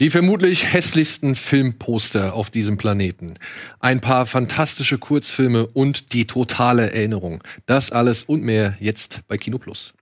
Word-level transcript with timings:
Die 0.00 0.10
vermutlich 0.10 0.72
hässlichsten 0.72 1.34
Filmposter 1.34 2.32
auf 2.34 2.50
diesem 2.50 2.78
Planeten. 2.78 3.34
Ein 3.80 4.00
paar 4.00 4.26
fantastische 4.26 4.96
Kurzfilme 4.96 5.66
und 5.66 6.12
die 6.12 6.24
totale 6.24 6.92
Erinnerung. 6.92 7.42
Das 7.66 7.90
alles 7.90 8.22
und 8.22 8.44
mehr 8.44 8.76
jetzt 8.78 9.22
bei 9.26 9.36
Kino 9.36 9.58
Plus. 9.58 9.94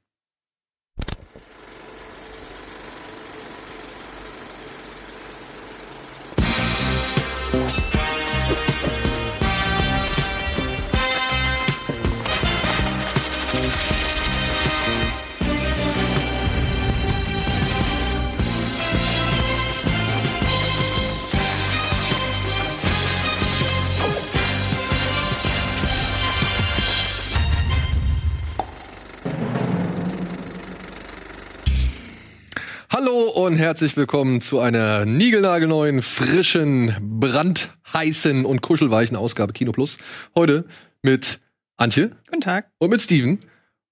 Und 33.47 33.55
herzlich 33.55 33.97
willkommen 33.97 34.41
zu 34.41 34.59
einer 34.59 35.05
niegelnagelneuen, 35.05 36.03
frischen, 36.03 36.97
brandheißen 37.01 38.45
und 38.45 38.61
kuschelweichen 38.61 39.17
Ausgabe 39.17 39.53
Kino 39.53 39.71
Plus. 39.71 39.99
Heute 40.35 40.65
mit 41.03 41.39
Antje 41.77 42.11
Guten 42.29 42.41
Tag. 42.41 42.73
und 42.79 42.91
mit 42.91 43.01
Steven. 43.01 43.39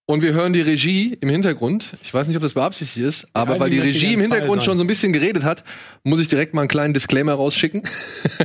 Und 0.07 0.23
wir 0.23 0.33
hören 0.33 0.55
die 0.55 0.61
Regie 0.61 1.17
im 1.21 1.29
Hintergrund. 1.29 1.93
Ich 2.03 2.13
weiß 2.13 2.27
nicht, 2.27 2.37
ob 2.37 2.43
das 2.43 2.55
beabsichtigt 2.55 3.07
ist, 3.07 3.29
aber 3.33 3.55
Ja, 3.55 3.61
weil 3.61 3.71
die 3.71 3.79
Regie 3.79 4.15
im 4.15 4.21
Hintergrund 4.23 4.65
schon 4.65 4.77
so 4.77 4.83
ein 4.83 4.89
bisschen 4.89 5.13
geredet 5.13 5.45
hat, 5.45 5.63
muss 6.03 6.19
ich 6.19 6.27
direkt 6.27 6.53
mal 6.53 6.63
einen 6.63 6.69
kleinen 6.69 6.93
Disclaimer 6.93 7.35
rausschicken. 7.35 7.83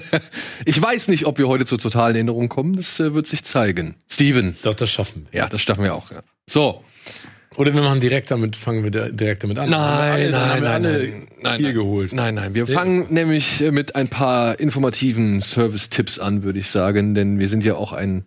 ich 0.65 0.79
weiß 0.79 1.07
nicht, 1.07 1.25
ob 1.25 1.39
wir 1.39 1.47
heute 1.47 1.65
zur 1.65 1.79
totalen 1.79 2.17
Erinnerung 2.17 2.49
kommen. 2.49 2.75
Das 2.75 2.99
äh, 2.99 3.15
wird 3.15 3.25
sich 3.25 3.43
zeigen. 3.43 3.95
Steven. 4.07 4.55
Doch, 4.61 4.75
das 4.75 4.91
schaffen 4.91 5.25
wir. 5.31 5.39
Ja, 5.39 5.49
das 5.49 5.63
schaffen 5.63 5.83
wir 5.83 5.95
auch. 5.95 6.11
Ja. 6.11 6.21
So. 6.47 6.83
Oder 7.55 7.73
wir 7.73 7.81
machen 7.81 7.99
direkt 7.99 8.29
damit, 8.31 8.55
fangen 8.55 8.83
wir 8.83 8.91
direkt 8.91 9.43
damit 9.43 9.57
an. 9.57 9.73
Haben 9.73 10.61
wir 10.61 10.69
alle 10.69 10.89
nein, 11.41 11.57
hier 11.57 11.65
nein. 11.67 11.73
geholt. 11.73 12.13
Nein, 12.13 12.35
nein, 12.35 12.53
wir 12.53 12.67
fangen 12.67 13.07
nämlich 13.09 13.61
mit 13.71 13.95
ein 13.95 14.07
paar 14.07 14.59
informativen 14.59 15.41
Service-Tipps 15.41 16.19
an, 16.19 16.43
würde 16.43 16.59
ich 16.59 16.69
sagen, 16.69 17.15
denn 17.15 17.39
wir 17.39 17.49
sind 17.49 17.65
ja 17.65 17.75
auch 17.75 17.91
ein 17.91 18.25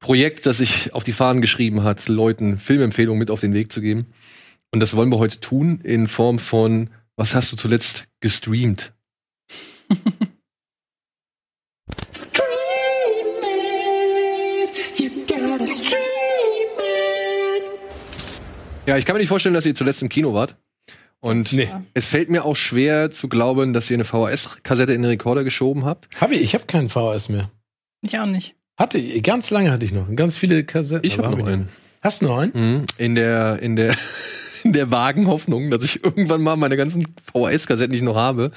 Projekt, 0.00 0.46
das 0.46 0.58
sich 0.58 0.94
auf 0.94 1.02
die 1.02 1.12
Fahnen 1.12 1.40
geschrieben 1.40 1.82
hat, 1.82 2.08
Leuten 2.08 2.58
Filmempfehlungen 2.58 3.18
mit 3.18 3.30
auf 3.30 3.40
den 3.40 3.54
Weg 3.54 3.72
zu 3.72 3.80
geben. 3.80 4.06
Und 4.70 4.80
das 4.80 4.94
wollen 4.94 5.10
wir 5.10 5.18
heute 5.18 5.40
tun 5.40 5.80
in 5.82 6.06
Form 6.06 6.38
von, 6.38 6.90
was 7.16 7.34
hast 7.34 7.50
du 7.52 7.56
zuletzt 7.56 8.04
gestreamt? 8.20 8.92
Ja, 18.88 18.96
ich 18.96 19.04
kann 19.04 19.14
mir 19.14 19.20
nicht 19.20 19.28
vorstellen, 19.28 19.54
dass 19.54 19.66
ihr 19.66 19.74
zuletzt 19.74 20.00
im 20.00 20.08
Kino 20.08 20.32
wart. 20.32 20.56
Und 21.20 21.52
Nee. 21.52 21.68
es 21.92 22.06
fällt 22.06 22.30
mir 22.30 22.46
auch 22.46 22.56
schwer 22.56 23.10
zu 23.10 23.28
glauben, 23.28 23.74
dass 23.74 23.90
ihr 23.90 23.96
eine 23.96 24.04
VHS-Kassette 24.04 24.94
in 24.94 25.02
den 25.02 25.10
Rekorder 25.10 25.44
geschoben 25.44 25.84
habt. 25.84 26.08
Hab 26.18 26.30
ich, 26.32 26.40
ich 26.40 26.54
habe 26.54 26.64
keinen 26.64 26.88
VHS 26.88 27.28
mehr. 27.28 27.50
Ich 28.00 28.18
auch 28.18 28.24
nicht. 28.24 28.54
Hatte, 28.78 29.20
ganz 29.20 29.50
lange 29.50 29.70
hatte 29.72 29.84
ich 29.84 29.92
noch. 29.92 30.06
Ganz 30.16 30.38
viele 30.38 30.64
Kassetten. 30.64 31.04
Ich 31.04 31.18
habe 31.18 31.36
noch 31.36 31.46
einen. 31.46 31.68
Hast 32.00 32.22
du 32.22 32.26
noch 32.28 32.38
einen? 32.38 32.52
Mhm. 32.54 32.86
In 32.96 33.14
der, 33.14 33.58
in 33.60 33.76
der, 33.76 33.94
in 34.64 34.72
der 34.72 34.90
vagen 34.90 35.26
Hoffnung, 35.26 35.70
dass 35.70 35.84
ich 35.84 36.02
irgendwann 36.02 36.40
mal 36.40 36.56
meine 36.56 36.78
ganzen 36.78 37.04
VHS-Kassetten, 37.30 37.90
die 37.92 37.98
ich 37.98 38.02
noch 38.04 38.16
habe, 38.16 38.52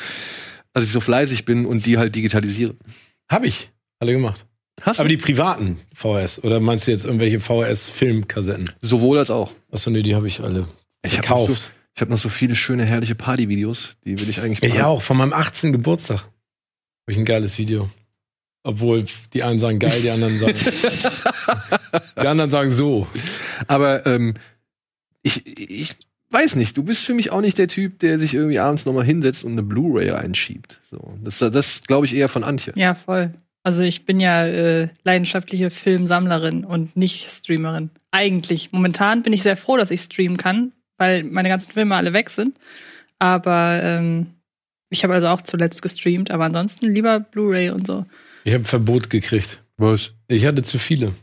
dass 0.72 0.86
ich 0.86 0.92
so 0.92 1.02
fleißig 1.02 1.44
bin 1.44 1.66
und 1.66 1.86
die 1.86 1.98
halt 1.98 2.16
digitalisiere. 2.16 2.76
Hab 3.30 3.44
ich. 3.44 3.70
Alle 4.00 4.14
gemacht. 4.14 4.46
Hast 4.82 5.00
Aber 5.00 5.10
du? 5.10 5.16
die 5.16 5.22
privaten 5.22 5.80
VHS. 5.94 6.44
Oder 6.44 6.60
meinst 6.60 6.88
du 6.88 6.92
jetzt 6.92 7.06
irgendwelche 7.06 7.40
VHS-Filmkassetten? 7.40 8.72
Sowohl 8.82 9.18
als 9.20 9.30
auch. 9.30 9.54
Achso, 9.72 9.90
nee, 9.92 10.02
die 10.02 10.16
habe 10.16 10.28
ich 10.28 10.40
alle. 10.42 10.68
Ich 11.04 11.18
habe 11.18 11.28
noch, 11.30 11.40
so, 11.40 11.46
Gekauft. 11.48 11.72
ich 11.96 12.02
hab 12.02 12.10
noch 12.10 12.18
so 12.18 12.30
viele 12.30 12.56
schöne, 12.56 12.86
herrliche 12.86 13.16
Partyvideos, 13.16 13.96
die 14.06 14.20
will 14.20 14.30
ich 14.30 14.42
eigentlich 14.42 14.74
Ja, 14.74 14.88
auch 14.88 15.02
von 15.02 15.18
meinem 15.18 15.34
18. 15.34 15.72
Geburtstag. 15.72 16.18
Habe 16.20 16.30
ich 17.10 17.18
ein 17.18 17.26
geiles 17.26 17.58
Video. 17.58 17.90
Obwohl 18.64 19.06
die 19.34 19.42
einen 19.44 19.58
sagen 19.58 19.80
geil, 19.80 20.00
die 20.02 20.12
anderen 20.12 20.38
sagen. 20.38 20.54
die 22.22 22.28
anderen 22.28 22.50
sagen 22.52 22.70
so. 22.70 23.08
Aber 23.68 24.06
ähm, 24.06 24.36
ich, 25.24 25.46
ich 25.60 25.96
weiß 26.30 26.56
nicht, 26.56 26.78
du 26.78 26.84
bist 26.84 27.04
für 27.04 27.16
mich 27.16 27.32
auch 27.32 27.42
nicht 27.42 27.58
der 27.58 27.68
Typ, 27.68 28.00
der 28.00 28.20
sich 28.20 28.36
irgendwie 28.36 28.60
abends 28.60 28.86
nochmal 28.86 29.04
hinsetzt 29.06 29.44
und 29.44 29.54
eine 29.54 29.64
Blu-ray 29.64 30.12
einschiebt. 30.12 30.80
So, 30.92 31.16
das, 31.24 31.40
das 31.40 31.82
glaube 31.82 32.06
ich 32.06 32.16
eher 32.16 32.30
von 32.30 32.44
Antje. 32.44 32.74
Ja, 32.76 32.94
voll. 32.94 33.34
Also 33.64 33.84
ich 33.84 34.06
bin 34.06 34.20
ja 34.20 34.46
äh, 34.46 34.90
leidenschaftliche 35.04 35.70
Filmsammlerin 35.70 36.66
und 36.66 36.96
nicht 36.98 37.26
Streamerin. 37.26 37.92
Eigentlich. 38.12 38.72
Momentan 38.72 39.24
bin 39.24 39.34
ich 39.34 39.44
sehr 39.44 39.58
froh, 39.58 39.78
dass 39.78 39.92
ich 39.92 40.02
streamen 40.02 40.38
kann, 40.38 40.72
weil 40.98 41.24
meine 41.24 41.50
ganzen 41.50 41.72
Filme 41.72 41.96
alle 41.96 42.14
weg 42.14 42.30
sind. 42.30 42.58
Aber 43.20 43.80
ähm, 43.84 44.34
ich 44.90 45.04
habe 45.04 45.14
also 45.14 45.28
auch 45.28 45.42
zuletzt 45.42 45.82
gestreamt, 45.82 46.32
aber 46.32 46.46
ansonsten 46.46 46.92
lieber 46.92 47.20
Blu-ray 47.20 47.70
und 47.70 47.86
so. 47.86 48.06
Ich 48.44 48.54
habe 48.54 48.64
ein 48.64 48.66
Verbot 48.66 49.10
gekriegt. 49.10 49.64
Was? 49.78 50.12
Ich 50.28 50.46
hatte 50.46 50.64
zu 50.64 50.80
viele. 50.80 51.14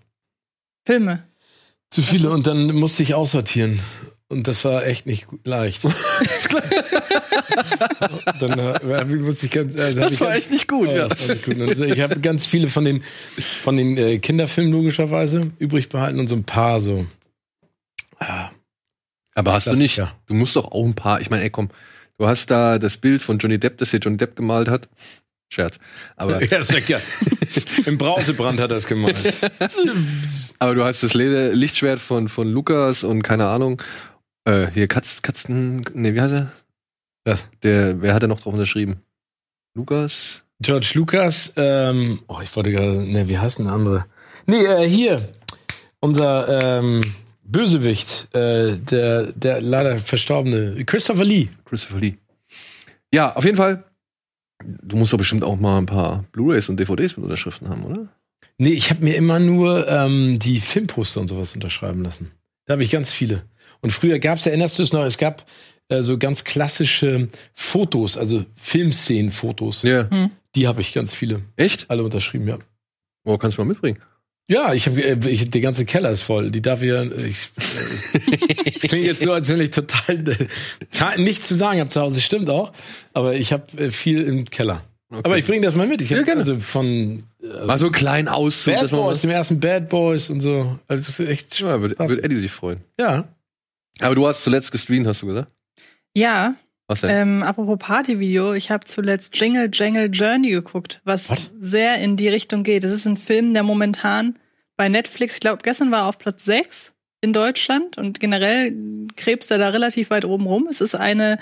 Filme. 0.87 1.25
Zu 1.91 2.03
viele 2.03 2.31
und 2.31 2.47
dann 2.47 2.75
musste 2.75 3.03
ich 3.03 3.15
aussortieren. 3.15 3.81
Und 4.31 4.47
das 4.47 4.65
war 4.65 4.87
echt 4.87 5.07
nicht 5.07 5.27
leicht. 5.45 5.83
dann 8.41 8.59
äh, 8.59 9.05
musste 9.05 9.47
ich 9.47 9.53
ganz, 9.53 9.77
also 9.77 10.01
hatte 10.03 10.11
Das 10.11 10.21
war 10.21 10.29
ganz, 10.29 10.39
echt 10.39 10.51
nicht 10.53 10.69
gut, 10.69 10.89
Oh, 10.89 10.95
ja. 10.97 11.09
das 11.09 11.29
nicht 11.29 11.45
gut. 11.45 11.57
Und 11.59 11.81
Ich 11.83 12.01
habe 12.01 12.21
ganz 12.21 12.47
viele 12.47 12.69
von 12.69 12.85
den, 12.85 13.03
von 13.63 13.77
den 13.77 13.97
äh, 13.97 14.19
Kinderfilmen 14.19 14.73
logischerweise 14.73 15.51
übrig 15.59 15.89
behalten 15.89 16.21
und 16.21 16.29
so 16.29 16.37
ein 16.37 16.45
paar 16.45 16.81
so. 16.81 17.07
Ah, 18.19 18.51
Aber 19.35 19.53
hast 19.55 19.67
du 19.67 19.71
Das- 19.71 19.79
nicht, 19.79 19.97
ja. 19.97 20.13
du 20.27 20.35
musst 20.35 20.57
doch 20.57 20.71
auch 20.73 20.85
ein 20.85 20.95
paar, 20.95 21.21
ich 21.21 21.31
meine, 21.31 21.43
ey, 21.45 21.51
komm, 21.51 21.71
du 22.19 22.27
hast 22.27 22.51
da 22.51 22.79
das 22.79 22.97
Bild 22.97 23.23
von 23.23 23.39
Johnny 23.39 23.59
Depp, 23.59 23.79
das 23.79 23.91
hier 23.91 24.01
Johnny 24.01 24.17
Depp 24.17 24.37
gemalt 24.37 24.69
hat. 24.69 24.89
Scherz. 25.51 25.79
Aber, 26.17 26.45
ja, 26.45 26.59
ist 26.59 26.89
ja. 26.89 26.99
Im 27.87 27.97
Brausebrand 27.97 28.61
hat 28.61 28.71
er 28.71 28.77
es 28.77 28.87
gemacht. 28.87 29.17
aber 30.59 30.75
du 30.75 30.85
hast 30.85 31.03
das 31.03 31.15
Lichtschwert 31.15 32.01
von, 32.01 32.29
von 32.29 32.49
Lukas 32.49 33.03
und 33.03 33.23
keine 33.23 33.47
Ahnung. 33.47 33.81
Äh, 34.49 34.71
hier 34.73 34.89
Katz, 34.89 35.21
Katzen, 35.21 35.85
nee, 35.93 36.15
wie 36.15 36.21
heißt 36.23 36.33
er? 36.33 36.53
Was? 37.25 37.51
Der, 37.63 38.01
wer 38.01 38.15
hat 38.15 38.23
er 38.23 38.29
noch 38.29 38.41
drauf 38.41 38.55
unterschrieben? 38.55 39.03
Lukas? 39.75 40.43
George 40.61 40.93
Lucas, 40.95 41.53
ähm, 41.57 42.21
oh, 42.29 42.39
ich 42.43 42.57
wollte 42.57 42.73
gerade, 42.73 43.05
ne, 43.05 43.29
wie 43.29 43.37
heißt 43.37 43.59
denn 43.59 43.67
der 43.67 43.75
andere? 43.75 44.07
Nee, 44.47 44.65
äh, 44.65 44.89
hier, 44.89 45.21
unser 46.01 46.79
ähm, 46.79 47.03
Bösewicht, 47.43 48.35
äh, 48.35 48.79
der, 48.79 49.33
der 49.35 49.61
leider 49.61 49.99
verstorbene, 49.99 50.83
Christopher 50.87 51.25
Lee. 51.25 51.49
Christopher 51.67 52.01
Lee. 52.01 52.15
Ja, 53.13 53.37
auf 53.37 53.45
jeden 53.45 53.59
Fall. 53.59 53.85
Du 54.65 54.97
musst 54.97 55.13
doch 55.13 55.19
bestimmt 55.19 55.45
auch 55.45 55.61
mal 55.61 55.77
ein 55.77 55.87
paar 55.87 56.25
Blu-rays 56.33 56.71
und 56.71 56.81
DVDs 56.81 57.19
mit 57.19 57.25
Unterschriften 57.25 57.69
haben, 57.69 57.85
oder? 57.85 58.09
Nee, 58.57 58.71
ich 58.71 58.89
habe 58.89 59.05
mir 59.05 59.15
immer 59.15 59.41
nur 59.41 59.87
ähm, 59.89 60.39
die 60.39 60.61
Filmposter 60.61 61.21
und 61.21 61.29
sowas 61.29 61.55
unterschreiben 61.55 62.03
lassen. 62.03 62.31
Da 62.65 62.73
habe 62.73 62.83
ich 62.83 62.91
ganz 62.91 63.13
viele. 63.13 63.45
Und 63.81 63.91
früher 63.93 64.19
gab's, 64.19 64.47
erinnerst 64.47 64.79
du 64.79 64.83
es 64.83 64.93
noch, 64.93 65.05
es 65.05 65.19
gab 65.19 65.45
äh, 65.89 66.03
so 66.03 66.19
ganz 66.19 66.45
klassische 66.45 67.29
Fotos, 67.55 68.17
also 68.19 68.45
Filmszenenfotos. 68.55 69.83
Ja. 69.83 70.09
Die 70.57 70.67
habe 70.67 70.81
ich 70.81 70.93
ganz 70.93 71.15
viele. 71.15 71.43
Echt? 71.57 71.87
Alle 71.89 72.03
unterschrieben, 72.03 72.49
ja. 72.49 72.59
Oh, 73.25 73.37
kannst 73.39 73.59
du 73.59 73.63
mal 73.63 73.69
mitbringen? 73.69 73.99
Ja, 74.51 74.73
ich 74.73 74.87
habe, 74.87 75.03
äh, 75.03 75.29
ich, 75.29 75.51
der 75.51 75.61
ganze 75.61 75.85
Keller 75.85 76.11
ist 76.11 76.23
voll. 76.23 76.51
Die 76.51 76.63
darf 76.63 76.83
ich, 76.83 76.89
ja- 76.89 77.03
ich, 77.05 77.51
äh, 77.59 78.73
das 78.73 78.83
klingt 78.83 79.05
jetzt 79.05 79.21
so, 79.21 79.33
als 79.33 79.49
wenn 79.51 79.61
ich 79.61 79.71
total 79.71 80.25
äh, 80.29 81.21
nichts 81.21 81.49
zu 81.49 81.55
sagen 81.55 81.81
habe 81.81 81.91
zu 81.91 82.01
Hause. 82.01 82.21
Stimmt 82.23 82.49
auch, 82.49 82.73
aber 83.13 83.35
ich 83.35 83.53
habe 83.53 83.65
äh, 83.77 83.91
viel 83.91 84.23
im 84.23 84.47
Keller. 84.47 84.85
Okay. 85.11 85.21
Aber 85.25 85.39
ich 85.39 85.45
bringe 85.47 85.65
das 85.67 85.75
mal 85.75 85.87
mit. 85.87 86.01
Ich 86.01 86.11
Ja, 86.11 86.19
hab, 86.19 86.25
gerne. 86.27 86.41
also 86.41 86.59
von 86.59 87.25
Mal 87.67 87.79
so 87.79 87.87
einen 87.87 87.95
kleinen 87.95 88.29
Auszug. 88.29 88.75
Bad 88.75 88.91
Boys, 88.91 89.21
dem 89.23 89.31
ersten 89.31 89.61
Bad 89.61 89.89
Boys 89.89 90.29
und 90.29 90.41
so. 90.41 90.79
Also 90.89 91.07
das 91.07 91.21
ist 91.21 91.29
echt 91.29 91.61
Ja, 91.61 91.81
würde 91.81 91.95
würd 91.99 92.23
Eddie 92.25 92.37
sich 92.37 92.51
freuen. 92.51 92.81
Ja. 92.99 93.29
Aber 94.01 94.15
du 94.15 94.27
hast 94.27 94.43
zuletzt 94.43 94.73
gestreamt, 94.73 95.07
hast 95.07 95.23
du 95.23 95.27
gesagt? 95.27 95.51
Ja, 96.15 96.55
Was 96.87 97.01
denn? 97.03 97.11
ähm, 97.11 97.43
apropos 97.43 97.79
Partyvideo, 97.79 98.55
ich 98.55 98.71
habe 98.71 98.85
zuletzt 98.85 99.37
Jingle 99.39 99.69
Jangle 99.73 100.07
Journey 100.07 100.51
geguckt, 100.51 101.01
was 101.05 101.31
Was? 101.31 101.51
sehr 101.61 101.97
in 101.97 102.17
die 102.17 102.29
Richtung 102.29 102.63
geht. 102.63 102.85
Das 102.85 102.93
ist 102.93 103.07
ein 103.07 103.17
Film, 103.17 103.55
der 103.55 103.63
momentan 103.63 104.39
bei 104.77 104.89
Netflix, 104.89 105.35
ich 105.35 105.41
glaube, 105.41 105.63
gestern 105.63 105.91
war 105.91 106.01
er 106.03 106.07
auf 106.07 106.19
Platz 106.19 106.45
6 106.45 106.93
in 107.21 107.33
Deutschland 107.33 107.99
und 107.99 108.21
generell 108.21 108.73
krebst 109.17 109.51
er 109.51 109.59
da 109.59 109.71
relativ 109.71 110.11
weit 110.11 110.25
oben 110.25 110.47
rum. 110.47 110.69
Es 110.71 110.81
ist 110.81 110.95
eine, 110.95 111.39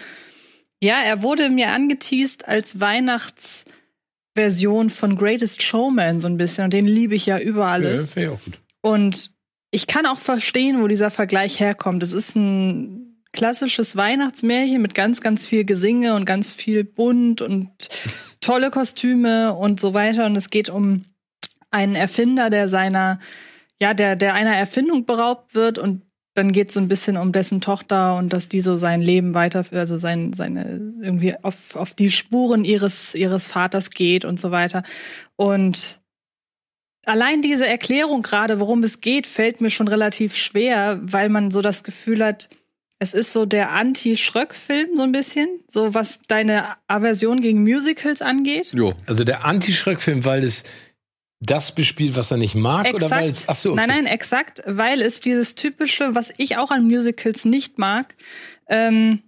ja, 0.82 0.96
er 1.04 1.22
wurde 1.22 1.50
mir 1.50 1.70
angeteased 1.72 2.48
als 2.48 2.80
Weihnachtsversion 2.80 4.88
von 4.90 5.16
Greatest 5.16 5.62
Showman 5.62 6.20
so 6.20 6.28
ein 6.28 6.38
bisschen 6.38 6.64
und 6.64 6.72
den 6.72 6.86
liebe 6.86 7.14
ich 7.14 7.26
ja 7.26 7.38
über 7.38 7.64
Ja, 7.66 7.72
alles. 7.72 8.16
ich 8.16 8.28
auch 8.28 8.42
gut. 8.42 8.58
Und 8.80 9.30
ich 9.76 9.86
kann 9.86 10.06
auch 10.06 10.18
verstehen, 10.18 10.80
wo 10.80 10.88
dieser 10.88 11.10
Vergleich 11.10 11.60
herkommt. 11.60 12.02
Es 12.02 12.14
ist 12.14 12.34
ein 12.34 13.22
klassisches 13.32 13.94
Weihnachtsmärchen 13.94 14.80
mit 14.80 14.94
ganz, 14.94 15.20
ganz 15.20 15.46
viel 15.46 15.66
Gesinge 15.66 16.14
und 16.14 16.24
ganz 16.24 16.50
viel 16.50 16.82
bunt 16.82 17.42
und 17.42 17.68
tolle 18.40 18.70
Kostüme 18.70 19.52
und 19.52 19.78
so 19.78 19.92
weiter. 19.92 20.24
Und 20.24 20.34
es 20.34 20.48
geht 20.48 20.70
um 20.70 21.04
einen 21.70 21.94
Erfinder, 21.94 22.48
der 22.48 22.70
seiner, 22.70 23.20
ja, 23.78 23.92
der, 23.92 24.16
der 24.16 24.32
einer 24.32 24.56
Erfindung 24.56 25.04
beraubt 25.04 25.54
wird 25.54 25.78
und 25.78 26.06
dann 26.32 26.52
geht 26.52 26.68
es 26.68 26.74
so 26.74 26.80
ein 26.80 26.88
bisschen 26.88 27.18
um 27.18 27.32
dessen 27.32 27.60
Tochter 27.60 28.16
und 28.16 28.32
dass 28.32 28.48
die 28.48 28.60
so 28.60 28.78
sein 28.78 29.02
Leben 29.02 29.34
weiter, 29.34 29.62
also 29.72 29.98
sein, 29.98 30.32
seine, 30.32 30.94
irgendwie 31.02 31.34
auf, 31.42 31.76
auf 31.76 31.92
die 31.92 32.10
Spuren 32.10 32.64
ihres, 32.64 33.14
ihres 33.14 33.46
Vaters 33.46 33.90
geht 33.90 34.24
und 34.24 34.40
so 34.40 34.50
weiter. 34.50 34.84
Und 35.36 36.00
allein 37.06 37.40
diese 37.40 37.66
Erklärung 37.66 38.22
gerade, 38.22 38.60
worum 38.60 38.82
es 38.82 39.00
geht, 39.00 39.26
fällt 39.26 39.60
mir 39.60 39.70
schon 39.70 39.88
relativ 39.88 40.36
schwer, 40.36 41.00
weil 41.02 41.28
man 41.28 41.50
so 41.50 41.62
das 41.62 41.84
Gefühl 41.84 42.24
hat, 42.24 42.48
es 42.98 43.14
ist 43.14 43.32
so 43.32 43.46
der 43.46 43.72
Anti-Schröck-Film, 43.72 44.96
so 44.96 45.02
ein 45.02 45.12
bisschen, 45.12 45.48
so 45.68 45.94
was 45.94 46.20
deine 46.28 46.64
Aversion 46.86 47.40
gegen 47.40 47.62
Musicals 47.62 48.22
angeht. 48.22 48.72
Jo. 48.72 48.94
Also 49.06 49.24
der 49.24 49.44
Anti-Schröck-Film, 49.44 50.24
weil 50.24 50.44
es 50.44 50.64
das 51.40 51.74
bespielt, 51.74 52.16
was 52.16 52.30
er 52.30 52.38
nicht 52.38 52.54
mag, 52.54 52.86
Exakt. 52.86 53.04
oder 53.04 53.10
weil 53.10 53.30
es. 53.30 53.48
Ach 53.48 53.54
so. 53.54 53.72
Okay. 53.72 53.80
Nein, 53.86 53.88
nein, 53.88 54.06
exakt, 54.06 54.62
weil 54.66 55.02
es 55.02 55.20
dieses 55.20 55.54
typische, 55.54 56.14
was 56.14 56.32
ich 56.38 56.56
auch 56.56 56.70
an 56.70 56.86
Musicals 56.86 57.44
nicht 57.44 57.78
mag, 57.78 58.14
ähm, 58.68 59.22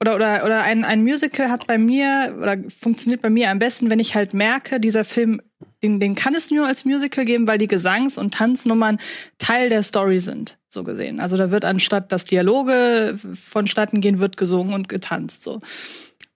oder, 0.00 0.14
oder, 0.14 0.44
oder 0.44 0.62
ein, 0.62 0.84
ein 0.84 1.02
Musical 1.02 1.50
hat 1.50 1.66
bei 1.66 1.76
mir 1.76 2.36
oder 2.40 2.56
funktioniert 2.68 3.20
bei 3.20 3.30
mir 3.30 3.50
am 3.50 3.58
besten, 3.58 3.90
wenn 3.90 3.98
ich 3.98 4.14
halt 4.14 4.32
merke, 4.32 4.78
dieser 4.78 5.02
Film, 5.02 5.42
den, 5.82 6.00
den 6.00 6.14
kann 6.14 6.34
es 6.34 6.50
nur 6.50 6.66
als 6.66 6.84
Musical 6.84 7.24
geben, 7.24 7.46
weil 7.46 7.58
die 7.58 7.68
Gesangs- 7.68 8.18
und 8.18 8.34
Tanznummern 8.34 8.98
Teil 9.38 9.68
der 9.68 9.82
Story 9.82 10.18
sind, 10.18 10.58
so 10.68 10.84
gesehen. 10.84 11.20
Also 11.20 11.36
da 11.36 11.50
wird 11.50 11.64
anstatt 11.64 12.10
dass 12.12 12.24
Dialoge 12.24 13.16
vonstatten 13.34 14.00
gehen, 14.00 14.18
wird 14.18 14.36
gesungen 14.36 14.74
und 14.74 14.88
getanzt, 14.88 15.42
so. 15.42 15.60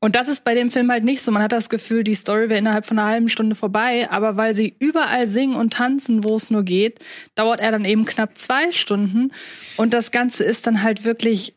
Und 0.05 0.17
das 0.17 0.27
ist 0.27 0.45
bei 0.45 0.55
dem 0.55 0.69
Film 0.69 0.91
halt 0.91 1.05
nicht 1.05 1.23
so. 1.23 1.31
Man 1.31 1.45
hat 1.45 1.53
das 1.53 1.69
Gefühl, 1.69 2.03
die 2.03 2.17
Story 2.17 2.51
wäre 2.51 2.59
innerhalb 2.59 2.85
von 2.85 2.99
einer 2.99 3.07
halben 3.09 3.29
Stunde 3.29 3.55
vorbei, 3.55 4.11
aber 4.11 4.37
weil 4.37 4.53
sie 4.53 4.75
überall 4.81 5.29
singen 5.29 5.55
und 5.55 5.75
tanzen, 5.75 6.25
wo 6.25 6.35
es 6.35 6.51
nur 6.51 6.65
geht, 6.65 6.99
dauert 7.37 7.61
er 7.61 7.71
dann 7.71 7.85
eben 7.85 8.05
knapp 8.05 8.37
zwei 8.37 8.73
Stunden. 8.73 9.31
Und 9.77 9.95
das 9.95 10.11
Ganze 10.11 10.43
ist 10.43 10.67
dann 10.67 10.83
halt 10.83 11.05
wirklich 11.05 11.55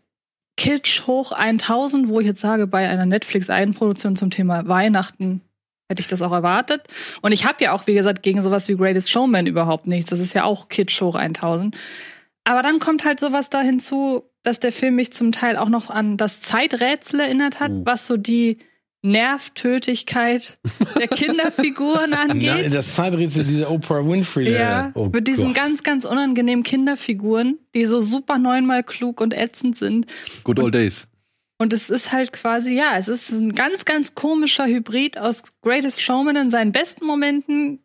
Kitsch 0.58 1.08
hoch 1.08 1.32
1000, 1.32 2.08
wo 2.08 2.20
ich 2.20 2.28
jetzt 2.28 2.42
sage, 2.42 2.68
bei 2.68 2.88
einer 2.88 3.08
Netflix-Eigenproduktion 3.08 4.16
zum 4.16 4.30
Thema 4.30 4.68
Weihnachten 4.68 5.42
hätte 5.90 6.02
ich 6.02 6.08
das 6.08 6.22
auch 6.22 6.32
erwartet. 6.32 6.82
Und 7.22 7.32
ich 7.32 7.46
habe 7.46 7.64
ja 7.64 7.72
auch, 7.74 7.88
wie 7.88 7.94
gesagt, 7.94 8.24
gegen 8.24 8.42
sowas 8.42 8.68
wie 8.68 8.76
Greatest 8.76 9.10
Showman 9.10 9.46
überhaupt 9.48 9.88
nichts. 9.88 10.10
Das 10.10 10.20
ist 10.20 10.34
ja 10.34 10.44
auch 10.44 10.68
Kitsch 10.70 11.00
hoch 11.02 11.16
1000. 11.16 11.76
Aber 12.44 12.62
dann 12.62 12.80
kommt 12.80 13.06
halt 13.06 13.20
sowas 13.20 13.50
da 13.50 13.62
hinzu, 13.62 14.24
dass 14.44 14.60
der 14.60 14.72
Film 14.72 14.96
mich 14.96 15.12
zum 15.14 15.32
Teil 15.32 15.58
auch 15.58 15.70
noch 15.70 15.90
an 15.90 16.18
das 16.18 16.42
Zeiträtsel 16.42 17.20
erinnert 17.22 17.60
hat, 17.60 17.72
Oh. 17.72 17.82
was 17.86 18.06
so 18.08 18.18
die 18.18 18.60
Nervtötigkeit 19.02 20.58
der 21.00 21.08
Kinderfiguren 21.08 22.14
angeht. 22.14 22.54
Nein, 22.54 22.72
das 22.72 22.96
Zeiträtsel 22.96 23.44
dieser 23.44 23.70
Oprah 23.70 24.06
Winfrey. 24.08 24.52
Ja, 24.54 24.92
Oh 24.96 25.10
mit 25.12 25.28
diesen 25.28 25.48
Gott. 25.48 25.56
ganz, 25.56 25.84
ganz 25.84 26.06
unangenehmen 26.06 26.64
Kinderfiguren, 26.64 27.60
die 27.76 27.86
so 27.86 28.00
super 28.00 28.38
neunmal 28.38 28.84
klug 28.84 29.22
und 29.22 29.34
ätzend 29.34 29.76
sind. 29.76 30.08
Good 30.44 30.60
old 30.60 30.74
days. 30.74 31.08
Und 31.58 31.72
es 31.72 31.90
ist 31.90 32.12
halt 32.12 32.34
quasi, 32.34 32.76
ja, 32.76 32.98
es 32.98 33.08
ist 33.08 33.32
ein 33.32 33.54
ganz, 33.54 33.86
ganz 33.86 34.14
komischer 34.14 34.66
Hybrid 34.66 35.18
aus 35.18 35.54
Greatest 35.62 36.02
Showman 36.02 36.36
in 36.36 36.50
seinen 36.50 36.72
besten 36.72 37.06
Momenten, 37.06 37.80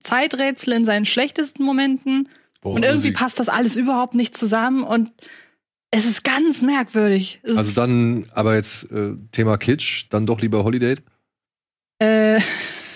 Zeiträtsel 0.00 0.74
in 0.74 0.84
seinen 0.84 1.06
schlechtesten 1.06 1.64
Momenten. 1.64 2.28
Boah, 2.60 2.74
und 2.74 2.82
irgendwie 2.82 3.08
Musik. 3.08 3.18
passt 3.18 3.40
das 3.40 3.48
alles 3.48 3.76
überhaupt 3.76 4.14
nicht 4.14 4.36
zusammen 4.36 4.82
und 4.82 5.10
es 5.90 6.06
ist 6.06 6.24
ganz 6.24 6.60
merkwürdig. 6.60 7.40
Es 7.44 7.56
Also 7.56 7.80
dann, 7.80 8.24
aber 8.32 8.56
jetzt 8.56 8.90
äh, 8.90 9.12
Thema 9.32 9.56
Kitsch, 9.58 10.06
dann 10.10 10.26
doch 10.26 10.40
lieber 10.40 10.64
Holiday. 10.64 10.96
Äh, 12.00 12.40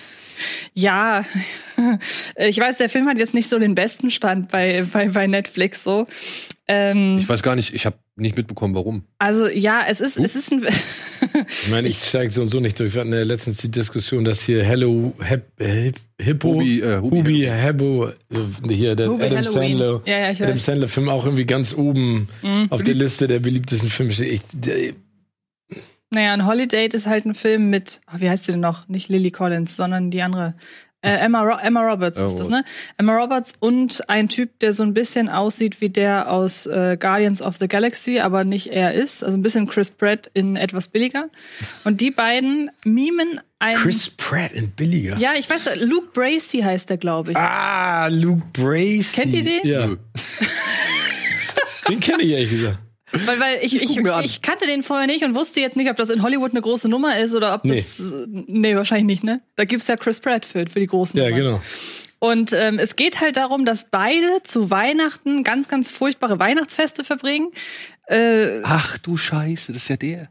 ja, 0.75 1.25
ich 2.37 2.59
weiß, 2.59 2.79
der 2.79 2.89
Film 2.89 3.09
hat 3.09 3.19
jetzt 3.19 3.35
nicht 3.35 3.49
so 3.49 3.59
den 3.59 3.75
besten 3.75 4.11
Stand 4.11 4.49
bei, 4.49 4.85
bei, 4.93 5.09
bei 5.09 5.27
Netflix 5.27 5.85
so. 5.85 6.07
Ähm, 6.71 7.17
Ich 7.19 7.29
weiß 7.29 7.43
gar 7.43 7.57
nicht, 7.57 7.75
ich 7.75 7.87
habe 7.87 7.97
nicht 8.17 8.37
mitbekommen, 8.37 8.75
warum. 8.75 9.05
also 9.19 9.49
ja, 9.49 9.85
es 9.89 10.01
ist, 10.01 10.19
es 10.19 10.37
ist 10.37 10.53
ein. 10.53 10.65
Ich 11.49 11.71
meine, 11.71 11.89
ich 11.89 11.99
steige 11.99 12.31
so 12.33 12.43
und 12.43 12.49
so 12.49 12.61
nicht 12.61 12.79
durch. 12.79 12.95
Wir 12.95 13.01
hatten 13.01 13.13
ja 13.13 13.23
letztens 13.23 13.59
die 13.59 13.71
Diskussion, 13.71 14.25
dass 14.25 14.41
hier 14.43 14.63
Hello 14.65 15.15
Hep, 15.21 15.47
Hip, 15.59 15.97
Hippo, 16.21 16.55
Hubi, 16.55 16.81
äh, 16.81 16.99
Hubi, 17.01 17.17
Hubi 17.19 17.49
Hebbo, 17.51 18.09
äh, 18.09 18.15
hier 18.75 18.95
der 18.97 19.09
Hubi 19.09 19.25
Adam. 19.25 19.45
Sandler, 19.45 20.03
Ja, 20.05 20.19
ja, 20.19 20.31
ich 20.31 20.43
Adam. 20.43 20.59
Sandler 20.59 20.89
Film 20.89 21.09
auch 21.09 21.25
irgendwie 21.25 21.45
ganz 21.47 21.75
oben 21.75 22.29
Mhm. 22.43 22.67
auf 22.71 22.83
der 22.83 22.95
Liste 22.95 23.27
der 23.27 23.41
beliebtesten 23.41 23.89
Filme 23.91 24.13
steht. 24.13 24.33
Ich, 24.33 24.41
der, 24.53 24.93
Naja, 26.11 26.33
ein 26.33 26.47
Holiday 26.47 26.89
ist 26.91 27.07
halt 27.07 27.27
ein 27.27 27.35
Film 27.35 27.69
mit, 27.71 28.01
wie 28.17 28.31
heißt 28.31 28.47
sie 28.47 28.53
denn 28.53 28.61
noch? 28.63 28.89
Nicht 28.89 29.09
Lily 29.09 29.31
Collins, 29.31 29.77
sondern 29.77 30.11
die 30.11 30.23
andere. 30.23 30.55
Äh, 31.01 31.11
Emma, 31.19 31.43
Ro 31.43 31.57
Emma 31.63 31.89
Roberts 31.89 32.21
ist 32.21 32.41
das, 32.41 32.49
ne? 32.49 32.65
Emma 32.97 33.17
Roberts 33.17 33.53
und 33.61 34.09
ein 34.09 34.29
Typ, 34.29 34.59
der 34.59 34.73
so 34.73 34.83
ein 34.83 34.95
bisschen 34.95 35.29
aussieht 35.29 35.81
wie 35.81 35.91
der 35.91 36.29
aus 36.29 36.67
äh, 36.67 36.97
Guardians 36.99 37.41
of 37.41 37.57
the 37.61 37.69
Galaxy, 37.69 38.19
aber 38.19 38.43
nicht 38.43 38.67
er 38.69 38.95
ist. 38.95 39.23
Also 39.23 39.39
ein 39.39 39.43
bisschen 39.43 39.69
Chris 39.69 39.93
Pratt 39.93 40.29
in 40.35 40.57
etwas 40.57 40.89
billiger. 40.89 41.29
Und 41.85 42.01
die 42.01 42.11
beiden 42.11 42.73
mimen 42.85 43.41
einen. 43.61 43.77
Chris 43.81 44.11
Pratt 44.11 44.51
in 44.53 44.71
billiger. 44.73 45.17
Ja, 45.19 45.35
ich 45.39 45.49
weiß, 45.49 45.69
Luke 45.83 46.09
Bracey 46.13 46.63
heißt 46.63 46.91
der, 46.91 46.97
glaube 46.97 47.31
ich. 47.31 47.37
Ah, 47.37 48.09
Luke 48.09 48.43
Bracey. 48.53 49.23
Kennt 49.23 49.35
ihr 49.35 49.45
den? 49.45 49.67
Ja. 49.67 49.89
Den 51.89 52.01
kenne 52.01 52.25
ich 52.25 52.31
ehrlich 52.31 52.51
gesagt. 52.51 52.79
Weil, 53.27 53.41
weil 53.41 53.59
ich, 53.63 53.81
ich, 53.81 53.99
an. 53.99 54.25
ich 54.25 54.43
kannte 54.43 54.67
den 54.67 54.83
vorher 54.83 55.07
nicht 55.07 55.25
und 55.25 55.35
wusste 55.35 55.61
jetzt 55.61 55.77
nicht, 55.77 55.91
ob 55.91 55.97
das 55.97 56.11
in 56.11 56.23
Hollywood 56.23 56.51
eine 56.53 56.61
große 56.61 56.89
Nummer 56.89 57.19
ist 57.19 57.35
oder 57.35 57.55
ob 57.55 57.65
Nee. 57.65 57.77
das. 57.77 58.01
äh, 58.01 58.27
Nee, 58.29 58.77
wahrscheinlich 58.77 59.07
nicht, 59.07 59.25
ne? 59.25 59.41
Da 59.57 59.65
gibt's 59.65 59.87
ja 59.89 59.97
Chris 59.97 60.21
Pratt 60.21 60.45
für, 60.45 60.67
für 60.67 60.81
die 60.81 60.87
großen 60.87 61.19
Ja, 61.19 61.29
Nummern. 61.31 61.43
genau. 61.45 61.61
Und 62.21 62.53
ähm, 62.53 62.79
es 62.79 62.97
geht 62.97 63.21
halt 63.21 63.37
darum, 63.37 63.65
dass 63.65 63.91
beide 63.91 64.43
zu 64.43 64.71
Weihnachten 64.71 65.45
ganz, 65.45 65.69
ganz 65.69 65.89
furchtbare 65.91 66.39
Weihnachtsfeste 66.41 67.05
verbringen. 67.05 67.49
Äh, 68.07 68.61
Ach 68.65 68.99
du 68.99 69.17
Scheiße, 69.17 69.73
das 69.73 69.83
ist 69.83 69.89
ja 69.89 69.97
der. 69.97 70.29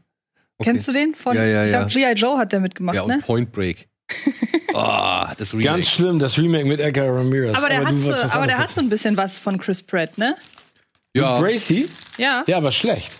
Kennst 0.62 0.88
du 0.88 0.92
den? 0.92 1.14
Von, 1.14 1.36
Ja, 1.36 1.44
ja, 1.44 1.64
ich 1.64 1.72
ja. 1.72 1.78
glaube, 1.78 1.92
G.I. 1.92 2.12
Joe 2.14 2.36
hat 2.38 2.52
der 2.52 2.60
mitgemacht, 2.60 2.96
Ja, 2.96 3.02
und 3.02 3.08
ne? 3.10 3.20
Point 3.24 3.52
Break. 3.52 3.88
Ah, 4.74 5.34
das 5.38 5.54
Remake. 5.54 5.68
Ganz 5.70 5.88
schlimm, 5.88 6.18
das 6.18 6.36
Remake 6.38 6.66
mit 6.66 6.78
Edgar 6.78 7.08
Ramirez. 7.08 7.56
Aber 7.56 7.68
der, 7.68 7.84
hat, 7.86 7.90
du 7.92 8.02
so, 8.02 8.12
aber 8.12 8.46
der 8.46 8.58
hat 8.58 8.68
so 8.68 8.80
ein 8.80 8.88
bisschen 8.90 9.16
was 9.16 9.38
von 9.38 9.58
Chris 9.58 9.82
Pratt, 9.82 10.18
ne? 10.18 10.36
Ja, 11.14 11.34
Luke 11.38 11.48
Bracey? 11.50 11.88
Ja. 12.16 12.44
Ja, 12.46 12.56
aber 12.56 12.70
schlecht. 12.72 13.12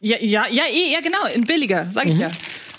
Ja, 0.00 0.16
ja, 0.20 0.46
ja, 0.50 0.64
eh, 0.70 0.92
ja, 0.92 1.00
genau, 1.00 1.24
in 1.34 1.44
billiger, 1.44 1.86
sag 1.90 2.04
Mhm. 2.06 2.10
ich 2.12 2.18
ja. 2.18 2.30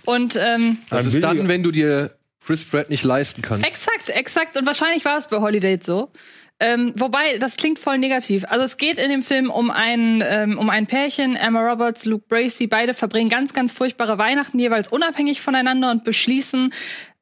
Und 0.05 0.35
ähm, 0.35 0.77
das 0.89 1.07
ist 1.07 1.23
dann, 1.23 1.47
wenn 1.47 1.63
du 1.63 1.71
dir 1.71 2.15
Chris 2.45 2.63
Pratt 2.63 2.91
nicht 2.91 3.03
leisten 3.03 3.41
kannst. 3.41 3.65
Exakt, 3.65 4.09
exakt. 4.11 4.55
Und 4.57 4.67
wahrscheinlich 4.67 5.03
war 5.05 5.17
es 5.17 5.27
bei 5.27 5.37
Holiday 5.37 5.79
so. 5.81 6.11
Ähm, 6.59 6.93
wobei, 6.95 7.37
das 7.39 7.57
klingt 7.57 7.79
voll 7.79 7.97
negativ. 7.97 8.45
Also 8.47 8.63
es 8.63 8.77
geht 8.77 8.97
in 8.99 9.09
dem 9.09 9.23
Film 9.23 9.49
um 9.49 9.71
ein, 9.71 10.23
ähm, 10.25 10.57
um 10.57 10.69
ein 10.69 10.85
Pärchen, 10.87 11.35
Emma 11.35 11.59
Roberts, 11.59 12.05
Luke 12.05 12.25
Bracey, 12.29 12.67
beide 12.67 12.93
verbringen 12.93 13.29
ganz, 13.29 13.53
ganz 13.53 13.73
furchtbare 13.73 14.17
Weihnachten 14.19 14.59
jeweils 14.59 14.87
unabhängig 14.87 15.41
voneinander 15.41 15.91
und 15.91 16.03
beschließen, 16.05 16.71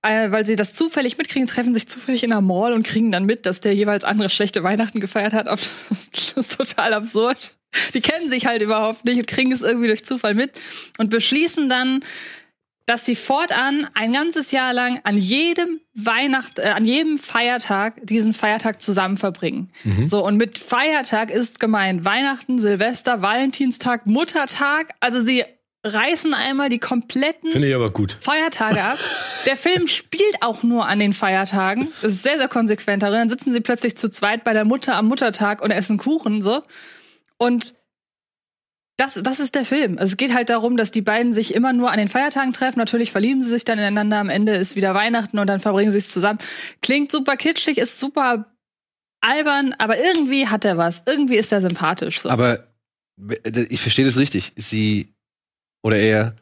äh, 0.04 0.32
weil 0.32 0.46
sie 0.46 0.56
das 0.56 0.74
zufällig 0.74 1.18
mitkriegen, 1.18 1.48
treffen 1.48 1.74
sich 1.74 1.88
zufällig 1.88 2.24
in 2.24 2.32
einer 2.32 2.42
Mall 2.42 2.74
und 2.74 2.84
kriegen 2.84 3.12
dann 3.12 3.26
mit, 3.26 3.46
dass 3.46 3.62
der 3.62 3.74
jeweils 3.74 4.04
andere 4.04 4.30
schlechte 4.30 4.64
Weihnachten 4.64 5.00
gefeiert 5.00 5.34
hat. 5.34 5.48
Das 5.90 6.34
ist 6.36 6.58
total 6.58 6.94
absurd. 6.94 7.54
Die 7.94 8.02
kennen 8.02 8.30
sich 8.30 8.46
halt 8.46 8.62
überhaupt 8.62 9.06
nicht 9.06 9.18
und 9.18 9.28
kriegen 9.28 9.52
es 9.52 9.62
irgendwie 9.62 9.88
durch 9.88 10.06
Zufall 10.06 10.34
mit 10.34 10.52
und 10.98 11.10
beschließen 11.10 11.70
dann, 11.70 12.02
dass 12.86 13.06
sie 13.06 13.16
fortan 13.16 13.88
ein 13.94 14.12
ganzes 14.12 14.52
Jahr 14.52 14.74
lang 14.74 15.00
an 15.04 15.18
jedem 15.18 15.80
Weihnacht, 15.94 16.60
äh, 16.60 16.74
an 16.76 16.86
jedem 16.86 17.18
Feiertag 17.18 18.06
diesen 18.06 18.34
Feiertag 18.34 18.82
zusammen 18.82 19.18
verbringen. 19.18 19.72
So 20.06 20.26
und 20.26 20.38
mit 20.38 20.58
Feiertag 20.58 21.32
ist 21.32 21.60
gemeint 21.60 22.04
Weihnachten, 22.04 22.60
Silvester, 22.60 23.22
Valentinstag, 23.22 24.06
Muttertag. 24.06 24.94
Also 25.00 25.20
sie 25.20 25.46
reißen 25.84 26.34
einmal 26.34 26.70
die 26.70 26.80
kompletten 26.80 27.52
Finde 27.52 27.68
ich 27.68 27.76
aber 27.76 27.92
gut. 27.92 28.18
Feiertage 28.20 28.82
ab. 28.82 28.98
Der 29.46 29.58
Film 29.58 29.88
spielt 29.88 30.42
auch 30.42 30.64
nur 30.64 30.88
an 30.88 31.00
den 31.00 31.14
Feiertagen. 31.14 31.90
Das 32.02 32.14
ist 32.14 32.24
sehr, 32.24 32.38
sehr 32.38 32.48
konsequent 32.48 33.04
darin. 33.04 33.20
Dann 33.20 33.30
sitzen 33.30 33.52
sie 33.52 33.60
plötzlich 33.60 33.98
zu 33.98 34.10
zweit 34.10 34.44
bei 34.44 34.54
der 34.54 34.66
Mutter 34.66 34.96
am 34.96 35.08
Muttertag 35.08 35.62
und 35.62 35.72
essen 35.72 35.98
Kuchen, 35.98 36.42
so. 36.42 36.64
Und 37.38 37.74
das, 38.98 39.20
das 39.22 39.40
ist 39.40 39.56
der 39.56 39.66
Film. 39.66 39.98
Also 39.98 40.12
es 40.12 40.18
geht 40.18 40.34
halt 40.34 40.50
darum, 40.50 40.78
dass 40.78 40.92
die 40.92 41.02
beiden 41.02 41.34
sich 41.34 41.54
immer 41.54 41.74
nur 41.74 41.92
an 41.92 41.98
den 41.98 42.08
Feiertagen 42.08 42.54
treffen. 42.54 42.80
Natürlich 42.80 43.12
verlieben 43.12 43.42
sie 43.42 43.50
sich 43.50 43.66
dann 43.66 43.80
ineinander. 43.80 44.20
Am 44.20 44.30
Ende 44.30 44.54
ist 44.56 44.76
wieder 44.76 44.94
Weihnachten 44.94 45.40
und 45.40 45.48
dann 45.48 45.60
verbringen 45.60 45.92
sie 45.92 45.98
es 45.98 46.10
zusammen. 46.10 46.40
Klingt 46.82 47.12
super 47.12 47.36
kitschig, 47.36 47.80
ist 47.80 48.00
super 48.00 48.54
albern, 49.20 49.74
aber 49.80 49.98
irgendwie 49.98 50.48
hat 50.48 50.64
er 50.64 50.78
was. 50.78 51.04
Irgendwie 51.08 51.38
ist 51.38 51.52
er 51.52 51.62
sympathisch. 51.62 52.22
So. 52.22 52.30
Aber 52.30 52.68
ich 53.70 53.82
verstehe 53.82 54.06
das 54.06 54.18
richtig. 54.18 54.54
Sie 54.58 55.13
oder 55.84 55.98
er 55.98 56.36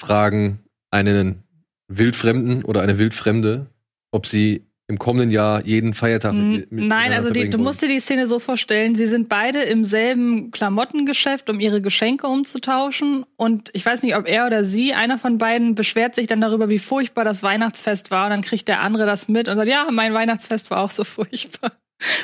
fragen 0.00 0.60
einen 0.90 1.42
Wildfremden 1.88 2.64
oder 2.64 2.82
eine 2.82 2.98
Wildfremde, 2.98 3.66
ob 4.10 4.26
sie 4.26 4.64
im 4.90 4.98
kommenden 4.98 5.30
Jahr 5.30 5.66
jeden 5.66 5.92
Feiertag 5.92 6.32
mit, 6.32 6.72
mit 6.72 6.86
Nein, 6.86 7.12
also 7.12 7.28
die, 7.28 7.50
du 7.50 7.58
musst 7.58 7.82
dir 7.82 7.88
die 7.88 8.00
Szene 8.00 8.26
so 8.26 8.38
vorstellen, 8.38 8.94
sie 8.94 9.06
sind 9.06 9.28
beide 9.28 9.60
im 9.60 9.84
selben 9.84 10.50
Klamottengeschäft, 10.50 11.50
um 11.50 11.60
ihre 11.60 11.82
Geschenke 11.82 12.26
umzutauschen. 12.26 13.26
Und 13.36 13.68
ich 13.74 13.84
weiß 13.84 14.02
nicht, 14.02 14.16
ob 14.16 14.26
er 14.26 14.46
oder 14.46 14.64
sie, 14.64 14.94
einer 14.94 15.18
von 15.18 15.36
beiden, 15.36 15.74
beschwert 15.74 16.14
sich 16.14 16.26
dann 16.26 16.40
darüber, 16.40 16.70
wie 16.70 16.78
furchtbar 16.78 17.24
das 17.24 17.42
Weihnachtsfest 17.42 18.10
war. 18.10 18.24
Und 18.24 18.30
dann 18.30 18.40
kriegt 18.40 18.66
der 18.66 18.80
andere 18.80 19.04
das 19.04 19.28
mit 19.28 19.50
und 19.50 19.56
sagt, 19.56 19.68
ja, 19.68 19.86
mein 19.92 20.14
Weihnachtsfest 20.14 20.70
war 20.70 20.78
auch 20.80 20.90
so 20.90 21.04
furchtbar. 21.04 21.72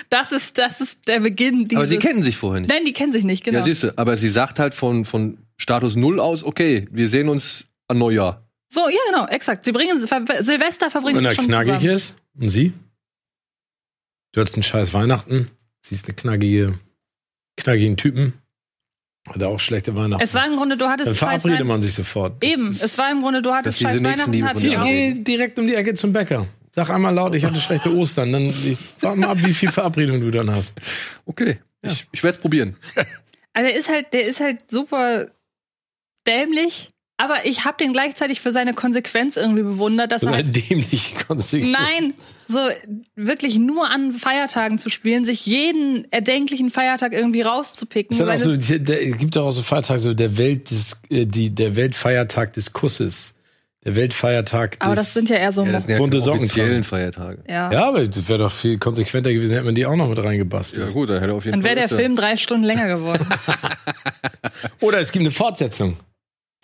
Das 0.08 0.30
ist, 0.30 0.56
das 0.56 0.80
ist 0.80 1.08
der 1.08 1.18
Beginn 1.18 1.66
dieses. 1.66 1.78
Aber 1.78 1.88
sie 1.88 1.98
kennen 1.98 2.22
sich 2.22 2.36
vorher 2.36 2.60
nicht. 2.60 2.72
Nein, 2.72 2.84
die 2.84 2.92
kennen 2.92 3.10
sich 3.10 3.24
nicht, 3.24 3.42
genau. 3.42 3.58
Ja, 3.58 3.64
siehst 3.64 3.82
du, 3.82 3.98
aber 3.98 4.16
sie 4.16 4.28
sagt 4.28 4.60
halt 4.60 4.72
von, 4.72 5.04
von 5.04 5.38
Status 5.56 5.96
Null 5.96 6.20
aus, 6.20 6.44
okay, 6.44 6.88
wir 6.90 7.08
sehen 7.08 7.28
uns 7.28 7.66
an 7.88 7.98
Neujahr. 7.98 8.42
So, 8.68 8.88
ja, 8.88 8.98
genau, 9.10 9.26
exakt. 9.28 9.64
Sie 9.64 9.72
bringen 9.72 9.98
Silvester 10.40 10.90
verbringen 10.90 11.18
Wenn 11.18 11.24
sie 11.24 11.28
er 11.30 11.34
schon 11.34 11.46
knackig 11.46 11.74
zusammen. 11.74 11.94
ist. 11.94 12.16
Und 12.40 12.50
sie? 12.50 12.72
Du 14.32 14.40
hattest 14.40 14.56
einen 14.56 14.64
scheiß 14.64 14.92
Weihnachten. 14.94 15.50
Sie 15.82 15.94
ist 15.94 16.06
eine 16.06 16.14
knackige, 16.14 16.74
knackigen 17.56 17.96
Typen. 17.96 18.32
Hat 19.28 19.40
er 19.40 19.48
auch 19.48 19.60
schlechte 19.60 19.94
Weihnachten. 19.96 20.22
Es 20.22 20.34
war 20.34 20.44
im 20.46 20.56
Grunde, 20.56 20.76
du 20.76 20.86
hattest 20.88 21.10
Dann 21.10 21.16
scheiß 21.16 21.42
verabredet 21.42 21.66
man 21.66 21.80
sich 21.80 21.94
sofort. 21.94 22.42
Das 22.42 22.50
Eben, 22.50 22.72
ist- 22.72 22.82
es 22.82 22.98
war 22.98 23.10
im 23.10 23.20
Grunde, 23.20 23.42
du 23.42 23.52
hattest 23.54 23.80
scheiß 23.80 24.02
Weihnachten. 24.02 24.44
Hat 24.44 24.54
der 24.56 24.60
sie 24.60 24.68
Hier, 24.70 24.80
auch. 24.82 24.84
geh 24.86 25.14
direkt 25.14 25.58
um 25.58 25.66
die 25.66 25.74
Ecke 25.74 25.94
zum 25.94 26.12
Bäcker. 26.12 26.46
Sag 26.72 26.90
einmal 26.90 27.14
laut, 27.14 27.34
ich 27.36 27.44
hatte 27.44 27.60
schlechte 27.60 27.94
Ostern. 27.94 28.32
Dann 28.32 28.42
ich, 28.48 28.76
warte 29.00 29.18
mal 29.20 29.28
ab, 29.28 29.38
wie 29.40 29.54
viel 29.54 29.70
Verabredung 29.70 30.20
du 30.20 30.30
dann 30.32 30.50
hast. 30.50 30.74
Okay, 31.24 31.58
ich, 31.82 32.06
ich 32.10 32.22
werde 32.24 32.36
es 32.36 32.40
probieren. 32.42 32.76
Also 33.56 33.68
der 33.68 33.78
ist 33.78 33.88
halt, 33.88 34.12
der 34.12 34.24
ist 34.26 34.40
halt 34.40 34.68
super 34.68 35.28
dämlich, 36.26 36.90
aber 37.16 37.46
ich 37.46 37.64
habe 37.64 37.76
den 37.78 37.92
gleichzeitig 37.92 38.40
für 38.40 38.50
seine 38.50 38.74
Konsequenz 38.74 39.36
irgendwie 39.36 39.62
bewundert, 39.62 40.10
dass 40.12 40.22
So 40.22 40.26
er 40.28 40.34
eine 40.34 40.44
halt, 40.46 40.70
dämliche 40.70 41.14
Konsequenz. 41.26 41.70
nein, 41.78 42.14
so 42.46 42.58
wirklich 43.14 43.56
nur 43.58 43.88
an 43.90 44.12
Feiertagen 44.12 44.78
zu 44.78 44.90
spielen, 44.90 45.24
sich 45.24 45.46
jeden 45.46 46.06
erdenklichen 46.10 46.70
Feiertag 46.70 47.12
irgendwie 47.12 47.42
rauszupicken. 47.42 48.16
Es 48.16 48.26
weil 48.26 48.36
auch 48.36 48.40
so, 48.40 48.52
es 48.52 48.68
gibt 49.18 49.36
doch 49.36 49.46
auch 49.46 49.52
so 49.52 49.62
Feiertage, 49.62 50.00
so 50.00 50.14
der 50.14 50.36
Welt 50.38 50.70
des, 50.70 51.00
äh, 51.08 51.24
die, 51.24 51.50
der 51.50 51.76
Weltfeiertag 51.76 52.52
des 52.54 52.72
Kusses. 52.72 53.30
Der 53.84 53.96
Weltfeiertag 53.96 54.76
aber 54.80 54.94
das 54.94 55.12
sind 55.12 55.28
ja 55.28 55.36
eher 55.36 55.52
so, 55.52 55.62
Ja, 55.64 55.72
das 55.72 55.82
sind 55.82 55.90
ja 55.92 55.98
Bunte 55.98 56.18
Socken. 56.22 56.48
Feiertage. 56.84 57.44
ja. 57.46 57.70
Ja, 57.70 57.86
aber 57.88 58.06
das 58.08 58.26
wäre 58.30 58.38
doch 58.38 58.50
viel 58.50 58.78
konsequenter 58.78 59.30
gewesen, 59.32 59.52
hätte 59.52 59.66
man 59.66 59.74
die 59.74 59.84
auch 59.84 59.94
noch 59.94 60.08
mit 60.08 60.16
Ja 60.16 60.24
reingebastelt. 60.24 60.90
gut, 60.94 61.10
da 61.10 61.20
hätte 61.20 61.34
auf 61.34 61.44
jeden 61.44 61.58
Dann 61.58 61.64
wäre 61.64 61.74
der 61.74 61.84
öfter- 61.84 61.96
Film 61.96 62.16
drei 62.16 62.36
Stunden 62.36 62.64
länger 62.64 62.88
geworden. 62.88 63.26
Oder 64.80 65.00
es 65.00 65.12
gibt 65.12 65.20
eine 65.22 65.30
Fortsetzung. 65.30 65.96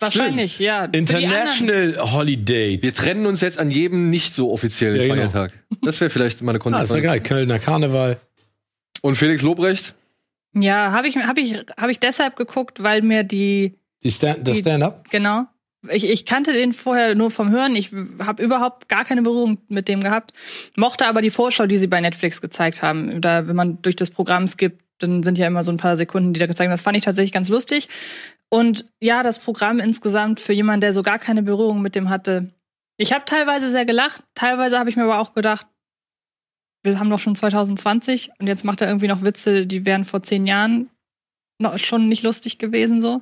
Wahrscheinlich, 0.01 0.59
ja. 0.59 0.87
Die 0.87 0.99
anderen- 0.99 1.23
International 1.23 2.11
Holiday. 2.13 2.79
Wir 2.81 2.93
trennen 2.93 3.25
uns 3.25 3.41
jetzt 3.41 3.59
an 3.59 3.69
jedem 3.71 4.09
nicht 4.09 4.35
so 4.35 4.51
offiziellen 4.51 4.95
Ja, 4.97 5.03
genau. 5.15 5.29
Feiertag. 5.29 5.53
Das 5.81 5.99
wäre 6.01 6.09
vielleicht 6.09 6.41
mal 6.41 6.51
eine 6.51 6.59
Ah, 6.59 6.59
ist 6.59 6.65
ja 6.71 6.77
Konsequenz. 6.79 7.03
geil. 7.05 7.19
Kölner 7.21 7.59
Karneval. 7.59 8.17
Und 9.01 9.15
Felix 9.15 9.41
Lobrecht? 9.41 9.93
Ja, 10.53 10.91
habe 10.91 11.07
ich, 11.07 11.15
hab 11.17 11.37
ich, 11.37 11.53
hab 11.77 11.89
ich 11.89 11.99
deshalb 11.99 12.35
geguckt, 12.35 12.83
weil 12.83 13.01
mir 13.01 13.23
die, 13.23 13.75
Die 14.03 14.11
Stand, 14.11 14.47
das 14.47 14.57
Stand-up. 14.59 15.09
genau. 15.09 15.45
Ich, 15.89 16.07
ich 16.07 16.25
kannte 16.25 16.53
den 16.53 16.73
vorher 16.73 17.15
nur 17.15 17.31
vom 17.31 17.49
Hören. 17.49 17.75
Ich 17.75 17.89
habe 18.23 18.43
überhaupt 18.43 18.87
gar 18.87 19.03
keine 19.03 19.23
Berührung 19.23 19.57
mit 19.67 19.87
dem 19.87 20.01
gehabt. 20.01 20.31
Mochte 20.75 21.07
aber 21.07 21.21
die 21.21 21.31
Vorschau, 21.31 21.65
die 21.65 21.77
sie 21.77 21.87
bei 21.87 21.99
Netflix 22.01 22.39
gezeigt 22.41 22.83
haben. 22.83 23.19
Da, 23.21 23.47
wenn 23.47 23.55
man 23.55 23.81
durch 23.81 23.95
das 23.95 24.11
Programm 24.11 24.47
skippt, 24.47 24.79
dann 24.99 25.23
sind 25.23 25.39
ja 25.39 25.47
immer 25.47 25.63
so 25.63 25.71
ein 25.71 25.77
paar 25.77 25.97
Sekunden, 25.97 26.33
die 26.33 26.39
da 26.39 26.45
gezeigt 26.45 26.67
werden. 26.67 26.71
Das 26.71 26.83
fand 26.83 26.97
ich 26.97 27.03
tatsächlich 27.03 27.31
ganz 27.31 27.49
lustig. 27.49 27.87
Und 28.53 28.91
ja, 28.99 29.23
das 29.23 29.39
Programm 29.39 29.79
insgesamt 29.79 30.39
für 30.39 30.53
jemanden, 30.53 30.81
der 30.81 30.93
so 30.93 31.03
gar 31.03 31.19
keine 31.19 31.41
Berührung 31.41 31.81
mit 31.81 31.95
dem 31.95 32.09
hatte. 32.09 32.53
Ich 32.97 33.13
habe 33.13 33.25
teilweise 33.25 33.71
sehr 33.71 33.85
gelacht. 33.85 34.23
Teilweise 34.35 34.77
habe 34.77 34.89
ich 34.89 34.97
mir 34.97 35.03
aber 35.03 35.19
auch 35.19 35.33
gedacht, 35.33 35.67
wir 36.83 36.99
haben 36.99 37.09
doch 37.09 37.19
schon 37.19 37.35
2020 37.35 38.31
und 38.39 38.47
jetzt 38.47 38.65
macht 38.65 38.81
er 38.81 38.87
irgendwie 38.87 39.07
noch 39.07 39.21
Witze, 39.23 39.65
die 39.65 39.85
wären 39.85 40.03
vor 40.03 40.23
zehn 40.23 40.47
Jahren 40.47 40.89
noch 41.59 41.77
schon 41.79 42.09
nicht 42.09 42.23
lustig 42.23 42.57
gewesen 42.57 42.99
so. 43.01 43.21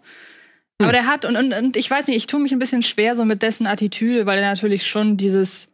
Aber 0.81 0.93
der 0.93 1.05
hat, 1.05 1.25
und, 1.25 1.35
und, 1.35 1.53
und 1.53 1.75
ich 1.75 1.91
weiß 1.91 2.07
nicht, 2.07 2.15
ich 2.15 2.27
tue 2.27 2.39
mich 2.39 2.53
ein 2.53 2.59
bisschen 2.59 2.83
schwer 2.83 3.15
so 3.15 3.25
mit 3.25 3.43
dessen 3.43 3.67
Attitüde, 3.67 4.25
weil 4.25 4.39
er 4.39 4.49
natürlich 4.49 4.87
schon 4.87 5.17
dieses, 5.17 5.69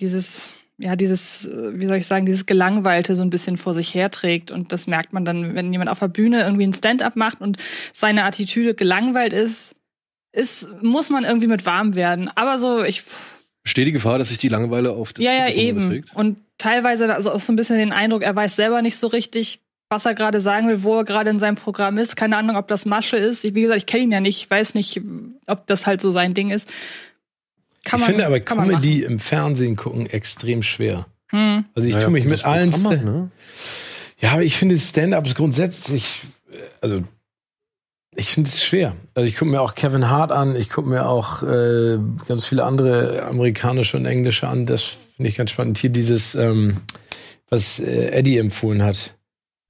dieses, 0.00 0.54
ja, 0.78 0.96
dieses, 0.96 1.46
äh, 1.46 1.78
wie 1.78 1.86
soll 1.86 1.96
ich 1.96 2.06
sagen, 2.06 2.26
dieses 2.26 2.46
Gelangweilte 2.46 3.14
so 3.14 3.22
ein 3.22 3.30
bisschen 3.30 3.56
vor 3.56 3.74
sich 3.74 3.94
herträgt. 3.94 4.50
Und 4.50 4.72
das 4.72 4.86
merkt 4.86 5.12
man 5.12 5.24
dann, 5.24 5.54
wenn 5.54 5.72
jemand 5.72 5.90
auf 5.90 6.00
der 6.00 6.08
Bühne 6.08 6.42
irgendwie 6.42 6.66
ein 6.66 6.72
Stand-up 6.72 7.16
macht 7.16 7.40
und 7.40 7.58
seine 7.92 8.24
Attitüde 8.24 8.74
gelangweilt 8.74 9.32
ist, 9.32 9.76
ist, 10.32 10.68
muss 10.82 11.10
man 11.10 11.24
irgendwie 11.24 11.46
mit 11.46 11.64
warm 11.64 11.94
werden. 11.94 12.28
Aber 12.34 12.58
so, 12.58 12.82
ich, 12.82 13.02
Besteht 13.62 13.86
die 13.86 13.92
Gefahr, 13.92 14.18
dass 14.18 14.28
sich 14.28 14.38
die 14.38 14.48
Langeweile 14.48 14.90
auf 14.90 15.12
das 15.12 15.24
ja, 15.24 15.32
ja, 15.32 15.48
eben. 15.48 15.80
überträgt? 15.80 16.14
Und 16.14 16.38
teilweise 16.58 17.12
also 17.14 17.32
auch 17.32 17.40
so 17.40 17.52
ein 17.52 17.56
bisschen 17.56 17.78
den 17.78 17.92
Eindruck, 17.92 18.22
er 18.22 18.34
weiß 18.34 18.56
selber 18.56 18.82
nicht 18.82 18.96
so 18.96 19.06
richtig, 19.06 19.60
was 19.88 20.04
er 20.04 20.14
gerade 20.14 20.40
sagen 20.40 20.68
will, 20.68 20.82
wo 20.82 20.98
er 20.98 21.04
gerade 21.04 21.30
in 21.30 21.38
seinem 21.38 21.54
Programm 21.54 21.98
ist. 21.98 22.16
Keine 22.16 22.36
Ahnung, 22.36 22.56
ob 22.56 22.68
das 22.68 22.84
Masche 22.84 23.16
ist. 23.16 23.44
Ich, 23.44 23.54
wie 23.54 23.62
gesagt, 23.62 23.78
ich 23.78 23.86
kenne 23.86 24.04
ihn 24.04 24.12
ja 24.12 24.20
nicht, 24.20 24.38
ich 24.38 24.50
weiß 24.50 24.74
nicht, 24.74 25.00
ob 25.46 25.66
das 25.66 25.86
halt 25.86 26.00
so 26.00 26.10
sein 26.10 26.34
Ding 26.34 26.50
ist. 26.50 26.68
Kann 27.84 28.00
ich 28.00 28.06
man, 28.06 28.10
finde 28.10 28.26
aber 28.26 28.40
kann 28.40 28.56
man 28.58 28.68
Comedy 28.68 29.02
im 29.02 29.18
Fernsehen 29.18 29.76
gucken 29.76 30.06
extrem 30.06 30.62
schwer. 30.62 31.06
Hm. 31.30 31.64
Also 31.74 31.88
ich 31.88 31.94
Naja, 31.94 32.06
tue 32.06 32.12
mich 32.12 32.24
mit 32.24 32.44
allen. 32.44 32.72
Sta- 32.72 32.90
ne? 32.90 33.30
Ja, 34.18 34.32
aber 34.32 34.42
ich 34.42 34.56
finde 34.56 34.78
Stand-ups 34.78 35.34
grundsätzlich, 35.34 36.22
äh, 36.50 36.56
also 36.80 37.02
ich 38.16 38.28
finde 38.30 38.48
es 38.48 38.62
schwer. 38.64 38.94
Also 39.14 39.26
ich 39.26 39.34
gucke 39.36 39.50
mir 39.50 39.60
auch 39.60 39.74
Kevin 39.74 40.08
Hart 40.08 40.30
an, 40.32 40.54
ich 40.54 40.70
gucke 40.70 40.88
mir 40.88 41.06
auch 41.08 41.42
äh, 41.42 41.98
ganz 42.28 42.44
viele 42.46 42.64
andere 42.64 43.24
amerikanische 43.24 43.96
und 43.96 44.06
englische 44.06 44.48
an. 44.48 44.66
Das 44.66 44.82
finde 45.16 45.28
ich 45.28 45.36
ganz 45.36 45.50
spannend. 45.50 45.78
Hier 45.78 45.90
dieses, 45.90 46.34
ähm, 46.36 46.78
was 47.50 47.80
äh, 47.80 48.10
Eddie 48.12 48.38
empfohlen 48.38 48.82
hat, 48.84 49.16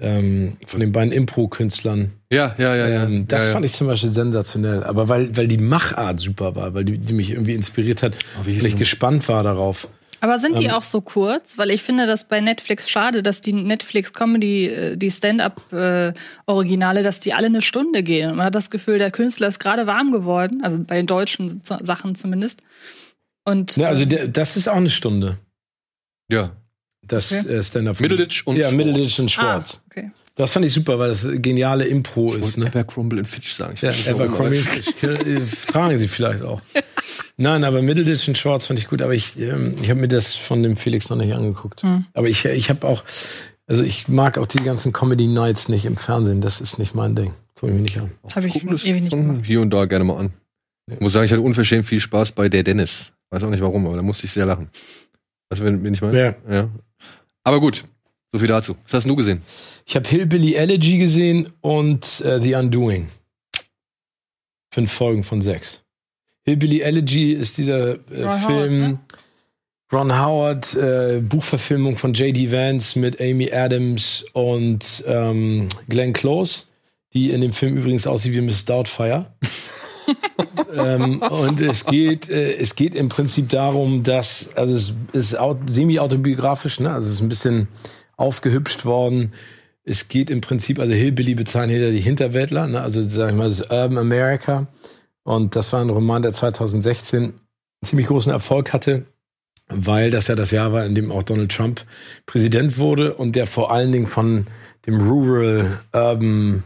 ähm, 0.01 0.57
von 0.67 0.81
den 0.81 0.93
beiden 0.93 1.13
Impro-Künstlern. 1.13 2.13
Ja, 2.31 2.55
ja, 2.59 2.75
ja, 2.75 2.89
ja. 2.89 3.05
Ähm, 3.05 3.29
das 3.29 3.43
ja, 3.43 3.47
ja. 3.49 3.53
fand 3.55 3.65
ich 3.65 3.73
zum 3.73 3.87
Beispiel 3.87 4.11
sensationell. 4.11 4.83
Aber 4.85 5.09
weil, 5.09 5.37
weil 5.37 5.49
die 5.49 5.59
Machart 5.59 6.21
super 6.21 6.57
war, 6.57 6.75
weil 6.75 6.85
die, 6.85 6.99
die 6.99 7.13
mich 7.13 7.31
irgendwie 7.31 7.55
inspiriert 7.55 8.03
hat, 8.03 8.15
Oh, 8.41 8.47
weil 8.47 8.67
ich 8.67 8.77
gespannt 8.77 9.29
war 9.29 9.43
darauf. 9.43 9.89
Aber 10.21 10.39
sind 10.39 10.59
die 10.59 10.65
Ähm, 10.67 10.71
auch 10.71 10.83
so 10.83 11.03
kurz? 11.03 11.59
Weil 11.59 11.71
ich 11.71 11.83
finde 11.83 12.07
das 12.07 12.29
bei 12.29 12.41
Netflix 12.41 12.89
schade, 12.89 13.23
dass 13.23 13.43
die 13.43 13.53
Netflix 13.53 14.15
Comedy, 14.15 14.67
äh, 14.69 14.97
die 14.97 15.11
Stand-up-Originale, 15.11 17.03
dass 17.03 17.21
die 17.21 17.35
alle 17.35 17.47
eine 17.47 17.63
Stunde 17.63 18.03
gehen. 18.03 18.31
Und 18.31 18.37
man 18.39 18.47
hat 18.47 18.55
das 18.55 18.71
Gefühl, 18.71 18.99
der 18.99 19.11
Künstler 19.11 19.49
ist 19.49 19.59
gerade 19.59 19.87
warm 19.87 20.13
geworden, 20.13 20.61
also 20.63 20.79
bei 20.83 20.97
den 20.97 21.07
deutschen 21.07 21.61
Sachen 21.63 22.15
zumindest. 22.15 22.63
Und 23.45 23.77
Ne, 23.77 23.87
also 23.87 24.03
ähm, 24.05 24.09
der, 24.09 24.29
das 24.29 24.57
ist 24.57 24.67
auch 24.69 24.77
eine 24.77 24.91
Stunde. 24.91 25.39
ja. 26.31 26.51
Das 27.09 27.33
Okay. 27.33 27.55
äh, 27.55 27.63
Stand-up. 27.63 28.01
Middleditch 28.01 28.47
und 28.47 28.57
Ja, 28.57 28.69
Schwartz. 28.71 28.77
Middleditch 28.77 29.19
und 29.21 29.27
ah, 29.27 29.29
Schwartz. 29.31 29.83
okay. 29.91 30.11
Das 30.37 30.51
fand 30.51 30.67
ich 30.67 30.73
super, 30.73 30.99
weil 30.99 31.09
das 31.11 31.27
geniale 31.37 31.85
Impro 31.87 32.35
Ich 32.35 32.43
ist. 32.43 32.57
Ne? 32.57 32.67
Abercrombie 32.67 33.19
und 33.19 33.27
Fitch 33.27 33.53
sagen. 33.53 33.75
Ich 33.75 33.83
Ja, 33.83 33.91
Abercrombie 34.13 34.59
aber- 34.59 34.67
Fitch, 34.67 35.03
äh, 35.05 35.41
tragen 35.71 35.97
sie 35.97 36.09
vielleicht 36.09 36.43
auch. 36.43 36.61
Nein, 37.37 37.63
aber 37.63 37.83
Middleditch 37.83 38.27
und 38.29 38.37
Schwartz 38.37 38.67
fand 38.67 38.79
ich 38.81 38.89
gut, 38.89 39.01
aber 39.03 39.15
ich, 39.15 39.39
ähm, 39.39 39.77
ich 39.81 39.91
habe 39.91 40.01
mir 40.01 40.09
das 40.09 40.35
von 40.35 40.63
dem 40.63 40.77
Felix 40.77 41.09
noch 41.11 41.17
nicht 41.17 41.33
angeguckt. 41.35 41.83
Hm. 41.83 42.07
Aber 42.15 42.29
ich, 42.29 42.45
ich 42.47 42.69
habe 42.71 42.85
auch, 42.87 43.05
also 43.69 43.83
ich 43.85 44.09
mag 44.09 44.37
auch 44.39 44.47
die 44.47 44.59
ganzen 44.63 44.93
Comedy 44.93 45.29
Nights 45.29 45.69
nicht 45.69 45.85
im 45.87 45.97
Fernsehen. 45.97 46.41
Das 46.41 46.61
ist 46.61 46.79
nicht 46.81 46.95
mein 46.97 47.15
Ding. 47.15 47.33
Guck 47.55 47.69
ich 47.69 47.75
mir 47.77 47.83
nicht 47.83 47.99
an. 47.99 48.11
Habe 48.35 48.49
ich 48.49 48.55
das 48.55 48.85
ewig 48.85 49.03
nicht 49.03 49.11
gemacht. 49.13 49.45
hier 49.45 49.61
und 49.61 49.71
da 49.71 49.85
gerne 49.85 50.05
mal 50.05 50.17
an. 50.17 50.33
Ich 50.91 50.99
muss 51.01 51.13
sagen, 51.13 51.27
ich 51.27 51.31
hatte 51.33 51.43
unverschämt 51.43 51.87
viel 51.87 52.01
Spaß 52.01 52.33
bei 52.33 52.49
der 52.49 52.63
Dennis. 52.65 53.13
Weiß 53.31 53.43
auch 53.45 53.51
nicht 53.51 53.63
warum, 53.63 53.87
aber 53.87 53.97
da 53.97 54.03
musste 54.03 54.27
ich 54.27 54.33
sehr 54.33 54.47
lachen. 54.47 54.69
Weißt 55.49 55.61
du, 55.63 55.67
wen, 55.67 55.85
wen 55.85 55.95
ich 55.95 56.03
meine? 56.03 56.19
Ja. 56.21 56.35
ja. 56.53 56.69
Aber 57.45 57.61
gut, 57.61 57.85
so 58.33 58.39
viel 58.39 58.49
dazu. 58.49 58.77
Was 58.85 58.95
hast 58.95 59.07
du 59.07 59.15
gesehen? 59.15 59.43
Ich 59.87 59.95
habe 59.95 60.09
Hillbilly 60.09 60.55
Elegy 60.55 60.99
gesehen 60.99 61.53
und 61.61 62.21
äh, 62.23 62.41
The 62.41 62.55
Undoing. 62.55 63.09
Fünf 64.73 64.91
Folgen 64.91 65.23
von 65.23 65.41
sechs. 65.41 65.83
Hillbilly 66.43 66.81
Elegy 66.81 67.33
ist 67.33 67.59
dieser 67.59 67.95
äh, 68.11 68.23
Ron 68.23 68.29
Howard, 68.29 68.41
Film, 68.41 68.81
ne? 68.81 68.99
Ron 69.93 70.19
Howard, 70.19 70.75
äh, 70.75 71.21
Buchverfilmung 71.21 71.97
von 71.97 72.15
J.D. 72.15 72.51
Vance 72.51 72.99
mit 72.99 73.21
Amy 73.21 73.53
Adams 73.53 74.25
und 74.33 75.05
ähm, 75.07 75.69
Glenn 75.89 76.13
Close, 76.13 76.65
die 77.13 77.31
in 77.31 77.41
dem 77.41 77.53
Film 77.53 77.77
übrigens 77.77 78.07
aussieht 78.07 78.33
wie 78.33 78.41
Miss 78.41 78.65
Doubtfire. 78.65 79.27
ähm, 80.75 81.21
und 81.21 81.61
es 81.61 81.87
geht, 81.87 82.29
äh, 82.29 82.55
es 82.57 82.75
geht 82.75 82.95
im 82.95 83.09
Prinzip 83.09 83.49
darum, 83.49 84.03
dass, 84.03 84.55
also 84.57 84.75
es 84.75 84.95
ist 85.13 85.39
au- 85.39 85.59
semi-autobiografisch, 85.67 86.81
ne? 86.81 86.93
also 86.93 87.09
es 87.09 87.15
ist 87.15 87.21
ein 87.21 87.29
bisschen 87.29 87.69
aufgehübscht 88.17 88.85
worden. 88.85 89.33
Es 89.85 90.09
geht 90.09 90.31
im 90.31 90.41
Prinzip, 90.41 90.79
also 90.79 90.93
Hillbilly 90.95 91.35
bezeichnet 91.35 91.81
ja 91.81 91.91
die 91.91 92.01
Hinterwäldler, 92.01 92.67
ne? 92.67 92.81
also 92.81 93.07
sag 93.07 93.31
ich 93.31 93.37
mal, 93.37 93.49
das 93.49 93.61
Urban 93.63 93.99
America. 93.99 94.67
Und 95.23 95.57
das 95.57 95.73
war 95.73 95.81
ein 95.81 95.91
Roman, 95.91 96.23
der 96.23 96.33
2016 96.33 97.23
einen 97.23 97.35
ziemlich 97.83 98.07
großen 98.07 98.33
Erfolg 98.33 98.73
hatte, 98.73 99.05
weil 99.69 100.11
das 100.11 100.29
ja 100.29 100.35
das 100.35 100.51
Jahr 100.51 100.73
war, 100.73 100.85
in 100.85 100.95
dem 100.95 101.11
auch 101.11 101.23
Donald 101.23 101.51
Trump 101.53 101.85
Präsident 102.27 102.79
wurde 102.79 103.15
und 103.15 103.35
der 103.35 103.47
vor 103.47 103.73
allen 103.73 103.93
Dingen 103.93 104.07
von 104.07 104.47
dem 104.87 105.01
Rural 105.01 105.79
Urban 105.93 106.63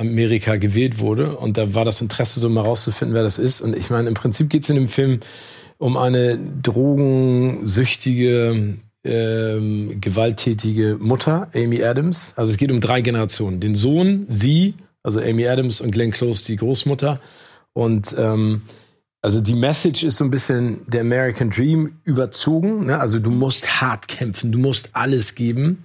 Amerika 0.00 0.56
gewählt 0.56 0.98
wurde. 0.98 1.36
Und 1.36 1.58
da 1.58 1.74
war 1.74 1.84
das 1.84 2.00
Interesse, 2.00 2.40
so 2.40 2.48
mal 2.48 2.62
rauszufinden, 2.62 3.14
wer 3.14 3.22
das 3.22 3.38
ist. 3.38 3.60
Und 3.60 3.76
ich 3.76 3.90
meine, 3.90 4.08
im 4.08 4.14
Prinzip 4.14 4.48
geht 4.48 4.64
es 4.64 4.70
in 4.70 4.76
dem 4.76 4.88
Film 4.88 5.20
um 5.78 5.96
eine 5.96 6.38
drogensüchtige, 6.62 8.76
ähm, 9.04 10.00
gewalttätige 10.00 10.96
Mutter, 11.00 11.48
Amy 11.54 11.82
Adams. 11.82 12.34
Also 12.36 12.52
es 12.52 12.58
geht 12.58 12.72
um 12.72 12.80
drei 12.80 13.00
Generationen. 13.00 13.60
Den 13.60 13.74
Sohn, 13.74 14.26
sie, 14.28 14.74
also 15.02 15.20
Amy 15.20 15.46
Adams 15.46 15.80
und 15.80 15.92
Glenn 15.92 16.10
Close, 16.10 16.44
die 16.44 16.56
Großmutter. 16.56 17.20
Und 17.72 18.14
ähm, 18.18 18.62
also 19.22 19.40
die 19.40 19.54
Message 19.54 20.02
ist 20.02 20.16
so 20.16 20.24
ein 20.24 20.30
bisschen 20.30 20.80
der 20.86 21.02
American 21.02 21.50
Dream 21.50 21.92
überzogen. 22.04 22.86
Ne? 22.86 22.98
Also 22.98 23.18
du 23.18 23.30
musst 23.30 23.80
hart 23.80 24.08
kämpfen, 24.08 24.50
du 24.50 24.58
musst 24.58 24.90
alles 24.92 25.34
geben, 25.34 25.84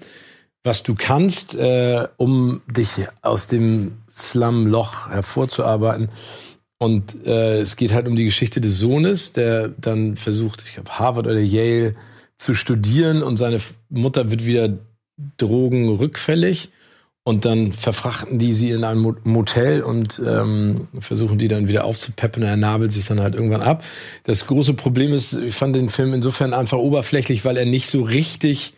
was 0.63 0.83
du 0.83 0.95
kannst, 0.95 1.53
äh, 1.55 2.07
um 2.17 2.61
dich 2.67 3.05
aus 3.21 3.47
dem 3.47 3.97
Slum-Loch 4.15 5.09
hervorzuarbeiten. 5.09 6.09
Und 6.77 7.25
äh, 7.25 7.59
es 7.59 7.75
geht 7.75 7.93
halt 7.93 8.07
um 8.07 8.15
die 8.15 8.25
Geschichte 8.25 8.61
des 8.61 8.79
Sohnes, 8.79 9.33
der 9.33 9.69
dann 9.69 10.17
versucht, 10.17 10.63
ich 10.65 10.73
glaube, 10.73 10.91
Harvard 10.99 11.27
oder 11.27 11.39
Yale 11.39 11.95
zu 12.37 12.53
studieren 12.53 13.23
und 13.23 13.37
seine 13.37 13.59
Mutter 13.89 14.29
wird 14.29 14.45
wieder 14.45 14.77
drogenrückfällig. 15.37 16.71
Und 17.27 17.43
dann 17.43 17.73
verfrachten 17.73 18.37
die 18.37 18.53
sie 18.53 18.69
in 18.69 18.83
ein 18.83 18.99
Motel 19.23 19.81
und 19.81 20.21
ähm, 20.23 20.87
versuchen 20.99 21.39
die 21.39 21.47
dann 21.47 21.67
wieder 21.67 21.83
aufzupeppen. 21.83 22.43
Er 22.43 22.55
nabelt 22.55 22.91
sich 22.91 23.07
dann 23.07 23.19
halt 23.19 23.33
irgendwann 23.33 23.63
ab. 23.63 23.83
Das 24.25 24.45
große 24.45 24.75
Problem 24.75 25.11
ist, 25.11 25.33
ich 25.33 25.55
fand 25.55 25.75
den 25.75 25.89
Film 25.89 26.13
insofern 26.13 26.53
einfach 26.53 26.77
oberflächlich, 26.77 27.43
weil 27.43 27.57
er 27.57 27.65
nicht 27.65 27.89
so 27.89 28.03
richtig 28.03 28.73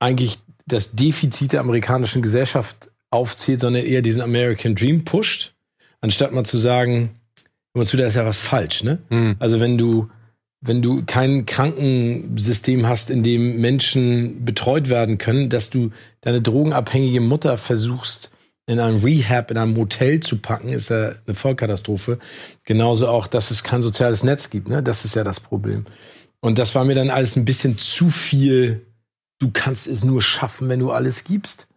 eigentlich 0.00 0.38
das 0.66 0.96
Defizit 0.96 1.52
der 1.52 1.60
amerikanischen 1.60 2.22
Gesellschaft 2.22 2.90
aufzählt, 3.10 3.60
sondern 3.60 3.84
eher 3.84 4.02
diesen 4.02 4.22
American 4.22 4.74
Dream 4.74 5.04
pusht, 5.04 5.54
anstatt 6.00 6.32
mal 6.32 6.44
zu 6.44 6.58
sagen, 6.58 7.20
da 7.74 7.82
ist 7.82 8.16
ja 8.16 8.24
was 8.24 8.40
falsch, 8.40 8.84
ne? 8.84 8.98
Mhm. 9.10 9.36
Also 9.38 9.60
wenn 9.60 9.76
du 9.76 10.08
wenn 10.62 10.82
du 10.82 11.04
kein 11.04 11.46
Krankensystem 11.46 12.88
hast, 12.88 13.10
in 13.10 13.22
dem 13.22 13.60
Menschen 13.60 14.44
betreut 14.44 14.88
werden 14.88 15.18
können, 15.18 15.48
dass 15.48 15.70
du 15.70 15.90
deine 16.22 16.40
drogenabhängige 16.40 17.20
Mutter 17.20 17.58
versuchst, 17.58 18.32
in 18.66 18.80
einem 18.80 18.96
Rehab, 18.96 19.50
in 19.52 19.58
einem 19.58 19.74
Motel 19.74 20.20
zu 20.20 20.38
packen, 20.38 20.70
ist 20.70 20.88
ja 20.88 21.12
eine 21.26 21.34
Vollkatastrophe. 21.36 22.18
Genauso 22.64 23.06
auch, 23.06 23.28
dass 23.28 23.52
es 23.52 23.62
kein 23.62 23.80
soziales 23.80 24.24
Netz 24.24 24.50
gibt, 24.50 24.68
ne? 24.68 24.82
Das 24.82 25.04
ist 25.04 25.14
ja 25.14 25.22
das 25.22 25.38
Problem. 25.38 25.86
Und 26.40 26.58
das 26.58 26.74
war 26.74 26.84
mir 26.84 26.94
dann 26.96 27.10
alles 27.10 27.36
ein 27.36 27.44
bisschen 27.44 27.78
zu 27.78 28.10
viel. 28.10 28.86
Du 29.38 29.50
kannst 29.52 29.86
es 29.86 30.04
nur 30.04 30.20
schaffen, 30.20 30.68
wenn 30.68 30.80
du 30.80 30.90
alles 30.90 31.22
gibst 31.22 31.68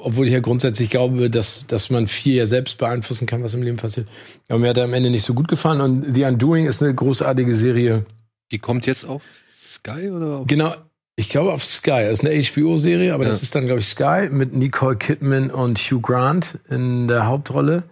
obwohl 0.00 0.26
ich 0.26 0.32
ja 0.32 0.40
grundsätzlich 0.40 0.90
glaube, 0.90 1.30
dass, 1.30 1.66
dass 1.66 1.90
man 1.90 2.08
viel 2.08 2.34
ja 2.34 2.46
selbst 2.46 2.78
beeinflussen 2.78 3.26
kann, 3.26 3.42
was 3.42 3.54
im 3.54 3.62
Leben 3.62 3.76
passiert. 3.76 4.08
Aber 4.48 4.58
mir 4.58 4.70
hat 4.70 4.78
er 4.78 4.84
am 4.84 4.94
Ende 4.94 5.10
nicht 5.10 5.24
so 5.24 5.34
gut 5.34 5.48
gefallen. 5.48 5.80
Und 5.80 6.12
The 6.12 6.24
Undoing 6.24 6.66
ist 6.66 6.82
eine 6.82 6.94
großartige 6.94 7.54
Serie. 7.54 8.06
Die 8.50 8.58
kommt 8.58 8.86
jetzt 8.86 9.04
auf 9.04 9.22
Sky 9.52 10.10
oder? 10.10 10.38
Auf 10.38 10.46
genau. 10.46 10.74
Ich 11.16 11.28
glaube 11.28 11.52
auf 11.52 11.64
Sky. 11.64 12.04
Das 12.08 12.22
ist 12.22 12.24
eine 12.24 12.40
HBO-Serie, 12.40 13.12
aber 13.12 13.24
ja. 13.24 13.30
das 13.30 13.42
ist 13.42 13.54
dann, 13.54 13.66
glaube 13.66 13.80
ich, 13.80 13.88
Sky 13.88 14.28
mit 14.30 14.54
Nicole 14.54 14.96
Kidman 14.96 15.50
und 15.50 15.78
Hugh 15.78 16.00
Grant 16.00 16.58
in 16.70 17.08
der 17.08 17.26
Hauptrolle. 17.26 17.84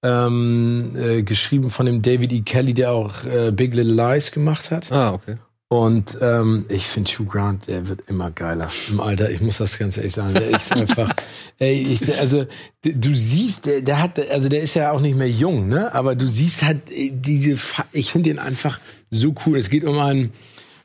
Ähm, 0.00 0.94
äh, 0.94 1.22
geschrieben 1.22 1.70
von 1.70 1.86
dem 1.86 2.02
David 2.02 2.32
E. 2.32 2.42
Kelly, 2.42 2.72
der 2.72 2.92
auch 2.92 3.24
äh, 3.24 3.50
Big 3.50 3.74
Little 3.74 3.94
Lies 3.94 4.30
gemacht 4.30 4.70
hat. 4.70 4.92
Ah, 4.92 5.12
okay. 5.12 5.38
Und 5.70 6.18
ähm, 6.22 6.64
ich 6.70 6.86
finde 6.86 7.10
Hugh 7.10 7.26
Grant, 7.28 7.68
der 7.68 7.88
wird 7.88 8.08
immer 8.08 8.30
geiler 8.30 8.70
im 8.88 9.00
Alter. 9.00 9.30
Ich 9.30 9.42
muss 9.42 9.58
das 9.58 9.78
ganz 9.78 9.98
ehrlich 9.98 10.14
sagen. 10.14 10.32
Der 10.32 10.48
ist 10.48 10.74
einfach, 10.74 11.10
ey, 11.58 11.74
ich, 11.74 12.18
also 12.18 12.46
du 12.82 13.12
siehst, 13.12 13.66
der, 13.66 13.82
der 13.82 14.02
hat, 14.02 14.18
also 14.30 14.48
der 14.48 14.62
ist 14.62 14.74
ja 14.74 14.92
auch 14.92 15.00
nicht 15.00 15.16
mehr 15.16 15.28
jung, 15.28 15.68
ne? 15.68 15.94
Aber 15.94 16.14
du 16.14 16.26
siehst 16.26 16.62
halt 16.62 16.80
diese, 16.88 17.58
ich 17.92 18.10
finde 18.10 18.30
den 18.30 18.38
einfach 18.38 18.80
so 19.10 19.34
cool. 19.44 19.58
Es 19.58 19.68
geht 19.68 19.84
um 19.84 19.98
ein 19.98 20.32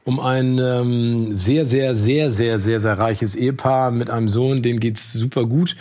um 0.06 0.20
ein 0.20 0.60
ähm, 0.60 1.38
sehr, 1.38 1.64
sehr, 1.64 1.96
sehr, 1.96 2.30
sehr, 2.30 2.60
sehr, 2.60 2.80
sehr 2.82 2.98
reiches 2.98 3.36
Ehepaar 3.36 3.92
mit 3.92 4.10
einem 4.10 4.28
Sohn, 4.28 4.62
dem 4.62 4.82
geht's 4.82 5.14
super 5.14 5.46
gut. 5.46 5.78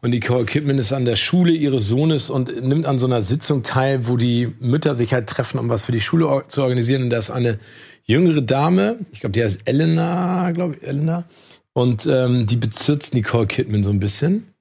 Und 0.00 0.10
Nicole 0.10 0.44
Kidman 0.44 0.78
ist 0.78 0.92
an 0.92 1.06
der 1.06 1.16
Schule 1.16 1.50
ihres 1.50 1.88
Sohnes 1.88 2.28
und 2.30 2.62
nimmt 2.62 2.86
an 2.86 2.98
so 2.98 3.06
einer 3.06 3.22
Sitzung 3.22 3.62
teil, 3.62 4.06
wo 4.06 4.16
die 4.16 4.52
Mütter 4.60 4.94
sich 4.94 5.14
halt 5.14 5.28
treffen, 5.28 5.58
um 5.58 5.70
was 5.70 5.86
für 5.86 5.92
die 5.92 6.00
Schule 6.00 6.44
zu 6.46 6.62
organisieren. 6.62 7.04
Und 7.04 7.10
da 7.10 7.16
ist 7.16 7.30
eine 7.30 7.58
jüngere 8.04 8.42
Dame, 8.42 8.98
ich 9.12 9.20
glaube, 9.20 9.32
die 9.32 9.42
heißt 9.42 9.62
Elena, 9.64 10.50
glaube 10.52 10.76
ich, 10.76 10.86
Elena. 10.86 11.24
Und 11.72 12.06
ähm, 12.06 12.46
die 12.46 12.56
bezirzt 12.56 13.14
Nicole 13.14 13.46
Kidman 13.46 13.82
so 13.82 13.90
ein 13.90 13.98
bisschen 13.98 14.54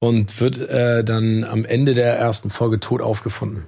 und 0.00 0.40
wird 0.40 0.58
äh, 0.58 1.04
dann 1.04 1.44
am 1.44 1.64
Ende 1.64 1.94
der 1.94 2.16
ersten 2.18 2.50
Folge 2.50 2.80
tot 2.80 3.00
aufgefunden. 3.00 3.66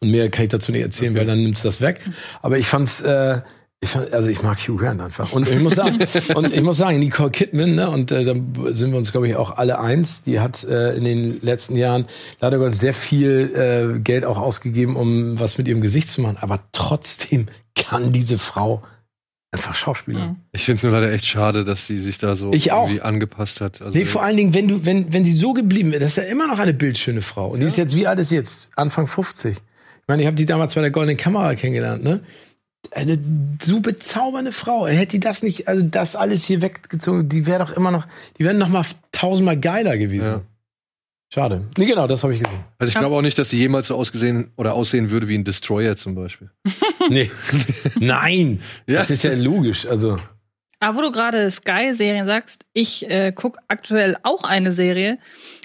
Und 0.00 0.10
mehr 0.10 0.30
kann 0.30 0.44
ich 0.44 0.50
dazu 0.50 0.72
nicht 0.72 0.82
erzählen, 0.82 1.12
okay. 1.12 1.20
weil 1.20 1.26
dann 1.26 1.42
nimmt's 1.42 1.62
das 1.62 1.80
weg. 1.80 2.00
Aber 2.42 2.58
ich 2.58 2.66
fand's, 2.66 3.00
äh, 3.00 3.40
ich 3.80 3.90
fand, 3.90 4.12
also 4.12 4.28
ich 4.28 4.42
mag 4.42 4.58
Hugh 4.58 4.76
Grant 4.76 5.00
einfach. 5.00 5.32
Und 5.32 5.48
ich 5.48 5.58
muss 5.60 5.74
sagen, 5.74 5.98
und 6.34 6.54
ich 6.54 6.62
muss 6.62 6.76
sagen, 6.76 7.00
Nicole 7.00 7.30
Kidman, 7.30 7.74
ne, 7.74 7.90
und 7.90 8.12
äh, 8.12 8.24
da 8.24 8.34
sind 8.72 8.92
wir 8.92 8.98
uns, 8.98 9.10
glaube 9.10 9.28
ich, 9.28 9.36
auch 9.36 9.56
alle 9.56 9.80
eins, 9.80 10.22
die 10.22 10.38
hat 10.40 10.64
äh, 10.64 10.94
in 10.94 11.04
den 11.04 11.40
letzten 11.40 11.76
Jahren 11.76 12.06
leider 12.40 12.58
Gott 12.58 12.74
sehr 12.74 12.94
viel 12.94 13.96
äh, 13.96 13.98
Geld 14.00 14.24
auch 14.24 14.38
ausgegeben, 14.38 14.96
um 14.96 15.38
was 15.40 15.58
mit 15.58 15.66
ihrem 15.66 15.80
Gesicht 15.80 16.08
zu 16.08 16.20
machen. 16.20 16.38
Aber 16.40 16.60
trotzdem 16.72 17.46
kann 17.74 18.12
diese 18.12 18.38
Frau 18.38 18.82
einfach 19.52 19.74
Schauspieler. 19.74 20.36
Ich 20.52 20.64
finde 20.64 20.86
es 20.86 20.92
leider 20.92 21.12
echt 21.12 21.26
schade, 21.26 21.64
dass 21.64 21.86
sie 21.86 21.98
sich 21.98 22.18
da 22.18 22.36
so 22.36 22.52
ich 22.52 22.68
irgendwie 22.68 23.00
angepasst 23.00 23.60
hat. 23.60 23.82
Also 23.82 23.98
nee, 23.98 24.04
vor 24.04 24.22
allen 24.22 24.36
Dingen, 24.36 24.54
wenn 24.54 24.68
du, 24.68 24.84
wenn, 24.84 25.12
wenn 25.12 25.24
sie 25.24 25.32
so 25.32 25.52
geblieben 25.52 25.90
wäre, 25.90 26.00
das 26.00 26.10
ist 26.10 26.16
ja 26.16 26.30
immer 26.30 26.46
noch 26.46 26.58
eine 26.58 26.74
bildschöne 26.74 27.22
Frau. 27.22 27.48
Und 27.48 27.58
ja. 27.58 27.60
die 27.60 27.66
ist 27.66 27.76
jetzt, 27.76 27.96
wie 27.96 28.06
alt 28.06 28.18
ist 28.20 28.30
jetzt? 28.30 28.70
Anfang 28.76 29.06
50. 29.06 29.56
Ich 29.56 29.62
meine, 30.06 30.22
ich 30.22 30.26
habe 30.26 30.36
die 30.36 30.46
damals 30.46 30.74
bei 30.74 30.80
der 30.80 30.90
Goldenen 30.90 31.16
Kamera 31.16 31.54
kennengelernt, 31.54 32.04
ne? 32.04 32.20
Eine 32.92 33.18
so 33.60 33.80
bezaubernde 33.80 34.52
Frau. 34.52 34.86
Hätte 34.86 35.12
die 35.12 35.20
das 35.20 35.42
nicht, 35.42 35.68
also 35.68 35.82
das 35.84 36.16
alles 36.16 36.44
hier 36.44 36.62
weggezogen, 36.62 37.28
die 37.28 37.46
wäre 37.46 37.58
doch 37.58 37.72
immer 37.72 37.90
noch, 37.90 38.06
die 38.38 38.44
wären 38.44 38.58
noch 38.58 38.68
mal 38.68 38.84
tausendmal 39.12 39.58
geiler 39.58 39.98
gewesen. 39.98 40.26
Ja. 40.26 40.42
Schade. 41.32 41.64
Nee, 41.78 41.86
genau, 41.86 42.08
das 42.08 42.24
habe 42.24 42.34
ich 42.34 42.42
gesehen. 42.42 42.64
Also 42.78 42.90
ich 42.90 42.98
glaube 42.98 43.14
auch 43.14 43.22
nicht, 43.22 43.38
dass 43.38 43.50
sie 43.50 43.58
jemals 43.58 43.86
so 43.86 43.94
ausgesehen 43.94 44.50
oder 44.56 44.74
aussehen 44.74 45.10
würde 45.10 45.28
wie 45.28 45.38
ein 45.38 45.44
Destroyer 45.44 45.96
zum 45.96 46.16
Beispiel. 46.16 46.50
nee. 47.08 47.30
Nein. 48.00 48.60
ja. 48.88 48.98
Das 48.98 49.10
ist 49.10 49.22
ja 49.22 49.34
logisch. 49.34 49.86
Also. 49.86 50.18
Aber 50.80 50.98
wo 50.98 51.02
du 51.02 51.12
gerade 51.12 51.48
Sky-Serien 51.48 52.26
sagst, 52.26 52.66
ich 52.72 53.08
äh, 53.08 53.30
gucke 53.30 53.60
aktuell 53.68 54.16
auch 54.24 54.42
eine 54.42 54.72
Serie. 54.72 55.18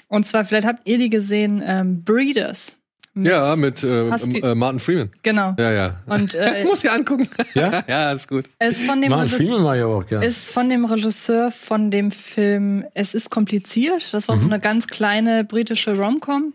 Und 0.06 0.24
zwar, 0.24 0.44
vielleicht 0.44 0.68
habt 0.68 0.88
ihr 0.88 0.98
die 0.98 1.10
gesehen, 1.10 1.60
ähm, 1.66 2.04
Breeders. 2.04 2.76
Mit, 3.16 3.28
ja, 3.28 3.56
mit 3.56 3.82
äh, 3.82 4.08
äh, 4.08 4.54
Martin 4.54 4.78
Freeman. 4.78 5.10
Genau. 5.22 5.54
Ja, 5.58 5.72
ja. 5.72 6.00
Und 6.04 6.34
äh, 6.34 6.60
ich 6.60 6.66
muss 6.66 6.82
sie 6.82 6.90
angucken. 6.90 7.26
Ja, 7.54 7.82
ja, 7.88 8.12
ist 8.12 8.28
gut. 8.28 8.44
Ist 8.58 8.82
von 8.82 9.00
dem 9.00 9.08
Martin 9.08 9.38
Freeman 9.38 9.64
war 9.64 9.74
ja 9.74 9.86
auch 9.86 10.04
gerne. 10.04 10.26
Ist 10.26 10.50
von 10.50 10.68
dem 10.68 10.84
Regisseur 10.84 11.50
von 11.50 11.90
dem 11.90 12.10
Film 12.10 12.84
Es 12.92 13.14
ist 13.14 13.30
kompliziert. 13.30 14.12
Das 14.12 14.28
war 14.28 14.36
mhm. 14.36 14.40
so 14.40 14.46
eine 14.46 14.60
ganz 14.60 14.86
kleine 14.86 15.44
britische 15.44 15.96
Romcom. 15.96 16.52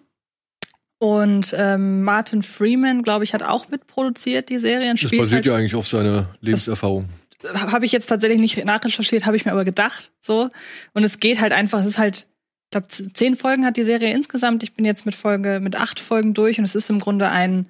Und 0.99 1.55
ähm, 1.57 2.03
Martin 2.03 2.43
Freeman, 2.43 3.01
glaube 3.01 3.23
ich, 3.23 3.33
hat 3.33 3.41
auch 3.41 3.69
mitproduziert 3.69 4.49
die 4.49 4.59
Serie. 4.59 4.91
Das 4.91 5.01
basiert 5.01 5.31
halt, 5.31 5.45
ja 5.47 5.55
eigentlich 5.55 5.73
auf 5.73 5.87
seiner 5.87 6.29
Lebenserfahrung. 6.41 7.09
Habe 7.55 7.87
ich 7.87 7.91
jetzt 7.91 8.05
tatsächlich 8.05 8.39
nicht 8.39 8.63
nachrecherchiert, 8.63 9.25
habe 9.25 9.35
ich 9.35 9.45
mir 9.45 9.51
aber 9.51 9.65
gedacht. 9.65 10.11
So. 10.19 10.51
Und 10.93 11.03
es 11.03 11.19
geht 11.19 11.41
halt 11.41 11.53
einfach, 11.53 11.79
es 11.79 11.87
ist 11.87 11.97
halt 11.97 12.27
ich 12.71 12.87
glaube, 12.87 12.87
zehn 12.87 13.35
Folgen 13.35 13.65
hat 13.65 13.75
die 13.75 13.83
Serie 13.83 14.13
insgesamt. 14.13 14.63
Ich 14.63 14.73
bin 14.73 14.85
jetzt 14.85 15.05
mit 15.05 15.13
Folge, 15.13 15.59
mit 15.61 15.75
acht 15.75 15.99
Folgen 15.99 16.33
durch 16.33 16.57
und 16.57 16.63
es 16.63 16.73
ist 16.73 16.89
im 16.89 16.99
Grunde 16.99 17.27
ein, 17.27 17.67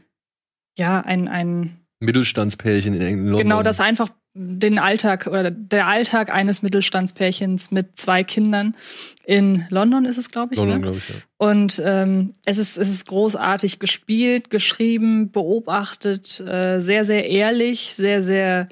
ja, 0.77 1.01
ein, 1.01 1.27
ein 1.27 1.79
Mittelstandspärchen 1.99 2.93
in 2.93 3.01
England. 3.01 3.41
Genau, 3.41 3.63
das 3.63 3.79
einfach 3.79 4.09
den 4.35 4.77
Alltag 4.77 5.25
oder 5.25 5.49
der 5.49 5.87
Alltag 5.87 6.31
eines 6.31 6.61
Mittelstandspärchens 6.61 7.71
mit 7.71 7.97
zwei 7.97 8.23
Kindern 8.23 8.75
in 9.25 9.65
London 9.71 10.05
ist 10.05 10.19
es, 10.19 10.29
glaube 10.29 10.53
ich. 10.53 10.59
London, 10.59 10.75
ne? 10.75 10.81
glaube 10.83 10.97
ich, 10.97 11.09
ja. 11.09 11.15
Und 11.37 11.81
ähm, 11.83 12.35
es 12.45 12.59
ist 12.59 12.77
es 12.77 12.89
ist 12.89 13.07
großartig 13.07 13.79
gespielt, 13.79 14.51
geschrieben, 14.51 15.31
beobachtet, 15.31 16.39
äh, 16.41 16.79
sehr 16.79 17.05
sehr 17.05 17.27
ehrlich, 17.27 17.95
sehr 17.95 18.21
sehr 18.21 18.69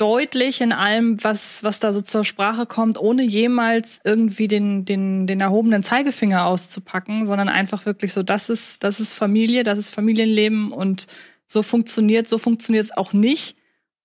deutlich 0.00 0.62
in 0.62 0.72
allem, 0.72 1.22
was, 1.22 1.62
was 1.62 1.78
da 1.78 1.92
so 1.92 2.00
zur 2.00 2.24
Sprache 2.24 2.64
kommt, 2.64 2.98
ohne 2.98 3.22
jemals 3.22 4.00
irgendwie 4.02 4.48
den, 4.48 4.86
den, 4.86 5.26
den 5.26 5.40
erhobenen 5.40 5.82
Zeigefinger 5.82 6.46
auszupacken, 6.46 7.26
sondern 7.26 7.50
einfach 7.50 7.84
wirklich 7.84 8.12
so, 8.12 8.22
das 8.22 8.48
ist, 8.48 8.82
das 8.82 8.98
ist 8.98 9.12
Familie, 9.12 9.62
das 9.62 9.78
ist 9.78 9.90
Familienleben 9.90 10.72
und 10.72 11.06
so 11.46 11.62
funktioniert, 11.62 12.28
so 12.28 12.38
funktioniert 12.38 12.84
es 12.84 12.96
auch 12.96 13.12
nicht. 13.12 13.56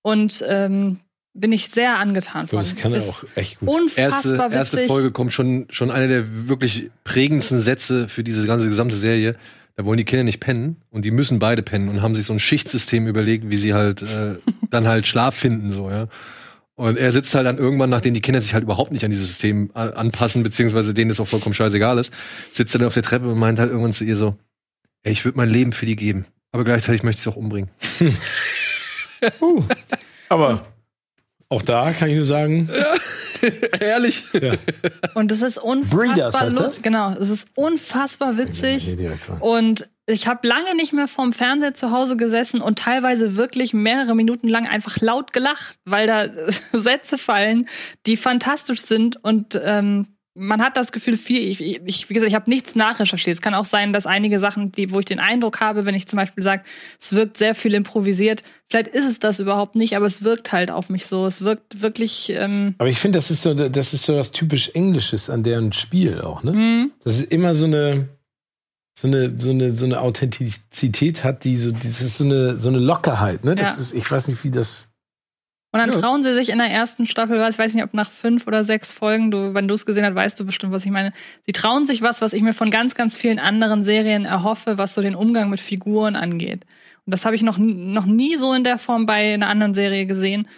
Und 0.02 0.44
ähm, 0.46 1.00
bin 1.32 1.52
ich 1.52 1.68
sehr 1.68 1.98
angetan 1.98 2.46
von. 2.46 2.58
Das 2.58 2.76
kann 2.76 2.92
er 2.92 3.02
auch 3.02 3.24
echt 3.34 3.60
gut. 3.60 3.68
Unfassbar 3.68 4.12
erste, 4.12 4.38
witzig. 4.38 4.54
Erste 4.54 4.86
Folge 4.86 5.10
kommt 5.12 5.32
schon, 5.32 5.66
schon 5.70 5.90
eine 5.90 6.08
der 6.08 6.48
wirklich 6.48 6.90
prägendsten 7.04 7.60
Sätze 7.60 8.08
für 8.08 8.24
diese 8.24 8.46
ganze 8.46 8.68
gesamte 8.68 8.96
Serie 8.96 9.36
da 9.76 9.84
wollen 9.84 9.98
die 9.98 10.04
Kinder 10.04 10.24
nicht 10.24 10.40
pennen 10.40 10.82
und 10.90 11.04
die 11.04 11.10
müssen 11.10 11.38
beide 11.38 11.62
pennen 11.62 11.88
und 11.88 12.02
haben 12.02 12.14
sich 12.14 12.26
so 12.26 12.32
ein 12.32 12.38
Schichtsystem 12.38 13.06
überlegt, 13.06 13.50
wie 13.50 13.58
sie 13.58 13.74
halt 13.74 14.02
äh, 14.02 14.36
dann 14.70 14.88
halt 14.88 15.06
Schlaf 15.06 15.34
finden, 15.34 15.70
so, 15.70 15.90
ja. 15.90 16.08
Und 16.74 16.98
er 16.98 17.10
sitzt 17.10 17.34
halt 17.34 17.46
dann 17.46 17.56
irgendwann, 17.56 17.88
nachdem 17.88 18.12
die 18.12 18.20
Kinder 18.20 18.40
sich 18.40 18.52
halt 18.52 18.64
überhaupt 18.64 18.92
nicht 18.92 19.02
an 19.02 19.10
dieses 19.10 19.28
System 19.28 19.70
anpassen, 19.72 20.42
beziehungsweise 20.42 20.92
denen 20.92 21.10
es 21.10 21.20
auch 21.20 21.26
vollkommen 21.26 21.54
scheißegal 21.54 21.96
ist, 21.98 22.12
sitzt 22.52 22.74
er 22.74 22.80
dann 22.80 22.88
auf 22.88 22.94
der 22.94 23.02
Treppe 23.02 23.28
und 23.30 23.38
meint 23.38 23.58
halt 23.58 23.70
irgendwann 23.70 23.94
zu 23.94 24.04
ihr 24.04 24.16
so, 24.16 24.36
ey, 25.02 25.12
ich 25.12 25.24
würde 25.24 25.38
mein 25.38 25.48
Leben 25.48 25.72
für 25.72 25.86
die 25.86 25.96
geben, 25.96 26.26
aber 26.52 26.64
gleichzeitig 26.64 27.02
möchte 27.02 27.20
ich 27.20 27.26
es 27.26 27.32
auch 27.32 27.36
umbringen. 27.36 27.70
Uh, 29.40 29.62
aber 30.28 30.66
auch 31.48 31.62
da 31.62 31.90
kann 31.92 32.10
ich 32.10 32.16
nur 32.16 32.26
sagen, 32.26 32.68
Ehrlich. 33.80 34.22
ja. 34.34 34.54
Und 35.14 35.32
es 35.32 35.42
ist 35.42 35.58
unfassbar 35.58 36.40
heißt 36.42 36.56
lu- 36.58 36.64
das? 36.64 36.82
Genau, 36.82 37.14
es 37.18 37.30
ist 37.30 37.48
unfassbar 37.54 38.36
witzig. 38.36 38.96
Und 39.40 39.88
ich 40.06 40.28
habe 40.28 40.46
lange 40.46 40.74
nicht 40.76 40.92
mehr 40.92 41.08
vorm 41.08 41.32
Fernseher 41.32 41.74
zu 41.74 41.90
Hause 41.90 42.16
gesessen 42.16 42.60
und 42.60 42.78
teilweise 42.78 43.36
wirklich 43.36 43.74
mehrere 43.74 44.14
Minuten 44.14 44.48
lang 44.48 44.66
einfach 44.66 45.00
laut 45.00 45.32
gelacht, 45.32 45.78
weil 45.84 46.06
da 46.06 46.28
Sätze 46.72 47.18
fallen, 47.18 47.68
die 48.06 48.16
fantastisch 48.16 48.82
sind 48.82 49.22
und 49.24 49.60
ähm, 49.62 50.15
man 50.36 50.62
hat 50.62 50.76
das 50.76 50.92
Gefühl, 50.92 51.16
viel, 51.16 51.48
ich, 51.48 51.60
ich 51.60 52.08
wie 52.10 52.14
gesagt, 52.14 52.28
ich 52.28 52.34
habe 52.34 52.50
nichts 52.50 52.76
nachrecherchiert. 52.76 53.34
Es 53.34 53.40
kann 53.40 53.54
auch 53.54 53.64
sein, 53.64 53.92
dass 53.92 54.06
einige 54.06 54.38
Sachen, 54.38 54.70
die, 54.70 54.90
wo 54.90 54.98
ich 54.98 55.06
den 55.06 55.18
Eindruck 55.18 55.60
habe, 55.60 55.86
wenn 55.86 55.94
ich 55.94 56.06
zum 56.06 56.18
Beispiel 56.18 56.42
sage, 56.42 56.62
es 57.00 57.14
wirkt 57.14 57.36
sehr 57.38 57.54
viel 57.54 57.74
improvisiert, 57.74 58.42
vielleicht 58.68 58.88
ist 58.88 59.06
es 59.06 59.18
das 59.18 59.40
überhaupt 59.40 59.74
nicht, 59.76 59.96
aber 59.96 60.06
es 60.06 60.22
wirkt 60.22 60.52
halt 60.52 60.70
auf 60.70 60.90
mich 60.90 61.06
so. 61.06 61.26
Es 61.26 61.40
wirkt 61.42 61.80
wirklich, 61.80 62.30
ähm, 62.30 62.74
Aber 62.78 62.88
ich 62.88 62.98
finde, 62.98 63.16
das 63.18 63.30
ist 63.30 63.42
so, 63.42 63.54
das 63.54 63.94
ist 63.94 64.02
so 64.04 64.16
was 64.16 64.32
typisch 64.32 64.70
Englisches 64.74 65.30
an 65.30 65.42
deren 65.42 65.72
Spiel 65.72 66.20
auch, 66.20 66.42
ne? 66.42 66.90
Das 67.02 67.16
ist 67.16 67.32
immer 67.32 67.54
so 67.54 67.64
eine, 67.64 68.08
so 68.98 69.08
eine, 69.08 69.34
so 69.38 69.50
eine, 69.50 69.72
so 69.72 69.84
eine 69.86 70.00
Authentizität 70.00 71.24
hat, 71.24 71.44
die 71.44 71.56
so, 71.56 71.72
das 71.72 72.00
ist 72.00 72.18
so 72.18 72.24
eine, 72.24 72.58
so 72.58 72.68
eine 72.68 72.78
Lockerheit, 72.78 73.44
ne? 73.44 73.54
Das 73.54 73.76
Ja. 73.76 73.80
ist, 73.82 73.92
ich 73.94 74.10
weiß 74.10 74.28
nicht, 74.28 74.42
wie 74.44 74.50
das. 74.50 74.88
Und 75.80 75.86
dann 75.86 75.92
Ja. 75.92 76.00
trauen 76.00 76.22
sie 76.22 76.32
sich 76.34 76.48
in 76.48 76.58
der 76.58 76.68
ersten 76.70 77.06
Staffel, 77.06 77.38
was, 77.38 77.54
ich 77.56 77.58
weiß 77.58 77.74
nicht, 77.74 77.84
ob 77.84 77.92
nach 77.94 78.10
fünf 78.10 78.46
oder 78.46 78.64
sechs 78.64 78.92
Folgen, 78.92 79.30
du, 79.30 79.52
wenn 79.54 79.68
du 79.68 79.74
es 79.74 79.84
gesehen 79.84 80.04
hast, 80.04 80.14
weißt 80.14 80.40
du 80.40 80.46
bestimmt, 80.46 80.72
was 80.72 80.84
ich 80.84 80.90
meine. 80.90 81.12
Sie 81.44 81.52
trauen 81.52 81.84
sich 81.86 82.02
was, 82.02 82.20
was 82.22 82.32
ich 82.32 82.42
mir 82.42 82.54
von 82.54 82.70
ganz, 82.70 82.94
ganz 82.94 83.16
vielen 83.16 83.38
anderen 83.38 83.82
Serien 83.82 84.24
erhoffe, 84.24 84.78
was 84.78 84.94
so 84.94 85.02
den 85.02 85.14
Umgang 85.14 85.50
mit 85.50 85.60
Figuren 85.60 86.16
angeht. 86.16 86.64
Und 87.04 87.12
das 87.12 87.24
habe 87.24 87.36
ich 87.36 87.42
noch, 87.42 87.58
noch 87.58 88.06
nie 88.06 88.36
so 88.36 88.52
in 88.54 88.64
der 88.64 88.78
Form 88.78 89.06
bei 89.06 89.34
einer 89.34 89.48
anderen 89.48 89.74
Serie 89.74 90.06
gesehen. 90.06 90.48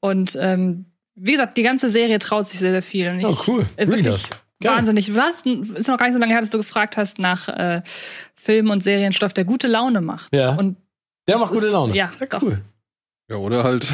Und 0.00 0.36
ähm, 0.40 0.86
wie 1.14 1.32
gesagt, 1.32 1.56
die 1.58 1.62
ganze 1.62 1.88
Serie 1.90 2.18
traut 2.18 2.48
sich 2.48 2.58
sehr, 2.58 2.72
sehr 2.72 2.82
viel. 2.82 3.08
Und 3.08 3.20
ich, 3.20 3.26
Oh, 3.26 3.36
cool. 3.46 3.66
äh, 3.76 3.86
wirklich. 3.86 4.22
Geil. 4.60 4.76
wahnsinnig. 4.76 5.06
Du 5.06 5.16
hast, 5.20 5.44
ist 5.44 5.88
noch 5.88 5.96
gar 5.98 6.06
nicht 6.06 6.14
so 6.14 6.20
lange 6.20 6.32
her, 6.32 6.40
dass 6.40 6.50
du 6.50 6.58
gefragt 6.58 6.96
hast 6.96 7.18
nach 7.18 7.48
äh, 7.48 7.82
Film- 8.34 8.70
und 8.70 8.82
Serienstoff, 8.82 9.32
der 9.34 9.44
gute 9.44 9.66
Laune 9.68 10.00
macht. 10.00 10.34
Ja. 10.34 10.54
Und 10.54 10.76
Der 11.28 11.36
macht 11.38 11.52
gute 11.52 11.66
ist- 11.66 11.72
Laune. 11.72 11.94
ja, 11.96 12.10
doch. 12.30 12.42
cool. 12.42 12.62
Ja, 13.28 13.36
oder 13.36 13.64
halt 13.64 13.84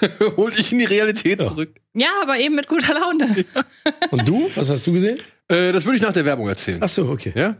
hol 0.36 0.50
dich 0.50 0.72
in 0.72 0.78
die 0.78 0.84
Realität 0.84 1.40
Ja. 1.40 1.46
zurück. 1.46 1.76
ja, 1.94 2.10
aber 2.22 2.38
eben 2.38 2.54
mit 2.54 2.68
guter 2.68 2.94
Laune. 2.94 3.44
Und 4.10 4.28
du? 4.28 4.50
Was 4.54 4.70
hast 4.70 4.86
du 4.86 4.92
gesehen? 4.92 5.18
Äh, 5.48 5.72
das 5.72 5.84
würde 5.84 5.96
ich 5.96 6.02
nach 6.02 6.12
der 6.12 6.24
Werbung 6.24 6.48
erzählen. 6.48 6.78
Ach 6.82 6.88
so, 6.88 7.08
okay. 7.08 7.32
Ja? 7.34 7.56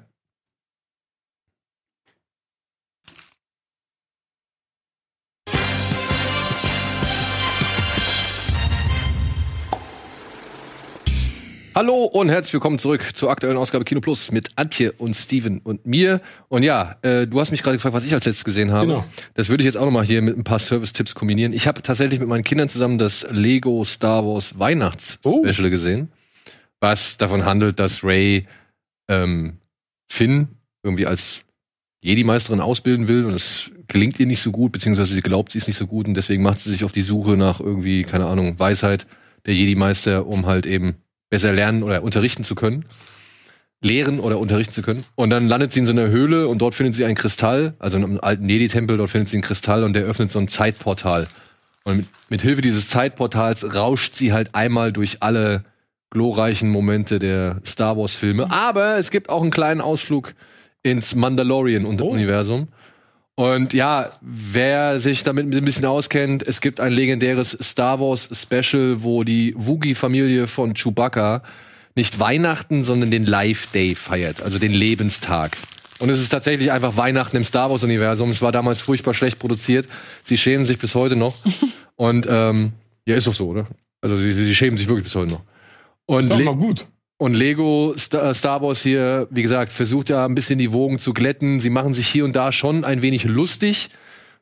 Hallo 11.78 12.06
und 12.06 12.28
herzlich 12.28 12.54
willkommen 12.54 12.80
zurück 12.80 13.14
zur 13.14 13.30
aktuellen 13.30 13.56
Ausgabe 13.56 13.84
Kino 13.84 14.00
Plus 14.00 14.32
mit 14.32 14.48
Antje 14.56 14.90
und 14.90 15.14
Steven 15.14 15.60
und 15.60 15.86
mir. 15.86 16.20
Und 16.48 16.64
ja, 16.64 16.96
äh, 17.02 17.28
du 17.28 17.38
hast 17.38 17.52
mich 17.52 17.62
gerade 17.62 17.76
gefragt, 17.76 17.94
was 17.94 18.02
ich 18.02 18.12
als 18.12 18.24
letztes 18.24 18.44
gesehen 18.44 18.72
habe. 18.72 18.88
Genau. 18.88 19.04
Das 19.34 19.48
würde 19.48 19.62
ich 19.62 19.64
jetzt 19.64 19.76
auch 19.76 19.84
nochmal 19.84 20.04
hier 20.04 20.20
mit 20.20 20.36
ein 20.36 20.42
paar 20.42 20.58
Service-Tipps 20.58 21.14
kombinieren. 21.14 21.52
Ich 21.52 21.68
habe 21.68 21.80
tatsächlich 21.80 22.18
mit 22.18 22.28
meinen 22.28 22.42
Kindern 22.42 22.68
zusammen 22.68 22.98
das 22.98 23.24
Lego 23.30 23.84
Star 23.84 24.26
Wars 24.26 24.58
Weihnachts-Special 24.58 25.66
Oh. 25.66 25.70
gesehen, 25.70 26.10
was 26.80 27.16
davon 27.16 27.44
handelt, 27.44 27.78
dass 27.78 28.02
Ray 28.02 28.48
ähm, 29.08 29.58
Finn 30.10 30.48
irgendwie 30.82 31.06
als 31.06 31.42
Jedi-Meisterin 32.02 32.60
ausbilden 32.60 33.06
will 33.06 33.24
und 33.24 33.34
es 33.34 33.70
gelingt 33.86 34.18
ihr 34.18 34.26
nicht 34.26 34.42
so 34.42 34.50
gut, 34.50 34.72
beziehungsweise 34.72 35.14
sie 35.14 35.20
glaubt, 35.20 35.52
sie 35.52 35.58
ist 35.58 35.68
nicht 35.68 35.78
so 35.78 35.86
gut 35.86 36.08
und 36.08 36.14
deswegen 36.14 36.42
macht 36.42 36.58
sie 36.58 36.70
sich 36.70 36.82
auf 36.82 36.90
die 36.90 37.02
Suche 37.02 37.36
nach 37.36 37.60
irgendwie, 37.60 38.02
keine 38.02 38.26
Ahnung, 38.26 38.58
Weisheit 38.58 39.06
der 39.46 39.54
Jedi-Meister, 39.54 40.26
um 40.26 40.46
halt 40.46 40.66
eben 40.66 40.96
besser 41.30 41.52
lernen 41.52 41.82
oder 41.82 42.02
unterrichten 42.02 42.44
zu 42.44 42.54
können. 42.54 42.84
Lehren 43.80 44.18
oder 44.18 44.38
unterrichten 44.38 44.72
zu 44.72 44.82
können. 44.82 45.04
Und 45.14 45.30
dann 45.30 45.48
landet 45.48 45.72
sie 45.72 45.80
in 45.80 45.86
so 45.86 45.92
einer 45.92 46.08
Höhle 46.08 46.48
und 46.48 46.58
dort 46.58 46.74
findet 46.74 46.96
sie 46.96 47.04
einen 47.04 47.14
Kristall, 47.14 47.74
also 47.78 47.96
in 47.96 48.04
einem 48.04 48.18
alten 48.20 48.48
Jedi-Tempel, 48.48 48.96
dort 48.96 49.10
findet 49.10 49.28
sie 49.28 49.36
einen 49.36 49.44
Kristall 49.44 49.84
und 49.84 49.92
der 49.92 50.04
öffnet 50.04 50.32
so 50.32 50.40
ein 50.40 50.48
Zeitportal. 50.48 51.28
Und 51.84 51.98
mit, 51.98 52.06
mit 52.28 52.42
Hilfe 52.42 52.60
dieses 52.60 52.88
Zeitportals 52.88 53.76
rauscht 53.76 54.14
sie 54.14 54.32
halt 54.32 54.54
einmal 54.54 54.92
durch 54.92 55.18
alle 55.20 55.64
glorreichen 56.10 56.70
Momente 56.70 57.18
der 57.18 57.60
Star 57.64 57.96
Wars-Filme. 57.96 58.50
Aber 58.50 58.96
es 58.96 59.10
gibt 59.10 59.28
auch 59.28 59.42
einen 59.42 59.50
kleinen 59.50 59.80
Ausflug 59.80 60.34
ins 60.82 61.14
Mandalorian-Universum. 61.14 62.68
Und 63.38 63.72
ja, 63.72 64.10
wer 64.20 64.98
sich 64.98 65.22
damit 65.22 65.46
ein 65.54 65.64
bisschen 65.64 65.84
auskennt, 65.84 66.42
es 66.44 66.60
gibt 66.60 66.80
ein 66.80 66.92
legendäres 66.92 67.56
Star 67.62 68.00
Wars 68.00 68.28
Special, 68.32 69.04
wo 69.04 69.22
die 69.22 69.54
Woogie-Familie 69.56 70.48
von 70.48 70.74
Chewbacca 70.74 71.44
nicht 71.94 72.18
Weihnachten, 72.18 72.82
sondern 72.82 73.12
den 73.12 73.22
Life 73.22 73.68
Day 73.72 73.94
feiert, 73.94 74.42
also 74.42 74.58
den 74.58 74.72
Lebenstag. 74.72 75.56
Und 76.00 76.10
es 76.10 76.20
ist 76.20 76.30
tatsächlich 76.30 76.72
einfach 76.72 76.96
Weihnachten 76.96 77.36
im 77.36 77.44
Star 77.44 77.70
Wars 77.70 77.84
Universum. 77.84 78.30
Es 78.30 78.42
war 78.42 78.50
damals 78.50 78.80
furchtbar 78.80 79.14
schlecht 79.14 79.38
produziert. 79.38 79.86
Sie 80.24 80.36
schämen 80.36 80.66
sich 80.66 80.80
bis 80.80 80.96
heute 80.96 81.14
noch. 81.14 81.36
Und 81.94 82.26
ähm, 82.28 82.72
ja, 83.06 83.14
ist 83.14 83.28
doch 83.28 83.34
so, 83.34 83.46
oder? 83.50 83.68
Also 84.00 84.16
sie, 84.16 84.32
sie 84.32 84.52
schämen 84.52 84.76
sich 84.78 84.88
wirklich 84.88 85.04
bis 85.04 85.14
heute 85.14 85.30
noch. 85.30 85.42
Und 86.06 86.24
Sag 86.24 86.38
Le- 86.38 86.44
mal 86.44 86.56
gut. 86.56 86.88
Und 87.18 87.34
Lego 87.34 87.94
Star, 87.98 88.32
Star 88.32 88.62
Wars 88.62 88.82
hier, 88.82 89.26
wie 89.30 89.42
gesagt, 89.42 89.72
versucht 89.72 90.08
ja 90.08 90.24
ein 90.24 90.34
bisschen 90.34 90.58
die 90.58 90.72
Wogen 90.72 90.98
zu 90.98 91.12
glätten. 91.12 91.60
Sie 91.60 91.70
machen 91.70 91.92
sich 91.92 92.06
hier 92.06 92.24
und 92.24 92.34
da 92.34 92.52
schon 92.52 92.84
ein 92.84 93.02
wenig 93.02 93.24
lustig 93.24 93.90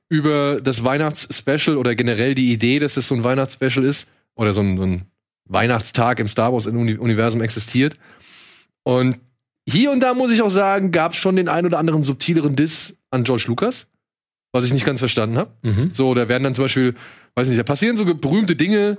über 0.09 0.61
das 0.61 0.85
Weihnachtsspecial 0.85 1.79
oder 1.79 1.95
generell 1.95 2.35
die 2.35 2.53
Idee, 2.53 2.79
dass 2.79 2.97
es 2.97 3.09
so 3.09 3.15
ein 3.15 3.25
Weihnachtsspecial 3.25 3.85
ist 3.85 4.09
oder 4.35 4.55
so 4.55 4.61
ein, 4.61 4.77
so 4.77 4.83
ein 4.85 5.07
Weihnachtstag 5.49 6.21
im 6.21 6.29
Star 6.29 6.53
Wars 6.53 6.67
Uni- 6.67 6.99
Universum 6.99 7.41
existiert. 7.41 7.97
Und 8.85 9.19
hier 9.69 9.91
und 9.91 10.01
da 10.01 10.15
muss 10.15 10.31
ich 10.31 10.43
auch 10.43 10.51
sagen, 10.51 10.93
gab 10.93 11.13
es 11.13 11.19
schon 11.19 11.37
den 11.37 11.49
ein 11.49 11.67
oder 11.67 11.79
anderen 11.79 12.05
subtileren 12.05 12.55
Diss 12.55 12.99
an 13.11 13.25
George 13.25 13.45
Lucas, 13.49 13.87
was 14.53 14.65
ich 14.65 14.73
nicht 14.73 14.87
ganz 14.87 15.01
verstanden 15.01 15.39
habe. 15.39 15.51
Mhm. 15.63 15.91
So, 15.93 16.15
da 16.15 16.29
werden 16.29 16.45
dann 16.45 16.55
zum 16.55 16.65
Beispiel, 16.65 16.95
weiß 17.35 17.49
nicht, 17.49 17.59
da 17.59 17.65
passieren 17.65 17.97
so 17.97 18.05
berühmte 18.05 18.55
Dinge 18.55 18.99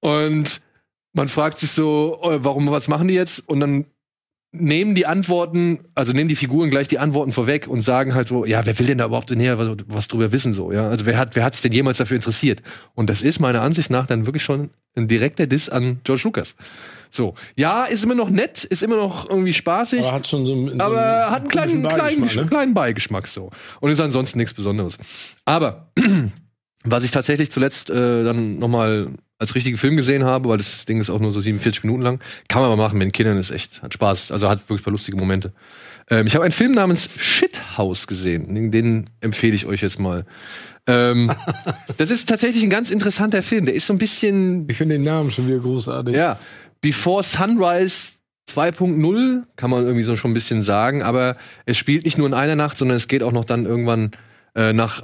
und 0.00 0.60
man 1.18 1.28
fragt 1.28 1.58
sich 1.58 1.72
so, 1.72 2.18
äh, 2.22 2.42
warum, 2.42 2.70
was 2.70 2.88
machen 2.88 3.08
die 3.08 3.14
jetzt? 3.14 3.46
Und 3.46 3.60
dann 3.60 3.84
nehmen 4.52 4.94
die 4.94 5.04
Antworten, 5.04 5.80
also 5.94 6.12
nehmen 6.12 6.28
die 6.28 6.36
Figuren 6.36 6.70
gleich 6.70 6.88
die 6.88 6.98
Antworten 6.98 7.32
vorweg 7.32 7.68
und 7.68 7.82
sagen 7.82 8.14
halt 8.14 8.28
so, 8.28 8.46
ja, 8.46 8.64
wer 8.64 8.78
will 8.78 8.86
denn 8.86 8.98
da 8.98 9.06
überhaupt 9.06 9.30
näher 9.30 9.58
was, 9.58 9.68
was 9.86 10.08
drüber 10.08 10.32
wissen 10.32 10.54
so, 10.54 10.72
ja? 10.72 10.88
Also 10.88 11.04
wer 11.04 11.18
hat, 11.18 11.36
wer 11.36 11.44
hat 11.44 11.54
sich 11.54 11.62
denn 11.62 11.72
jemals 11.72 11.98
dafür 11.98 12.16
interessiert? 12.16 12.62
Und 12.94 13.10
das 13.10 13.20
ist 13.20 13.40
meiner 13.40 13.60
Ansicht 13.60 13.90
nach 13.90 14.06
dann 14.06 14.24
wirklich 14.24 14.42
schon 14.42 14.70
ein 14.96 15.06
direkter 15.06 15.46
Diss 15.46 15.68
an 15.68 16.00
George 16.04 16.22
Lucas. 16.24 16.54
So, 17.10 17.34
ja, 17.56 17.84
ist 17.84 18.04
immer 18.04 18.14
noch 18.14 18.30
nett, 18.30 18.64
ist 18.64 18.82
immer 18.82 18.96
noch 18.96 19.28
irgendwie 19.28 19.52
spaßig. 19.52 20.04
Aber 20.04 20.12
hat 20.12 20.28
schon 20.28 20.46
so 20.46 20.52
einen, 20.52 20.78
so 20.78 20.84
Aber 20.84 21.30
hat 21.30 21.40
einen 21.40 21.48
kleinen, 21.48 21.82
komischen 21.82 21.88
kleinen, 21.88 22.20
Beigeschmack, 22.20 22.44
ne? 22.44 22.48
kleinen 22.48 22.74
Beigeschmack 22.74 23.26
so. 23.26 23.50
Und 23.80 23.90
ist 23.90 24.00
ansonsten 24.00 24.38
nichts 24.38 24.54
Besonderes. 24.54 24.96
Aber 25.44 25.90
was 26.84 27.04
ich 27.04 27.10
tatsächlich 27.10 27.50
zuletzt 27.50 27.90
äh, 27.90 28.24
dann 28.24 28.58
nochmal 28.58 29.08
als 29.38 29.54
richtigen 29.54 29.76
Film 29.76 29.96
gesehen 29.96 30.24
habe, 30.24 30.48
weil 30.48 30.58
das 30.58 30.84
Ding 30.84 31.00
ist 31.00 31.10
auch 31.10 31.20
nur 31.20 31.32
so 31.32 31.40
47 31.40 31.84
Minuten 31.84 32.02
lang, 32.02 32.20
kann 32.48 32.60
man 32.60 32.70
mal 32.70 32.76
machen 32.76 32.98
mit 32.98 33.06
den 33.06 33.12
Kindern, 33.12 33.38
ist 33.38 33.50
echt, 33.50 33.82
hat 33.82 33.94
Spaß, 33.94 34.32
also 34.32 34.48
hat 34.48 34.68
wirklich 34.68 34.84
paar 34.84 34.92
lustige 34.92 35.16
Momente. 35.16 35.52
Ähm, 36.10 36.26
ich 36.26 36.34
habe 36.34 36.44
einen 36.44 36.52
Film 36.52 36.72
namens 36.72 37.08
Shithouse 37.18 38.06
gesehen, 38.06 38.54
den, 38.54 38.70
den 38.70 39.04
empfehle 39.20 39.54
ich 39.54 39.66
euch 39.66 39.80
jetzt 39.82 40.00
mal. 40.00 40.26
Ähm, 40.86 41.32
das 41.96 42.10
ist 42.10 42.28
tatsächlich 42.28 42.64
ein 42.64 42.70
ganz 42.70 42.90
interessanter 42.90 43.42
Film, 43.42 43.66
der 43.66 43.74
ist 43.74 43.86
so 43.86 43.94
ein 43.94 43.98
bisschen 43.98 44.68
Ich 44.68 44.76
finde 44.76 44.96
den 44.96 45.04
Namen 45.04 45.30
schon 45.30 45.46
wieder 45.46 45.58
großartig. 45.58 46.16
ja, 46.16 46.38
Before 46.80 47.22
Sunrise 47.22 48.14
2.0 48.50 49.42
kann 49.56 49.70
man 49.70 49.84
irgendwie 49.84 50.04
so 50.04 50.16
schon 50.16 50.30
ein 50.30 50.34
bisschen 50.34 50.62
sagen, 50.62 51.02
aber 51.02 51.36
es 51.66 51.76
spielt 51.76 52.04
nicht 52.04 52.18
nur 52.18 52.26
in 52.26 52.34
einer 52.34 52.56
Nacht, 52.56 52.78
sondern 52.78 52.96
es 52.96 53.06
geht 53.06 53.22
auch 53.22 53.32
noch 53.32 53.44
dann 53.44 53.66
irgendwann 53.66 54.12
äh, 54.54 54.72
nach 54.72 55.02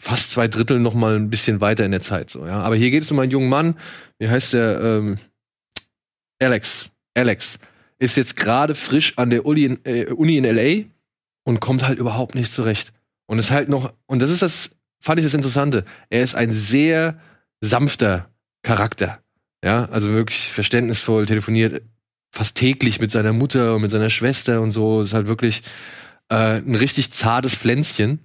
fast 0.00 0.32
zwei 0.32 0.48
Drittel 0.48 0.80
noch 0.80 0.94
mal 0.94 1.14
ein 1.14 1.30
bisschen 1.30 1.60
weiter 1.60 1.84
in 1.84 1.90
der 1.90 2.00
Zeit 2.00 2.30
so, 2.30 2.46
ja. 2.46 2.62
Aber 2.62 2.74
hier 2.74 2.90
geht 2.90 3.02
es 3.02 3.12
um 3.12 3.18
einen 3.18 3.30
jungen 3.30 3.48
Mann, 3.48 3.76
wie 4.18 4.28
heißt 4.28 4.54
der? 4.54 4.80
Ähm, 4.80 5.16
Alex. 6.42 6.90
Alex 7.14 7.58
ist 7.98 8.16
jetzt 8.16 8.36
gerade 8.36 8.74
frisch 8.74 9.18
an 9.18 9.30
der 9.30 9.44
Uni 9.44 9.64
in, 9.64 9.84
äh, 9.84 10.06
Uni 10.06 10.36
in 10.38 10.44
LA 10.44 10.86
und 11.44 11.60
kommt 11.60 11.86
halt 11.86 11.98
überhaupt 11.98 12.34
nicht 12.34 12.52
zurecht. 12.52 12.92
Und 13.26 13.38
ist 13.38 13.50
halt 13.50 13.68
noch, 13.68 13.92
und 14.06 14.22
das 14.22 14.30
ist 14.30 14.42
das, 14.42 14.70
fand 15.00 15.20
ich 15.20 15.26
das 15.26 15.34
Interessante. 15.34 15.84
Er 16.08 16.22
ist 16.22 16.34
ein 16.34 16.52
sehr 16.52 17.20
sanfter 17.60 18.30
Charakter. 18.62 19.20
Ja, 19.62 19.84
also 19.86 20.10
wirklich 20.10 20.50
verständnisvoll, 20.50 21.26
telefoniert 21.26 21.82
fast 22.32 22.56
täglich 22.56 23.00
mit 23.00 23.10
seiner 23.10 23.32
Mutter 23.32 23.74
und 23.74 23.82
mit 23.82 23.90
seiner 23.90 24.10
Schwester 24.10 24.62
und 24.62 24.72
so. 24.72 25.02
Ist 25.02 25.12
halt 25.12 25.28
wirklich 25.28 25.62
äh, 26.30 26.58
ein 26.58 26.74
richtig 26.74 27.12
zartes 27.12 27.54
Pflänzchen. 27.54 28.20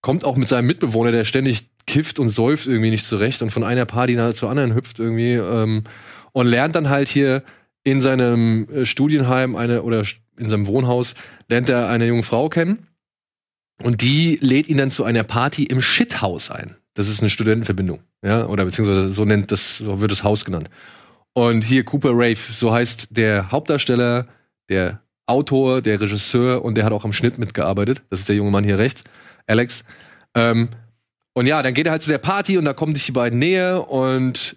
Kommt 0.00 0.24
auch 0.24 0.36
mit 0.36 0.48
seinem 0.48 0.66
Mitbewohner, 0.66 1.12
der 1.12 1.24
ständig 1.24 1.68
kifft 1.86 2.18
und 2.18 2.28
säuft 2.28 2.66
irgendwie 2.66 2.90
nicht 2.90 3.06
zurecht 3.06 3.42
und 3.42 3.50
von 3.50 3.64
einer 3.64 3.86
Party 3.86 4.14
nach- 4.14 4.34
zur 4.34 4.50
anderen 4.50 4.74
hüpft 4.74 4.98
irgendwie. 4.98 5.34
Ähm, 5.34 5.84
und 6.32 6.46
lernt 6.46 6.74
dann 6.74 6.88
halt 6.88 7.08
hier 7.08 7.42
in 7.84 8.00
seinem 8.00 8.68
äh, 8.70 8.86
Studienheim 8.86 9.56
eine 9.56 9.82
oder 9.82 10.04
in 10.36 10.50
seinem 10.50 10.66
Wohnhaus 10.66 11.14
lernt 11.48 11.68
er 11.68 11.88
eine 11.88 12.06
junge 12.06 12.22
Frau 12.22 12.48
kennen 12.48 12.86
und 13.82 14.02
die 14.02 14.38
lädt 14.40 14.68
ihn 14.68 14.76
dann 14.76 14.90
zu 14.90 15.04
einer 15.04 15.24
Party 15.24 15.64
im 15.64 15.80
Shithaus 15.80 16.50
ein. 16.50 16.76
Das 16.94 17.08
ist 17.08 17.20
eine 17.20 17.30
Studentenverbindung, 17.30 18.00
ja, 18.22 18.46
oder 18.46 18.64
beziehungsweise 18.64 19.12
so 19.12 19.24
nennt 19.24 19.50
das, 19.52 19.78
so 19.78 20.00
wird 20.00 20.10
das 20.10 20.24
Haus 20.24 20.44
genannt. 20.44 20.68
Und 21.32 21.62
hier 21.62 21.84
Cooper 21.84 22.10
Rave, 22.12 22.36
so 22.36 22.72
heißt 22.72 23.08
der 23.10 23.50
Hauptdarsteller, 23.50 24.26
der 24.68 25.00
Autor, 25.26 25.82
der 25.82 26.00
Regisseur 26.00 26.64
und 26.64 26.76
der 26.76 26.84
hat 26.84 26.92
auch 26.92 27.04
am 27.04 27.12
Schnitt 27.12 27.38
mitgearbeitet. 27.38 28.02
Das 28.10 28.20
ist 28.20 28.28
der 28.28 28.36
junge 28.36 28.50
Mann 28.50 28.64
hier 28.64 28.78
rechts, 28.78 29.02
Alex. 29.48 29.84
Ähm, 30.34 30.68
und 31.34 31.46
ja, 31.46 31.62
dann 31.62 31.74
geht 31.74 31.86
er 31.86 31.92
halt 31.92 32.02
zu 32.02 32.10
der 32.10 32.18
Party 32.18 32.58
und 32.58 32.64
da 32.64 32.72
kommen 32.72 32.94
sich 32.94 33.06
die 33.06 33.12
beiden 33.12 33.38
näher 33.38 33.90
und 33.90 34.56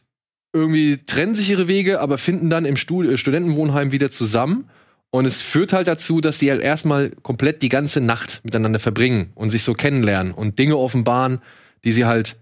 irgendwie 0.54 0.98
trennen 1.06 1.36
sich 1.36 1.50
ihre 1.50 1.68
Wege, 1.68 2.02
aber 2.02 2.18
finden 2.18 2.50
dann 2.50 2.66
im 2.66 2.76
Stud 2.76 3.08
äh, 3.08 3.18
Studentenwohnheim 3.18 3.92
wieder 3.92 4.12
zusammen. 4.12 4.70
Und 5.14 5.26
es 5.26 5.42
führt 5.42 5.74
halt 5.74 5.88
dazu, 5.88 6.22
dass 6.22 6.40
sie 6.40 6.50
halt 6.50 6.62
erstmal 6.62 7.10
komplett 7.10 7.62
die 7.62 7.70
ganze 7.70 8.00
Nacht 8.00 8.42
miteinander 8.44 8.80
verbringen 8.80 9.32
und 9.36 9.50
sich 9.50 9.64
so 9.64 9.74
kennenlernen 9.74 10.34
und 10.34 10.58
Dinge 10.58 10.78
offenbaren, 10.78 11.42
die 11.84 11.92
sie 11.92 12.06
halt 12.06 12.38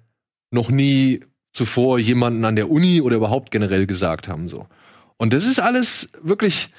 noch 0.51 0.69
nie 0.69 1.21
zuvor 1.51 1.97
jemanden 1.97 2.45
an 2.45 2.55
der 2.55 2.69
Uni 2.69 3.01
oder 3.01 3.15
überhaupt 3.15 3.49
generell 3.51 3.87
gesagt 3.87 4.27
haben, 4.27 4.49
so. 4.49 4.67
Und 5.17 5.33
das 5.33 5.45
ist 5.45 5.59
alles 5.59 6.09
wirklich 6.21 6.69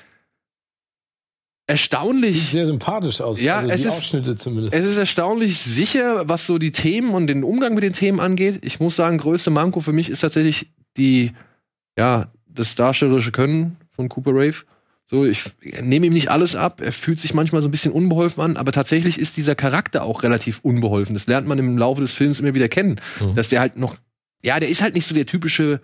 erstaunlich. 1.70 2.38
Sieht 2.40 2.50
sehr 2.50 2.66
sympathisch 2.66 3.20
aus. 3.20 3.40
Ja, 3.40 3.56
also 3.58 3.68
es 3.70 3.80
die 3.82 3.88
ist- 3.88 3.94
Ausschnitte 3.96 4.36
zumindest. 4.36 4.74
Es 4.74 4.84
ist 4.86 4.96
erstaunlich 4.96 5.58
sicher, 5.58 6.28
was 6.28 6.46
so 6.46 6.58
die 6.58 6.70
Themen 6.70 7.10
und 7.14 7.26
den 7.26 7.44
Umgang 7.44 7.74
mit 7.74 7.82
den 7.82 7.92
Themen 7.92 8.20
angeht. 8.20 8.58
Ich 8.64 8.80
muss 8.80 8.96
sagen, 8.96 9.18
größte 9.18 9.50
Manko 9.50 9.80
für 9.80 9.92
mich 9.92 10.10
ist 10.10 10.20
tatsächlich 10.20 10.68
die, 10.96 11.32
ja, 11.98 12.30
das 12.48 12.74
darstellerische 12.74 13.32
Können 13.32 13.76
von 13.90 14.08
Cooper 14.08 14.32
Rave. 14.32 14.56
So, 15.06 15.24
ich 15.24 15.44
nehme 15.82 16.06
ihm 16.06 16.12
nicht 16.12 16.30
alles 16.30 16.54
ab. 16.54 16.80
Er 16.80 16.92
fühlt 16.92 17.18
sich 17.18 17.34
manchmal 17.34 17.62
so 17.62 17.68
ein 17.68 17.72
bisschen 17.72 17.90
unbeholfen 17.92 18.42
an, 18.44 18.56
aber 18.56 18.70
tatsächlich 18.70 19.18
ist 19.18 19.36
dieser 19.36 19.56
Charakter 19.56 20.04
auch 20.04 20.22
relativ 20.22 20.60
unbeholfen. 20.62 21.14
Das 21.14 21.26
lernt 21.26 21.48
man 21.48 21.58
im 21.58 21.76
Laufe 21.78 22.00
des 22.00 22.12
Films 22.12 22.38
immer 22.38 22.54
wieder 22.54 22.68
kennen. 22.68 23.00
Mhm. 23.20 23.34
Dass 23.34 23.48
der 23.48 23.58
halt 23.60 23.76
noch, 23.76 23.96
ja, 24.42 24.60
der 24.60 24.68
ist 24.68 24.82
halt 24.82 24.94
nicht 24.94 25.06
so 25.06 25.14
der 25.14 25.26
typische 25.26 25.80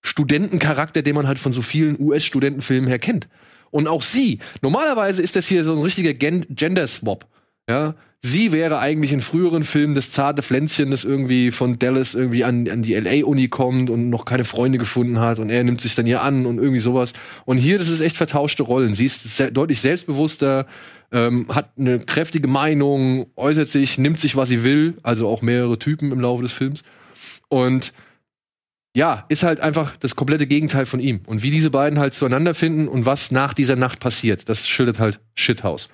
Studentencharakter, 0.00 1.02
den 1.02 1.14
man 1.14 1.26
halt 1.26 1.38
von 1.38 1.52
so 1.52 1.60
vielen 1.62 2.00
US-Studentenfilmen 2.00 2.88
her 2.88 2.98
kennt. 2.98 3.28
Und 3.70 3.88
auch 3.88 4.02
sie, 4.02 4.38
normalerweise 4.62 5.22
ist 5.22 5.36
das 5.36 5.46
hier 5.46 5.64
so 5.64 5.72
ein 5.72 5.82
richtiger 5.82 6.14
Gen 6.14 6.46
Gender-Swap. 6.48 7.26
Ja, 7.68 7.94
sie 8.22 8.52
wäre 8.52 8.78
eigentlich 8.78 9.12
in 9.12 9.20
früheren 9.20 9.62
Filmen 9.62 9.94
das 9.94 10.10
zarte 10.10 10.42
Pflänzchen, 10.42 10.90
das 10.90 11.04
irgendwie 11.04 11.50
von 11.50 11.78
Dallas 11.78 12.14
irgendwie 12.14 12.44
an, 12.44 12.68
an 12.68 12.82
die 12.82 12.94
LA-Uni 12.94 13.48
kommt 13.48 13.90
und 13.90 14.08
noch 14.08 14.24
keine 14.24 14.44
Freunde 14.44 14.78
gefunden 14.78 15.20
hat 15.20 15.38
und 15.38 15.50
er 15.50 15.62
nimmt 15.64 15.80
sich 15.80 15.94
dann 15.94 16.06
ihr 16.06 16.22
an 16.22 16.46
und 16.46 16.58
irgendwie 16.58 16.80
sowas. 16.80 17.12
Und 17.44 17.58
hier, 17.58 17.78
das 17.78 17.88
ist 17.88 18.00
echt 18.00 18.16
vertauschte 18.16 18.62
Rollen. 18.62 18.94
Sie 18.94 19.04
ist 19.04 19.36
se 19.36 19.52
deutlich 19.52 19.80
selbstbewusster, 19.80 20.66
ähm, 21.12 21.46
hat 21.54 21.70
eine 21.78 22.00
kräftige 22.00 22.48
Meinung, 22.48 23.26
äußert 23.36 23.68
sich, 23.68 23.98
nimmt 23.98 24.20
sich, 24.20 24.36
was 24.36 24.48
sie 24.48 24.64
will, 24.64 24.98
also 25.02 25.28
auch 25.28 25.42
mehrere 25.42 25.78
Typen 25.78 26.10
im 26.12 26.20
Laufe 26.20 26.42
des 26.42 26.52
Films. 26.52 26.82
Und 27.48 27.92
ja, 28.98 29.24
ist 29.28 29.44
halt 29.44 29.60
einfach 29.60 29.96
das 29.96 30.16
komplette 30.16 30.48
Gegenteil 30.48 30.84
von 30.84 30.98
ihm. 30.98 31.20
Und 31.26 31.44
wie 31.44 31.52
diese 31.52 31.70
beiden 31.70 32.00
halt 32.00 32.16
zueinander 32.16 32.52
finden 32.52 32.88
und 32.88 33.06
was 33.06 33.30
nach 33.30 33.54
dieser 33.54 33.76
Nacht 33.76 34.00
passiert, 34.00 34.48
das 34.48 34.66
schildert 34.66 34.98
halt 34.98 35.20
Shithouse. 35.36 35.88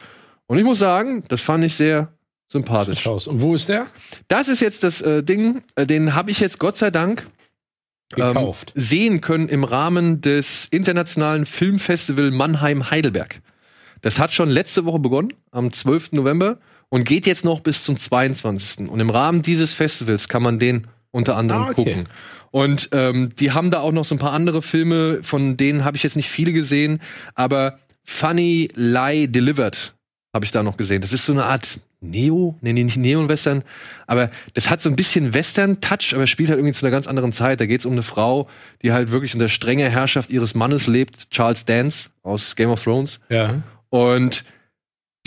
Und 0.46 0.56
ich 0.56 0.64
muss 0.64 0.78
sagen, 0.78 1.22
das 1.28 1.42
fand 1.42 1.64
ich 1.64 1.74
sehr 1.74 2.08
sympathisch. 2.48 3.06
Aus. 3.06 3.26
Und 3.26 3.42
wo 3.42 3.54
ist 3.54 3.68
der? 3.68 3.88
Das 4.28 4.48
ist 4.48 4.60
jetzt 4.60 4.84
das 4.84 5.02
äh, 5.02 5.22
Ding, 5.22 5.62
äh, 5.76 5.86
den 5.86 6.14
habe 6.14 6.30
ich 6.30 6.40
jetzt 6.40 6.58
Gott 6.58 6.78
sei 6.78 6.90
Dank 6.90 7.26
ähm, 8.16 8.28
Gekauft. 8.28 8.72
sehen 8.74 9.20
können 9.20 9.50
im 9.50 9.64
Rahmen 9.64 10.22
des 10.22 10.66
internationalen 10.70 11.44
Filmfestival 11.44 12.30
Mannheim-Heidelberg. 12.30 13.42
Das 14.00 14.18
hat 14.18 14.32
schon 14.32 14.48
letzte 14.48 14.86
Woche 14.86 14.98
begonnen, 15.00 15.34
am 15.50 15.70
12. 15.72 16.12
November, 16.12 16.58
und 16.88 17.04
geht 17.04 17.26
jetzt 17.26 17.44
noch 17.44 17.60
bis 17.60 17.82
zum 17.82 17.98
22. 17.98 18.88
Und 18.88 18.98
im 19.00 19.10
Rahmen 19.10 19.42
dieses 19.42 19.74
Festivals 19.74 20.28
kann 20.28 20.42
man 20.42 20.58
den 20.58 20.86
unter 21.10 21.36
anderem 21.36 21.62
Ah, 21.64 21.70
okay. 21.70 21.74
gucken. 21.74 22.04
Und 22.54 22.90
ähm, 22.92 23.34
die 23.34 23.50
haben 23.50 23.72
da 23.72 23.80
auch 23.80 23.90
noch 23.90 24.04
so 24.04 24.14
ein 24.14 24.20
paar 24.20 24.32
andere 24.32 24.62
Filme, 24.62 25.24
von 25.24 25.56
denen 25.56 25.84
habe 25.84 25.96
ich 25.96 26.04
jetzt 26.04 26.14
nicht 26.14 26.30
viele 26.30 26.52
gesehen, 26.52 27.00
aber 27.34 27.80
Funny 28.04 28.68
Lie 28.76 29.26
Delivered 29.26 29.92
habe 30.32 30.44
ich 30.44 30.52
da 30.52 30.62
noch 30.62 30.76
gesehen. 30.76 31.00
Das 31.00 31.12
ist 31.12 31.26
so 31.26 31.32
eine 31.32 31.46
Art 31.46 31.80
Neo, 32.00 32.56
nee, 32.60 32.72
nee, 32.72 32.84
nicht 32.84 32.96
Neo-Western, 32.96 33.64
aber 34.06 34.30
das 34.52 34.70
hat 34.70 34.80
so 34.80 34.88
ein 34.88 34.94
bisschen 34.94 35.34
Western-Touch, 35.34 36.14
aber 36.14 36.28
spielt 36.28 36.48
halt 36.48 36.60
irgendwie 36.60 36.74
zu 36.74 36.86
einer 36.86 36.92
ganz 36.92 37.08
anderen 37.08 37.32
Zeit. 37.32 37.58
Da 37.58 37.66
geht 37.66 37.80
es 37.80 37.86
um 37.86 37.92
eine 37.92 38.04
Frau, 38.04 38.48
die 38.82 38.92
halt 38.92 39.10
wirklich 39.10 39.34
unter 39.34 39.48
strenger 39.48 39.88
Herrschaft 39.88 40.30
ihres 40.30 40.54
Mannes 40.54 40.86
lebt, 40.86 41.28
Charles 41.30 41.64
Dance 41.64 42.10
aus 42.22 42.54
Game 42.54 42.70
of 42.70 42.84
Thrones. 42.84 43.18
Ja. 43.30 43.64
Und 43.88 44.44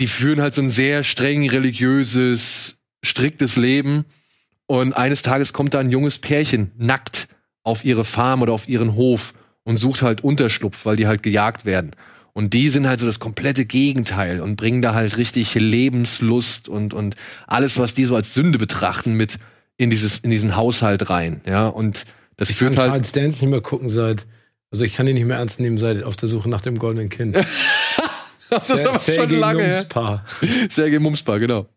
die 0.00 0.06
führen 0.06 0.40
halt 0.40 0.54
so 0.54 0.62
ein 0.62 0.70
sehr 0.70 1.02
streng 1.04 1.46
religiöses, 1.50 2.78
striktes 3.04 3.56
Leben. 3.56 4.06
Und 4.68 4.92
eines 4.92 5.22
Tages 5.22 5.54
kommt 5.54 5.72
da 5.72 5.80
ein 5.80 5.88
junges 5.88 6.18
Pärchen 6.18 6.72
nackt 6.76 7.26
auf 7.64 7.86
ihre 7.86 8.04
Farm 8.04 8.42
oder 8.42 8.52
auf 8.52 8.68
ihren 8.68 8.94
Hof 8.94 9.32
und 9.64 9.78
sucht 9.78 10.02
halt 10.02 10.22
Unterschlupf, 10.22 10.84
weil 10.84 10.96
die 10.96 11.06
halt 11.06 11.22
gejagt 11.22 11.64
werden. 11.64 11.92
Und 12.34 12.52
die 12.52 12.68
sind 12.68 12.86
halt 12.86 13.00
so 13.00 13.06
das 13.06 13.18
komplette 13.18 13.64
Gegenteil 13.64 14.42
und 14.42 14.56
bringen 14.56 14.82
da 14.82 14.92
halt 14.92 15.16
richtig 15.16 15.54
Lebenslust 15.54 16.68
und, 16.68 16.92
und 16.92 17.16
alles, 17.46 17.78
was 17.78 17.94
die 17.94 18.04
so 18.04 18.14
als 18.14 18.34
Sünde 18.34 18.58
betrachten, 18.58 19.14
mit 19.14 19.38
in 19.78 19.88
dieses, 19.88 20.18
in 20.18 20.30
diesen 20.30 20.54
Haushalt 20.54 21.08
rein. 21.08 21.40
Ja, 21.46 21.68
und 21.68 22.04
das 22.36 22.50
Ich 22.50 22.58
kann 22.58 22.68
führt 22.68 22.78
halt. 22.78 22.90
Charles 22.90 23.12
Dance 23.12 23.40
nicht 23.42 23.50
mehr 23.50 23.62
gucken 23.62 23.88
seit. 23.88 24.26
Also 24.70 24.84
ich 24.84 24.94
kann 24.94 25.06
ihn 25.06 25.14
nicht 25.14 25.24
mehr 25.24 25.38
ernst 25.38 25.60
nehmen 25.60 25.78
seit 25.78 26.02
auf 26.04 26.16
der 26.16 26.28
Suche 26.28 26.50
nach 26.50 26.60
dem 26.60 26.78
goldenen 26.78 27.08
Kind. 27.08 27.36
das 28.50 28.68
ist 28.68 28.86
aber 28.86 28.98
schon 29.00 29.30
lange 29.30 29.62
her. 29.62 29.86
Paar. 29.88 30.26
Sergei 30.68 30.98
Mumspa, 30.98 31.38
genau. 31.38 31.68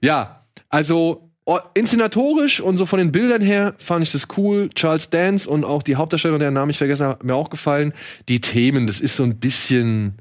Ja, 0.00 0.44
also 0.68 1.30
oh, 1.46 1.58
inszenatorisch 1.74 2.60
und 2.60 2.76
so 2.76 2.86
von 2.86 2.98
den 2.98 3.12
Bildern 3.12 3.42
her 3.42 3.74
fand 3.78 4.02
ich 4.02 4.12
das 4.12 4.28
cool. 4.36 4.70
Charles 4.74 5.10
Dance 5.10 5.48
und 5.48 5.64
auch 5.64 5.82
die 5.82 5.96
Hauptdarstellerin, 5.96 6.40
deren 6.40 6.54
Namen 6.54 6.70
ich 6.70 6.78
vergessen 6.78 7.06
habe, 7.06 7.24
mir 7.24 7.34
auch 7.34 7.50
gefallen. 7.50 7.92
Die 8.28 8.40
Themen, 8.40 8.86
das 8.86 9.00
ist 9.00 9.16
so 9.16 9.22
ein 9.22 9.38
bisschen, 9.38 10.14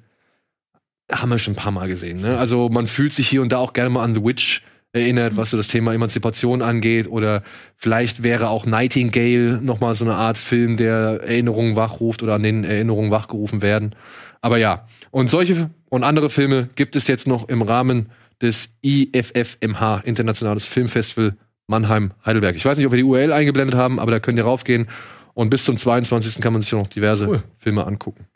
haben 1.12 1.30
wir 1.30 1.40
schon 1.40 1.54
ein 1.54 1.58
paar 1.58 1.72
Mal 1.72 1.90
gesehen. 1.90 2.22
Ne? 2.22 2.38
Also 2.38 2.70
man 2.70 2.88
fühlt 2.88 3.14
sich 3.14 3.28
hier 3.28 3.42
und 3.42 3.52
da 3.52 3.58
auch 3.58 3.74
gerne 3.74 3.90
mal 3.90 4.04
an 4.04 4.16
The 4.16 4.24
Witch 4.24 4.64
erinnert, 4.92 5.36
was 5.36 5.50
so 5.50 5.58
das 5.58 5.68
Thema 5.68 5.94
Emanzipation 5.94 6.62
angeht. 6.62 7.08
Oder 7.08 7.42
vielleicht 7.78 8.22
wäre 8.22 8.50
auch 8.50 8.66
Nightingale 8.66 9.60
noch 9.62 9.80
mal 9.80 9.96
so 9.96 10.06
eine 10.06 10.16
Art 10.16 10.38
Film, 10.38 10.78
der 10.78 11.22
Erinnerungen 11.24 11.76
wachruft 11.76 12.22
oder 12.22 12.36
an 12.36 12.44
den 12.44 12.64
Erinnerungen 12.64 13.12
wachgerufen 13.12 13.62
werden. 13.62 13.96
Aber 14.42 14.58
ja, 14.58 14.86
und 15.10 15.30
solche 15.30 15.70
und 15.90 16.04
andere 16.04 16.30
Filme 16.30 16.70
gibt 16.76 16.96
es 16.96 17.08
jetzt 17.08 17.28
noch 17.28 17.48
im 17.50 17.62
Rahmen 17.62 18.10
des 18.44 18.76
IFFMH, 18.84 20.02
Internationales 20.06 20.66
Filmfestival 20.66 21.36
Mannheim-Heidelberg. 21.68 22.56
Ich 22.56 22.66
weiß 22.66 22.78
nicht, 22.78 22.86
ob 22.86 22.92
wir 22.92 22.98
die 22.98 23.04
URL 23.04 23.34
eingeblendet 23.34 23.76
haben, 23.76 24.00
aber 24.00 24.12
da 24.12 24.20
könnt 24.20 24.38
ihr 24.38 24.44
raufgehen. 24.44 24.88
Und 25.34 25.50
bis 25.50 25.64
zum 25.66 25.78
22. 25.78 26.42
kann 26.42 26.54
man 26.54 26.62
sich 26.62 26.72
noch 26.74 26.88
diverse 26.88 27.28
Cool. 27.28 27.44
Filme 27.58 27.88
angucken. 27.88 28.28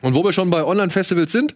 Und 0.00 0.14
wo 0.14 0.24
wir 0.24 0.32
schon 0.32 0.48
bei 0.48 0.64
Online-Festivals 0.64 1.32
sind, 1.32 1.54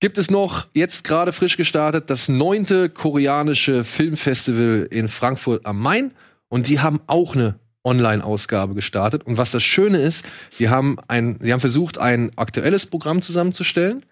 gibt 0.00 0.18
es 0.18 0.30
noch 0.30 0.66
jetzt 0.74 1.04
gerade 1.04 1.32
frisch 1.32 1.56
gestartet 1.56 2.10
das 2.10 2.28
neunte 2.28 2.88
koreanische 2.88 3.84
Filmfestival 3.84 4.88
in 4.90 5.08
Frankfurt 5.08 5.64
am 5.66 5.80
Main. 5.80 6.12
Und 6.48 6.68
die 6.68 6.80
haben 6.80 7.00
auch 7.06 7.34
eine 7.34 7.60
Online-Ausgabe 7.84 8.74
gestartet. 8.74 9.24
Und 9.24 9.36
was 9.36 9.50
das 9.50 9.62
Schöne 9.62 9.98
ist, 9.98 10.24
die 10.58 10.70
haben 10.70 10.96
ein, 11.08 11.38
die 11.38 11.52
haben 11.52 11.60
versucht, 11.60 11.98
ein 11.98 12.32
aktuelles 12.36 12.86
Programm 12.86 13.22
zusammenzustellen, 13.22 14.04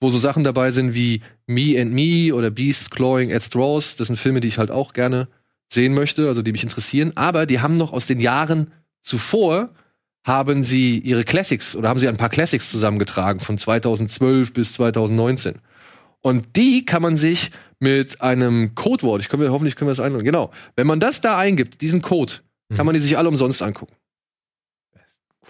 wo 0.00 0.08
so 0.08 0.18
Sachen 0.18 0.44
dabei 0.44 0.70
sind 0.70 0.94
wie 0.94 1.22
Me 1.46 1.80
and 1.80 1.92
Me 1.92 2.34
oder 2.34 2.50
Beasts 2.50 2.90
Clawing 2.90 3.32
at 3.32 3.42
Straws. 3.42 3.96
Das 3.96 4.06
sind 4.06 4.16
Filme, 4.16 4.40
die 4.40 4.48
ich 4.48 4.58
halt 4.58 4.70
auch 4.70 4.92
gerne 4.92 5.28
sehen 5.72 5.94
möchte, 5.94 6.28
also 6.28 6.42
die 6.42 6.52
mich 6.52 6.62
interessieren. 6.62 7.12
Aber 7.16 7.46
die 7.46 7.60
haben 7.60 7.76
noch 7.76 7.92
aus 7.92 8.06
den 8.06 8.20
Jahren 8.20 8.72
zuvor 9.02 9.70
haben 10.24 10.62
sie 10.62 10.98
ihre 10.98 11.24
Classics 11.24 11.74
oder 11.74 11.88
haben 11.88 11.98
sie 11.98 12.08
ein 12.08 12.16
paar 12.16 12.28
Classics 12.28 12.70
zusammengetragen 12.70 13.40
von 13.40 13.56
2012 13.56 14.52
bis 14.52 14.74
2019. 14.74 15.54
Und 16.20 16.56
die 16.56 16.84
kann 16.84 17.02
man 17.02 17.16
sich 17.16 17.50
mit 17.78 18.20
einem 18.20 18.74
Codewort, 18.74 19.22
ich 19.22 19.28
können 19.28 19.50
hoffentlich 19.50 19.76
können 19.76 19.88
wir 19.88 19.94
das 19.94 20.04
einloggen, 20.04 20.26
genau. 20.26 20.50
Wenn 20.76 20.86
man 20.86 21.00
das 21.00 21.20
da 21.20 21.38
eingibt, 21.38 21.80
diesen 21.80 22.02
Code, 22.02 22.34
kann 22.74 22.84
man 22.84 22.94
die 22.94 23.00
sich 23.00 23.16
alle 23.16 23.28
umsonst 23.28 23.62
angucken. 23.62 23.94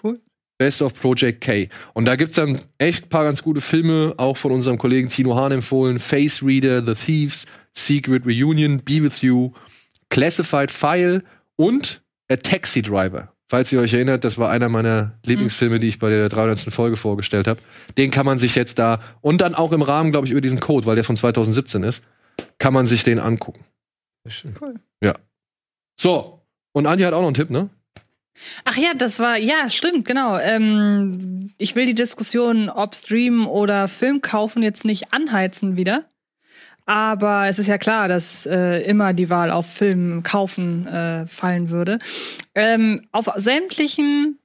Cool. 0.03 0.21
Best 0.59 0.83
of 0.83 0.93
Project 0.95 1.41
K. 1.41 1.69
Und 1.95 2.05
da 2.05 2.17
gibt's 2.17 2.35
dann 2.35 2.59
echt 2.79 3.05
ein 3.05 3.09
paar 3.09 3.25
ganz 3.25 3.43
gute 3.43 3.61
Filme, 3.61 4.15
auch 4.17 4.37
von 4.37 4.53
unserem 4.53 4.77
Kollegen 4.77 5.09
Tino 5.09 5.37
Hahn 5.37 5.53
empfohlen. 5.53 5.99
Face 5.99 6.43
Reader, 6.43 6.85
The 6.85 6.95
Thieves, 6.95 7.47
Secret 7.75 8.27
Reunion, 8.27 8.79
Be 8.79 9.03
With 9.03 9.23
You, 9.23 9.53
Classified 10.11 10.71
File 10.71 11.23
und 11.57 12.03
A 12.31 12.37
Taxi 12.37 12.83
Driver. 12.83 13.33
Falls 13.51 13.73
ihr 13.73 13.81
euch 13.81 13.95
erinnert, 13.95 14.25
das 14.25 14.37
war 14.37 14.51
einer 14.51 14.69
meiner 14.69 15.19
Lieblingsfilme, 15.25 15.79
die 15.79 15.89
ich 15.89 15.99
bei 15.99 16.11
der 16.11 16.29
300. 16.29 16.61
Folge 16.73 16.97
vorgestellt 16.97 17.47
habe. 17.47 17.61
Den 17.97 18.11
kann 18.11 18.27
man 18.27 18.39
sich 18.39 18.55
jetzt 18.55 18.79
da 18.79 19.01
und 19.23 19.41
dann 19.41 19.55
auch 19.55 19.73
im 19.73 19.81
Rahmen, 19.81 20.11
glaube 20.11 20.27
ich, 20.27 20.33
über 20.33 20.43
diesen 20.43 20.61
Code, 20.61 20.87
weil 20.87 20.97
der 20.97 21.05
von 21.05 21.17
2017 21.17 21.83
ist, 21.83 22.03
kann 22.59 22.75
man 22.75 22.87
sich 22.87 23.05
den 23.05 23.19
angucken. 23.19 23.65
Sehr 24.25 24.33
schön. 24.33 24.55
So, 26.01 26.43
und 26.73 26.87
Andi 26.87 27.05
hat 27.05 27.15
auch 27.15 27.21
noch 27.21 27.29
einen 27.29 27.35
Tipp, 27.35 27.49
ne? 27.51 27.71
Ach 28.65 28.77
ja, 28.77 28.95
das 28.95 29.19
war, 29.19 29.37
ja, 29.37 29.71
stimmt, 29.71 30.07
genau. 30.07 30.39
Ähm, 30.39 31.51
ich 31.59 31.75
will 31.75 31.87
die 31.87 31.95
Diskussion, 31.95 32.69
ob 32.69 32.95
Stream 32.95 33.47
oder 33.47 33.89
Film 33.89 34.23
kaufen, 34.23 34.63
jetzt 34.63 34.85
nicht 34.85 35.13
anheizen 35.13 35.77
wieder. 35.77 36.05
Aber 36.87 37.49
es 37.49 37.59
ist 37.59 37.67
ja 37.67 37.77
klar, 37.77 38.09
dass 38.09 38.47
äh, 38.47 38.81
immer 38.83 39.13
die 39.13 39.29
Wahl 39.29 39.51
auf 39.51 39.67
Film 39.67 40.23
kaufen 40.23 40.87
äh, 40.87 41.27
fallen 41.27 41.69
würde. 41.69 41.99
Ähm, 42.55 43.03
auf 43.13 43.29
sämtlichen 43.37 44.39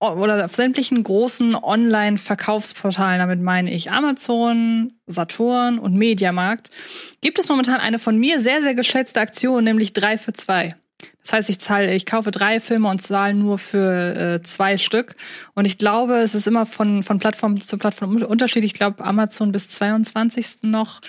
oder 0.00 0.44
auf 0.44 0.54
sämtlichen 0.54 1.02
großen 1.02 1.54
Online-Verkaufsportalen, 1.54 3.18
damit 3.20 3.40
meine 3.40 3.72
ich 3.72 3.92
Amazon, 3.92 4.92
Saturn 5.06 5.78
und 5.78 5.94
Mediamarkt, 5.94 6.70
gibt 7.20 7.38
es 7.38 7.48
momentan 7.48 7.80
eine 7.80 7.98
von 7.98 8.18
mir 8.18 8.40
sehr, 8.40 8.62
sehr 8.62 8.74
geschätzte 8.74 9.20
Aktion, 9.20 9.64
nämlich 9.64 9.92
drei 9.92 10.18
für 10.18 10.32
zwei. 10.32 10.74
Das 11.26 11.32
heißt, 11.32 11.50
ich 11.50 11.58
zahle, 11.58 11.92
ich 11.92 12.06
kaufe 12.06 12.30
drei 12.30 12.60
Filme 12.60 12.88
und 12.88 13.02
zahle 13.02 13.34
nur 13.34 13.58
für 13.58 14.14
äh, 14.14 14.42
zwei 14.42 14.76
Stück. 14.76 15.16
Und 15.54 15.66
ich 15.66 15.76
glaube, 15.76 16.18
es 16.18 16.36
ist 16.36 16.46
immer 16.46 16.66
von, 16.66 17.02
von 17.02 17.18
Plattform 17.18 17.60
zu 17.60 17.78
Plattform 17.78 18.22
unterschiedlich. 18.22 18.72
Ich 18.72 18.78
glaube, 18.78 19.04
Amazon 19.04 19.50
bis 19.50 19.68
22. 19.68 20.62
noch, 20.62 21.00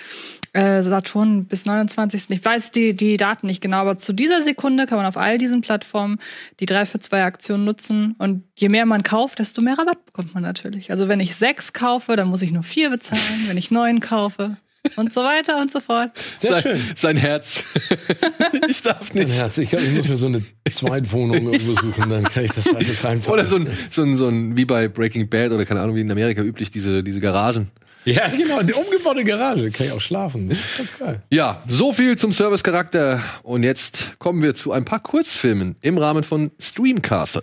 äh, 0.54 0.82
Saturn 0.82 1.44
bis 1.44 1.66
29. 1.66 2.30
Ich 2.30 2.44
weiß 2.44 2.72
die, 2.72 2.94
die 2.94 3.16
Daten 3.16 3.46
nicht 3.46 3.60
genau, 3.60 3.76
aber 3.76 3.96
zu 3.96 4.12
dieser 4.12 4.42
Sekunde 4.42 4.86
kann 4.86 4.98
man 4.98 5.06
auf 5.06 5.16
all 5.16 5.38
diesen 5.38 5.60
Plattformen 5.60 6.18
die 6.58 6.66
drei 6.66 6.84
für 6.84 6.98
zwei 6.98 7.22
Aktion 7.22 7.64
nutzen. 7.64 8.16
Und 8.18 8.42
je 8.56 8.68
mehr 8.68 8.86
man 8.86 9.04
kauft, 9.04 9.38
desto 9.38 9.62
mehr 9.62 9.78
Rabatt 9.78 10.04
bekommt 10.04 10.34
man 10.34 10.42
natürlich. 10.42 10.90
Also 10.90 11.06
wenn 11.06 11.20
ich 11.20 11.36
sechs 11.36 11.72
kaufe, 11.72 12.16
dann 12.16 12.26
muss 12.26 12.42
ich 12.42 12.50
nur 12.50 12.64
vier 12.64 12.90
bezahlen. 12.90 13.22
wenn 13.46 13.56
ich 13.56 13.70
neun 13.70 14.00
kaufe, 14.00 14.56
und 14.96 15.12
so 15.12 15.22
weiter 15.22 15.60
und 15.60 15.70
so 15.70 15.80
fort. 15.80 16.10
Sehr 16.38 16.52
sein, 16.52 16.62
schön. 16.62 16.80
sein 16.96 17.16
Herz. 17.16 17.64
ich 18.68 18.82
darf 18.82 19.14
Mein 19.14 19.26
nicht. 19.26 19.36
Herz. 19.38 19.58
Ich 19.58 19.70
glaube, 19.70 19.84
ich 19.84 19.92
muss 19.92 20.08
mir 20.08 20.16
so 20.16 20.26
eine 20.26 20.42
Zweitwohnung 20.70 21.52
irgendwo 21.52 21.74
suchen, 21.74 22.10
dann 22.10 22.24
kann 22.24 22.44
ich 22.44 22.52
das 22.52 22.66
alles 22.68 23.04
reinpacken. 23.04 23.32
Oder 23.32 23.44
so 23.44 23.56
ein, 23.56 23.68
so 23.90 24.02
ein, 24.02 24.16
so 24.16 24.28
ein, 24.28 24.56
wie 24.56 24.64
bei 24.64 24.88
Breaking 24.88 25.28
Bad 25.28 25.52
oder 25.52 25.64
keine 25.64 25.80
Ahnung, 25.80 25.96
wie 25.96 26.00
in 26.00 26.10
Amerika 26.10 26.42
üblich, 26.42 26.70
diese, 26.70 27.02
diese 27.02 27.20
Garagen. 27.20 27.70
Ja, 28.04 28.28
genau, 28.28 28.62
die 28.62 28.72
umgebaute 28.72 29.22
Garage. 29.24 29.70
Kann 29.70 29.86
ich 29.86 29.92
auch 29.92 30.00
schlafen. 30.00 30.56
Ganz 30.76 30.98
geil. 30.98 31.22
Ja, 31.30 31.62
so 31.66 31.92
viel 31.92 32.16
zum 32.16 32.32
Servicecharakter. 32.32 33.22
Und 33.42 33.64
jetzt 33.64 34.18
kommen 34.18 34.42
wir 34.42 34.54
zu 34.54 34.72
ein 34.72 34.84
paar 34.84 35.00
Kurzfilmen 35.00 35.76
im 35.82 35.98
Rahmen 35.98 36.24
von 36.24 36.50
Streamcastle. 36.58 37.42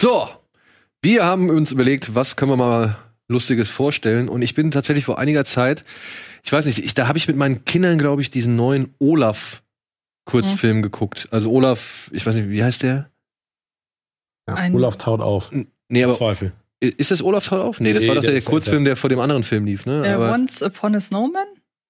So, 0.00 0.28
wir 1.02 1.24
haben 1.24 1.50
uns 1.50 1.72
überlegt, 1.72 2.14
was 2.14 2.36
können 2.36 2.52
wir 2.52 2.56
mal 2.56 2.96
Lustiges 3.26 3.68
vorstellen. 3.68 4.28
Und 4.28 4.42
ich 4.42 4.54
bin 4.54 4.70
tatsächlich 4.70 5.04
vor 5.04 5.18
einiger 5.18 5.44
Zeit, 5.44 5.84
ich 6.44 6.52
weiß 6.52 6.66
nicht, 6.66 6.78
ich, 6.84 6.94
da 6.94 7.08
habe 7.08 7.18
ich 7.18 7.26
mit 7.26 7.36
meinen 7.36 7.64
Kindern, 7.64 7.98
glaube 7.98 8.22
ich, 8.22 8.30
diesen 8.30 8.54
neuen 8.54 8.94
Olaf-Kurzfilm 9.00 10.82
geguckt. 10.82 11.26
Also 11.32 11.50
Olaf, 11.50 12.10
ich 12.12 12.24
weiß 12.24 12.36
nicht, 12.36 12.48
wie 12.48 12.62
heißt 12.62 12.84
der? 12.84 13.10
Ja, 14.48 14.72
Olaf 14.72 14.98
taut 14.98 15.20
auf. 15.20 15.50
Nee, 15.88 16.04
aber 16.04 16.16
Zweifel. 16.16 16.52
ist 16.78 17.10
das 17.10 17.20
Olaf 17.20 17.48
Taut 17.48 17.60
auf? 17.60 17.80
Nee, 17.80 17.92
das 17.92 18.04
Nee, 18.04 18.08
war 18.10 18.14
doch 18.14 18.22
der 18.22 18.30
der 18.30 18.42
Kurzfilm, 18.42 18.84
der 18.84 18.94
vor 18.94 19.10
dem 19.10 19.18
anderen 19.18 19.42
Film 19.42 19.64
lief, 19.64 19.84
ne? 19.84 20.06
Äh, 20.06 20.12
Aber, 20.12 20.30
Once 20.32 20.62
Upon 20.62 20.94
a 20.94 21.00
Snowman? 21.00 21.48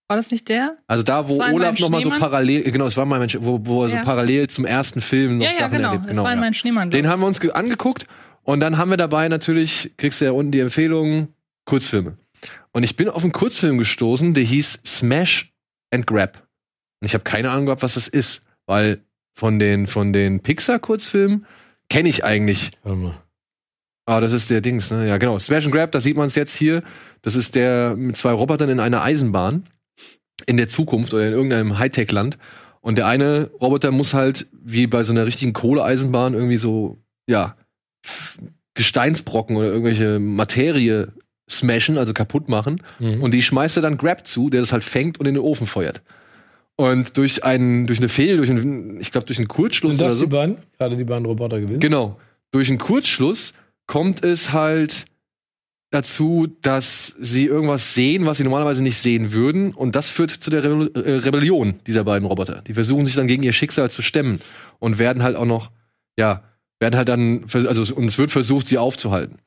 War 0.08 0.16
das 0.16 0.30
nicht 0.30 0.48
der? 0.48 0.78
also 0.86 1.02
da, 1.02 1.28
wo 1.28 1.38
Olaf 1.42 1.78
nochmal 1.78 2.02
so 2.02 2.08
parallel, 2.10 2.62
genau, 2.62 2.86
es 2.86 2.96
war 2.96 3.04
mein 3.04 3.20
Mensch, 3.20 3.36
wo, 3.40 3.60
wo 3.62 3.84
er 3.84 3.90
so 3.90 3.96
parallel 3.98 4.48
zum 4.48 4.64
ersten 4.64 5.02
Film 5.02 5.38
noch 5.38 5.44
ja, 5.44 5.52
ja, 5.52 5.58
Sachen 5.58 5.76
genau. 5.76 5.92
erlebt. 5.92 6.06
Es 6.08 6.16
war 6.18 6.34
mein 6.34 6.54
Schneemann. 6.54 6.90
Den 6.90 7.06
haben 7.08 7.20
wir 7.20 7.26
uns 7.26 7.40
ge- 7.40 7.52
angeguckt 7.52 8.06
und 8.42 8.60
dann 8.60 8.78
haben 8.78 8.88
wir 8.90 8.96
dabei 8.96 9.28
natürlich, 9.28 9.92
kriegst 9.98 10.20
du 10.20 10.24
ja 10.24 10.32
unten 10.32 10.50
die 10.50 10.60
Empfehlung, 10.60 11.28
Kurzfilme. 11.66 12.16
Und 12.72 12.84
ich 12.84 12.96
bin 12.96 13.08
auf 13.10 13.22
einen 13.22 13.32
Kurzfilm 13.32 13.76
gestoßen, 13.76 14.32
der 14.32 14.44
hieß 14.44 14.80
Smash 14.86 15.52
and 15.92 16.06
Grab. 16.06 16.38
Und 17.00 17.06
ich 17.06 17.12
habe 17.14 17.24
keine 17.24 17.50
Ahnung 17.50 17.66
gehabt, 17.66 17.82
was 17.82 17.94
das 17.94 18.08
ist, 18.08 18.42
weil 18.66 19.00
von 19.34 19.58
den, 19.58 19.86
von 19.86 20.12
den 20.14 20.40
Pixar-Kurzfilmen 20.40 21.44
kenne 21.90 22.08
ich 22.08 22.24
eigentlich 22.24 22.70
Warte 22.82 22.98
mal. 22.98 23.22
Ah, 24.06 24.20
das 24.20 24.32
ist 24.32 24.48
der 24.48 24.62
Dings, 24.62 24.90
ne? 24.90 25.06
Ja, 25.06 25.18
genau. 25.18 25.38
Smash 25.38 25.66
and 25.66 25.74
Grab, 25.74 25.92
da 25.92 26.00
sieht 26.00 26.16
man 26.16 26.28
es 26.28 26.34
jetzt 26.34 26.54
hier. 26.56 26.82
Das 27.20 27.36
ist 27.36 27.54
der 27.54 27.94
mit 27.94 28.16
zwei 28.16 28.32
Robotern 28.32 28.70
in 28.70 28.80
einer 28.80 29.02
Eisenbahn 29.02 29.64
in 30.46 30.56
der 30.56 30.68
Zukunft 30.68 31.12
oder 31.14 31.26
in 31.26 31.32
irgendeinem 31.32 31.78
Hightech-Land. 31.78 32.38
Und 32.80 32.98
der 32.98 33.06
eine 33.06 33.50
Roboter 33.60 33.90
muss 33.90 34.14
halt, 34.14 34.46
wie 34.52 34.86
bei 34.86 35.04
so 35.04 35.12
einer 35.12 35.26
richtigen 35.26 35.52
Kohleeisenbahn, 35.52 36.34
irgendwie 36.34 36.56
so, 36.56 36.98
ja, 37.28 37.56
Gesteinsbrocken 38.74 39.56
oder 39.56 39.68
irgendwelche 39.68 40.18
Materie 40.18 41.12
smashen, 41.50 41.98
also 41.98 42.12
kaputt 42.12 42.48
machen. 42.48 42.82
Mhm. 42.98 43.22
Und 43.22 43.32
die 43.32 43.42
schmeißt 43.42 43.76
er 43.76 43.82
dann 43.82 43.96
Grab 43.96 44.26
zu, 44.26 44.50
der 44.50 44.60
das 44.60 44.72
halt 44.72 44.84
fängt 44.84 45.18
und 45.18 45.26
in 45.26 45.34
den 45.34 45.42
Ofen 45.42 45.66
feuert. 45.66 46.02
Und 46.76 47.16
durch 47.16 47.42
einen, 47.42 47.88
durch 47.88 47.98
eine 47.98 48.08
Fehl, 48.08 48.36
durch 48.36 48.50
einen, 48.50 49.00
ich 49.00 49.10
glaube, 49.10 49.26
durch 49.26 49.38
einen 49.38 49.48
Kurzschluss 49.48 49.96
Sind 49.96 50.00
oder 50.00 50.10
das 50.10 50.18
so. 50.18 50.24
die 50.26 50.30
beiden? 50.30 50.58
Gerade 50.78 50.96
die 50.96 51.04
beiden 51.04 51.26
Roboter 51.26 51.58
gewesen? 51.60 51.80
Genau. 51.80 52.20
Durch 52.52 52.68
einen 52.68 52.78
Kurzschluss 52.78 53.54
kommt 53.86 54.24
es 54.24 54.52
halt 54.52 55.06
dazu, 55.90 56.48
dass 56.62 57.14
sie 57.18 57.46
irgendwas 57.46 57.94
sehen, 57.94 58.26
was 58.26 58.38
sie 58.38 58.44
normalerweise 58.44 58.82
nicht 58.82 58.98
sehen 58.98 59.32
würden. 59.32 59.72
Und 59.72 59.96
das 59.96 60.10
führt 60.10 60.30
zu 60.30 60.50
der 60.50 60.62
Rebell 60.62 60.90
äh, 60.94 61.12
Rebellion 61.18 61.80
dieser 61.86 62.04
beiden 62.04 62.26
Roboter. 62.26 62.62
Die 62.66 62.74
versuchen 62.74 63.04
sich 63.04 63.14
dann 63.14 63.26
gegen 63.26 63.42
ihr 63.42 63.52
Schicksal 63.52 63.90
zu 63.90 64.02
stemmen 64.02 64.40
und 64.78 64.98
werden 64.98 65.22
halt 65.22 65.36
auch 65.36 65.46
noch, 65.46 65.70
ja, 66.18 66.42
werden 66.78 66.96
halt 66.96 67.08
dann, 67.08 67.44
also 67.52 67.94
und 67.94 68.04
es 68.04 68.18
wird 68.18 68.30
versucht, 68.30 68.68
sie 68.68 68.78
aufzuhalten. 68.78 69.38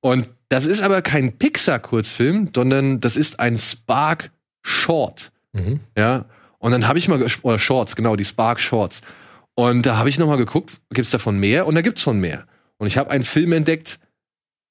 Und 0.00 0.30
das 0.48 0.66
ist 0.66 0.82
aber 0.82 1.02
kein 1.02 1.36
Pixar-Kurzfilm, 1.36 2.50
sondern 2.54 3.00
das 3.00 3.16
ist 3.16 3.38
ein 3.40 3.58
Spark 3.58 4.30
Short. 4.62 5.32
Mhm. 5.52 5.80
Ja. 5.96 6.26
Und 6.58 6.72
dann 6.72 6.86
habe 6.88 6.98
ich 6.98 7.08
mal, 7.08 7.24
oder 7.42 7.58
Shorts, 7.58 7.96
genau, 7.96 8.16
die 8.16 8.24
Spark 8.24 8.60
Shorts. 8.60 9.00
Und 9.54 9.86
da 9.86 9.96
habe 9.96 10.08
ich 10.08 10.18
noch 10.18 10.26
mal 10.26 10.36
geguckt, 10.36 10.80
gibt's 10.90 11.10
davon 11.10 11.38
mehr? 11.38 11.66
Und 11.66 11.74
da 11.74 11.82
gibt's 11.82 12.02
von 12.02 12.18
mehr. 12.18 12.46
Und 12.78 12.86
ich 12.86 12.96
habe 12.96 13.10
einen 13.10 13.24
Film 13.24 13.52
entdeckt, 13.52 13.98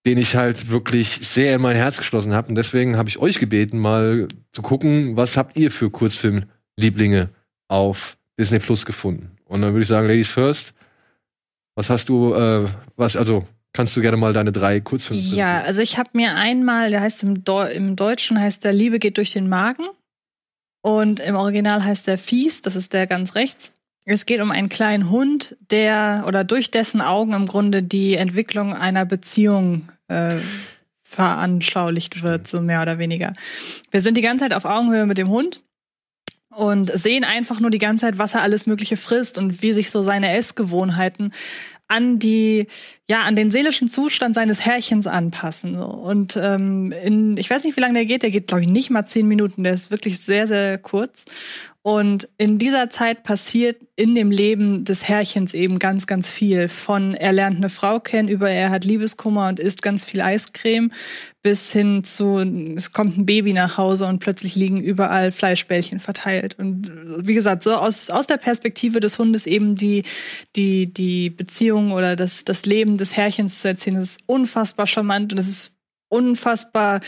den 0.06 0.18
ich 0.18 0.36
halt 0.36 0.70
wirklich 0.70 1.10
sehr 1.10 1.56
in 1.56 1.62
mein 1.62 1.76
Herz 1.76 1.98
geschlossen 1.98 2.34
habe. 2.34 2.50
Und 2.50 2.56
deswegen 2.56 2.98
habe 2.98 3.10
ich 3.10 3.20
euch 3.20 3.40
gebeten, 3.40 3.80
mal 3.80 4.28
zu 4.52 4.62
gucken, 4.62 5.16
was 5.16 5.38
habt 5.38 5.58
ihr 5.58 5.72
für 5.72 5.90
Kurzfilm-Lieblinge 5.90 7.30
auf 7.68 8.18
Disney 8.40 8.60
Plus 8.60 8.86
gefunden? 8.86 9.32
Und 9.46 9.62
dann 9.62 9.74
würde 9.74 9.82
ich 9.82 9.88
sagen, 9.88 10.08
Ladies 10.08 10.30
first, 10.30 10.74
was 11.76 11.90
hast 11.90 12.10
du, 12.10 12.34
äh, 12.34 12.66
was, 12.96 13.16
also 13.16 13.46
kannst 13.74 13.96
du 13.96 14.02
gerne 14.02 14.18
mal 14.18 14.34
deine 14.34 14.52
drei 14.52 14.80
Kurzfilme 14.80 15.22
Ja, 15.22 15.62
also 15.62 15.82
ich 15.82 15.98
habe 15.98 16.10
mir 16.14 16.36
einmal, 16.36 16.92
der 16.92 17.02
heißt 17.02 17.24
im, 17.24 17.44
Deu 17.44 17.70
im 17.70 17.96
Deutschen 17.96 18.40
heißt 18.40 18.64
der 18.64 18.74
Liebe 18.74 19.00
geht 19.00 19.18
durch 19.18 19.34
den 19.34 19.50
Magen 19.50 19.88
und 20.82 21.20
im 21.20 21.36
Original 21.36 21.84
heißt 21.84 22.08
der 22.08 22.18
Fies, 22.18 22.62
das 22.62 22.76
ist 22.76 22.94
der 22.94 23.08
ganz 23.08 23.36
rechts. 23.36 23.74
Es 24.12 24.26
geht 24.26 24.42
um 24.42 24.50
einen 24.50 24.70
kleinen 24.70 25.12
Hund, 25.12 25.56
der 25.70 26.24
oder 26.28 26.44
durch 26.44 26.72
dessen 26.72 27.00
Augen 27.00 27.34
im 27.34 27.46
Grunde 27.46 27.84
die 27.84 28.16
Entwicklung 28.16 28.74
einer 28.74 29.06
Beziehung 29.06 29.90
äh, 30.08 30.38
veranschaulicht 31.04 32.24
wird, 32.24 32.48
so 32.48 32.60
mehr 32.60 32.82
oder 32.82 32.98
weniger. 32.98 33.34
Wir 33.92 34.02
sind 34.02 34.18
die 34.18 34.24
ganze 34.24 34.46
Zeit 34.46 34.56
auf 34.56 34.66
Augenhöhe 34.66 35.06
mit 35.06 35.20
dem 35.20 35.30
Hund 35.30 35.62
und 36.50 36.92
sehen 36.98 37.24
einfach 37.24 37.60
nur 37.60 37.70
die 37.70 37.78
ganze 37.78 38.08
Zeit, 38.08 38.18
was 38.18 38.34
er 38.34 38.42
alles 38.42 38.66
Mögliche 38.66 38.98
frisst 38.98 39.38
und 39.38 39.62
wie 39.62 39.74
sich 39.74 39.92
so 39.92 40.02
seine 40.02 40.36
Essgewohnheiten 40.36 41.32
an 41.90 42.20
die, 42.20 42.68
ja, 43.08 43.24
an 43.24 43.36
den 43.36 43.50
seelischen 43.50 43.90
Zustand 43.90 44.36
seines 44.36 44.64
Herrchens 44.64 45.08
anpassen. 45.08 45.76
Und 45.76 46.36
ähm, 46.36 46.92
in, 46.92 47.36
ich 47.38 47.50
weiß 47.50 47.64
nicht, 47.64 47.76
wie 47.76 47.82
lange 47.82 47.96
der 47.96 48.06
geht, 48.06 48.22
der 48.22 48.30
geht, 48.30 48.48
glaube 48.48 48.62
ich, 48.62 48.70
nicht 48.70 48.92
mal 48.92 49.06
zehn 49.06 49.28
Minuten, 49.28 49.64
der 49.64 49.74
ist 49.74 49.90
wirklich 49.90 50.20
sehr, 50.20 50.46
sehr 50.46 50.78
kurz. 50.78 51.26
Und 51.82 52.28
in 52.38 52.58
dieser 52.58 52.90
Zeit 52.90 53.24
passiert 53.24 53.78
in 53.96 54.14
dem 54.14 54.32
Leben 54.32 54.84
des 54.84 55.08
Herrchens 55.08 55.54
eben 55.54 55.80
ganz, 55.80 56.08
ganz 56.08 56.30
viel. 56.30 56.68
Von 56.68 57.14
er 57.14 57.32
lernt 57.32 57.56
eine 57.56 57.70
Frau 57.70 58.02
kennen, 58.02 58.28
über 58.28 58.50
er 58.50 58.70
hat 58.70 58.84
Liebeskummer 58.84 59.48
und 59.48 59.62
isst 59.62 59.82
ganz 59.82 60.04
viel 60.04 60.20
Eiscreme, 60.20 60.92
bis 61.42 61.72
hin 61.72 62.04
zu 62.04 62.40
es 62.76 62.92
kommt 62.92 63.18
ein 63.18 63.26
Baby 63.26 63.54
nach 63.54 63.78
Hause 63.78 64.08
und 64.08 64.20
plötzlich 64.20 64.56
liegen 64.56 64.82
überall 64.82 65.32
Fleischbällchen 65.32 66.02
verteilt. 66.02 66.60
Und 66.60 66.92
wie 67.26 67.34
gesagt, 67.34 67.64
so 67.64 67.74
aus, 67.76 68.10
aus 68.10 68.28
der 68.28 68.38
Perspektive 68.38 69.00
des 69.00 69.18
Hundes 69.18 69.48
eben 69.48 69.76
die, 69.76 70.04
die, 70.58 70.94
die 70.94 71.30
Beziehung 71.30 71.94
oder 71.94 72.18
das, 72.18 72.44
das 72.44 72.66
Leben 72.66 72.98
des 72.98 73.16
Herrchens 73.16 73.62
zu 73.62 73.70
erzählen, 73.70 73.96
ist 73.96 74.22
unfassbar 74.26 74.86
charmant 74.86 75.32
und 75.32 75.40
es 75.40 75.48
ist 75.48 75.78
unfassbar 76.10 77.00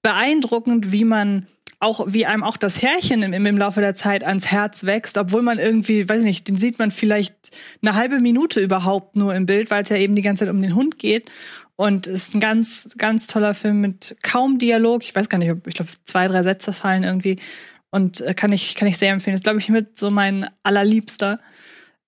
beeindruckend, 0.00 0.92
wie 0.92 1.04
man 1.04 1.46
auch, 1.84 2.06
wie 2.08 2.26
einem 2.26 2.42
auch 2.42 2.56
das 2.56 2.82
Herrchen 2.82 3.22
im, 3.22 3.46
im 3.46 3.56
Laufe 3.56 3.80
der 3.80 3.94
Zeit 3.94 4.24
ans 4.24 4.46
Herz 4.46 4.84
wächst, 4.84 5.18
obwohl 5.18 5.42
man 5.42 5.58
irgendwie, 5.58 6.08
weiß 6.08 6.18
ich 6.20 6.24
nicht, 6.24 6.48
den 6.48 6.56
sieht 6.56 6.78
man 6.78 6.90
vielleicht 6.90 7.34
eine 7.82 7.94
halbe 7.94 8.20
Minute 8.20 8.60
überhaupt 8.60 9.16
nur 9.16 9.34
im 9.34 9.46
Bild, 9.46 9.70
weil 9.70 9.82
es 9.82 9.90
ja 9.90 9.96
eben 9.96 10.16
die 10.16 10.22
ganze 10.22 10.44
Zeit 10.44 10.52
um 10.52 10.62
den 10.62 10.74
Hund 10.74 10.98
geht. 10.98 11.30
Und 11.76 12.06
ist 12.06 12.34
ein 12.34 12.40
ganz, 12.40 12.94
ganz 12.98 13.26
toller 13.26 13.52
Film 13.52 13.80
mit 13.80 14.16
kaum 14.22 14.58
Dialog. 14.58 15.02
Ich 15.02 15.14
weiß 15.14 15.28
gar 15.28 15.38
nicht, 15.38 15.50
ob, 15.50 15.66
ich 15.66 15.74
glaube, 15.74 15.90
zwei, 16.04 16.28
drei 16.28 16.44
Sätze 16.44 16.72
fallen 16.72 17.02
irgendwie. 17.02 17.38
Und 17.90 18.20
äh, 18.20 18.32
kann 18.32 18.52
ich, 18.52 18.76
kann 18.76 18.86
ich 18.86 18.96
sehr 18.96 19.12
empfehlen. 19.12 19.34
Ist, 19.34 19.44
glaube 19.44 19.58
ich, 19.58 19.68
mit 19.68 19.98
so 19.98 20.10
mein 20.10 20.48
allerliebster. 20.62 21.40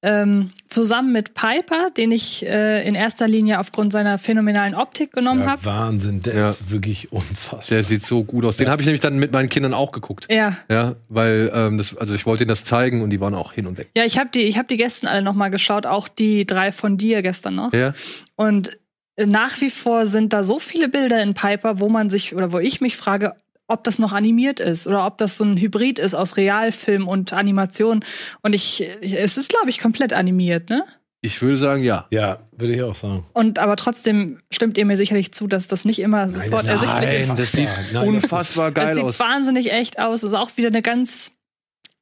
Ähm, 0.06 0.52
zusammen 0.68 1.10
mit 1.12 1.34
Piper, 1.34 1.90
den 1.96 2.12
ich 2.12 2.46
äh, 2.46 2.86
in 2.86 2.94
erster 2.94 3.26
Linie 3.26 3.58
aufgrund 3.58 3.92
seiner 3.92 4.18
phänomenalen 4.18 4.74
Optik 4.76 5.12
genommen 5.12 5.42
Ja, 5.42 5.48
habe. 5.48 5.64
Wahnsinn, 5.64 6.22
der 6.22 6.34
Ja. 6.36 6.50
ist 6.50 6.70
wirklich 6.70 7.10
unfassbar. 7.12 7.62
Der 7.70 7.82
sieht 7.82 8.04
so 8.06 8.22
gut 8.22 8.44
aus. 8.44 8.56
Den 8.56 8.70
habe 8.70 8.80
ich 8.82 8.86
nämlich 8.86 9.00
dann 9.00 9.18
mit 9.18 9.32
meinen 9.32 9.48
Kindern 9.48 9.74
auch 9.74 9.90
geguckt. 9.90 10.28
Ja, 10.30 10.56
Ja, 10.70 10.94
weil 11.08 11.50
ähm, 11.52 11.78
das, 11.78 11.96
also 11.96 12.14
ich 12.14 12.24
wollte 12.24 12.44
ihnen 12.44 12.48
das 12.50 12.64
zeigen 12.64 13.02
und 13.02 13.10
die 13.10 13.20
waren 13.20 13.34
auch 13.34 13.52
hin 13.52 13.66
und 13.66 13.78
weg. 13.78 13.88
ja, 13.96 14.04
ich 14.04 14.16
habe 14.18 14.30
die, 14.32 14.42
ich 14.42 14.56
habe 14.58 14.68
die 14.68 14.76
gestern 14.76 15.08
alle 15.08 15.22
noch 15.22 15.34
mal 15.34 15.48
geschaut, 15.50 15.86
auch 15.86 16.06
die 16.08 16.46
drei 16.46 16.70
von 16.72 16.96
dir 16.96 17.22
gestern 17.22 17.56
noch. 17.56 17.72
Ja, 17.72 17.92
Und 18.36 18.78
äh, 19.16 19.26
nach 19.26 19.60
wie 19.60 19.70
vor 19.70 20.06
sind 20.06 20.32
da 20.32 20.42
so 20.44 20.58
viele 20.60 20.88
Bilder 20.88 21.20
in 21.22 21.34
Piper, 21.34 21.80
wo 21.80 21.88
man 21.88 22.10
sich 22.10 22.34
oder 22.34 22.52
wo 22.52 22.58
ich 22.60 22.80
mich 22.80 22.96
frage, 22.96 23.34
ob 23.68 23.84
das 23.84 23.98
noch 23.98 24.12
animiert 24.12 24.60
ist 24.60 24.86
oder 24.86 25.06
ob 25.06 25.18
das 25.18 25.38
so 25.38 25.44
ein 25.44 25.56
Hybrid 25.56 25.98
ist 25.98 26.14
aus 26.14 26.36
Realfilm 26.36 27.08
und 27.08 27.32
Animation. 27.32 28.04
Und 28.42 28.54
ich, 28.54 28.84
es 29.02 29.36
ist, 29.36 29.48
glaube 29.48 29.70
ich, 29.70 29.78
komplett 29.78 30.12
animiert, 30.12 30.70
ne? 30.70 30.84
ich 31.22 31.42
würde 31.42 31.56
sagen, 31.56 31.82
ja. 31.82 32.06
Ja, 32.10 32.38
würde 32.52 32.74
ich 32.74 32.82
auch 32.82 32.94
sagen. 32.94 33.24
Und 33.32 33.58
aber 33.58 33.74
trotzdem 33.74 34.38
stimmt 34.52 34.78
ihr 34.78 34.86
mir 34.86 34.96
sicherlich 34.96 35.32
zu, 35.32 35.48
dass 35.48 35.66
das 35.66 35.84
nicht 35.84 35.98
immer 35.98 36.28
sofort 36.28 36.52
das- 36.52 36.68
ersichtlich 36.68 37.20
ist. 37.22 37.28
Nein, 37.28 37.36
das 37.36 37.52
sieht 37.52 37.64
Nein, 37.64 37.86
das 37.94 38.06
unfassbar 38.06 38.70
Das 38.70 38.84
geil 38.84 38.94
sieht 38.94 39.04
aus. 39.04 39.18
wahnsinnig 39.18 39.72
echt 39.72 39.98
aus. 39.98 40.20
Das 40.20 40.30
ist 40.32 40.38
auch 40.38 40.56
wieder 40.56 40.68
eine 40.68 40.82
ganz 40.82 41.32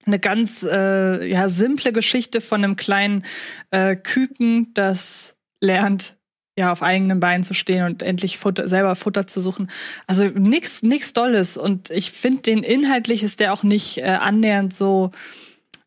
eine 0.04 0.18
ganz 0.18 0.62
äh, 0.70 1.26
ja 1.26 1.48
simple 1.48 1.90
Geschichte 1.94 2.42
von 2.42 2.62
einem 2.62 2.76
kleinen 2.76 3.24
äh, 3.70 3.96
Küken, 3.96 4.74
das 4.74 5.36
lernt 5.60 6.16
ja 6.57 6.72
auf 6.72 6.82
eigenen 6.82 7.20
Beinen 7.20 7.44
zu 7.44 7.55
stehen 7.55 7.84
und 7.84 8.02
endlich 8.02 8.38
Futter, 8.38 8.68
selber 8.68 8.96
Futter 8.96 9.26
zu 9.26 9.40
suchen. 9.40 9.70
Also 10.07 10.26
nix 10.26 10.82
nix 10.82 11.12
Dolles 11.12 11.57
und 11.57 11.90
ich 11.90 12.12
finde 12.12 12.42
den 12.42 12.62
inhaltlich 12.62 13.22
ist 13.22 13.40
der 13.40 13.52
auch 13.52 13.62
nicht 13.62 13.98
äh, 13.98 14.18
annähernd 14.20 14.74
so 14.74 15.11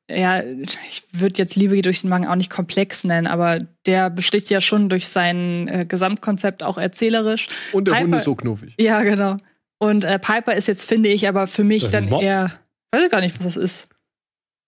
ja, 0.09 0.41
ich 0.41 1.03
würde 1.11 1.37
jetzt 1.37 1.55
Liebe 1.55 1.81
durch 1.81 2.01
den 2.01 2.09
Magen 2.09 2.27
auch 2.27 2.35
nicht 2.35 2.49
komplex 2.49 3.03
nennen, 3.03 3.27
aber 3.27 3.59
der 3.85 4.09
besticht 4.09 4.49
ja 4.49 4.61
schon 4.61 4.87
durch 4.87 5.09
sein 5.09 5.67
äh, 5.67 5.85
Gesamtkonzept 5.85 6.63
auch 6.63 6.77
erzählerisch. 6.77 7.49
Und 7.73 7.87
der 7.87 7.95
Hund 7.95 8.05
Piper- 8.05 8.17
ist 8.17 8.23
so 8.23 8.35
knuffig. 8.35 8.73
Ja, 8.79 9.03
genau. 9.03 9.35
Und 9.79 10.05
äh, 10.05 10.17
Piper 10.17 10.53
ist 10.53 10.67
jetzt, 10.67 10.85
finde 10.85 11.09
ich, 11.09 11.27
aber 11.27 11.45
für 11.45 11.63
mich 11.63 11.89
dann 11.91 12.07
Mops? 12.09 12.23
eher. 12.23 12.51
Weiß 12.91 13.03
ich 13.03 13.11
gar 13.11 13.19
nicht, 13.19 13.35
was 13.37 13.43
das 13.43 13.57
ist. 13.57 13.89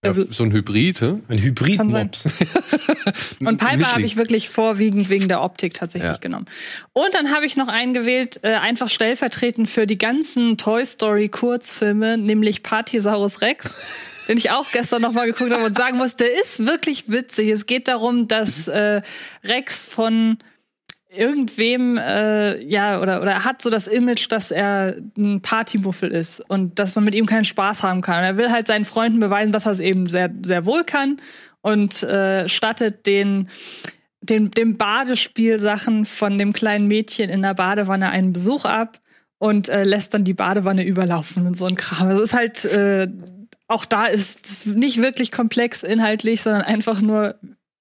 Ja, 0.05 0.13
so 0.29 0.43
ein 0.45 0.53
Hybrid, 0.53 1.01
hä? 1.01 1.15
Ein. 1.27 1.37
Hybrid-Mops. 1.39 2.23
Und 3.41 3.57
Piper 3.57 3.91
habe 3.91 4.03
ich 4.03 4.15
wirklich 4.15 4.47
vorwiegend 4.47 5.09
wegen 5.09 5.27
der 5.27 5.41
Optik 5.41 5.73
tatsächlich 5.73 6.11
Ja. 6.11 6.17
genommen. 6.17 6.45
Und 6.93 7.13
dann 7.13 7.31
habe 7.35 7.45
ich 7.45 7.57
noch 7.57 7.67
einen 7.67 7.93
gewählt, 7.93 8.39
äh, 8.43 8.53
einfach 8.53 8.87
stellvertretend 8.87 9.69
für 9.69 9.85
die 9.85 9.97
ganzen 9.97 10.57
Toy 10.57 10.85
Story 10.85 11.27
Kurzfilme, 11.27 12.17
nämlich 12.17 12.63
Partysaurus 12.63 13.41
Rex, 13.41 13.75
den 14.29 14.37
ich 14.37 14.51
auch 14.51 14.71
gestern 14.71 15.01
noch 15.01 15.11
mal 15.11 15.25
geguckt 15.25 15.51
habe 15.51 15.65
und 15.65 15.75
sagen 15.75 15.97
muss, 15.97 16.15
der 16.15 16.33
ist 16.39 16.65
wirklich 16.65 17.11
witzig. 17.11 17.49
Es 17.49 17.65
geht 17.65 17.89
darum, 17.89 18.29
dass 18.29 18.69
äh, 18.69 19.01
Rex 19.43 19.83
von 19.83 20.37
irgendwem 21.09 21.97
äh, 21.97 22.61
ja 22.63 23.01
oder 23.01 23.21
oder 23.21 23.31
er 23.31 23.45
hat 23.45 23.61
so 23.61 23.69
das 23.69 23.87
Image, 23.87 24.31
dass 24.31 24.51
er 24.51 24.97
ein 25.17 25.41
Partymuffel 25.41 26.11
ist 26.11 26.39
und 26.49 26.77
dass 26.77 26.95
man 26.95 27.03
mit 27.03 27.15
ihm 27.15 27.25
keinen 27.25 27.45
Spaß 27.45 27.83
haben 27.83 28.01
kann. 28.01 28.19
Und 28.19 28.25
er 28.25 28.37
will 28.37 28.51
halt 28.51 28.67
seinen 28.67 28.85
Freunden 28.85 29.19
beweisen, 29.19 29.51
dass 29.51 29.65
er 29.65 29.71
es 29.71 29.79
eben 29.79 30.07
sehr 30.07 30.29
sehr 30.43 30.65
wohl 30.65 30.83
kann 30.83 31.17
und 31.61 32.03
äh, 32.03 32.47
stattet 32.47 33.07
den 33.07 33.49
den 34.21 34.51
dem 34.51 34.77
Badespielsachen 34.77 36.05
von 36.05 36.37
dem 36.37 36.53
kleinen 36.53 36.87
Mädchen 36.87 37.29
in 37.29 37.41
der 37.41 37.55
Badewanne 37.55 38.09
einen 38.09 38.33
Besuch 38.33 38.65
ab 38.65 38.99
und 39.39 39.69
äh, 39.69 39.83
lässt 39.83 40.13
dann 40.13 40.25
die 40.25 40.33
Badewanne 40.33 40.85
überlaufen 40.85 41.47
und 41.47 41.57
so 41.57 41.65
ein 41.65 41.75
Kram. 41.75 42.09
Es 42.11 42.19
ist 42.19 42.33
halt 42.33 42.65
äh, 42.65 43.07
auch 43.67 43.85
da 43.85 44.05
ist 44.05 44.45
es 44.45 44.65
nicht 44.65 44.97
wirklich 45.01 45.31
komplex 45.31 45.83
inhaltlich, 45.83 46.41
sondern 46.41 46.63
einfach 46.63 47.01
nur 47.01 47.35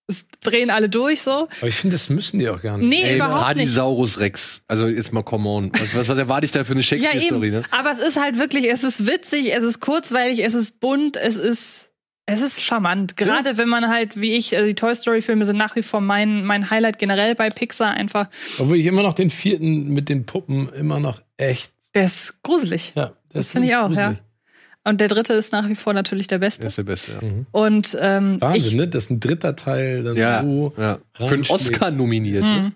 es 0.09 0.27
drehen 0.43 0.71
alle 0.71 0.89
durch 0.89 1.21
so. 1.23 1.49
Aber 1.61 1.69
ich 1.69 1.75
finde, 1.75 1.95
das 1.95 2.09
müssen 2.09 2.39
die 2.41 2.49
auch 2.49 2.61
gar 2.63 2.79
nicht. 2.79 2.89
Nee, 2.89 3.03
Ey, 3.03 3.17
überhaupt 3.17 3.35
nicht. 3.35 3.45
Bradisaurus 3.75 4.19
Rex. 4.21 4.63
Also 4.67 4.87
jetzt 4.89 5.13
mal 5.13 5.23
come 5.23 5.49
on. 5.49 5.71
Was, 5.79 5.95
was, 5.95 6.09
was 6.09 6.19
erwarte 6.19 6.47
ich 6.47 6.51
da 6.51 6.65
für 6.65 6.73
eine 6.73 6.81
Ja, 6.81 6.87
Shakespeare-Story, 6.87 7.47
eben. 7.49 7.57
ne? 7.59 7.63
Aber 7.71 7.93
es 7.93 7.99
ist 7.99 8.19
halt 8.21 8.39
wirklich, 8.39 8.71
es 8.71 8.85
ist 8.85 9.07
witzig, 9.07 9.55
es 9.55 9.63
ist 9.63 9.81
kurzweilig, 9.81 10.43
es 10.43 10.55
ist 10.55 10.81
bunt, 10.81 11.17
es 11.19 11.37
ist, 11.37 11.91
es 12.25 12.41
ist 12.41 12.63
charmant. 12.63 13.17
Gerade 13.19 13.57
wenn 13.59 13.69
man 13.69 13.89
halt, 13.89 14.19
wie 14.21 14.35
ich, 14.35 14.57
also 14.57 14.67
die 14.67 14.75
Toy 14.75 14.95
Story 14.95 15.21
Filme 15.21 15.45
sind 15.45 15.57
nach 15.59 15.77
wie 15.77 15.83
vor 15.83 16.01
mein, 16.01 16.45
mein 16.45 16.71
Highlight 16.71 16.99
generell 16.99 17.35
bei 17.35 17.51
Pixar 17.51 17.91
einfach. 17.93 18.29
Obwohl 18.59 18.79
ich 18.79 18.87
immer 18.87 19.03
noch 19.03 19.13
den 19.15 19.29
vierten 19.31 19.89
mit 19.89 20.09
den 20.09 20.25
Puppen 20.27 20.69
immer 20.71 21.01
noch 21.01 21.21
echt. 21.37 21.73
Der 21.95 22.05
ist 22.05 22.43
gruselig. 22.43 22.93
Ja, 22.95 23.13
Das 23.33 23.51
finde 23.53 23.69
ich 23.69 23.77
auch, 23.77 23.91
ja. 23.93 24.15
Und 24.89 25.01
der 25.01 25.09
dritte 25.09 25.35
ist 25.35 25.53
nach 25.53 25.69
wie 25.69 25.75
vor 25.75 25.93
natürlich 25.93 26.27
der 26.27 26.39
Der 26.39 26.47
beste. 26.47 26.67
ist 26.67 26.79
der 26.79 26.83
Beste, 26.85 27.13
ja. 27.21 27.29
Und 27.53 27.97
ähm, 28.01 28.41
Wahnsinn, 28.41 28.71
ich, 28.71 28.75
ne? 28.75 28.89
Dass 28.89 29.11
ein 29.11 29.21
dritter 29.21 29.55
Teil 29.57 30.03
dann 30.03 30.17
Ja, 30.17 30.43
so. 30.43 30.73
ja. 30.79 30.99
Für 31.13 31.35
einen. 31.35 31.45
Oscar 31.49 31.91
nominiert. 31.91 32.43
Ne? 32.43 32.73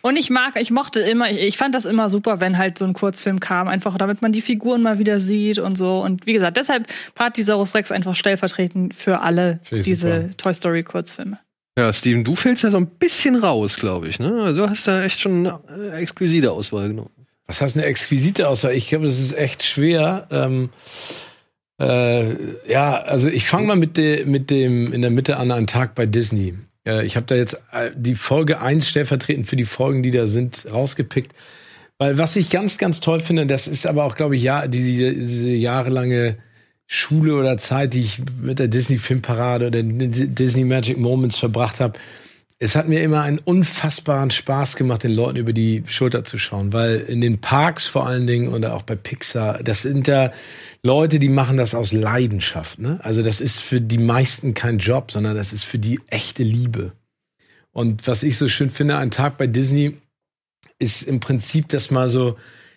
und 0.00 0.16
ich 0.18 0.28
mag, 0.28 0.60
ich 0.60 0.70
mochte 0.70 1.00
immer, 1.00 1.30
ich, 1.30 1.56
fand 1.56 1.74
das 1.74 1.86
immer 1.86 2.10
super, 2.10 2.38
wenn 2.40 2.58
halt 2.58 2.76
so 2.78 2.84
ein 2.84 2.92
Kurzfilm 2.92 3.40
kam, 3.40 3.68
einfach 3.68 3.96
damit 3.96 4.20
man 4.20 4.32
die 4.32 4.42
Figuren 4.42 4.82
mal 4.82 4.98
wieder 4.98 5.18
sieht 5.18 5.58
und 5.58 5.76
so. 5.78 6.02
Und 6.02 6.26
wie 6.26 6.34
gesagt, 6.34 6.56
deshalb 6.58 6.86
Partysaurus 7.14 7.74
Rex 7.74 7.90
einfach 7.90 8.14
stellvertretend 8.14 8.94
für 8.94 9.20
alle 9.20 9.60
diese 9.70 10.22
super. 10.22 10.36
Toy 10.36 10.54
Story 10.54 10.82
Kurzfilme. 10.82 11.38
Ja, 11.78 11.92
Steven, 11.92 12.22
du 12.22 12.34
fällst 12.36 12.62
ja 12.62 12.70
so 12.70 12.76
ein 12.76 12.86
bisschen 12.86 13.36
raus, 13.36 13.76
glaube 13.76 14.08
ich. 14.08 14.18
Ne? 14.18 14.32
Also 14.42 14.62
du 14.64 14.70
hast 14.70 14.86
da 14.86 15.02
echt 15.02 15.20
schon 15.20 15.46
eine 15.46 15.58
äh, 15.92 16.00
exquisite 16.02 16.52
Auswahl 16.52 16.88
genommen. 16.88 17.10
Was 17.46 17.60
heißt 17.60 17.76
eine 17.76 17.84
exquisite 17.86 18.48
Auswahl? 18.48 18.72
Ich 18.74 18.88
glaube, 18.88 19.06
das 19.06 19.18
ist 19.18 19.36
echt 19.36 19.62
schwer. 19.64 20.26
Ähm, 20.30 20.70
äh, 21.80 22.70
ja, 22.70 23.00
also 23.00 23.28
ich 23.28 23.46
fange 23.46 23.66
mal 23.66 23.76
mit, 23.76 23.96
de, 23.96 24.24
mit 24.24 24.50
dem 24.50 24.92
in 24.92 25.02
der 25.02 25.10
Mitte 25.10 25.36
an, 25.38 25.50
einen 25.50 25.66
Tag 25.66 25.94
bei 25.94 26.06
Disney. 26.06 26.54
Äh, 26.86 27.04
ich 27.04 27.16
habe 27.16 27.26
da 27.26 27.34
jetzt 27.34 27.54
äh, 27.72 27.90
die 27.94 28.14
Folge 28.14 28.60
1 28.60 28.88
stellvertretend 28.88 29.46
für 29.46 29.56
die 29.56 29.64
Folgen, 29.64 30.02
die 30.02 30.10
da 30.10 30.26
sind, 30.26 30.66
rausgepickt. 30.72 31.32
Weil 31.98 32.18
was 32.18 32.36
ich 32.36 32.50
ganz, 32.50 32.78
ganz 32.78 33.00
toll 33.00 33.20
finde, 33.20 33.46
das 33.46 33.68
ist 33.68 33.86
aber 33.86 34.04
auch, 34.04 34.16
glaube 34.16 34.36
ich, 34.36 34.42
ja, 34.42 34.66
die, 34.66 34.80
diese 34.80 35.50
jahrelange 35.50 36.36
Schule 36.86 37.34
oder 37.34 37.56
Zeit, 37.56 37.94
die 37.94 38.00
ich 38.00 38.20
mit 38.40 38.58
der 38.58 38.68
Disney 38.68 38.98
Filmparade 38.98 39.68
oder 39.68 39.82
den 39.82 40.34
Disney 40.34 40.64
Magic 40.64 40.98
Moments 40.98 41.38
verbracht 41.38 41.80
habe. 41.80 41.98
Es 42.60 42.76
hat 42.76 42.88
mir 42.88 43.02
immer 43.02 43.22
einen 43.22 43.38
unfassbaren 43.38 44.30
Spaß 44.30 44.76
gemacht, 44.76 45.02
den 45.02 45.12
Leuten 45.12 45.36
über 45.36 45.52
die 45.52 45.82
Schulter 45.86 46.22
zu 46.22 46.38
schauen, 46.38 46.72
weil 46.72 47.00
in 47.00 47.20
den 47.20 47.40
Parks 47.40 47.86
vor 47.86 48.06
allen 48.06 48.26
Dingen 48.26 48.48
oder 48.48 48.74
auch 48.74 48.82
bei 48.82 48.94
Pixar, 48.94 49.62
das 49.62 49.82
sind 49.82 50.06
ja 50.06 50.32
Leute, 50.82 51.18
die 51.18 51.28
machen 51.28 51.56
das 51.56 51.74
aus 51.74 51.92
Leidenschaft. 51.92 52.78
Ne? 52.78 53.00
Also 53.02 53.22
das 53.22 53.40
ist 53.40 53.60
für 53.60 53.80
die 53.80 53.98
meisten 53.98 54.54
kein 54.54 54.78
Job, 54.78 55.10
sondern 55.10 55.36
das 55.36 55.52
ist 55.52 55.64
für 55.64 55.78
die 55.78 56.00
echte 56.10 56.44
Liebe. 56.44 56.92
Und 57.72 58.06
was 58.06 58.22
ich 58.22 58.38
so 58.38 58.48
schön 58.48 58.70
finde, 58.70 58.98
ein 58.98 59.10
Tag 59.10 59.36
bei 59.36 59.48
Disney 59.48 59.98
ist 60.78 61.02
im 61.02 61.18
Prinzip 61.18 61.68
das 61.68 61.90
mal 61.90 62.08
so, 62.08 62.36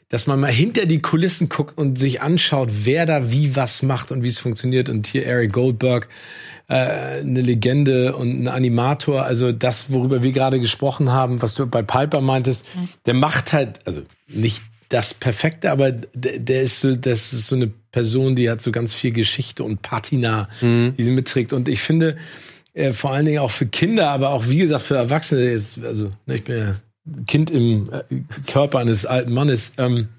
dass 0.09 0.25
man 0.25 0.39
mal 0.39 0.51
hinter 0.51 0.85
die 0.85 1.01
Kulissen 1.01 1.49
guckt 1.49 1.77
und 1.77 1.99
sich 1.99 2.21
anschaut, 2.21 2.69
wer 2.83 3.05
da 3.05 3.31
wie 3.31 3.55
was 3.55 3.83
macht 3.83 4.11
und 4.11 4.23
wie 4.23 4.29
es 4.29 4.39
funktioniert. 4.39 4.87
Und 4.89 5.07
hier 5.07 5.25
Eric 5.25 5.51
Goldberg, 5.51 6.07
äh, 6.69 7.19
eine 7.19 7.41
Legende 7.41 8.15
und 8.15 8.43
ein 8.43 8.47
Animator. 8.47 9.23
Also 9.23 9.51
das, 9.51 9.91
worüber 9.91 10.23
wir 10.23 10.31
gerade 10.31 10.59
gesprochen 10.59 11.11
haben, 11.11 11.41
was 11.41 11.55
du 11.55 11.67
bei 11.67 11.81
Piper 11.81 12.21
meintest, 12.21 12.65
der 13.05 13.13
macht 13.13 13.51
halt, 13.53 13.79
also 13.85 14.01
nicht 14.27 14.61
das 14.89 15.13
Perfekte, 15.13 15.71
aber 15.71 15.91
der, 15.91 16.39
der 16.39 16.61
ist 16.61 16.79
so, 16.79 16.95
das 16.95 17.33
ist 17.33 17.47
so 17.47 17.57
eine 17.57 17.67
Person, 17.91 18.35
die 18.35 18.49
hat 18.49 18.61
so 18.61 18.71
ganz 18.71 18.93
viel 18.93 19.11
Geschichte 19.11 19.65
und 19.65 19.81
Patina, 19.81 20.47
die 20.97 21.03
sie 21.03 21.11
mitträgt. 21.11 21.51
Und 21.51 21.67
ich 21.67 21.81
finde, 21.81 22.15
äh, 22.73 22.93
vor 22.93 23.11
allen 23.11 23.25
Dingen 23.25 23.39
auch 23.39 23.51
für 23.51 23.65
Kinder, 23.65 24.09
aber 24.09 24.29
auch 24.29 24.47
wie 24.47 24.59
gesagt 24.59 24.83
für 24.83 24.95
Erwachsene, 24.95 25.51
jetzt, 25.51 25.83
also 25.83 26.11
ne, 26.25 26.35
ich 26.35 26.43
bin 26.45 26.57
ja 26.57 26.75
Kind 27.27 27.51
im 27.51 27.89
äh, 27.91 28.03
Körper 28.51 28.79
eines 28.79 29.05
alten 29.05 29.33
Mannes. 29.33 29.73
Ähm, 29.77 30.09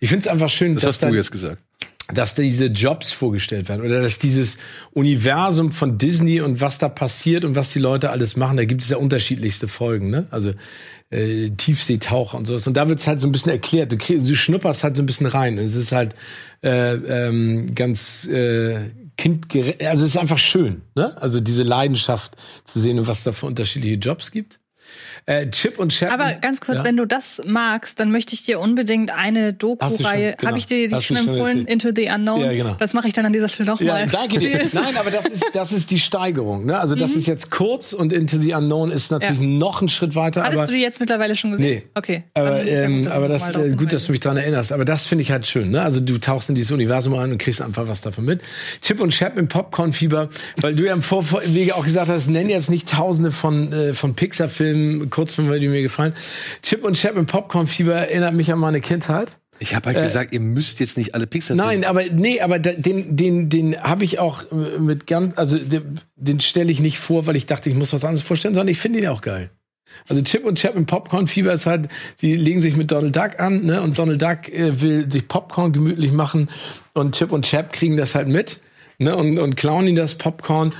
ich 0.00 0.08
finde 0.08 0.26
es 0.26 0.28
einfach 0.28 0.48
schön, 0.48 0.74
Das 0.74 0.82
dass, 0.82 0.94
hast 0.94 1.02
du 1.02 1.06
dann, 1.06 1.14
jetzt 1.14 1.30
gesagt. 1.30 1.58
dass 2.12 2.34
diese 2.34 2.66
Jobs 2.66 3.12
vorgestellt 3.12 3.68
werden 3.68 3.82
oder 3.84 4.02
dass 4.02 4.18
dieses 4.18 4.58
Universum 4.92 5.70
von 5.72 5.98
Disney 5.98 6.40
und 6.40 6.60
was 6.60 6.78
da 6.78 6.88
passiert 6.88 7.44
und 7.44 7.54
was 7.54 7.72
die 7.72 7.78
Leute 7.78 8.10
alles 8.10 8.36
machen, 8.36 8.56
da 8.56 8.64
gibt 8.64 8.82
es 8.82 8.88
ja 8.88 8.96
unterschiedlichste 8.96 9.68
Folgen, 9.68 10.10
ne? 10.10 10.26
Also 10.30 10.52
äh, 11.10 11.50
Tiefseetaucher 11.50 12.38
und 12.38 12.46
sowas. 12.46 12.66
Und 12.66 12.76
da 12.76 12.88
wird 12.88 12.98
es 12.98 13.06
halt 13.06 13.20
so 13.20 13.28
ein 13.28 13.32
bisschen 13.32 13.52
erklärt. 13.52 13.92
Du, 13.92 13.98
krieg, 13.98 14.24
du 14.24 14.34
schnupperst 14.34 14.82
halt 14.82 14.96
so 14.96 15.02
ein 15.02 15.06
bisschen 15.06 15.26
rein. 15.26 15.58
Und 15.58 15.64
es 15.64 15.76
ist 15.76 15.92
halt 15.92 16.14
äh, 16.62 16.94
ähm, 16.94 17.74
ganz 17.74 18.26
äh, 18.26 18.90
kindgerecht. 19.16 19.84
Also 19.84 20.04
es 20.04 20.14
ist 20.14 20.20
einfach 20.20 20.38
schön, 20.38 20.82
ne? 20.94 21.14
Also 21.20 21.40
diese 21.40 21.62
Leidenschaft 21.62 22.36
zu 22.64 22.80
sehen 22.80 22.98
und 22.98 23.06
was 23.06 23.24
da 23.24 23.32
für 23.32 23.46
unterschiedliche 23.46 23.96
Jobs 23.96 24.30
gibt. 24.30 24.58
Äh, 25.26 25.48
Chip 25.50 25.78
und 25.78 25.90
Chap. 25.92 26.12
Aber 26.12 26.32
ganz 26.34 26.60
kurz, 26.60 26.78
ja? 26.78 26.84
wenn 26.84 26.96
du 26.96 27.06
das 27.06 27.40
magst, 27.46 28.00
dann 28.00 28.10
möchte 28.10 28.34
ich 28.34 28.42
dir 28.44 28.58
unbedingt 28.60 29.10
eine 29.16 29.50
schon, 29.50 29.58
Doku-Reihe. 29.58 30.34
genau. 30.36 30.48
Habe 30.48 30.58
ich 30.58 30.66
dir 30.66 30.88
die 30.88 30.94
Hast 30.94 31.04
schon 31.04 31.16
schon 31.16 31.28
empfohlen? 31.28 31.58
erzählt. 31.66 31.84
Into 31.84 31.88
the 31.94 32.08
Unknown. 32.14 32.40
Ja, 32.40 32.52
genau. 32.52 32.76
Das 32.78 32.92
mache 32.94 33.06
ich 33.06 33.12
dann 33.14 33.26
an 33.26 33.32
dieser 33.32 33.48
Stelle 33.48 33.68
Ja, 33.68 33.72
nochmal. 33.74 34.06
danke 34.06 34.38
dir. 34.40 34.58
Nein, 34.72 34.96
aber 34.98 35.10
das 35.10 35.26
ist, 35.26 35.44
das 35.52 35.72
ist 35.72 35.90
die 35.90 35.98
Steigerung. 36.00 36.66
Ne? 36.66 36.78
Also 36.78 36.94
das 36.94 37.12
ist 37.12 37.26
jetzt 37.26 37.50
kurz 37.50 37.92
und 37.92 38.12
Into 38.12 38.38
the 38.38 38.52
Unknown 38.54 38.90
ist 38.90 39.10
natürlich 39.12 39.38
Mhm. 39.40 39.52
Ja. 39.52 39.58
noch 39.58 39.80
ein 39.82 39.88
Schritt 39.88 40.14
weiter. 40.14 40.42
Hattest 40.42 40.58
aber, 40.62 40.66
du 40.66 40.72
die 40.76 40.82
jetzt 40.82 40.98
mittlerweile 41.00 41.36
schon 41.36 41.52
gesehen? 41.52 41.66
Nee. 41.66 41.82
Okay. 41.94 42.24
Aber, 42.34 42.62
ja 42.64 42.82
ähm, 42.82 43.04
dass 43.04 43.12
aber 43.12 43.28
das 43.28 43.50
äh, 43.54 43.70
gut, 43.76 43.92
dass 43.92 44.06
du 44.06 44.12
mich 44.12 44.20
daran 44.20 44.38
erinnerst. 44.38 44.72
Aber 44.72 44.84
das 44.84 45.06
finde 45.06 45.22
ich 45.22 45.30
halt 45.30 45.46
schön. 45.46 45.70
Ne? 45.70 45.82
Also 45.82 46.00
du 46.00 46.18
tauchst 46.18 46.48
in 46.48 46.54
dieses 46.56 46.72
Universum 46.72 47.14
ein 47.14 47.30
und 47.30 47.38
kriegst 47.38 47.62
einfach 47.62 47.86
was 47.88 48.00
davon 48.02 48.24
mit. 48.24 48.42
Chip 48.80 49.00
und 49.00 49.10
Chap 49.10 49.38
im 49.38 49.46
Popcorn-Fieber, 49.48 50.30
weil 50.60 50.74
du 50.74 50.84
ja 50.84 50.92
im 50.92 51.02
Vorwege 51.02 51.76
auch 51.76 51.84
gesagt 51.84 52.08
hast, 52.08 52.28
nenn 52.28 52.48
jetzt 52.48 52.70
nicht 52.70 52.88
Tausende 52.88 53.30
von 53.30 53.72
äh, 53.72 53.92
von 53.94 54.14
Pixar-Filmen, 54.14 55.10
Kurzfilme, 55.12 55.60
die 55.60 55.68
mir 55.68 55.82
gefallen. 55.82 56.14
Chip 56.62 56.84
und 56.84 56.94
Chap 56.94 57.16
im 57.16 57.26
Popcorn-Fieber 57.26 57.94
erinnert 57.94 58.34
mich 58.34 58.52
an 58.52 58.58
meine 58.58 58.80
Kindheit. 58.80 59.38
Ich 59.58 59.76
habe 59.76 59.92
halt 59.92 60.02
gesagt, 60.02 60.34
ihr 60.34 60.40
müsst 60.40 60.80
jetzt 60.80 60.96
nicht 60.96 61.14
alle 61.14 61.28
Pixar 61.28 61.56
Nein, 61.56 61.84
aber 61.84 62.02
nee, 62.04 62.40
aber 62.40 62.58
den 62.58 63.16
den 63.16 63.48
den 63.48 63.80
habe 63.80 64.02
ich 64.02 64.18
auch 64.18 64.50
äh, 64.50 64.78
mit 64.80 65.06
ganz 65.06 65.38
also 65.38 65.56
den, 65.56 66.00
den 66.16 66.40
stelle 66.40 66.72
ich 66.72 66.80
nicht 66.80 66.98
vor, 66.98 67.26
weil 67.26 67.36
ich 67.36 67.46
dachte, 67.46 67.70
ich 67.70 67.76
muss 67.76 67.92
was 67.92 68.04
anderes 68.04 68.26
vorstellen, 68.26 68.54
sondern 68.54 68.68
ich 68.68 68.78
finde 68.78 68.98
ihn 68.98 69.06
auch 69.06 69.20
geil. 69.20 69.50
Also 70.08 70.22
Chip 70.22 70.44
und 70.44 70.58
Chap 70.58 70.74
im 70.74 70.86
Popcorn-Fieber 70.86 71.52
ist 71.52 71.66
halt, 71.66 71.88
die 72.22 72.34
legen 72.34 72.60
sich 72.60 72.76
mit 72.76 72.90
Donald 72.90 73.14
Duck 73.14 73.38
an, 73.38 73.64
ne? 73.64 73.82
Und 73.82 73.98
Donald 73.98 74.20
Duck 74.20 74.48
äh, 74.48 74.80
will 74.80 75.10
sich 75.10 75.28
Popcorn 75.28 75.72
gemütlich 75.72 76.12
machen 76.12 76.48
und 76.94 77.14
Chip 77.14 77.30
und 77.30 77.44
Chap 77.44 77.72
kriegen 77.72 77.96
das 77.96 78.14
halt 78.14 78.28
mit, 78.28 78.60
ne? 78.98 79.14
Und, 79.14 79.38
und 79.38 79.56
klauen 79.56 79.86
ihn 79.86 79.96
das 79.96 80.16
Popcorn. 80.16 80.72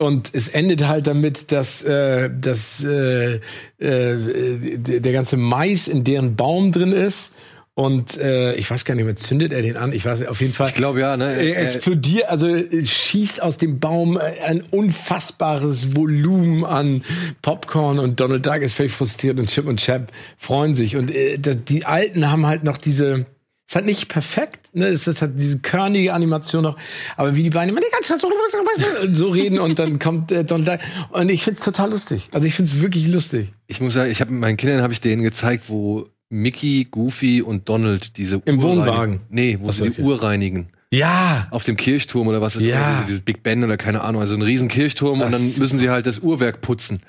Und 0.00 0.30
es 0.32 0.48
endet 0.48 0.88
halt 0.88 1.06
damit, 1.06 1.52
dass, 1.52 1.84
äh, 1.84 2.30
dass 2.30 2.82
äh, 2.82 3.34
äh, 3.78 4.78
der 4.78 5.12
ganze 5.12 5.36
Mais 5.36 5.88
in 5.88 6.04
deren 6.04 6.36
Baum 6.36 6.72
drin 6.72 6.92
ist. 6.92 7.34
Und 7.74 8.18
äh, 8.18 8.54
ich 8.54 8.70
weiß 8.70 8.86
gar 8.86 8.94
nicht 8.94 9.04
mehr, 9.04 9.16
zündet 9.16 9.52
er 9.52 9.60
den 9.60 9.76
an? 9.76 9.92
Ich 9.92 10.06
weiß 10.06 10.26
auf 10.26 10.40
jeden 10.40 10.54
Fall. 10.54 10.68
Ich 10.68 10.74
glaube 10.74 11.00
ja, 11.00 11.18
ne? 11.18 11.34
Er 11.34 11.56
Er- 11.56 11.64
explodiert, 11.64 12.28
also 12.30 12.48
äh, 12.48 12.84
schießt 12.84 13.42
aus 13.42 13.58
dem 13.58 13.78
Baum 13.78 14.16
äh, 14.16 14.20
ein 14.46 14.62
unfassbares 14.62 15.94
Volumen 15.94 16.64
an 16.64 17.04
Popcorn 17.42 17.98
und 17.98 18.20
Donald 18.20 18.44
Duck 18.46 18.62
ist 18.62 18.72
völlig 18.74 18.92
frustriert 18.92 19.38
und 19.38 19.48
Chip 19.50 19.66
und 19.66 19.80
Chap 19.80 20.10
freuen 20.38 20.74
sich. 20.74 20.96
Und 20.96 21.10
äh, 21.14 21.36
die 21.38 21.84
Alten 21.84 22.30
haben 22.30 22.46
halt 22.46 22.64
noch 22.64 22.78
diese. 22.78 23.26
Ist 23.70 23.76
halt 23.76 23.86
nicht 23.86 24.08
perfekt, 24.08 24.74
ne? 24.74 24.88
Es 24.88 25.06
ist 25.06 25.22
halt 25.22 25.34
diese 25.38 25.60
körnige 25.60 26.12
Animation 26.12 26.64
noch, 26.64 26.76
aber 27.16 27.36
wie 27.36 27.44
die 27.44 27.50
beiden 27.50 27.68
immer 27.68 27.80
die 27.80 27.86
ganze 27.92 28.08
Zeit 28.08 29.16
so, 29.16 29.28
reden 29.30 29.60
und 29.60 29.78
dann 29.78 30.00
kommt 30.00 30.32
äh, 30.32 30.44
Donald 30.44 30.68
Duck. 30.68 30.80
Und 31.12 31.28
ich 31.28 31.44
find's 31.44 31.62
total 31.62 31.88
lustig. 31.90 32.28
Also 32.32 32.48
ich 32.48 32.54
find's 32.56 32.80
wirklich 32.80 33.06
lustig. 33.06 33.52
Ich 33.68 33.80
muss 33.80 33.94
sagen, 33.94 34.10
ich 34.10 34.20
habe 34.20 34.32
meinen 34.32 34.56
Kindern 34.56 34.82
habe 34.82 34.92
ich 34.92 35.00
denen 35.00 35.22
gezeigt, 35.22 35.66
wo 35.68 36.08
Mickey, 36.30 36.88
Goofy 36.90 37.42
und 37.42 37.68
Donald 37.68 38.16
diese 38.16 38.42
Im 38.44 38.58
Uhr 38.58 38.64
Wohnwagen. 38.64 39.20
Nee, 39.28 39.56
wo 39.60 39.68
Ach 39.68 39.72
sie 39.72 39.78
so, 39.78 39.84
die 39.84 39.90
okay. 39.92 40.02
Uhr 40.02 40.20
reinigen. 40.20 40.70
Ja. 40.92 41.46
Auf 41.52 41.62
dem 41.62 41.76
Kirchturm 41.76 42.26
oder 42.26 42.40
was 42.40 42.56
ist 42.56 42.62
Ja. 42.62 42.80
das? 42.80 42.94
Diese- 42.96 43.06
Dieses 43.06 43.22
Big 43.22 43.44
Ben 43.44 43.62
oder 43.62 43.76
keine 43.76 44.00
Ahnung, 44.00 44.20
also 44.20 44.34
ein 44.34 44.42
riesen 44.42 44.66
Kirchturm 44.66 45.20
und 45.20 45.30
dann 45.30 45.42
müssen 45.58 45.78
sie 45.78 45.90
halt 45.90 46.06
das 46.06 46.18
Uhrwerk 46.18 46.60
putzen. 46.60 47.02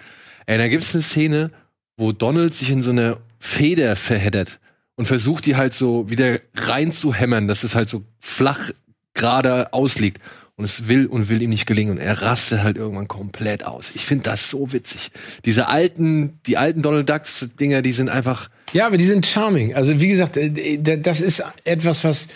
Ey, 0.45 0.59
da 0.59 0.67
gibt's 0.67 0.93
eine 0.93 1.01
Szene, 1.01 1.49
wo 1.97 2.11
Donald 2.11 2.53
sich 2.53 2.69
in 2.69 2.83
so 2.83 2.91
eine 2.91 3.17
Feder 3.39 3.95
verheddert 3.95 4.59
und 5.01 5.07
versucht 5.07 5.47
die 5.47 5.55
halt 5.55 5.73
so 5.73 6.11
wieder 6.11 6.37
reinzuhämmern, 6.53 7.47
dass 7.47 7.63
es 7.63 7.73
halt 7.73 7.89
so 7.89 8.03
flach 8.19 8.69
gerade 9.15 9.73
ausliegt. 9.73 10.21
Und 10.57 10.65
es 10.65 10.87
will 10.87 11.07
und 11.07 11.27
will 11.27 11.41
ihm 11.41 11.49
nicht 11.49 11.65
gelingen. 11.65 11.93
Und 11.93 11.97
er 11.97 12.21
rastet 12.21 12.61
halt 12.61 12.77
irgendwann 12.77 13.07
komplett 13.07 13.65
aus. 13.65 13.89
Ich 13.95 14.05
finde 14.05 14.25
das 14.25 14.51
so 14.51 14.73
witzig. 14.73 15.09
Diese 15.43 15.69
alten, 15.69 16.39
die 16.45 16.57
alten 16.57 16.83
Donald 16.83 17.09
Ducks 17.09 17.49
Dinger, 17.59 17.81
die 17.81 17.93
sind 17.93 18.11
einfach, 18.11 18.51
Ja, 18.73 18.85
aber 18.85 18.97
die 18.97 19.07
sind 19.07 19.25
charming. 19.25 19.73
Also 19.73 19.99
wie 19.99 20.09
gesagt, 20.09 20.37
äh, 20.37 20.77
das 20.77 21.19
ist 21.19 21.43
etwas, 21.63 22.03
was 22.03 22.27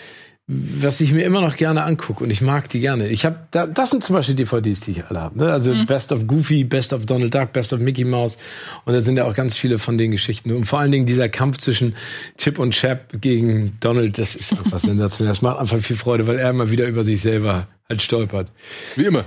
was 0.48 1.00
ich 1.00 1.12
mir 1.12 1.24
immer 1.24 1.40
noch 1.40 1.56
gerne 1.56 1.82
angucke 1.82 2.22
und 2.22 2.30
ich 2.30 2.40
mag 2.40 2.68
die 2.68 2.78
gerne. 2.78 3.08
Ich 3.08 3.24
habe 3.24 3.36
da, 3.50 3.66
das 3.66 3.90
sind 3.90 4.04
zum 4.04 4.14
Beispiel 4.14 4.36
DVDs, 4.36 4.80
die 4.82 4.92
ich 4.92 5.06
alle 5.06 5.20
habe. 5.20 5.36
Ne? 5.38 5.52
Also 5.52 5.74
Best 5.86 6.12
of 6.12 6.28
Goofy, 6.28 6.62
Best 6.62 6.92
of 6.92 7.04
Donald 7.04 7.34
Duck, 7.34 7.52
Best 7.52 7.72
of 7.72 7.80
Mickey 7.80 8.04
Mouse 8.04 8.38
und 8.84 8.92
da 8.92 9.00
sind 9.00 9.16
ja 9.16 9.24
auch 9.24 9.34
ganz 9.34 9.56
viele 9.56 9.80
von 9.80 9.98
den 9.98 10.12
Geschichten 10.12 10.52
und 10.52 10.64
vor 10.64 10.78
allen 10.78 10.92
Dingen 10.92 11.04
dieser 11.04 11.28
Kampf 11.28 11.58
zwischen 11.58 11.96
Chip 12.38 12.60
und 12.60 12.70
Chap 12.72 13.20
gegen 13.20 13.76
Donald, 13.80 14.18
das 14.18 14.36
ist 14.36 14.52
einfach 14.52 14.78
sensationell. 14.78 15.32
Das 15.32 15.42
macht 15.42 15.58
einfach 15.58 15.78
viel 15.78 15.96
Freude, 15.96 16.28
weil 16.28 16.38
er 16.38 16.50
immer 16.50 16.70
wieder 16.70 16.86
über 16.86 17.02
sich 17.02 17.20
selber 17.20 17.66
halt 17.88 18.02
stolpert. 18.02 18.48
wie 18.94 19.04
immer. 19.04 19.24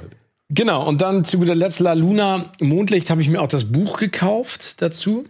Genau, 0.47 0.88
und 0.88 1.01
dann 1.01 1.26
zu 1.26 1.38
guter 1.38 1.53
Letzt 1.53 1.82
La 1.82 1.93
Luna 1.93 2.45
Mondlicht 2.59 3.09
habe 3.09 3.22
ich 3.22 3.28
mir 3.28 3.41
auch 3.41 3.47
das 3.47 3.65
Buch 3.65 3.99
gekauft 3.99 4.82
dazu. 4.82 5.26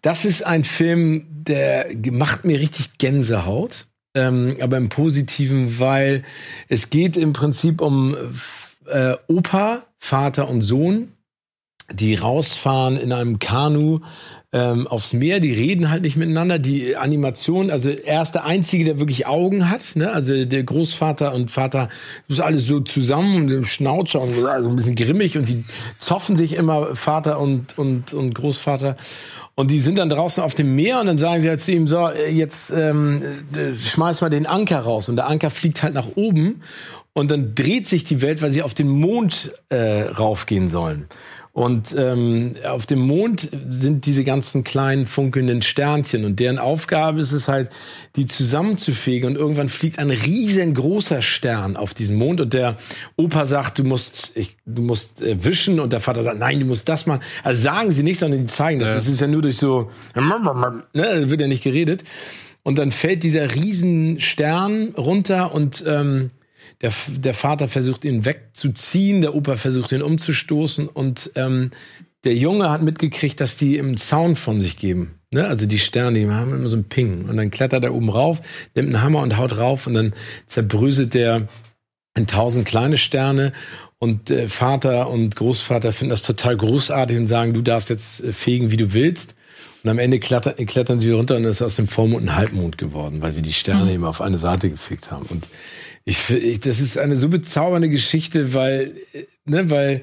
Das 0.00 0.24
ist 0.24 0.46
ein 0.46 0.64
Film, 0.64 1.26
der 1.28 1.86
macht 2.10 2.44
mir 2.44 2.58
richtig 2.58 2.98
Gänsehaut, 2.98 3.86
ähm, 4.16 4.56
aber 4.60 4.78
im 4.78 4.88
Positiven, 4.88 5.78
weil 5.78 6.24
es 6.68 6.90
geht 6.90 7.16
im 7.16 7.32
Prinzip 7.32 7.80
um 7.80 8.16
äh, 8.86 9.14
Opa, 9.28 9.84
Vater 9.98 10.48
und 10.48 10.62
Sohn, 10.62 11.12
die 11.92 12.14
rausfahren 12.14 12.96
in 12.96 13.12
einem 13.12 13.38
Kanu 13.38 14.00
ähm, 14.52 14.86
aufs 14.86 15.12
Meer, 15.12 15.40
die 15.40 15.52
reden 15.52 15.90
halt 15.90 16.02
nicht 16.02 16.16
miteinander. 16.16 16.58
Die 16.58 16.96
Animation, 16.96 17.70
also 17.70 17.90
er 17.90 18.22
ist 18.22 18.32
der 18.32 18.44
Einzige, 18.44 18.84
der 18.84 18.98
wirklich 18.98 19.26
Augen 19.26 19.68
hat. 19.68 19.96
Ne? 19.96 20.10
Also 20.10 20.44
der 20.44 20.62
Großvater 20.62 21.34
und 21.34 21.50
Vater, 21.50 21.88
das 22.28 22.38
ist 22.38 22.44
alles 22.44 22.64
so 22.64 22.80
zusammen 22.80 23.42
und 23.42 23.50
im 23.50 23.64
Schnauzer 23.64 24.20
und 24.20 24.32
so 24.34 24.46
ein 24.46 24.76
bisschen 24.76 24.94
grimmig 24.94 25.36
und 25.36 25.48
die 25.48 25.64
zoffen 25.98 26.36
sich 26.36 26.54
immer, 26.54 26.94
Vater 26.94 27.40
und, 27.40 27.76
und, 27.76 28.14
und 28.14 28.34
Großvater. 28.34 28.96
Und 29.56 29.70
die 29.70 29.80
sind 29.80 29.98
dann 29.98 30.10
draußen 30.10 30.42
auf 30.42 30.54
dem 30.54 30.76
Meer 30.76 31.00
und 31.00 31.06
dann 31.06 31.18
sagen 31.18 31.40
sie 31.40 31.48
halt 31.48 31.60
zu 31.60 31.72
ihm, 31.72 31.86
so, 31.86 32.10
jetzt 32.10 32.70
ähm, 32.70 33.22
äh, 33.54 33.76
schmeiß 33.76 34.20
mal 34.20 34.28
den 34.28 34.46
Anker 34.46 34.80
raus. 34.80 35.08
Und 35.08 35.16
der 35.16 35.28
Anker 35.28 35.50
fliegt 35.50 35.82
halt 35.82 35.94
nach 35.94 36.08
oben 36.14 36.62
und 37.14 37.30
dann 37.30 37.54
dreht 37.54 37.88
sich 37.88 38.04
die 38.04 38.20
Welt, 38.20 38.42
weil 38.42 38.50
sie 38.50 38.62
auf 38.62 38.74
den 38.74 38.88
Mond 38.88 39.52
äh, 39.70 40.02
raufgehen 40.02 40.68
sollen. 40.68 41.08
Und 41.56 41.96
ähm, 41.98 42.52
auf 42.68 42.84
dem 42.84 42.98
Mond 42.98 43.48
sind 43.70 44.04
diese 44.04 44.24
ganzen 44.24 44.62
kleinen 44.62 45.06
funkelnden 45.06 45.62
Sternchen 45.62 46.26
und 46.26 46.38
deren 46.38 46.58
Aufgabe 46.58 47.18
ist 47.18 47.32
es 47.32 47.48
halt, 47.48 47.70
die 48.14 48.26
zusammenzufegen 48.26 49.30
und 49.30 49.36
irgendwann 49.36 49.70
fliegt 49.70 49.98
ein 49.98 50.10
riesengroßer 50.10 51.22
Stern 51.22 51.78
auf 51.78 51.94
diesen 51.94 52.16
Mond 52.16 52.42
und 52.42 52.52
der 52.52 52.76
Opa 53.16 53.46
sagt, 53.46 53.78
du 53.78 53.84
musst, 53.84 54.32
ich, 54.34 54.58
du 54.66 54.82
musst 54.82 55.22
äh, 55.22 55.42
wischen 55.42 55.80
und 55.80 55.94
der 55.94 56.00
Vater 56.00 56.24
sagt, 56.24 56.40
nein, 56.40 56.60
du 56.60 56.66
musst 56.66 56.90
das 56.90 57.06
machen. 57.06 57.22
Also 57.42 57.62
sagen 57.62 57.90
sie 57.90 58.02
nicht, 58.02 58.18
sondern 58.18 58.40
die 58.40 58.46
zeigen 58.48 58.78
das. 58.78 58.92
Das 58.92 59.08
ist 59.08 59.22
ja 59.22 59.26
nur 59.26 59.40
durch 59.40 59.56
so, 59.56 59.90
ne, 60.92 61.22
da 61.22 61.30
wird 61.30 61.40
ja 61.40 61.48
nicht 61.48 61.64
geredet. 61.64 62.04
Und 62.64 62.76
dann 62.76 62.90
fällt 62.90 63.22
dieser 63.22 63.54
Riesenstern 63.54 64.90
runter 64.98 65.54
und 65.54 65.82
ähm, 65.86 66.32
der, 66.82 66.92
der 67.08 67.34
Vater 67.34 67.68
versucht 67.68 68.04
ihn 68.04 68.24
wegzuziehen, 68.24 69.22
der 69.22 69.34
Opa 69.34 69.56
versucht 69.56 69.92
ihn 69.92 70.02
umzustoßen 70.02 70.88
und 70.88 71.30
ähm, 71.34 71.70
der 72.24 72.34
Junge 72.34 72.70
hat 72.70 72.82
mitgekriegt, 72.82 73.40
dass 73.40 73.56
die 73.56 73.76
im 73.76 73.96
Sound 73.96 74.38
von 74.38 74.58
sich 74.58 74.76
geben. 74.76 75.20
Ne? 75.32 75.46
Also 75.46 75.66
die 75.66 75.78
Sterne, 75.78 76.18
die 76.18 76.28
haben 76.28 76.52
immer 76.52 76.68
so 76.68 76.76
ein 76.76 76.84
Ping. 76.84 77.26
Und 77.28 77.36
dann 77.36 77.50
klettert 77.50 77.84
er 77.84 77.94
oben 77.94 78.08
rauf, 78.08 78.42
nimmt 78.74 78.88
einen 78.88 79.02
Hammer 79.02 79.22
und 79.22 79.36
haut 79.36 79.56
rauf 79.56 79.86
und 79.86 79.94
dann 79.94 80.12
zerbröselt 80.46 81.14
der 81.14 81.46
in 82.16 82.26
tausend 82.26 82.66
kleine 82.66 82.96
Sterne. 82.96 83.52
Und 83.98 84.30
äh, 84.30 84.48
Vater 84.48 85.08
und 85.08 85.36
Großvater 85.36 85.92
finden 85.92 86.10
das 86.10 86.22
total 86.22 86.56
großartig 86.56 87.16
und 87.16 87.26
sagen, 87.26 87.54
du 87.54 87.62
darfst 87.62 87.90
jetzt 87.90 88.24
äh, 88.24 88.32
fegen, 88.32 88.70
wie 88.70 88.76
du 88.76 88.92
willst. 88.92 89.36
Und 89.84 89.90
am 89.90 89.98
Ende 90.00 90.18
klettern, 90.18 90.54
klettern 90.66 90.98
sie 90.98 91.06
wieder 91.06 91.16
runter 91.16 91.36
und 91.36 91.44
dann 91.44 91.52
ist 91.52 91.62
aus 91.62 91.76
dem 91.76 91.86
Vollmond 91.86 92.24
ein 92.26 92.34
Halbmond 92.34 92.76
geworden, 92.76 93.22
weil 93.22 93.32
sie 93.32 93.42
die 93.42 93.52
Sterne 93.52 93.92
eben 93.92 94.04
auf 94.04 94.20
eine 94.20 94.36
Seite 94.36 94.68
gefickt 94.68 95.12
haben. 95.12 95.26
Und 95.26 95.48
ich, 96.06 96.30
ich 96.30 96.60
das 96.60 96.80
ist 96.80 96.96
eine 96.96 97.16
so 97.16 97.28
bezaubernde 97.28 97.90
Geschichte, 97.90 98.54
weil, 98.54 98.94
äh, 99.12 99.24
ne, 99.44 99.68
weil 99.70 100.02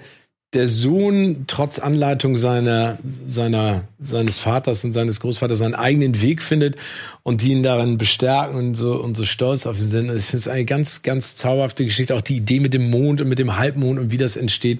der 0.53 0.67
Sohn 0.67 1.45
trotz 1.47 1.79
Anleitung 1.79 2.37
seiner, 2.37 2.99
seiner, 3.25 3.87
seines 4.03 4.37
Vaters 4.37 4.83
und 4.83 4.93
seines 4.93 5.19
Großvaters 5.19 5.57
seinen 5.57 5.73
eigenen 5.73 6.21
Weg 6.21 6.43
findet 6.43 6.75
und 7.23 7.41
die 7.41 7.53
ihn 7.53 7.63
darin 7.63 7.97
bestärken 7.97 8.55
und 8.55 8.75
so, 8.75 9.01
und 9.01 9.17
so 9.17 9.25
stolz 9.25 9.65
auf 9.65 9.79
ihn 9.79 9.87
sind. 9.87 10.15
Ich 10.15 10.25
finde 10.25 10.37
es 10.37 10.47
eine 10.47 10.65
ganz, 10.65 11.01
ganz 11.01 11.35
zauberhafte 11.35 11.85
Geschichte. 11.85 12.15
Auch 12.15 12.21
die 12.21 12.37
Idee 12.37 12.59
mit 12.59 12.75
dem 12.75 12.91
Mond 12.91 13.21
und 13.21 13.29
mit 13.29 13.39
dem 13.39 13.57
Halbmond 13.57 13.97
und 13.97 14.11
wie 14.11 14.17
das 14.17 14.35
entsteht. 14.35 14.79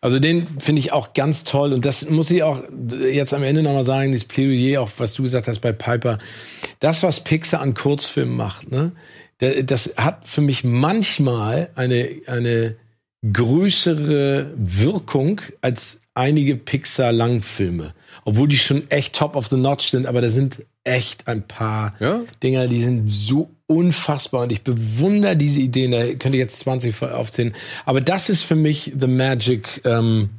Also 0.00 0.18
den 0.18 0.46
finde 0.58 0.80
ich 0.80 0.92
auch 0.92 1.12
ganz 1.12 1.44
toll. 1.44 1.74
Und 1.74 1.84
das 1.84 2.08
muss 2.08 2.30
ich 2.30 2.42
auch 2.42 2.62
jetzt 3.10 3.34
am 3.34 3.42
Ende 3.42 3.62
nochmal 3.62 3.84
sagen, 3.84 4.12
das 4.12 4.24
Plädoyer, 4.24 4.80
auch 4.80 4.90
was 4.96 5.14
du 5.14 5.24
gesagt 5.24 5.48
hast 5.48 5.60
bei 5.60 5.72
Piper. 5.72 6.16
Das, 6.80 7.02
was 7.02 7.24
Pixar 7.24 7.60
an 7.60 7.74
Kurzfilmen 7.74 8.36
macht, 8.36 8.70
ne? 8.70 8.92
Das 9.38 9.94
hat 9.96 10.28
für 10.28 10.40
mich 10.40 10.64
manchmal 10.64 11.70
eine, 11.74 12.08
eine 12.26 12.76
größere 13.32 14.52
Wirkung 14.56 15.40
als 15.60 16.00
einige 16.14 16.56
Pixar-Langfilme. 16.56 17.94
Obwohl 18.24 18.48
die 18.48 18.56
schon 18.56 18.90
echt 18.90 19.14
top 19.14 19.36
of 19.36 19.46
the 19.46 19.56
notch 19.56 19.88
sind, 19.88 20.06
aber 20.06 20.20
da 20.20 20.28
sind 20.28 20.64
echt 20.84 21.26
ein 21.26 21.42
paar 21.42 21.94
Ja? 21.98 22.22
Dinger, 22.42 22.68
die 22.68 22.82
sind 22.82 23.08
so 23.10 23.50
unfassbar 23.66 24.42
und 24.42 24.52
ich 24.52 24.62
bewundere 24.62 25.36
diese 25.36 25.60
Ideen. 25.60 25.90
Da 25.90 26.04
könnte 26.06 26.30
ich 26.30 26.34
jetzt 26.36 26.60
20 26.60 27.02
aufzählen. 27.02 27.54
Aber 27.86 28.00
das 28.00 28.28
ist 28.28 28.42
für 28.42 28.54
mich 28.54 28.92
the 28.98 29.06
magic 29.06 29.80
ähm, 29.84 30.30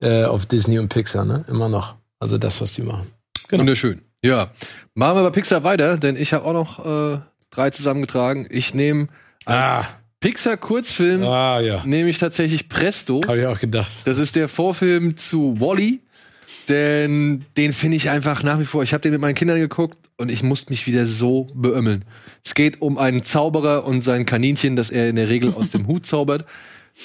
äh, 0.00 0.24
of 0.24 0.46
Disney 0.46 0.78
und 0.78 0.88
Pixar, 0.88 1.24
ne? 1.24 1.44
Immer 1.48 1.68
noch. 1.68 1.96
Also 2.18 2.38
das, 2.38 2.60
was 2.60 2.74
die 2.74 2.82
machen. 2.82 3.08
Genau. 3.48 3.60
Wunderschön. 3.60 4.00
Ja. 4.24 4.50
Machen 4.94 5.18
wir 5.18 5.22
bei 5.24 5.30
Pixar 5.30 5.64
weiter, 5.64 5.98
denn 5.98 6.16
ich 6.16 6.32
habe 6.32 6.44
auch 6.44 6.52
noch 6.52 6.86
äh, 6.86 7.20
drei 7.52 7.70
zusammengetragen. 7.70 8.46
Ich 8.50 8.74
nehme 8.74 9.06
als 9.44 9.84
Ah. 9.86 9.88
Pixar-Kurzfilm 10.20 11.22
Ah, 11.24 11.60
ja. 11.60 11.82
nehme 11.84 12.08
ich 12.08 12.18
tatsächlich 12.18 12.68
Presto. 12.68 13.20
Habe 13.26 13.40
ich 13.40 13.46
auch 13.46 13.58
gedacht. 13.60 13.90
Das 14.04 14.18
ist 14.18 14.34
der 14.36 14.48
Vorfilm 14.48 15.16
zu 15.16 15.60
Wally. 15.60 16.00
Denn 16.68 17.44
den 17.56 17.72
finde 17.72 17.96
ich 17.96 18.10
einfach 18.10 18.42
nach 18.42 18.58
wie 18.60 18.64
vor. 18.64 18.82
Ich 18.82 18.92
habe 18.92 19.00
den 19.00 19.12
mit 19.12 19.20
meinen 19.20 19.34
Kindern 19.34 19.58
geguckt 19.58 19.98
und 20.16 20.30
ich 20.30 20.42
musste 20.42 20.72
mich 20.72 20.86
wieder 20.86 21.06
so 21.06 21.48
beömmeln. 21.54 22.04
Es 22.44 22.54
geht 22.54 22.80
um 22.80 22.98
einen 22.98 23.24
Zauberer 23.24 23.84
und 23.84 24.02
sein 24.02 24.26
Kaninchen, 24.26 24.76
das 24.76 24.90
er 24.90 25.08
in 25.08 25.16
der 25.16 25.28
Regel 25.28 25.52
aus 25.54 25.70
dem 25.70 25.86
Hut 25.88 26.06
zaubert. 26.06 26.44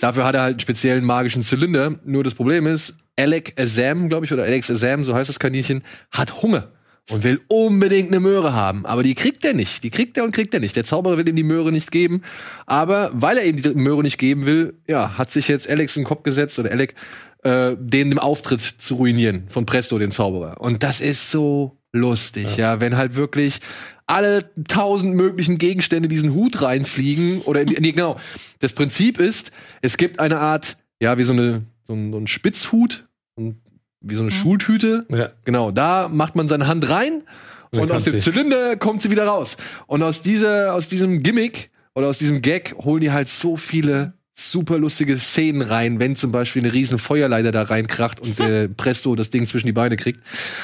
Dafür 0.02 0.26
hat 0.26 0.36
er 0.36 0.42
halt 0.42 0.54
einen 0.54 0.60
speziellen 0.60 1.06
magischen 1.06 1.44
Zylinder. 1.44 1.98
Nur 2.06 2.24
das 2.24 2.36
Problem 2.36 2.68
ist, 2.68 2.98
Alec 3.18 3.60
Azam, 3.60 4.10
glaube 4.10 4.26
ich, 4.26 4.34
oder 4.34 4.44
Alex 4.44 4.70
Azam, 4.70 5.04
so 5.04 5.16
heißt 5.16 5.30
das 5.30 5.40
Kaninchen, 5.40 5.82
hat 6.12 6.42
Hunger 6.44 6.68
und 7.10 7.24
will 7.24 7.42
unbedingt 7.48 8.10
eine 8.10 8.20
Möhre 8.20 8.54
haben. 8.54 8.86
Aber 8.86 9.04
die 9.04 9.16
kriegt 9.16 9.46
er 9.46 9.54
nicht. 9.54 9.84
Die 9.84 9.90
kriegt 9.90 10.18
er 10.18 10.24
und 10.24 10.32
kriegt 10.32 10.54
er 10.54 10.60
nicht. 10.60 10.76
Der 10.76 10.84
Zauberer 10.84 11.18
will 11.18 11.28
ihm 11.30 11.36
die 11.36 11.44
Möhre 11.44 11.72
nicht 11.72 11.92
geben. 11.92 12.22
Aber 12.66 13.12
weil 13.14 13.38
er 13.38 13.46
ihm 13.46 13.62
die 13.62 13.70
Möhre 13.70 14.04
nicht 14.04 14.18
geben 14.18 14.46
will, 14.46 14.74
ja, 14.88 15.18
hat 15.18 15.32
sich 15.32 15.48
jetzt 15.48 15.70
Alex 15.70 15.96
in 15.96 16.04
den 16.04 16.08
Kopf 16.08 16.24
gesetzt 16.24 16.60
oder 16.60 16.72
Alec, 16.72 16.96
äh, 17.44 17.76
den 17.80 18.12
im 18.12 18.20
Auftritt 18.20 18.62
zu 18.62 18.96
ruinieren 18.96 19.46
von 19.50 19.66
Presto, 19.66 19.98
den 19.98 20.12
Zauberer. 20.12 20.60
Und 20.60 20.84
das 20.84 21.02
ist 21.02 21.32
so 21.32 21.78
lustig, 21.94 22.58
ja, 22.58 22.82
wenn 22.82 22.98
halt 22.98 23.16
wirklich 23.16 23.60
alle 24.06 24.50
tausend 24.68 25.16
möglichen 25.16 25.58
Gegenstände 25.58 26.08
diesen 26.08 26.34
Hut 26.34 26.62
reinfliegen 26.62 27.42
oder 27.42 27.62
in, 27.62 27.70
nee, 27.80 27.92
genau. 27.92 28.18
Das 28.60 28.74
Prinzip 28.74 29.20
ist, 29.20 29.52
es 29.82 29.98
gibt 29.98 30.20
eine 30.20 30.40
Art, 30.40 30.78
ja, 31.02 31.18
wie 31.18 31.24
so 31.24 31.34
eine 31.34 31.64
so 31.88 31.94
ein, 31.94 32.12
so 32.12 32.18
ein 32.18 32.28
Spitzhut, 32.28 33.08
und 33.36 33.58
wie 34.02 34.16
so 34.16 34.22
eine 34.22 34.32
Schultüte. 34.32 35.06
Ja. 35.10 35.30
Genau, 35.44 35.72
da 35.72 36.10
macht 36.10 36.36
man 36.36 36.48
seine 36.48 36.68
Hand 36.68 36.90
rein 36.90 37.24
Und 37.72 37.82
und 37.82 37.92
aus 37.92 38.04
dem 38.04 38.20
Zylinder 38.20 38.78
kommt 38.78 39.02
sie 39.02 39.12
wieder 39.12 39.26
raus. 39.26 39.58
Und 39.88 40.04
aus 40.04 40.22
dieser, 40.22 40.74
aus 40.74 40.88
diesem 40.88 41.24
Gimmick 41.24 41.72
oder 41.96 42.08
aus 42.08 42.18
diesem 42.18 42.42
Gag 42.42 42.76
holen 42.78 43.02
die 43.02 43.12
halt 43.12 43.30
so 43.30 43.58
viele 43.58 44.14
super 44.40 44.78
lustige 44.78 45.18
Szenen 45.18 45.64
rein, 45.64 46.00
wenn 46.00 46.16
zum 46.16 46.32
Beispiel 46.32 46.64
eine 46.64 46.72
riesen 46.72 47.00
Feuerleiter 47.00 47.52
da 47.52 47.64
reinkracht 47.64 48.20
und 48.20 48.40
äh, 48.40 48.70
Presto 48.78 49.16
das 49.16 49.32
Ding 49.32 49.48
zwischen 49.48 49.66
die 49.66 49.74
Beine 49.74 49.96
kriegt 49.96 50.20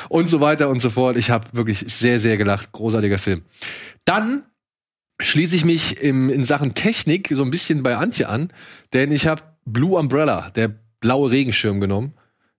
und 0.10 0.30
so 0.30 0.42
weiter 0.42 0.70
und 0.70 0.80
so 0.80 0.92
fort. 0.92 1.18
Ich 1.18 1.32
habe 1.32 1.48
wirklich 1.54 1.84
sehr, 1.88 2.20
sehr 2.20 2.38
gelacht. 2.38 2.72
Großartiger 2.72 3.18
Film. 3.18 3.42
Dann 4.06 4.44
schließe 5.20 5.56
ich 5.56 5.66
mich 5.66 5.98
im, 6.02 6.30
in 6.30 6.46
Sachen 6.46 6.76
Technik 6.76 7.32
so 7.34 7.44
ein 7.44 7.50
bisschen 7.50 7.82
bei 7.82 7.98
Antje 7.98 8.30
an, 8.30 8.54
denn 8.94 9.12
ich 9.12 9.26
habe 9.26 9.42
Blue 9.66 9.98
Umbrella, 9.98 10.52
der 10.52 10.72
blaue 11.00 11.32
Regenschirm 11.32 11.80
genommen. 11.82 12.14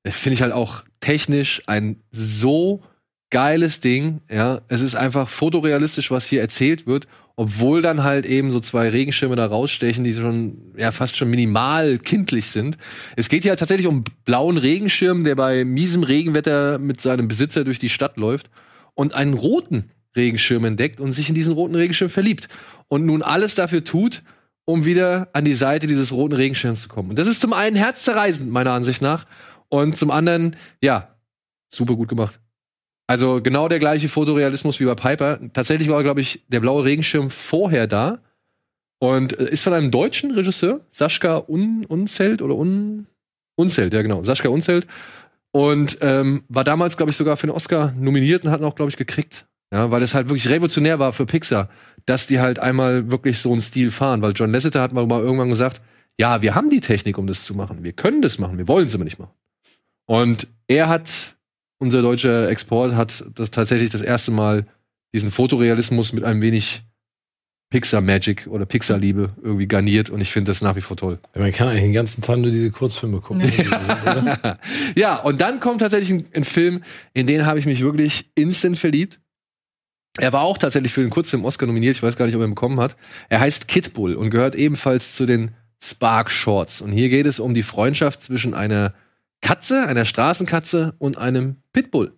Finde 0.07 0.35
ich 0.35 0.43
halt 0.43 0.53
auch 0.53 0.85
technisch 1.01 1.63
ein 1.67 2.03
so 2.11 2.83
geiles 3.31 3.81
Ding. 3.81 4.21
Ja, 4.31 4.61
es 4.69 4.81
ist 4.81 4.95
einfach 4.95 5.29
fotorealistisch, 5.29 6.11
was 6.11 6.27
hier 6.27 6.41
erzählt 6.41 6.87
wird, 6.87 7.09
obwohl 7.37 7.83
dann 7.83 8.05
halt 8.05 8.27
eben 8.27 8.53
so 8.53 8.61
zwei 8.61 8.89
Regenschirme 8.89 9.35
da 9.35 9.47
rausstechen, 9.47 10.05
die 10.05 10.15
schon 10.15 10.73
ja 10.77 10.93
fast 10.93 11.17
schon 11.17 11.31
minimal 11.31 11.99
kindlich 11.99 12.47
sind. 12.47 12.77
Es 13.17 13.29
geht 13.29 13.45
ja 13.45 13.57
tatsächlich 13.57 13.89
um 13.89 14.05
blauen 14.25 14.57
Regenschirm, 14.57 15.25
der 15.25 15.35
bei 15.35 15.65
miesem 15.65 16.05
Regenwetter 16.05 16.79
mit 16.79 17.01
seinem 17.01 17.27
Besitzer 17.27 17.65
durch 17.65 17.79
die 17.79 17.89
Stadt 17.89 18.17
läuft 18.17 18.51
und 18.95 19.15
einen 19.15 19.35
roten 19.35 19.91
Regenschirm 20.17 20.65
entdeckt 20.65 21.01
und 21.01 21.13
sich 21.13 21.29
in 21.29 21.35
diesen 21.35 21.55
roten 21.55 21.75
Regenschirm 21.75 22.11
verliebt 22.11 22.49
und 22.89 23.05
nun 23.05 23.23
alles 23.23 23.57
dafür 23.57 23.83
tut, 23.83 24.23
um 24.65 24.85
wieder 24.85 25.29
an 25.33 25.45
die 25.45 25.55
Seite 25.55 25.87
dieses 25.87 26.13
roten 26.13 26.35
Regenschirms 26.35 26.83
zu 26.83 26.89
kommen. 26.89 27.11
Und 27.11 27.19
das 27.19 27.27
ist 27.27 27.41
zum 27.41 27.53
einen 27.53 27.75
herzzerreißend 27.75 28.51
meiner 28.51 28.73
Ansicht 28.73 29.03
nach 29.03 29.27
und 29.75 29.97
zum 29.97 30.11
anderen 30.11 30.57
ja 30.81 31.17
super 31.69 31.97
gut 31.97 32.09
gemacht. 32.09 32.39
Also 33.07 33.43
genau 33.43 33.69
der 33.69 33.81
gleiche 33.81 34.09
Fotorealismus 34.09 34.81
wie 34.81 34.85
bei 34.85 34.95
Piper. 34.95 35.41
Tatsächlich 35.53 35.89
war, 35.89 36.03
glaube 36.03 36.21
ich, 36.21 36.45
der 36.49 36.61
blaue 36.61 36.85
Regenschirm 36.85 37.29
vorher 37.29 37.87
da 37.87 38.21
und 39.01 39.39
äh, 39.39 39.51
ist 39.51 39.65
von 39.65 39.73
einem 39.73 39.91
deutschen 39.91 40.31
Regisseur, 40.31 40.81
Sascha 40.93 41.45
Un 41.49 41.85
Unzelt 41.87 42.41
oder 42.41 42.55
Un 42.55 43.07
Unzelt, 43.57 43.93
ja 43.93 44.03
genau, 44.03 44.23
Sascha 44.25 44.49
Unzelt. 44.49 44.87
Und 45.53 45.99
ähm, 46.01 46.45
war 46.49 46.65
damals, 46.65 46.97
glaube 46.97 47.11
ich, 47.11 47.17
sogar 47.17 47.37
für 47.37 47.47
den 47.47 47.55
Oscar 47.55 47.93
nominiert 47.99 48.45
und 48.45 48.51
hat 48.51 48.61
ihn 48.61 48.65
auch, 48.65 48.75
glaube 48.75 48.91
ich, 48.91 48.97
gekriegt. 48.97 49.47
Ja, 49.73 49.91
weil 49.91 50.03
es 50.03 50.15
halt 50.15 50.29
wirklich 50.29 50.49
revolutionär 50.49 50.99
war 50.99 51.13
für 51.13 51.27
Pixar, 51.27 51.69
dass 52.07 52.27
die 52.27 52.41
halt 52.41 52.59
einmal 52.61 53.11
wirklich 53.11 53.39
so 53.39 53.53
einen 53.53 53.61
Stil 53.61 53.91
fahren. 53.91 54.23
Weil 54.23 54.33
John 54.35 54.53
Lasseter 54.53 54.81
hat 54.81 54.93
mal 54.93 55.09
irgendwann 55.09 55.51
gesagt, 55.51 55.81
ja, 56.19 56.43
wir 56.43 56.55
haben 56.55 56.71
die 56.71 56.81
Technik, 56.81 57.19
um 57.19 57.27
das 57.27 57.45
zu 57.45 57.55
machen. 57.55 57.83
Wir 57.83 57.93
können 57.93 58.23
das 58.23 58.39
machen, 58.39 58.59
wir 58.59 58.69
wollen 58.69 58.87
es 58.87 58.95
aber 58.95 59.05
nicht 59.05 59.19
machen. 59.19 59.33
Und 60.07 60.49
er 60.69 60.89
hat, 60.89 61.37
unser 61.79 62.03
deutscher 62.03 62.49
Export 62.49 62.95
hat 62.95 63.25
das 63.35 63.51
tatsächlich 63.51 63.91
das 63.91 64.03
erste 64.03 64.31
Mal 64.31 64.67
diesen 65.15 65.31
Fotorealismus 65.31 66.13
mit 66.13 66.25
einem 66.25 66.43
wenig 66.43 66.83
Pixar 67.71 68.01
Magic 68.01 68.47
oder 68.47 68.67
Pixar 68.67 68.99
Liebe 68.99 69.35
irgendwie 69.43 69.67
garniert 69.67 70.11
und 70.11 70.21
ich 70.21 70.31
finde 70.31 70.51
das 70.51 70.61
nach 70.61 70.77
wie 70.77 70.81
vor 70.81 70.97
toll. 70.97 71.19
Man 71.35 71.51
kann 71.51 71.69
eigentlich 71.69 71.83
den 71.83 71.93
ganzen 71.93 72.23
Tag 72.23 72.39
nur 72.39 72.51
diese 72.51 72.71
Kurzfilme 72.71 73.21
gucken. 73.21 73.43
oder? 73.43 74.61
ja, 74.97 75.17
und 75.17 75.41
dann 75.41 75.59
kommt 75.61 75.81
tatsächlich 75.81 76.11
ein, 76.11 76.25
ein 76.35 76.45
Film, 76.45 76.85
in 77.15 77.27
den 77.27 77.47
habe 77.47 77.59
ich 77.59 77.67
mich 77.67 77.81
wirklich 77.81 78.31
instant 78.37 78.79
verliebt. 78.79 79.19
Er 80.19 80.33
war 80.33 80.43
auch 80.43 80.59
tatsächlich 80.59 80.93
für 80.93 81.01
den 81.01 81.11
Kurzfilm 81.11 81.45
Oscar 81.45 81.67
nominiert, 81.67 81.97
ich 81.97 82.03
weiß 82.03 82.17
gar 82.17 82.27
nicht, 82.27 82.37
ob 82.37 82.43
er 82.43 82.47
ihn 82.47 82.55
bekommen 82.55 82.79
hat. 82.79 82.97
Er 83.29 83.41
heißt 83.41 83.67
Kid 83.67 83.93
Bull 83.95 84.15
und 84.15 84.31
gehört 84.31 84.55
ebenfalls 84.55 85.17
zu 85.17 85.27
den 85.27 85.51
Spark 85.83 86.31
Shorts. 86.31 86.81
Und 86.81 86.93
hier 86.93 87.09
geht 87.09 87.27
es 87.27 87.41
um 87.41 87.55
die 87.55 87.65
Freundschaft 87.65 88.23
zwischen 88.23 88.55
einer 88.55 88.95
Katze, 89.45 89.87
einer 89.87 90.07
Straßenkatze 90.07 90.95
und 90.99 91.19
einem 91.19 91.57
Pitbull. 91.75 92.15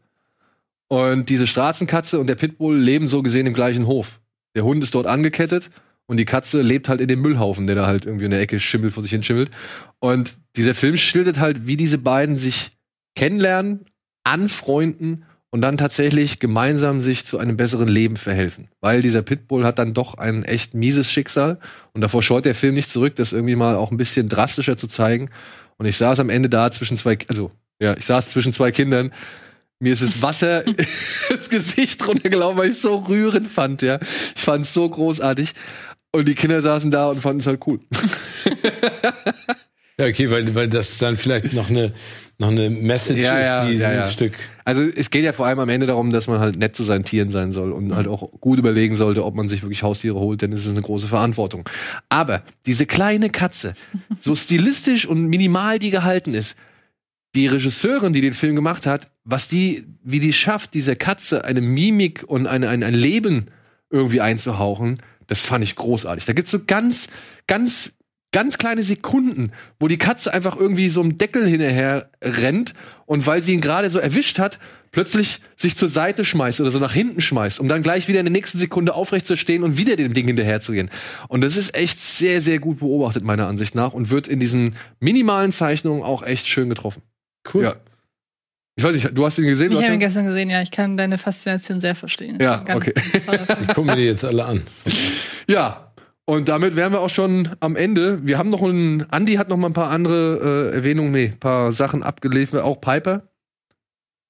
Und 0.87 1.29
diese 1.29 1.49
Straßenkatze 1.49 2.21
und 2.21 2.29
der 2.29 2.37
Pitbull 2.37 2.79
leben 2.79 3.09
so 3.09 3.21
gesehen 3.23 3.49
im 3.49 3.53
gleichen 3.53 3.89
Hof. 3.89 4.21
Der 4.55 4.63
Hund 4.63 4.83
ist 4.85 4.95
dort 4.95 5.09
angekettet 5.09 5.71
und 6.07 6.19
die 6.19 6.25
Katze 6.25 6.63
lebt 6.63 6.89
halt 6.89 7.01
in 7.01 7.09
dem 7.09 7.21
Müllhaufen, 7.21 7.67
der 7.67 7.75
da 7.75 7.87
halt 7.89 8.07
irgendwie 8.07 8.27
in 8.27 8.31
der 8.31 8.41
Ecke 8.41 8.61
schimmelt, 8.61 8.93
vor 8.93 9.03
sich 9.03 9.11
hin 9.11 9.25
schimmelt. 9.25 9.51
Und 9.99 10.37
dieser 10.55 10.73
Film 10.73 10.97
schildert 10.97 11.41
halt, 11.41 11.67
wie 11.67 11.77
diese 11.77 11.99
beiden 11.99 12.39
sich 12.39 12.71
kennenlernen, 13.17 13.87
anfreunden 14.23 15.25
und 15.51 15.63
dann 15.63 15.77
tatsächlich 15.79 16.39
gemeinsam 16.39 17.01
sich 17.01 17.27
zu 17.27 17.39
einem 17.39 17.57
besseren 17.57 17.89
Leben 17.89 18.17
verhelfen. 18.17 18.69
Weil 18.81 19.03
dieser 19.03 19.23
Pitbull 19.23 19.65
hat 19.65 19.81
dann 19.81 19.95
doch 19.95 20.15
ein 20.15 20.45
echt 20.45 20.75
mieses 20.75 21.11
Schicksal 21.11 21.59
und 21.93 22.03
davor 22.03 22.23
scheut 22.23 22.45
der 22.45 22.55
Film 22.55 22.75
nicht 22.75 22.91
zurück, 22.91 23.17
das 23.17 23.33
irgendwie 23.33 23.57
mal 23.57 23.75
auch 23.75 23.91
ein 23.91 23.97
bisschen 23.97 24.29
drastischer 24.29 24.77
zu 24.77 24.87
zeigen. 24.87 25.31
Und 25.79 25.87
ich 25.87 25.97
saß 25.97 26.21
am 26.21 26.31
Ende 26.31 26.49
da 26.49 26.71
zwischen 26.71 26.97
zwei, 26.97 27.19
also 27.29 27.51
ja, 27.81 27.97
ich 27.97 28.07
saß 28.07 28.31
zwischen 28.31 28.53
zwei 28.53 28.73
Kindern. 28.73 29.13
Mir 29.79 29.93
ist 29.93 30.03
das 30.03 30.23
Wasser 30.23 30.67
ins 30.67 31.51
Gesicht 31.51 32.07
runtergelaufen, 32.07 32.59
weil 32.59 32.69
ich 32.69 32.77
es 32.77 32.83
so 32.83 32.97
rührend 32.97 33.49
fand, 33.49 33.83
ja. 33.83 33.99
Ich 34.35 34.43
fand 34.43 34.65
es 34.65 34.73
so 34.73 34.89
großartig. 34.89 35.53
Und 36.13 36.27
die 36.27 36.35
Kinder 36.35 36.63
saßen 36.63 36.91
da 36.91 37.11
und 37.11 37.21
fanden 37.21 37.41
es 37.41 37.47
halt 37.47 37.61
cool. 37.67 37.81
ja, 39.99 40.07
okay, 40.07 40.31
weil, 40.31 40.55
weil 40.55 40.69
das 40.69 40.97
dann 40.97 41.19
vielleicht 41.19 41.53
noch 41.53 41.69
eine, 41.69 41.93
noch 42.39 42.49
eine 42.51 42.69
Message 42.69 43.21
Ja, 43.21 43.41
ja, 43.41 43.63
ist, 43.63 43.71
die 43.71 43.77
ja, 43.79 43.89
ein 43.89 43.97
ja. 43.97 44.07
Stück. 44.07 44.35
Also 44.65 44.83
es 44.83 45.11
geht 45.11 45.25
ja 45.25 45.33
vor 45.33 45.47
allem 45.47 45.59
am 45.59 45.69
Ende 45.69 45.87
darum, 45.87 46.11
dass 46.11 46.27
man 46.27 46.39
halt 46.39 46.57
nett 46.57 46.77
zu 46.77 46.83
seinen 46.83 47.05
Tieren 47.05 47.31
sein 47.31 47.53
soll 47.53 47.73
und 47.73 47.95
halt 47.95 48.09
auch 48.09 48.31
gut 48.41 48.59
überlegen 48.59 48.97
sollte, 48.97 49.25
ob 49.25 49.35
man 49.35 49.49
sich 49.49 49.63
wirklich 49.63 49.83
Haustiere 49.83 50.19
holt, 50.19 50.43
denn 50.43 50.53
es 50.53 50.67
ist 50.67 50.71
eine 50.71 50.83
große 50.83 51.07
Verantwortung. 51.07 51.69
Aber 52.09 52.43
diese 52.67 52.85
kleine 52.85 53.31
Katze, 53.31 53.75
so 54.21 54.35
stilistisch 54.35 55.07
und 55.07 55.27
minimal 55.27 55.79
die 55.79 55.91
gehalten 55.91 56.35
ist, 56.35 56.57
die 57.35 57.47
Regisseurin, 57.47 58.13
die 58.13 58.23
den 58.23 58.33
Film 58.33 58.57
gemacht 58.57 58.87
hat, 58.87 59.09
was 59.25 59.49
die, 59.49 59.87
wie 60.03 60.21
die 60.21 60.33
schafft, 60.33 60.75
dieser 60.75 60.97
Katze 60.97 61.45
eine 61.45 61.61
Mimik 61.61 62.25
und 62.27 62.47
eine, 62.47 62.69
ein, 62.69 62.83
ein 62.83 62.95
Leben 62.95 63.47
irgendwie 63.91 64.21
einzuhauchen, 64.21 65.01
das 65.27 65.41
fand 65.41 65.65
ich 65.65 65.77
großartig. 65.77 66.25
Da 66.25 66.33
gibt's 66.33 66.51
so 66.51 66.61
ganz, 66.67 67.09
ganz, 67.47 67.93
ganz 68.37 68.59
kleine 68.59 68.83
Sekunden, 68.83 69.51
wo 69.81 69.89
die 69.89 69.97
Katze 69.97 70.35
einfach 70.35 70.59
irgendwie 70.59 70.91
so 70.91 71.01
einem 71.01 71.17
Deckel 71.17 71.47
hinterher 71.47 72.11
rennt 72.23 72.75
und 73.07 73.27
weil 73.27 73.43
sie 73.43 73.55
ihn 73.55 73.63
gerade 73.63 73.91
so 73.91 73.99
erwischt 73.99 74.39
hat, 74.39 74.59
plötzlich 74.93 75.41
sich 75.57 75.75
zur 75.75 75.89
Seite 75.89 76.23
schmeißt 76.23 76.61
oder 76.61 76.71
so 76.71 76.79
nach 76.79 76.93
hinten 76.93 77.23
schmeißt, 77.23 77.59
um 77.59 77.67
dann 77.67 77.83
gleich 77.83 78.09
wieder 78.09 78.21
in 78.21 78.27
der 78.27 78.33
nächsten 78.33 78.59
Sekunde 78.59 78.93
aufrecht 78.93 79.27
zu 79.27 79.39
stehen 79.39 79.63
und 79.63 79.79
wieder 79.79 79.97
dem 79.97 80.13
Ding 80.13 80.27
hinterher 80.27 80.61
zu 80.61 80.73
gehen. 80.73 80.91
Und 81.29 81.41
das 81.45 81.57
ist 81.57 81.75
echt 81.75 81.99
sehr, 81.99 82.43
sehr 82.43 82.59
gut 82.59 82.81
beobachtet, 82.81 83.25
meiner 83.25 83.47
Ansicht 83.47 83.75
nach, 83.75 83.95
und 83.95 84.11
wird 84.11 84.29
in 84.29 84.39
diesen 84.39 84.77
minimalen 85.01 85.51
Zeichnungen 85.51 86.03
auch 86.03 86.23
echt 86.23 86.47
schön 86.47 86.69
getroffen. 86.69 87.01
Cool. 87.55 87.65
Ja. 87.65 87.77
Ich 88.79 88.85
weiß 88.85 88.93
nicht, 88.93 89.17
du 89.17 89.25
hast 89.25 89.39
ihn 89.39 89.47
gesehen? 89.47 89.73
Ich 89.73 89.83
habe 89.83 89.95
ihn 89.95 89.99
gestern 90.01 90.27
gesehen, 90.27 90.51
ja. 90.51 90.61
Ich 90.61 90.73
kann 90.73 90.99
deine 90.99 91.17
Faszination 91.17 91.81
sehr 91.81 91.95
verstehen. 91.95 92.37
Ja, 92.39 92.59
Ganz, 92.59 92.87
okay. 92.87 92.93
Ich 93.63 93.69
gucke 93.69 93.87
mir 93.87 93.97
die 93.97 94.03
jetzt 94.03 94.27
alle 94.27 94.45
an. 94.45 94.61
Ja. 95.49 95.86
Und 96.29 96.49
damit 96.49 96.75
wären 96.75 96.93
wir 96.93 97.01
auch 97.01 97.11
schon 97.11 97.51
am 97.61 97.77
Ende. 97.77 98.27
Wir 98.27 98.37
haben 98.37 98.51
noch 98.51 98.63
einen, 98.63 99.07
Andy 99.13 99.35
hat 99.35 99.49
noch 99.49 99.57
mal 99.57 99.69
ein 99.69 99.75
paar 99.75 99.91
andere 99.91 100.73
äh, 100.73 100.75
Erwähnungen, 100.75 101.13
nee, 101.13 101.31
ein 101.33 101.39
paar 101.39 101.71
Sachen 101.71 102.03
abgeliefert, 102.03 102.63
auch 102.63 102.81
Piper. 102.81 103.29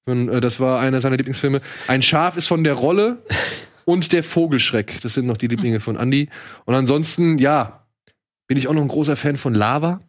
Und, 0.05 0.29
äh, 0.29 0.39
das 0.39 0.59
war 0.59 0.79
einer 0.79 1.01
seiner 1.01 1.17
Lieblingsfilme. 1.17 1.59
Ein 1.87 2.03
Schaf 2.03 2.37
ist 2.37 2.47
von 2.47 2.63
der 2.63 2.75
Rolle 2.75 3.23
und 3.85 4.11
der 4.13 4.23
Vogelschreck. 4.23 5.01
Das 5.01 5.15
sind 5.15 5.25
noch 5.25 5.37
die 5.37 5.47
Lieblinge 5.47 5.79
von 5.79 5.97
Andy. 5.97 6.29
Und 6.65 6.75
ansonsten, 6.75 7.39
ja, 7.39 7.87
bin 8.47 8.59
ich 8.59 8.67
auch 8.67 8.73
noch 8.73 8.83
ein 8.83 8.87
großer 8.87 9.15
Fan 9.15 9.35
von 9.35 9.55
Lava. 9.55 10.01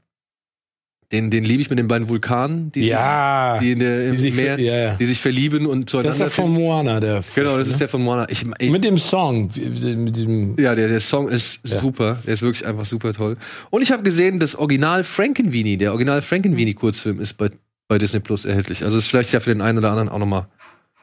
Den, 1.11 1.30
den 1.30 1.42
liebe 1.42 1.62
ich 1.62 1.70
mit 1.70 1.78
den 1.78 1.88
beiden 1.88 2.06
Vulkanen, 2.11 2.70
die, 2.72 2.84
Ja. 2.86 3.56
die 3.59 3.72
in 3.72 3.78
der, 3.78 4.06
im 4.09 4.12
Die 4.12 4.18
sich- 4.18 4.34
Meer, 4.34 4.61
ja, 4.61 4.76
ja. 4.76 4.94
die 4.96 5.06
sich 5.06 5.18
verlieben 5.18 5.64
und 5.64 5.88
zueinander 5.88 6.09
Das 6.09 6.16
ist 6.16 6.36
der 6.36 6.44
von. 6.44 6.52
Moana, 6.52 7.00
der. 7.00 7.22
Genau, 7.34 7.56
das 7.56 7.66
ne? 7.68 7.72
ist 7.72 7.80
der 7.80 7.88
von 7.88 8.02
Moana. 8.02 8.26
Ich, 8.28 8.44
ich, 8.59 8.70
Mit 8.70 8.84
dem 8.84 8.98
Song, 8.98 9.50
mit 9.56 10.16
diesem. 10.16 10.54
ja, 10.59 10.74
der, 10.74 10.88
der 10.88 11.00
Song 11.00 11.28
ist 11.30 11.61
Ja. 11.64 11.80
super. 11.80 12.18
Der 12.26 12.34
ist 12.34 12.42
wirklich 12.42 12.66
einfach 12.66 12.84
super 12.84 13.14
toll. 13.14 13.38
Und 13.70 13.80
ich 13.80 13.90
habe 13.90 14.02
gesehen, 14.02 14.38
das 14.38 14.54
Original 14.54 15.02
Frankenweenie, 15.02 15.78
der 15.78 15.92
Original 15.92 16.20
Frankenweenie 16.20 16.74
Kurzfilm 16.74 17.20
ist 17.20 17.34
bei, 17.34 17.50
bei 17.88 17.96
Disney 17.96 18.20
Plus 18.20 18.44
erhältlich. 18.44 18.84
Also 18.84 18.98
ist 18.98 19.06
vielleicht 19.06 19.32
ja 19.32 19.40
für 19.40 19.48
den 19.54 19.62
einen 19.62 19.78
oder 19.78 19.88
anderen 19.90 20.11
auch 20.11 20.18
nochmal 20.18 20.46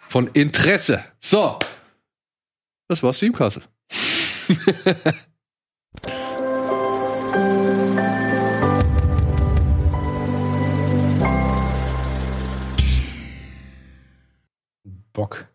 von 0.07 0.27
Interesse. 0.33 1.03
So. 1.19 1.57
Das 2.87 3.01
war 3.01 3.11
Streamcastle. 3.11 3.63
Bock. 15.15 15.47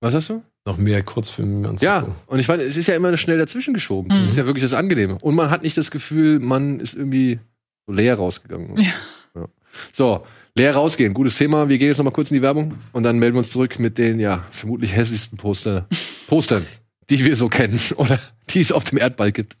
Was 0.00 0.14
hast 0.14 0.28
du? 0.28 0.42
Noch 0.66 0.76
mehr 0.78 1.02
Kurzfilme 1.02 1.68
anzugucken. 1.68 2.08
Ja, 2.08 2.14
und 2.26 2.38
ich 2.38 2.48
meine, 2.48 2.62
es 2.62 2.76
ist 2.76 2.86
ja 2.86 2.94
immer 2.94 3.14
schnell 3.16 3.38
dazwischen 3.38 3.74
geschoben. 3.74 4.08
Das 4.10 4.20
Mhm. 4.20 4.26
ist 4.28 4.36
ja 4.36 4.46
wirklich 4.46 4.62
das 4.62 4.72
Angenehme. 4.72 5.18
Und 5.20 5.34
man 5.34 5.50
hat 5.50 5.62
nicht 5.62 5.76
das 5.76 5.90
Gefühl, 5.90 6.38
man 6.40 6.80
ist 6.80 6.94
irgendwie 6.94 7.38
so 7.86 7.92
leer 7.92 8.16
rausgegangen. 8.16 8.76
Ja. 8.76 8.92
Ja. 9.34 9.48
So, 9.92 10.26
leer 10.54 10.74
rausgehen, 10.74 11.12
gutes 11.14 11.36
Thema. 11.36 11.68
Wir 11.68 11.78
gehen 11.78 11.88
jetzt 11.88 11.98
noch 11.98 12.04
mal 12.04 12.10
kurz 12.12 12.30
in 12.30 12.36
die 12.36 12.42
Werbung 12.42 12.78
und 12.92 13.02
dann 13.02 13.18
melden 13.18 13.34
wir 13.34 13.38
uns 13.40 13.50
zurück 13.50 13.78
mit 13.78 13.98
den, 13.98 14.20
ja, 14.20 14.44
vermutlich 14.52 14.94
hässlichsten 14.94 15.36
Poster, 15.36 15.86
Postern, 16.28 16.64
die 17.10 17.24
wir 17.24 17.36
so 17.36 17.48
kennen 17.48 17.78
oder 17.96 18.18
die 18.50 18.60
es 18.60 18.72
auf 18.72 18.84
dem 18.84 18.98
Erdball 18.98 19.32
gibt. 19.32 19.56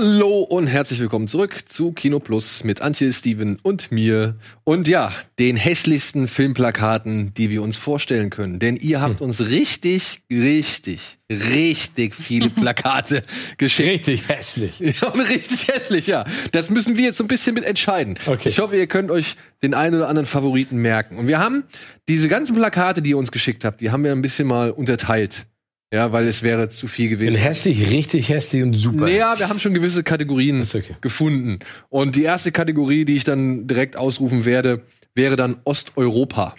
Hallo 0.00 0.42
und 0.42 0.68
herzlich 0.68 1.00
willkommen 1.00 1.26
zurück 1.26 1.64
zu 1.66 1.90
Kino 1.90 2.20
Plus 2.20 2.62
mit 2.62 2.82
Antje, 2.82 3.12
Steven 3.12 3.58
und 3.64 3.90
mir. 3.90 4.36
Und 4.62 4.86
ja, 4.86 5.10
den 5.40 5.56
hässlichsten 5.56 6.28
Filmplakaten, 6.28 7.34
die 7.34 7.50
wir 7.50 7.62
uns 7.62 7.76
vorstellen 7.76 8.30
können. 8.30 8.60
Denn 8.60 8.76
ihr 8.76 9.00
habt 9.00 9.20
uns 9.20 9.48
richtig, 9.48 10.22
richtig, 10.30 11.18
richtig 11.28 12.14
viele 12.14 12.48
Plakate 12.50 13.24
geschickt. 13.56 14.06
Richtig 14.06 14.28
hässlich. 14.28 14.78
Ja, 15.00 15.08
und 15.08 15.18
richtig 15.18 15.66
hässlich, 15.66 16.06
ja. 16.06 16.24
Das 16.52 16.70
müssen 16.70 16.96
wir 16.96 17.06
jetzt 17.06 17.18
so 17.18 17.24
ein 17.24 17.28
bisschen 17.28 17.54
mit 17.54 17.64
entscheiden. 17.64 18.14
Okay. 18.24 18.50
Ich 18.50 18.60
hoffe, 18.60 18.76
ihr 18.76 18.86
könnt 18.86 19.10
euch 19.10 19.34
den 19.64 19.74
einen 19.74 19.96
oder 19.96 20.08
anderen 20.08 20.26
Favoriten 20.26 20.76
merken. 20.76 21.18
Und 21.18 21.26
wir 21.26 21.40
haben 21.40 21.64
diese 22.06 22.28
ganzen 22.28 22.54
Plakate, 22.54 23.02
die 23.02 23.10
ihr 23.10 23.18
uns 23.18 23.32
geschickt 23.32 23.64
habt, 23.64 23.80
die 23.80 23.90
haben 23.90 24.04
wir 24.04 24.12
ein 24.12 24.22
bisschen 24.22 24.46
mal 24.46 24.70
unterteilt. 24.70 25.46
Ja, 25.92 26.12
weil 26.12 26.26
es 26.26 26.42
wäre 26.42 26.68
zu 26.68 26.86
viel 26.86 27.08
gewesen. 27.08 27.34
hässlich, 27.34 27.90
richtig 27.90 28.28
hässlich 28.28 28.62
und 28.62 28.74
super. 28.74 29.06
Naja, 29.06 29.38
wir 29.38 29.48
haben 29.48 29.58
schon 29.58 29.72
gewisse 29.72 30.02
Kategorien 30.02 30.60
okay. 30.60 30.96
gefunden. 31.00 31.60
Und 31.88 32.14
die 32.14 32.24
erste 32.24 32.52
Kategorie, 32.52 33.06
die 33.06 33.16
ich 33.16 33.24
dann 33.24 33.66
direkt 33.66 33.96
ausrufen 33.96 34.44
werde, 34.44 34.82
wäre 35.14 35.36
dann 35.36 35.60
Osteuropa. 35.64 36.54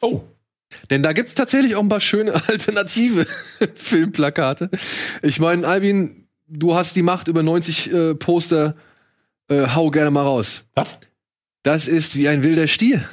Oh. 0.00 0.22
Denn 0.90 1.02
da 1.02 1.12
gibt's 1.12 1.34
tatsächlich 1.34 1.76
auch 1.76 1.82
ein 1.82 1.88
paar 1.88 2.00
schöne 2.00 2.34
alternative 2.48 3.24
Filmplakate. 3.74 4.70
Ich 5.22 5.38
meine, 5.38 5.66
Albin, 5.66 6.26
du 6.48 6.74
hast 6.74 6.96
die 6.96 7.02
Macht 7.02 7.28
über 7.28 7.44
90 7.44 7.92
äh, 7.92 8.14
Poster. 8.14 8.74
Äh, 9.48 9.68
hau 9.74 9.92
gerne 9.92 10.10
mal 10.10 10.22
raus. 10.22 10.64
Was? 10.74 10.98
Das 11.62 11.86
ist 11.86 12.16
wie 12.16 12.28
ein 12.28 12.42
wilder 12.42 12.66
Stier. 12.66 13.08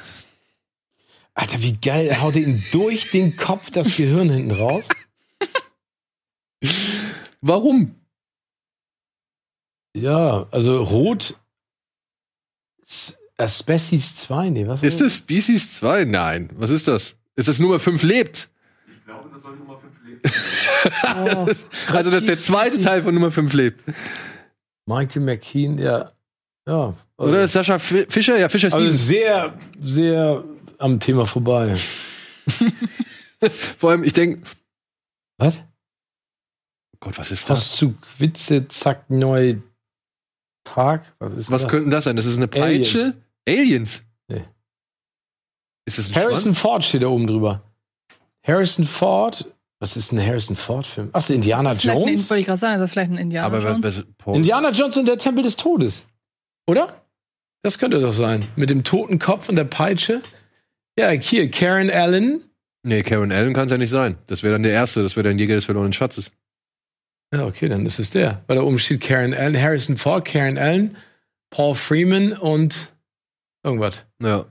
Alter, 1.34 1.62
wie 1.62 1.76
geil. 1.76 2.08
Er 2.08 2.22
haut 2.22 2.34
ihm 2.34 2.60
durch 2.72 3.12
den 3.12 3.36
Kopf 3.36 3.70
das 3.70 3.96
Gehirn 3.96 4.30
hinten 4.30 4.50
raus. 4.50 4.88
Warum? 7.40 7.94
Ja, 9.96 10.46
also 10.50 10.82
rot. 10.82 11.38
S- 12.82 13.20
Asbestos 13.36 14.16
2, 14.16 14.50
nee, 14.50 14.66
was 14.66 14.82
Ist 14.82 15.00
es 15.00 15.16
Species 15.16 15.74
2? 15.76 16.04
Nein. 16.04 16.50
Was 16.54 16.70
ist 16.70 16.86
das? 16.88 17.16
Ist 17.36 17.48
das 17.48 17.58
Nummer 17.58 17.78
5 17.80 18.02
lebt? 18.02 18.48
Ich 18.88 19.04
glaube, 19.04 19.28
das 19.32 19.42
soll 19.42 19.56
Nummer 19.56 19.78
5 19.78 19.92
leben. 20.04 20.20
Also, 21.92 22.10
das 22.10 22.22
ist 22.22 22.28
der 22.28 22.36
zweite 22.36 22.78
Teil 22.78 23.02
von 23.02 23.14
Nummer 23.14 23.30
5 23.30 23.52
lebt. 23.54 23.80
Michael 24.86 25.22
McKean, 25.22 25.78
ja. 25.78 26.12
Ja. 26.66 26.94
Also, 27.16 27.30
Oder 27.30 27.48
Sascha 27.48 27.78
Fi- 27.78 28.06
Fischer? 28.08 28.38
Ja, 28.38 28.48
Fischer 28.48 28.66
also 28.72 28.78
Stevens. 28.78 29.06
sehr, 29.06 29.58
sehr 29.80 30.44
am 30.78 31.00
Thema 31.00 31.26
vorbei. 31.26 31.74
Vor 33.78 33.90
allem, 33.90 34.04
ich 34.04 34.12
denke, 34.12 34.42
Was? 35.38 35.60
Gott, 37.04 37.18
was 37.18 37.30
ist 37.30 37.48
das? 37.50 37.58
Postzug, 37.60 37.96
Witze, 38.18 38.66
zack, 38.68 39.08
neu, 39.10 39.56
Park. 40.64 41.14
Was 41.18 41.34
ist 41.34 41.50
Was 41.50 41.62
das? 41.62 41.70
könnten 41.70 41.90
das 41.90 42.04
sein? 42.04 42.16
Das 42.16 42.24
ist 42.26 42.36
eine 42.38 42.48
Peitsche? 42.48 43.14
Aliens? 43.48 44.02
Nee. 44.28 44.44
Ist 45.86 45.98
das 45.98 46.10
ein 46.10 46.16
Harrison 46.16 46.42
Schwanz? 46.54 46.58
Ford 46.58 46.84
steht 46.84 47.02
da 47.02 47.08
oben 47.08 47.26
drüber. 47.26 47.62
Harrison 48.46 48.84
Ford. 48.84 49.50
Was 49.80 49.96
ist 49.98 50.12
ein 50.12 50.24
Harrison 50.24 50.56
Ford-Film? 50.56 51.10
Achso, 51.12 51.34
Indiana 51.34 51.68
Das 51.70 51.76
ist 51.78 51.82
vielleicht 51.82 51.98
ein- 51.98 52.06
Jones? 52.08 52.30
Wollte 52.30 52.40
ich 52.40 52.46
gerade 52.46 52.58
sagen, 52.58 52.74
ist 52.76 52.80
das 52.80 52.90
vielleicht 52.90 53.10
ein 53.10 53.18
Indianer 53.18 53.46
Aber 53.46 53.60
Jones? 53.60 54.02
was, 54.24 54.34
Indiana 54.34 54.70
Jones 54.70 54.96
und 54.96 55.06
der 55.06 55.16
Tempel 55.18 55.44
des 55.44 55.56
Todes. 55.56 56.06
Oder? 56.66 57.02
Das 57.62 57.78
könnte 57.78 58.00
doch 58.00 58.12
sein. 58.12 58.46
Mit 58.56 58.70
dem 58.70 58.84
toten 58.84 59.18
Kopf 59.18 59.48
und 59.50 59.56
der 59.56 59.64
Peitsche. 59.64 60.22
Ja, 60.98 61.10
hier, 61.10 61.50
Karen 61.50 61.90
Allen. 61.90 62.42
Nee, 62.82 63.02
Karen 63.02 63.32
Allen 63.32 63.52
kann 63.52 63.66
es 63.66 63.72
ja 63.72 63.78
nicht 63.78 63.90
sein. 63.90 64.16
Das 64.26 64.42
wäre 64.42 64.54
dann 64.54 64.62
der 64.62 64.72
erste, 64.72 65.02
das 65.02 65.16
wäre 65.16 65.28
dann 65.28 65.38
Jäger 65.38 65.54
des 65.56 65.64
verlorenen 65.66 65.92
Schatzes. 65.92 66.30
Ja, 67.34 67.46
okay, 67.46 67.68
dann 67.68 67.84
ist 67.86 67.98
es 67.98 68.10
der. 68.10 68.42
Weil 68.46 68.56
da 68.56 68.62
oben 68.62 68.78
steht 68.78 69.00
Karen 69.00 69.34
Allen, 69.34 69.60
Harrison 69.60 69.96
Ford, 69.96 70.24
Karen 70.26 70.56
Allen, 70.58 70.96
Paul 71.50 71.74
Freeman 71.74 72.32
und 72.32 72.92
irgendwas. 73.62 74.04
Ja. 74.22 74.46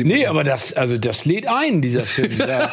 Nee, 0.00 0.26
aber 0.26 0.44
das, 0.44 0.74
also 0.74 0.98
das 0.98 1.24
lädt 1.24 1.46
ein, 1.48 1.80
dieser 1.80 2.02
Film. 2.02 2.30
Da, 2.38 2.70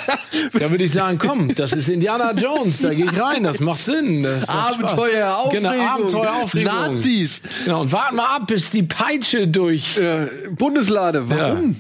da 0.60 0.70
würde 0.72 0.84
ich 0.84 0.92
sagen, 0.92 1.18
komm, 1.18 1.56
das 1.56 1.72
ist 1.72 1.88
Indiana 1.88 2.34
Jones, 2.34 2.82
da 2.82 2.94
gehe 2.94 3.06
ich 3.06 3.18
rein, 3.20 3.44
das 3.44 3.60
macht 3.62 3.82
Sinn. 3.84 4.24
Das 4.24 4.46
macht 4.48 4.74
Spaß. 4.76 4.84
Abenteuer, 4.92 5.38
Aufregung. 5.38 5.72
Genau, 5.72 5.90
Abenteuer, 5.90 6.36
Aufregung. 6.44 6.74
Nazis. 6.74 7.42
Genau, 7.64 7.82
und 7.82 7.92
warten 7.94 8.18
mal 8.18 8.36
ab, 8.36 8.48
bis 8.48 8.72
die 8.72 8.84
Peitsche 8.84 9.48
durch. 9.48 9.98
Äh, 9.98 10.28
Bundeslade, 10.52 11.30
warum? 11.30 11.78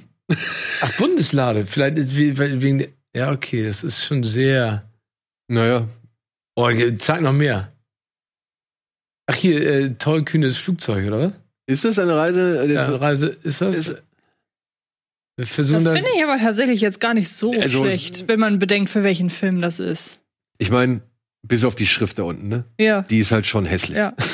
Ach, 0.81 0.97
Bundeslade, 0.97 1.65
vielleicht 1.67 1.97
ist 1.97 2.15
wie- 2.15 2.37
weil- 2.39 2.61
wegen. 2.61 2.79
der- 2.79 2.87
Ja, 3.15 3.31
okay, 3.33 3.65
das 3.65 3.83
ist 3.83 4.05
schon 4.05 4.23
sehr. 4.23 4.83
Naja. 5.49 5.85
Oh, 6.61 6.69
zeig 6.97 7.21
noch 7.21 7.31
mehr. 7.33 7.71
Ach, 9.27 9.35
hier, 9.35 9.61
äh, 9.65 9.89
tollkühnes 9.95 10.57
Flugzeug, 10.57 11.07
oder 11.07 11.19
was? 11.19 11.33
Ist 11.67 11.85
das 11.85 11.99
eine 11.99 12.15
Reise? 12.15 12.63
äh, 12.65 12.73
Ja, 12.73 12.95
Reise, 12.95 13.27
ist 13.27 13.61
das? 13.61 13.75
Ist- 13.75 14.03
Wir 15.37 15.45
versuchen 15.45 15.75
Das 15.83 15.85
das. 15.85 15.93
finde 15.93 16.09
ich 16.17 16.23
aber 16.23 16.37
tatsächlich 16.37 16.81
jetzt 16.81 16.99
gar 16.99 17.13
nicht 17.13 17.29
so 17.29 17.51
Also, 17.53 17.83
schlecht, 17.83 18.27
wenn 18.27 18.39
man 18.39 18.59
bedenkt, 18.59 18.89
für 18.89 19.03
welchen 19.03 19.29
Film 19.29 19.61
das 19.61 19.79
ist. 19.79 20.21
Ich 20.57 20.69
meine, 20.71 21.01
bis 21.47 21.63
auf 21.63 21.75
die 21.75 21.85
Schrift 21.87 22.19
da 22.19 22.23
unten, 22.23 22.47
ne? 22.49 22.65
Ja. 22.79 23.03
Die 23.03 23.19
ist 23.19 23.31
halt 23.31 23.45
schon 23.45 23.65
hässlich. 23.65 23.97
Ja. 23.97 24.13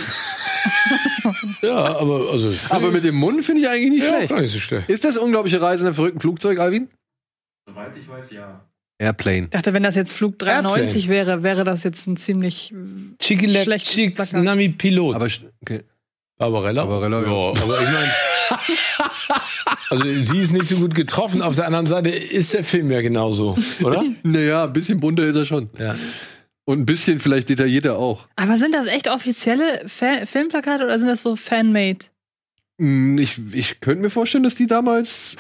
Ja, 1.62 1.76
aber 1.98 2.30
also. 2.32 2.54
Aber 2.70 2.92
mit 2.92 3.04
dem 3.04 3.16
Mund 3.16 3.44
finde 3.44 3.62
ich 3.62 3.68
eigentlich 3.70 3.90
nicht 3.92 4.04
ja, 4.04 4.10
schlecht. 4.16 4.30
gar 4.30 4.42
nicht 4.42 4.52
so 4.52 4.60
schlecht. 4.60 4.90
Ist 4.90 5.04
das 5.06 5.18
unglaubliche 5.18 5.60
Reise 5.60 5.82
in 5.82 5.88
einem 5.88 5.96
verrückten 5.96 6.20
Flugzeug, 6.20 6.60
Alvin? 6.60 6.88
Soweit 7.68 7.96
ich 7.98 8.08
weiß, 8.08 8.32
ja. 8.32 8.64
Airplane. 8.98 9.44
Ich 9.46 9.50
dachte, 9.50 9.74
wenn 9.74 9.84
das 9.84 9.96
jetzt 9.96 10.14
Flug 10.14 10.40
93 10.40 11.08
wäre, 11.10 11.44
wäre 11.44 11.64
das 11.64 11.84
jetzt 11.84 12.08
ein 12.08 12.16
ziemlich. 12.18 12.74
Chikilek, 13.20 13.64
Schlechtes 13.64 13.92
Chicks, 13.94 14.16
Plakat. 14.16 14.44
Nami 14.44 14.70
Pilot. 14.70 15.16
Aber 15.16 15.28
okay. 15.62 15.82
Barbarella? 16.38 16.86
Barbarella, 16.86 17.22
ja. 17.22 17.28
ja. 17.28 17.62
Aber 17.64 17.82
ich 17.82 17.90
meine. 17.90 18.12
also, 19.90 20.04
sie 20.04 20.40
ist 20.40 20.54
nicht 20.54 20.66
so 20.68 20.76
gut 20.78 20.96
getroffen. 20.96 21.42
Auf 21.42 21.56
der 21.56 21.66
anderen 21.66 21.88
Seite 21.88 22.10
ist 22.10 22.54
der 22.54 22.64
Film 22.64 22.92
ja 22.92 23.02
genauso, 23.02 23.58
oder? 23.84 24.04
Naja, 24.24 24.64
ein 24.66 24.74
bisschen 24.74 25.00
bunter 25.00 25.24
ist 25.24 25.36
er 25.36 25.46
schon. 25.46 25.70
ja. 25.80 25.96
Und 26.68 26.80
ein 26.80 26.86
bisschen 26.88 27.20
vielleicht 27.20 27.50
detaillierter 27.50 28.00
auch. 28.00 28.28
Aber 28.38 28.58
sind 28.58 28.74
das 28.74 28.88
echt 28.88 29.08
offizielle 29.08 29.84
Fa 29.88 30.26
Filmplakate 30.26 30.84
oder 30.86 30.98
sind 30.98 31.10
das 31.10 31.22
so 31.22 31.36
Fanmade? 31.36 32.06
Hm, 32.80 33.20
Ich, 33.20 33.40
ich 33.54 33.80
könnte 33.82 34.02
mir 34.02 34.10
vorstellen, 34.10 34.44
dass 34.44 34.56
die 34.56 34.66
damals. 34.66 35.36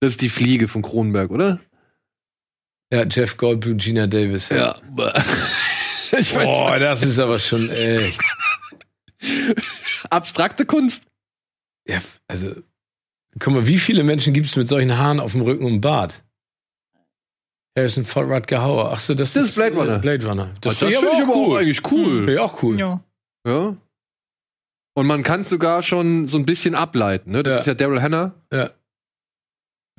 Das 0.00 0.10
ist 0.12 0.20
die 0.20 0.28
Fliege 0.28 0.68
von 0.68 0.82
Kronenberg, 0.82 1.30
oder? 1.30 1.60
Ja, 2.92 3.04
Jeff 3.04 3.36
Goldblum, 3.36 3.78
Gina 3.78 4.06
Davis. 4.06 4.48
Ja. 4.50 4.74
Ich 6.16 6.32
weiß, 6.32 6.44
Boah, 6.44 6.78
das 6.78 7.02
ist 7.02 7.18
aber 7.18 7.40
schon 7.40 7.70
echt. 7.70 8.20
abstrakte 10.10 10.64
Kunst. 10.64 11.06
Ja, 11.88 12.00
also, 12.28 12.54
guck 13.40 13.52
mal, 13.52 13.66
wie 13.66 13.78
viele 13.78 14.04
Menschen 14.04 14.32
gibt 14.32 14.46
es 14.46 14.54
mit 14.54 14.68
solchen 14.68 14.96
Haaren 14.96 15.18
auf 15.18 15.32
dem 15.32 15.40
Rücken 15.42 15.64
und 15.64 15.80
Bart? 15.80 16.22
Harrison 17.76 18.04
Ford, 18.04 18.28
Rutger 18.30 18.62
Hauer. 18.62 18.92
Ach 18.92 19.00
so, 19.00 19.14
das, 19.14 19.32
Das 19.32 19.44
ist 19.46 19.54
Blade 19.56 19.74
Runner. 19.74 19.96
äh, 19.96 19.98
Blade 19.98 20.24
Runner. 20.24 20.54
Das, 20.60 20.78
finde 20.78 20.94
ich 20.94 20.98
aber 21.00 21.34
auch 21.34 21.56
eigentlich 21.56 21.90
cool. 21.90 22.18
Finde 22.18 22.34
ich 22.34 22.38
auch 22.38 22.62
cool. 22.62 22.78
Ja. 22.78 23.00
Ja. 23.44 23.76
Und 24.96 25.06
man 25.08 25.24
kann 25.24 25.40
es 25.40 25.48
sogar 25.48 25.82
schon 25.82 26.28
so 26.28 26.38
ein 26.38 26.44
bisschen 26.46 26.76
ableiten. 26.76 27.32
Ne? 27.32 27.42
Das 27.42 27.52
Ja. 27.54 27.58
ist 27.60 27.66
ja 27.66 27.74
Daryl 27.74 28.00
Hannah. 28.00 28.34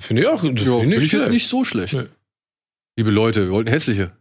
Finde 0.00 0.22
ich 0.22 0.28
auch. 0.28 0.36
Das 0.42 0.44
Ja, 0.44 0.50
finde 0.50 0.80
finde 0.80 0.96
ich 0.96 1.04
ich 1.04 1.12
jetzt 1.12 1.30
nicht 1.30 1.48
so 1.48 1.62
schlecht. 1.64 1.92
Nee. 1.92 2.06
Liebe 2.96 3.10
Leute, 3.10 3.42
wir 3.44 3.50
wollten 3.50 3.70
hässliche. 3.70 4.12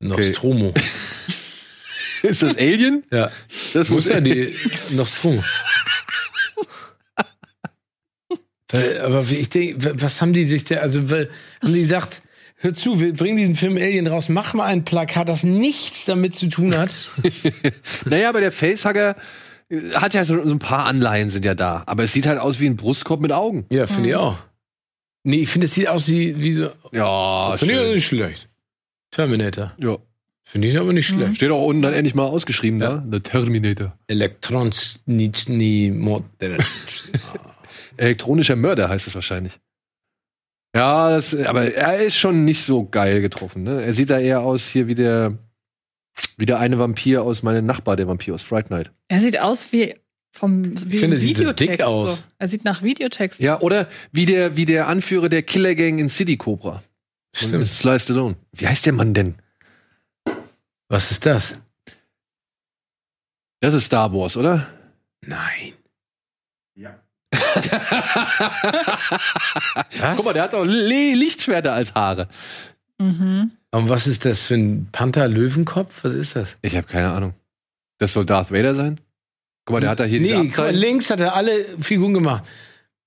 Nostromo. 0.00 0.74
Ist 2.22 2.42
das 2.42 2.56
Alien? 2.56 3.04
Ja. 3.12 3.30
Das 3.74 3.88
Muss 3.90 4.08
ja 4.08 4.20
die 4.20 4.54
Nostromo. 4.90 5.42
Weil, 8.70 9.00
Aber 9.02 9.28
wie- 9.30 9.36
ich 9.36 9.48
denke, 9.50 10.00
was 10.02 10.20
haben 10.20 10.32
die 10.32 10.46
sich 10.46 10.64
da, 10.64 10.76
also 10.76 11.08
weil, 11.10 11.30
haben 11.62 11.72
die 11.72 11.80
gesagt, 11.80 12.22
hör 12.56 12.72
zu, 12.72 12.98
wir 12.98 13.12
bringen 13.12 13.36
diesen 13.36 13.54
Film 13.54 13.76
Alien 13.76 14.06
raus, 14.08 14.28
mach 14.28 14.54
mal 14.54 14.64
ein 14.66 14.84
Plakat, 14.84 15.28
das 15.28 15.44
nichts 15.44 16.06
damit 16.06 16.34
zu 16.34 16.48
tun 16.48 16.76
hat. 16.76 16.90
Naja, 18.06 18.28
aber 18.30 18.40
der 18.40 18.50
Facehugger 18.52 19.16
äh, 19.68 19.78
hat 19.94 20.14
ja 20.14 20.24
so, 20.24 20.34
so 20.44 20.50
ein 20.50 20.58
paar 20.58 20.86
Anleihen 20.86 21.30
sind 21.30 21.44
ja 21.44 21.54
da. 21.54 21.84
Aber 21.86 22.02
es 22.04 22.12
sieht 22.12 22.26
halt 22.26 22.40
aus 22.40 22.58
wie 22.58 22.66
ein 22.66 22.76
Brustkorb 22.76 23.20
mit 23.20 23.30
Augen. 23.32 23.66
Ja, 23.70 23.86
finde 23.86 24.08
ich 24.08 24.16
auch. 24.16 24.38
Nee, 25.24 25.38
ich 25.42 25.48
finde, 25.48 25.64
es 25.66 25.74
sieht 25.74 25.88
aus 25.88 26.08
wie, 26.08 26.40
wie 26.42 26.52
so, 26.54 26.70
Ja, 26.92 27.56
finde 27.56 27.74
ich 27.74 27.80
schön. 27.80 27.94
nicht 27.94 28.06
schlecht. 28.06 28.48
Terminator. 29.10 29.72
ja. 29.78 29.98
Finde 30.46 30.68
ich 30.68 30.78
aber 30.78 30.92
nicht 30.92 31.06
schlecht. 31.06 31.36
Steht 31.36 31.50
auch 31.50 31.64
unten 31.64 31.80
dann 31.80 31.94
endlich 31.94 32.14
mal 32.14 32.24
ausgeschrieben 32.26 32.78
Ja. 32.82 32.98
da. 32.98 33.06
The 33.10 33.20
Terminator. 33.20 33.98
Elektrons 34.08 35.00
nicht 35.06 35.48
nie 35.48 35.90
modern. 35.90 36.62
Elektronischer 37.96 38.54
Mörder 38.56 38.88
heißt 38.90 39.06
es 39.06 39.14
wahrscheinlich. 39.14 39.58
Ja, 40.76 41.08
das, 41.10 41.34
aber 41.34 41.72
er 41.72 41.98
ist 42.02 42.16
schon 42.16 42.44
nicht 42.44 42.62
so 42.62 42.84
geil 42.86 43.20
getroffen. 43.22 43.62
Ne? 43.62 43.82
Er 43.82 43.94
sieht 43.94 44.10
da 44.10 44.18
eher 44.18 44.40
aus 44.40 44.66
hier 44.68 44.86
wie 44.88 44.94
der, 44.96 45.38
wie 46.36 46.46
der 46.46 46.58
eine 46.58 46.78
Vampir 46.78 47.22
aus 47.22 47.42
meinem 47.42 47.64
Nachbar, 47.64 47.96
der 47.96 48.08
Vampir 48.08 48.34
aus 48.34 48.42
Fright 48.42 48.70
Night. 48.70 48.90
Er 49.08 49.20
sieht 49.20 49.40
aus 49.40 49.72
wie 49.72 49.94
vom 50.34 50.64
wie 50.90 50.98
finde, 50.98 51.16
sieht 51.16 51.36
so 51.36 51.42
Videotext. 51.42 51.78
dick 51.78 51.86
aus. 51.86 52.18
So. 52.18 52.24
Er 52.38 52.48
sieht 52.48 52.64
nach 52.64 52.82
Videotext. 52.82 53.38
Ja, 53.38 53.60
oder 53.60 53.86
wie 54.10 54.26
der, 54.26 54.56
wie 54.56 54.64
der 54.64 54.88
Anführer 54.88 55.28
der 55.28 55.44
Killer 55.44 55.76
Gang 55.76 56.00
in 56.00 56.10
City 56.10 56.36
Cobra. 56.36 56.82
Und 57.40 57.48
Stimmt. 57.48 57.68
Sly 57.68 58.00
Stallone. 58.00 58.34
Wie 58.52 58.66
heißt 58.66 58.84
der 58.84 58.94
Mann 58.94 59.14
denn? 59.14 59.36
Was 60.88 61.12
ist 61.12 61.24
das? 61.24 61.56
Das 63.60 63.74
ist 63.74 63.84
Star 63.84 64.12
Wars, 64.12 64.36
oder? 64.36 64.66
Nein. 65.20 65.74
Ja. 66.74 66.98
Guck 70.16 70.24
mal, 70.24 70.32
der 70.34 70.42
hat 70.42 70.52
doch 70.52 70.64
Le 70.64 71.14
Lichtschwerter 71.14 71.74
als 71.74 71.94
Haare. 71.94 72.28
Mhm. 72.98 73.52
Und 73.70 73.88
was 73.88 74.08
ist 74.08 74.24
das 74.24 74.42
für 74.42 74.54
ein 74.54 74.88
Panther-Löwenkopf? 74.90 76.02
Was 76.02 76.14
ist 76.14 76.34
das? 76.34 76.58
Ich 76.62 76.76
habe 76.76 76.88
keine 76.88 77.12
Ahnung. 77.12 77.34
Das 77.98 78.12
soll 78.12 78.26
Darth 78.26 78.50
Vader 78.50 78.74
sein? 78.74 78.98
Guck 79.66 79.74
mal, 79.74 79.80
der 79.80 79.90
hat 79.90 80.00
da 80.00 80.04
hier 80.04 80.20
Nee, 80.20 80.50
links 80.72 81.10
hat 81.10 81.20
er 81.20 81.34
alle 81.34 81.52
Figuren 81.80 82.14
gemacht. 82.14 82.44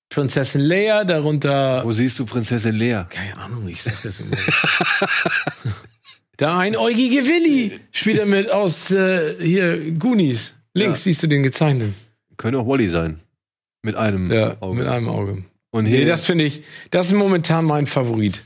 Prinzessin 0.10 0.62
Leia, 0.62 1.03
darunter. 1.03 1.84
Wo 1.84 1.91
siehst 1.91 2.18
du 2.18 2.26
Prinzessin 2.26 2.74
Lea? 2.76 3.03
Keine 3.10 3.38
Ahnung, 3.38 3.68
ich 3.68 3.84
sag 3.84 4.01
das 4.03 4.20
immer. 4.22 4.36
Der 6.39 6.55
einäugige 6.55 7.26
Willi 7.26 7.80
spielt 7.91 8.20
er 8.20 8.26
mit 8.28 8.49
aus 8.51 8.91
äh, 8.91 9.36
hier 9.43 9.91
Goonies. 9.93 10.53
Links 10.76 10.99
Ja. 10.99 11.03
siehst 11.03 11.24
du 11.24 11.28
den 11.28 11.41
gezeichneten. 11.43 11.95
Könnte 12.38 12.60
auch 12.60 12.68
Wally 12.68 12.89
sein. 12.89 13.20
Mit 13.82 13.95
einem 13.95 14.32
Ja, 14.32 14.55
Auge. 14.62 14.76
mit 14.78 14.88
einem 14.88 15.10
Auge. 15.10 15.43
Und 15.72 15.86
Nee, 15.86 15.97
hier 15.97 16.05
das 16.05 16.26
finde 16.26 16.43
ich, 16.43 16.62
das 16.91 17.08
ist 17.08 17.14
momentan 17.14 17.66
mein 17.66 17.88
Favorit. 17.88 18.43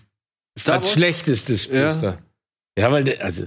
Star 0.57 0.75
Als 0.75 0.85
Wars? 0.85 0.93
schlechtestes 0.93 1.67
Ja. 1.67 1.89
Poster. 1.91 2.17
Ja, 2.77 2.91
weil 2.91 3.03
der, 3.03 3.23
also 3.23 3.45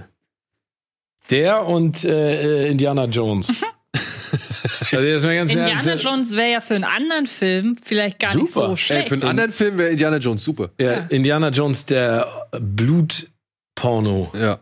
der 1.31 1.65
und 1.65 2.03
äh, 2.05 2.65
äh, 2.67 2.71
Indiana 2.71 3.05
Jones. 3.05 3.51
also 4.91 4.99
jetzt 4.99 5.23
mal 5.23 5.35
ganz 5.35 5.51
Indiana 5.51 5.81
ernst, 5.89 6.03
Jones 6.03 6.35
wäre 6.35 6.51
ja 6.51 6.61
für 6.61 6.75
einen 6.75 6.83
anderen 6.83 7.27
Film 7.27 7.77
vielleicht 7.83 8.19
gar 8.19 8.35
nicht 8.35 8.53
Super. 8.53 8.67
so 8.67 8.71
Ey, 8.73 8.77
schlecht. 8.77 9.07
für 9.09 9.13
einen 9.15 9.23
anderen 9.23 9.51
Film 9.51 9.77
wäre 9.77 9.89
Indiana 9.89 10.17
Jones 10.17 10.43
super. 10.43 10.69
Ja, 10.79 10.91
Ja. 10.93 11.05
Indiana 11.09 11.49
Jones, 11.49 11.85
der 11.85 12.27
Blutporno. 12.59 14.31
Ja. 14.39 14.59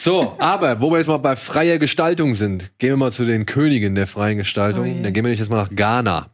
So, 0.00 0.34
aber 0.40 0.80
wo 0.80 0.90
wir 0.90 0.98
jetzt 0.98 1.06
mal 1.06 1.18
bei 1.18 1.36
freier 1.36 1.78
Gestaltung 1.78 2.34
sind, 2.34 2.72
gehen 2.78 2.90
wir 2.90 2.96
mal 2.96 3.12
zu 3.12 3.24
den 3.24 3.46
Königen 3.46 3.94
der 3.94 4.06
freien 4.08 4.38
Gestaltung. 4.38 4.98
Oh. 4.98 5.02
Dann 5.02 5.12
gehen 5.12 5.24
wir 5.24 5.32
jetzt 5.32 5.48
mal 5.48 5.58
nach 5.62 5.70
Ghana. 5.74 6.28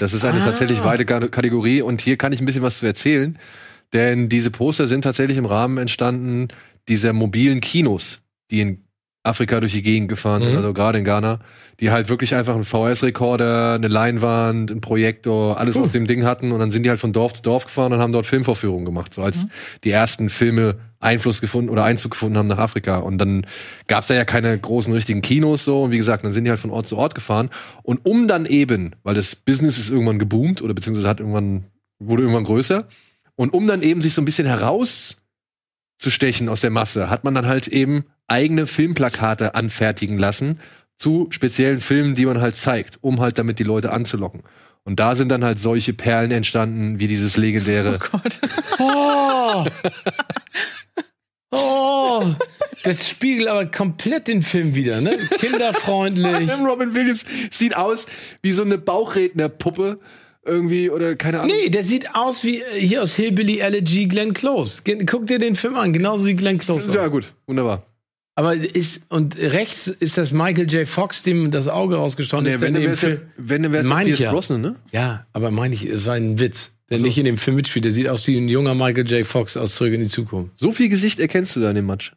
Das 0.00 0.14
ist 0.14 0.24
eine 0.24 0.40
Ah. 0.40 0.44
tatsächlich 0.44 0.82
weite 0.82 1.04
Kategorie 1.04 1.82
und 1.82 2.00
hier 2.00 2.16
kann 2.16 2.32
ich 2.32 2.40
ein 2.40 2.46
bisschen 2.46 2.62
was 2.62 2.78
zu 2.78 2.86
erzählen, 2.86 3.38
denn 3.92 4.28
diese 4.28 4.50
Poster 4.50 4.86
sind 4.86 5.02
tatsächlich 5.02 5.36
im 5.38 5.44
Rahmen 5.46 5.78
entstanden 5.78 6.48
dieser 6.88 7.12
mobilen 7.12 7.60
Kinos, 7.60 8.20
die 8.50 8.60
in 8.60 8.85
Afrika 9.26 9.60
durch 9.60 9.72
die 9.72 9.82
Gegend 9.82 10.08
gefahren 10.08 10.42
sind, 10.42 10.52
Mhm. 10.52 10.58
also 10.58 10.72
gerade 10.72 10.98
in 10.98 11.04
Ghana, 11.04 11.40
die 11.80 11.90
halt 11.90 12.08
wirklich 12.08 12.34
einfach 12.34 12.54
einen 12.54 12.64
VS-Rekorder, 12.64 13.74
eine 13.74 13.88
Leinwand, 13.88 14.70
einen 14.70 14.80
Projektor, 14.80 15.58
alles 15.58 15.76
auf 15.76 15.90
dem 15.92 16.06
Ding 16.06 16.24
hatten 16.24 16.52
und 16.52 16.60
dann 16.60 16.70
sind 16.70 16.84
die 16.84 16.90
halt 16.90 17.00
von 17.00 17.12
Dorf 17.12 17.34
zu 17.34 17.42
Dorf 17.42 17.66
gefahren 17.66 17.92
und 17.92 17.98
haben 17.98 18.12
dort 18.12 18.26
Filmvorführungen 18.26 18.84
gemacht, 18.84 19.12
so 19.12 19.22
als 19.22 19.46
die 19.84 19.90
ersten 19.90 20.30
Filme 20.30 20.76
Einfluss 20.98 21.40
gefunden 21.42 21.68
oder 21.70 21.84
Einzug 21.84 22.12
gefunden 22.12 22.38
haben 22.38 22.48
nach 22.48 22.58
Afrika. 22.58 22.98
Und 22.98 23.18
dann 23.18 23.46
gab 23.86 24.00
es 24.00 24.06
da 24.08 24.14
ja 24.14 24.24
keine 24.24 24.58
großen 24.58 24.92
richtigen 24.92 25.20
Kinos 25.20 25.64
so. 25.64 25.82
Und 25.82 25.90
wie 25.92 25.98
gesagt, 25.98 26.24
dann 26.24 26.32
sind 26.32 26.44
die 26.44 26.50
halt 26.50 26.58
von 26.58 26.70
Ort 26.70 26.88
zu 26.88 26.96
Ort 26.96 27.14
gefahren. 27.14 27.50
Und 27.82 28.04
um 28.06 28.26
dann 28.26 28.46
eben, 28.46 28.96
weil 29.02 29.14
das 29.14 29.36
Business 29.36 29.78
ist 29.78 29.90
irgendwann 29.90 30.18
geboomt 30.18 30.62
oder 30.62 30.72
beziehungsweise 30.72 31.08
hat 31.08 31.20
irgendwann, 31.20 31.66
wurde 31.98 32.22
irgendwann 32.22 32.44
größer. 32.44 32.88
Und 33.36 33.52
um 33.52 33.66
dann 33.66 33.82
eben 33.82 34.00
sich 34.00 34.14
so 34.14 34.22
ein 34.22 34.24
bisschen 34.24 34.46
herauszustechen 34.46 36.48
aus 36.48 36.62
der 36.62 36.70
Masse, 36.70 37.10
hat 37.10 37.24
man 37.24 37.34
dann 37.34 37.46
halt 37.46 37.68
eben 37.68 38.04
eigene 38.28 38.66
Filmplakate 38.66 39.54
anfertigen 39.54 40.18
lassen 40.18 40.60
zu 40.96 41.26
speziellen 41.30 41.80
Filmen, 41.80 42.14
die 42.14 42.26
man 42.26 42.40
halt 42.40 42.54
zeigt, 42.54 42.98
um 43.02 43.20
halt 43.20 43.38
damit 43.38 43.58
die 43.58 43.64
Leute 43.64 43.92
anzulocken. 43.92 44.42
Und 44.84 45.00
da 45.00 45.16
sind 45.16 45.30
dann 45.30 45.44
halt 45.44 45.58
solche 45.58 45.92
Perlen 45.92 46.30
entstanden, 46.30 47.00
wie 47.00 47.08
dieses 47.08 47.36
legendäre 47.36 47.98
oh 48.00 48.18
Gott. 48.18 48.40
Oh! 48.78 49.64
Oh! 51.52 52.24
Das 52.82 53.08
spiegelt 53.08 53.48
aber 53.48 53.66
komplett 53.66 54.28
den 54.28 54.42
Film 54.42 54.74
wieder, 54.74 55.00
ne? 55.00 55.16
Kinderfreundlich. 55.38 56.50
Robin 56.64 56.94
Williams 56.94 57.24
sieht 57.50 57.76
aus 57.76 58.06
wie 58.42 58.52
so 58.52 58.62
eine 58.62 58.78
Bauchrednerpuppe 58.78 59.98
irgendwie 60.44 60.90
oder 60.90 61.16
keine 61.16 61.40
Ahnung. 61.40 61.54
Nee, 61.56 61.70
der 61.70 61.82
sieht 61.82 62.14
aus 62.14 62.44
wie 62.44 62.60
äh, 62.60 62.80
hier 62.80 63.02
aus 63.02 63.14
Hillbilly 63.16 63.58
Elegy 63.58 64.06
Glenn 64.06 64.32
Close. 64.32 64.82
Guck 65.06 65.26
dir 65.26 65.38
den 65.38 65.56
Film 65.56 65.76
an, 65.76 65.92
genauso 65.92 66.26
wie 66.26 66.34
Glenn 66.34 66.58
Close 66.58 66.92
Ja, 66.92 67.02
aus. 67.02 67.10
gut, 67.10 67.32
wunderbar. 67.46 67.84
Aber 68.38 68.54
ist, 68.54 69.06
und 69.08 69.38
rechts 69.38 69.86
ist 69.86 70.18
das 70.18 70.30
Michael 70.30 70.70
J. 70.70 70.86
Fox, 70.86 71.22
dem 71.22 71.50
das 71.50 71.68
Auge 71.68 71.96
rausgestochen 71.96 72.44
Nee, 72.44 72.50
ist. 72.50 72.60
wenn 72.60 72.76
ja, 72.80 72.94
Film, 72.94 73.22
wenn 73.38 73.62
du 73.62 73.72
wärst, 73.72 73.88
Pierce 73.90 74.18
ja. 74.18 74.30
Brosnan, 74.30 74.60
ne? 74.60 74.76
ja, 74.92 75.26
aber 75.32 75.50
meine 75.50 75.74
ich, 75.74 75.86
es 75.86 76.04
war 76.04 76.14
ein 76.16 76.38
Witz, 76.38 76.76
der 76.90 76.98
So. 76.98 77.04
nicht 77.04 77.16
in 77.16 77.24
dem 77.24 77.38
Film 77.38 77.56
mitspielt. 77.56 77.86
Der 77.86 77.92
sieht 77.92 78.08
aus 78.08 78.26
wie 78.26 78.36
ein 78.36 78.48
junger 78.48 78.74
Michael 78.74 79.10
J. 79.10 79.26
Fox 79.26 79.56
aus 79.56 79.74
Zurück 79.76 79.94
in 79.94 80.02
die 80.02 80.08
Zukunft. 80.08 80.52
So 80.60 80.70
viel 80.70 80.90
Gesicht 80.90 81.18
erkennst 81.18 81.56
du 81.56 81.60
da 81.60 81.70
in 81.70 81.76
dem 81.76 81.86
Match. 81.86 82.12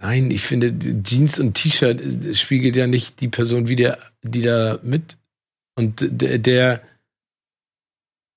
Nein, 0.00 0.30
ich 0.30 0.40
finde, 0.42 0.72
Jeans 1.02 1.38
und 1.38 1.52
T-Shirt 1.54 2.00
äh, 2.00 2.34
spiegelt 2.34 2.74
ja 2.74 2.86
nicht 2.86 3.20
die 3.20 3.28
Person 3.28 3.68
wieder, 3.68 3.98
die 4.22 4.42
da 4.42 4.78
mit. 4.82 5.18
Und 5.76 5.98
der, 6.00 6.38
der 6.38 6.80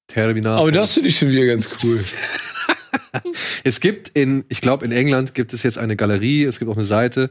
Terminator. 0.07 0.59
aber 0.59 0.71
das 0.71 0.93
finde 0.93 1.09
ich 1.09 1.17
schon 1.17 1.29
wieder 1.29 1.45
ganz 1.45 1.69
cool. 1.83 2.03
Es 3.63 3.79
gibt 3.79 4.09
in, 4.09 4.45
ich 4.49 4.61
glaube, 4.61 4.85
in 4.85 4.91
England 4.91 5.33
gibt 5.33 5.53
es 5.53 5.63
jetzt 5.63 5.77
eine 5.77 5.95
Galerie, 5.95 6.43
es 6.43 6.59
gibt 6.59 6.71
auch 6.71 6.77
eine 6.77 6.85
Seite. 6.85 7.29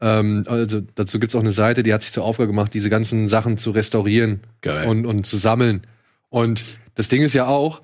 Ähm, 0.00 0.44
also 0.46 0.82
dazu 0.94 1.18
gibt 1.18 1.32
es 1.32 1.36
auch 1.36 1.40
eine 1.40 1.52
Seite, 1.52 1.82
die 1.82 1.94
hat 1.94 2.02
sich 2.02 2.12
zur 2.12 2.24
Aufgabe 2.24 2.48
gemacht, 2.48 2.74
diese 2.74 2.90
ganzen 2.90 3.28
Sachen 3.28 3.58
zu 3.58 3.70
restaurieren 3.70 4.40
Geil. 4.60 4.88
und, 4.88 5.06
und 5.06 5.26
zu 5.26 5.36
sammeln. 5.36 5.86
Und 6.28 6.78
das 6.94 7.08
Ding 7.08 7.22
ist 7.22 7.34
ja 7.34 7.46
auch, 7.46 7.82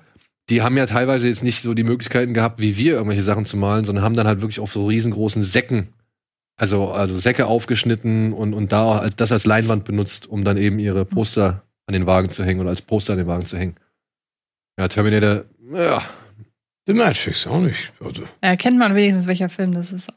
die 0.49 0.61
haben 0.61 0.77
ja 0.77 0.85
teilweise 0.85 1.27
jetzt 1.27 1.43
nicht 1.43 1.61
so 1.61 1.73
die 1.73 1.83
Möglichkeiten 1.83 2.33
gehabt, 2.33 2.59
wie 2.59 2.77
wir 2.77 2.93
irgendwelche 2.93 3.23
Sachen 3.23 3.45
zu 3.45 3.57
malen, 3.57 3.85
sondern 3.85 4.03
haben 4.03 4.15
dann 4.15 4.27
halt 4.27 4.41
wirklich 4.41 4.59
auf 4.59 4.71
so 4.71 4.87
riesengroßen 4.87 5.41
Säcken, 5.41 5.93
also, 6.55 6.91
also 6.91 7.17
Säcke 7.17 7.47
aufgeschnitten 7.47 8.33
und, 8.33 8.53
und 8.53 8.71
da 8.71 9.09
das 9.15 9.31
als 9.31 9.45
Leinwand 9.45 9.85
benutzt, 9.85 10.27
um 10.27 10.43
dann 10.43 10.57
eben 10.57 10.79
ihre 10.79 11.05
Poster 11.05 11.63
an 11.87 11.93
den 11.93 12.05
Wagen 12.05 12.29
zu 12.29 12.43
hängen 12.43 12.59
oder 12.59 12.69
als 12.69 12.81
Poster 12.81 13.13
an 13.13 13.19
den 13.19 13.27
Wagen 13.27 13.45
zu 13.45 13.57
hängen. 13.57 13.75
Ja, 14.77 14.87
Terminator, 14.87 15.45
ja, 15.73 16.01
The 16.85 16.93
Matrix 16.93 17.47
auch 17.47 17.61
nicht. 17.61 17.93
Also, 17.99 18.23
Erkennt 18.41 18.77
man 18.77 18.95
wenigstens, 18.95 19.27
welcher 19.27 19.49
Film 19.49 19.73
das 19.73 19.93
ist. 19.93 20.09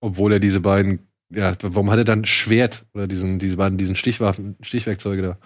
obwohl 0.00 0.32
er 0.32 0.40
diese 0.40 0.60
beiden, 0.60 1.00
ja, 1.30 1.54
warum 1.62 1.90
hat 1.90 1.98
er 1.98 2.04
dann 2.04 2.24
Schwert 2.24 2.84
oder 2.94 3.06
diesen, 3.06 3.38
diese 3.38 3.56
beiden, 3.56 3.78
diesen 3.78 3.96
Stichwaffen, 3.96 4.56
Stichwerkzeuge 4.62 5.22
da? 5.22 5.38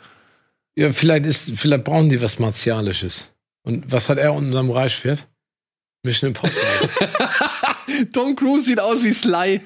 ja, 0.77 0.91
vielleicht 0.91 1.27
ist, 1.27 1.53
vielleicht 1.59 1.85
brauchen 1.85 2.09
die 2.11 2.21
was 2.21 2.39
Martialisches. 2.39 3.33
Und 3.63 3.91
was 3.91 4.09
hat 4.09 4.19
er 4.19 4.35
unter 4.35 4.53
seinem 4.53 4.71
Reichschwert? 4.71 5.27
Mission 6.05 6.29
Impossible. 6.29 6.89
Tom 8.13 8.37
Cruise 8.37 8.67
sieht 8.67 8.79
aus 8.81 9.03
wie 9.03 9.11
Sly. 9.13 9.61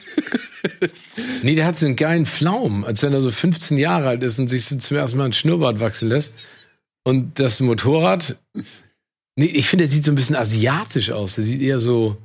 nee, 1.42 1.54
der 1.54 1.66
hat 1.66 1.76
so 1.76 1.84
einen 1.86 1.96
geilen 1.96 2.24
Pflaum, 2.26 2.84
als 2.84 3.02
wenn 3.02 3.12
er 3.12 3.20
so 3.20 3.30
15 3.30 3.76
Jahre 3.76 4.08
alt 4.08 4.22
ist 4.22 4.38
und 4.38 4.48
sich 4.48 4.64
zum 4.66 4.96
ersten 4.96 5.18
Mal 5.18 5.26
ein 5.26 5.32
Schnurrbart 5.32 5.80
wachsen 5.80 6.08
lässt. 6.08 6.34
Und 7.04 7.38
das 7.38 7.60
Motorrad, 7.60 8.36
nee, 9.40 9.46
ich 9.46 9.68
finde, 9.68 9.84
der 9.84 9.90
sieht 9.90 10.04
so 10.04 10.12
ein 10.12 10.16
bisschen 10.16 10.36
asiatisch 10.36 11.10
aus. 11.10 11.34
Der 11.34 11.44
sieht 11.44 11.60
eher 11.62 11.78
so. 11.78 12.16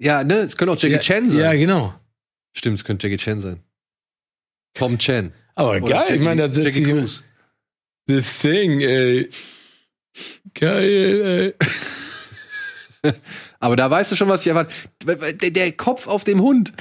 Ja, 0.00 0.22
ne, 0.22 0.34
es 0.36 0.56
könnte 0.56 0.72
auch 0.72 0.80
Jackie 0.80 0.94
ja, 0.94 1.00
Chan 1.00 1.30
sein. 1.30 1.40
Ja, 1.40 1.52
genau. 1.54 1.94
Stimmt, 2.56 2.78
es 2.78 2.84
könnte 2.84 3.06
Jackie 3.06 3.22
Chan 3.22 3.40
sein. 3.40 3.62
Tom 4.74 4.98
Chan. 4.98 5.32
Aber 5.54 5.70
Oder 5.70 5.80
geil, 5.80 6.02
ich 6.04 6.10
Jackie- 6.10 6.22
meine, 6.24 6.42
da 6.42 6.48
setzt 6.48 6.66
Jackie 6.66 6.84
Cruise. 6.84 7.24
The 8.06 8.22
Thing, 8.22 8.80
ey. 8.80 9.28
Geil, 10.54 11.54
ey. 13.02 13.12
Aber 13.60 13.74
da 13.76 13.90
weißt 13.90 14.12
du 14.12 14.16
schon, 14.16 14.28
was 14.28 14.42
ich 14.42 14.46
erwarte. 14.46 14.72
Der, 15.04 15.50
der 15.50 15.72
Kopf 15.72 16.06
auf 16.06 16.22
dem 16.24 16.40
Hund. 16.40 16.72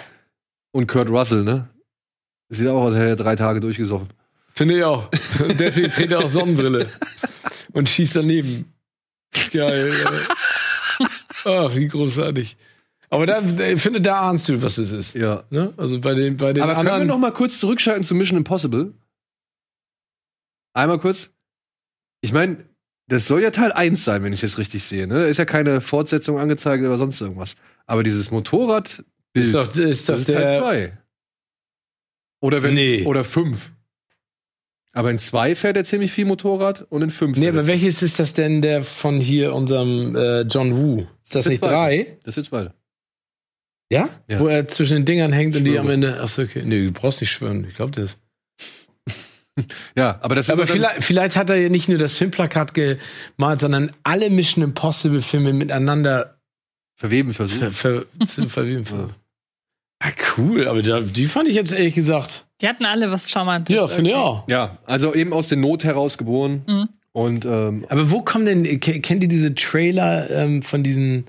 Und 0.72 0.88
Kurt 0.88 1.09
Russell, 1.09 1.43
ne? 1.43 1.70
Sieht 2.49 2.68
auch 2.68 2.82
aus, 2.84 2.93
als 2.93 3.01
hätte 3.01 3.09
er 3.09 3.15
drei 3.15 3.36
Tage 3.36 3.59
durchgesoffen. 3.59 4.09
Finde 4.53 4.78
ich 4.78 4.84
auch. 4.84 5.09
Und 5.41 5.59
deswegen 5.59 5.91
trägt 5.91 6.11
er 6.11 6.20
auch 6.20 6.30
Sonnenbrille. 6.30 6.88
Und 7.74 7.89
schießt 7.89 8.15
daneben. 8.15 8.74
Geil. 9.52 9.94
Ach, 11.46 11.76
wie 11.76 11.88
großartig. 11.88 12.58
Aber 13.10 13.26
da, 13.26 13.40
ich 13.42 13.82
finde, 13.82 14.02
da 14.02 14.30
ahnst 14.30 14.50
du, 14.50 14.62
was 14.62 14.78
es 14.78 14.92
ist. 14.92 15.16
Ja. 15.16 15.44
Ne? 15.50 15.74
Also 15.78 16.02
bei 16.02 16.14
den, 16.14 16.36
bei 16.38 16.52
den 16.54 16.64
Aber 16.64 16.74
können 16.76 16.86
wir 16.88 16.94
anderen. 16.94 17.08
noch 17.08 17.18
mal 17.20 17.32
kurz 17.32 17.60
zurückschalten 17.60 18.04
zu 18.04 18.16
Mission 18.16 18.38
Impossible? 18.38 18.94
Einmal 20.74 21.00
kurz. 21.00 21.30
Ich 22.22 22.34
meine, 22.34 22.66
das 23.08 23.28
soll 23.28 23.42
ja 23.42 23.52
Teil 23.52 23.72
1 23.72 24.04
sein, 24.04 24.24
wenn 24.24 24.34
ich 24.34 24.40
es 24.44 24.52
jetzt 24.52 24.58
richtig 24.58 24.84
sehe. 24.84 25.08
Ne? 25.08 25.26
Ist 25.26 25.38
ja 25.38 25.46
keine 25.46 25.80
Fortsetzung 25.82 26.38
angezeigt 26.38 26.84
oder 26.84 26.98
sonst 26.98 27.22
irgendwas. 27.22 27.56
Aber 27.86 28.04
dieses 28.04 28.32
Motorrad 28.32 29.04
ist 29.34 29.54
doch, 29.56 29.74
ist 29.76 30.10
doch 30.10 30.16
das 30.16 30.22
ist 30.22 30.26
Teil 30.34 30.36
der. 30.48 30.60
2. 30.60 30.98
Oder 32.42 32.64
wenn 32.64 32.74
Nee. 32.74 33.06
oder 33.06 33.24
5. 33.24 33.72
Aber 34.98 35.12
in 35.12 35.20
2 35.20 35.56
fährt 35.56 35.78
er 35.78 35.86
ziemlich 35.86 36.12
viel 36.12 36.26
Motorrad 36.26 36.82
und 36.89 37.04
in 37.04 37.12
5 37.12 37.38
Nee, 37.38 37.50
aber 37.50 37.68
welches 37.68 38.02
ist 38.02 38.18
das 38.20 38.34
denn, 38.34 38.64
der 38.64 38.82
von 38.82 39.20
hier, 39.20 39.54
unserem 39.54 40.16
äh, 40.16 40.41
John 40.41 40.76
Woo? 40.76 41.06
Ist 41.24 41.36
das 41.36 41.43
Der 41.43 41.52
nicht 41.52 41.60
zweite. 41.60 41.74
drei? 41.76 42.18
Das 42.24 42.36
wird 42.36 42.48
zweite. 42.48 42.74
Ja? 43.91 44.10
Ja. 44.28 44.39
Wo 44.39 44.48
er 44.48 44.68
zwischen 44.68 44.95
den 44.95 45.06
Dingern 45.06 45.32
hängt 45.34 45.56
und 45.56 45.66
die 45.66 45.78
am 45.78 45.88
Ende. 45.91 46.20
Achso, 46.20 46.41
okay. 46.41 46.64
Nee, 46.66 46.86
du 46.88 46.91
brauchst 46.91 47.22
nicht 47.22 47.32
schwören. 47.32 47.66
Ich 47.70 47.76
glaube 47.76 47.91
das. 47.91 48.18
Ja, 49.95 50.18
aber 50.22 50.34
das 50.36 50.50
Aber 50.50 50.64
ist 50.64 50.70
dann- 50.70 50.78
vielleicht, 50.78 51.04
vielleicht 51.04 51.36
hat 51.36 51.50
er 51.52 51.58
ja 51.58 51.70
nicht 51.70 51.89
nur 51.89 51.98
das 52.00 52.18
Filmplakat 52.18 52.74
gemalt, 52.74 53.60
sondern 53.60 53.91
alle 54.04 54.30
Mission 54.32 54.64
Impossible 54.64 55.22
Filme 55.22 55.54
miteinander 55.54 56.39
verweben 56.95 57.34
versucht. 57.36 57.72
ver, 57.74 58.04
ver, 58.04 58.26
zu 58.28 58.50
verweben. 58.50 58.84
Ah, 60.00 60.12
cool, 60.38 60.68
aber 60.68 60.82
die 60.82 61.26
fand 61.26 61.50
ich 61.50 61.56
jetzt 61.56 61.72
ehrlich 61.72 61.95
gesagt. 61.95 62.47
Die 62.62 62.68
hatten 62.68 62.86
alle 62.86 63.12
was 63.12 63.30
Charmantes. 63.30 63.76
Ja, 63.76 63.88
finde 63.88 64.12
ich 64.12 64.16
auch. 64.16 64.47
Ja, 64.47 64.78
also 64.86 65.14
eben 65.14 65.32
aus 65.34 65.47
der 65.49 65.58
Not 65.58 65.84
heraus 65.84 66.18
geboren. 66.18 66.64
Mhm. 66.68 66.89
Und 67.12 67.45
ähm, 67.45 67.86
Aber 67.89 68.12
wo 68.12 68.22
kommen 68.22 68.45
denn, 68.45 68.80
ke- 68.80 68.99
kennt 68.99 69.24
ihr 69.24 69.30
diese 69.30 69.53
Trailer 69.55 70.30
ähm, 70.30 70.62
von 70.64 70.84
diesen 70.84 71.26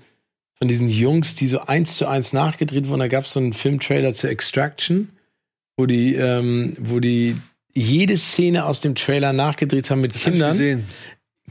von 0.58 0.66
diesen 0.66 0.88
Jungs, 0.88 1.36
die 1.36 1.46
so 1.46 1.60
eins 1.60 1.96
zu 1.96 2.06
eins 2.08 2.32
nachgedreht 2.32 2.88
wurden? 2.88 3.00
Da 3.00 3.08
gab 3.08 3.24
es 3.24 3.32
so 3.32 3.40
einen 3.40 3.52
Filmtrailer 3.52 4.12
zu 4.12 4.26
Extraction, 4.28 5.08
wo 5.76 5.86
die, 5.86 6.14
ähm, 6.16 6.74
wo 6.80 6.98
die 6.98 7.36
jede 7.74 8.16
Szene 8.16 8.64
aus 8.64 8.80
dem 8.80 8.96
Trailer 8.96 9.32
nachgedreht 9.32 9.88
haben 9.90 10.00
mit 10.00 10.14
das 10.14 10.26
hab 10.26 10.34
ich 10.34 10.40
Kindern. 10.40 10.84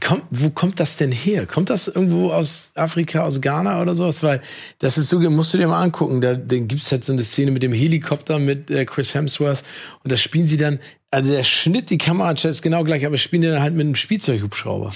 Kommt, 0.00 0.24
wo 0.30 0.50
kommt 0.50 0.78
das 0.80 0.96
denn 0.96 1.10
her? 1.10 1.46
Kommt 1.46 1.70
das 1.70 1.88
irgendwo 1.88 2.30
aus 2.30 2.70
Afrika, 2.74 3.22
aus 3.22 3.40
Ghana 3.40 3.80
oder 3.82 3.94
sowas? 3.94 4.22
Weil 4.22 4.40
das 4.78 4.96
ist 4.98 5.08
so, 5.08 5.18
musst 5.18 5.52
du 5.54 5.58
dir 5.58 5.66
mal 5.66 5.82
angucken. 5.82 6.20
Da, 6.20 6.34
da 6.34 6.58
gibt's 6.58 6.92
halt 6.92 7.04
so 7.04 7.12
eine 7.12 7.24
Szene 7.24 7.50
mit 7.50 7.62
dem 7.62 7.72
Helikopter 7.72 8.38
mit 8.38 8.70
äh, 8.70 8.84
Chris 8.84 9.14
Hemsworth 9.14 9.64
und 10.04 10.12
das 10.12 10.20
spielen 10.20 10.46
sie 10.46 10.56
dann, 10.56 10.78
also 11.10 11.32
der 11.32 11.42
Schnitt, 11.42 11.90
die 11.90 11.98
Kamera 11.98 12.30
ist 12.32 12.62
genau 12.62 12.84
gleich, 12.84 13.06
aber 13.06 13.16
spielen 13.16 13.42
die 13.42 13.48
dann 13.48 13.60
halt 13.62 13.74
mit 13.74 13.86
einem 13.86 13.94
Spielzeughubschrauber. 13.94 14.92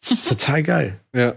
Das 0.00 0.10
ist 0.10 0.28
total 0.28 0.62
geil. 0.62 1.00
Ja. 1.14 1.34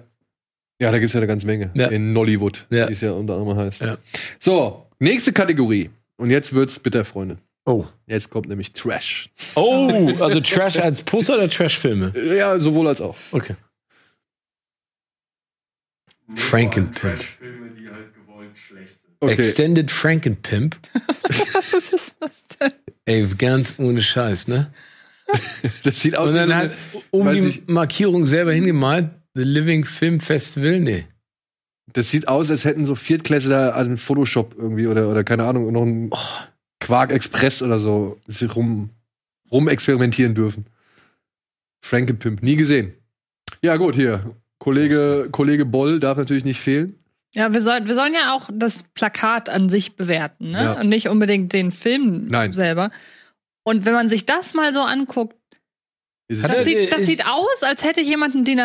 Ja, 0.79 0.91
da 0.91 0.99
gibt's 0.99 1.13
ja 1.13 1.19
eine 1.19 1.27
ganze 1.27 1.47
Menge. 1.47 1.71
Ja. 1.73 1.87
In 1.87 2.13
Nollywood, 2.13 2.67
Ja. 2.69 2.87
wie 2.87 2.93
es 2.93 3.01
ja 3.01 3.11
unter 3.11 3.35
anderem 3.35 3.57
heißt. 3.57 3.81
Ja. 3.81 3.97
So, 4.39 4.85
nächste 4.99 5.33
Kategorie. 5.33 5.89
Und 6.17 6.29
jetzt 6.29 6.53
wird's 6.53 6.77
bitter, 6.77 7.03
Freunde. 7.03 7.37
Oh. 7.67 7.85
Jetzt 8.05 8.29
kommt 8.29 8.47
nämlich 8.47 8.71
Trash. 8.71 9.29
Oh, 9.55 10.09
also 10.21 10.39
Trash 10.39 10.77
als 10.77 11.01
Poster 11.01 11.35
oder 11.35 11.49
Trash-Filme? 11.49 12.13
Ja, 12.33 12.57
sowohl 12.61 12.87
als 12.87 13.01
auch. 13.01 13.17
Okay. 13.31 13.55
Frankenpimp. 16.33 17.19
halt 17.19 18.13
gewollt 18.13 18.57
schlecht 18.57 19.01
sind. 19.01 19.13
Okay. 19.19 19.33
Extended 19.33 19.91
Frankenpimp. 19.91 20.77
Was 21.53 21.73
ist 21.73 22.15
das 22.21 22.47
denn? 22.57 22.71
Ey, 23.03 23.27
ganz 23.37 23.73
ohne 23.79 24.01
Scheiß, 24.01 24.47
ne? 24.47 24.71
Das 25.83 25.99
sieht 25.99 26.17
aus 26.17 26.29
Und 26.29 26.35
wie 26.35 26.37
dann 26.37 26.47
so 26.47 26.55
halt 26.55 26.71
eine, 26.71 27.03
um 27.11 27.33
die 27.33 27.41
nicht. 27.41 27.69
Markierung 27.69 28.25
selber 28.27 28.53
hingemalt. 28.53 29.09
The 29.33 29.43
Living 29.43 29.83
Film 29.83 30.21
Festival? 30.21 30.79
Nee. 30.79 31.05
das 31.91 32.11
sieht 32.11 32.29
aus, 32.29 32.49
als 32.49 32.63
hätten 32.63 32.85
so 32.85 32.95
Viertklässler 32.95 33.75
an 33.75 33.97
Photoshop 33.97 34.55
irgendwie 34.57 34.87
oder, 34.87 35.09
oder 35.09 35.25
keine 35.25 35.43
Ahnung, 35.43 35.69
noch 35.73 35.83
ein 35.83 36.09
Oh. 36.13 36.17
Quark 36.79 37.11
Express 37.11 37.61
oder 37.61 37.79
so 37.79 38.19
sich 38.27 38.55
rum, 38.55 38.89
rum 39.51 39.67
experimentieren 39.67 40.35
dürfen. 40.35 40.65
Frankenpimp, 41.81 42.41
nie 42.43 42.55
gesehen. 42.55 42.93
Ja, 43.61 43.77
gut, 43.77 43.95
hier. 43.95 44.35
Kollege, 44.59 45.29
Kollege 45.31 45.65
Boll 45.65 45.99
darf 45.99 46.17
natürlich 46.17 46.45
nicht 46.45 46.59
fehlen. 46.59 46.99
Ja, 47.35 47.53
wir, 47.53 47.61
soll, 47.61 47.85
wir 47.87 47.95
sollen 47.95 48.13
ja 48.13 48.33
auch 48.33 48.49
das 48.51 48.83
Plakat 48.93 49.49
an 49.49 49.69
sich 49.69 49.95
bewerten, 49.95 50.51
ne? 50.51 50.63
Ja. 50.63 50.79
Und 50.79 50.89
nicht 50.89 51.07
unbedingt 51.09 51.53
den 51.53 51.71
Film 51.71 52.27
Nein. 52.27 52.53
selber. 52.53 52.89
Und 53.63 53.85
wenn 53.85 53.93
man 53.93 54.09
sich 54.09 54.25
das 54.25 54.53
mal 54.53 54.73
so 54.73 54.81
anguckt, 54.81 55.35
er- 56.29 56.47
das, 56.47 56.65
sieht, 56.65 56.91
das 56.91 57.05
sieht 57.05 57.25
aus, 57.25 57.63
als 57.63 57.83
hätte 57.83 58.01
jemand 58.01 58.35
ein 58.35 58.43
DIN 58.43 58.59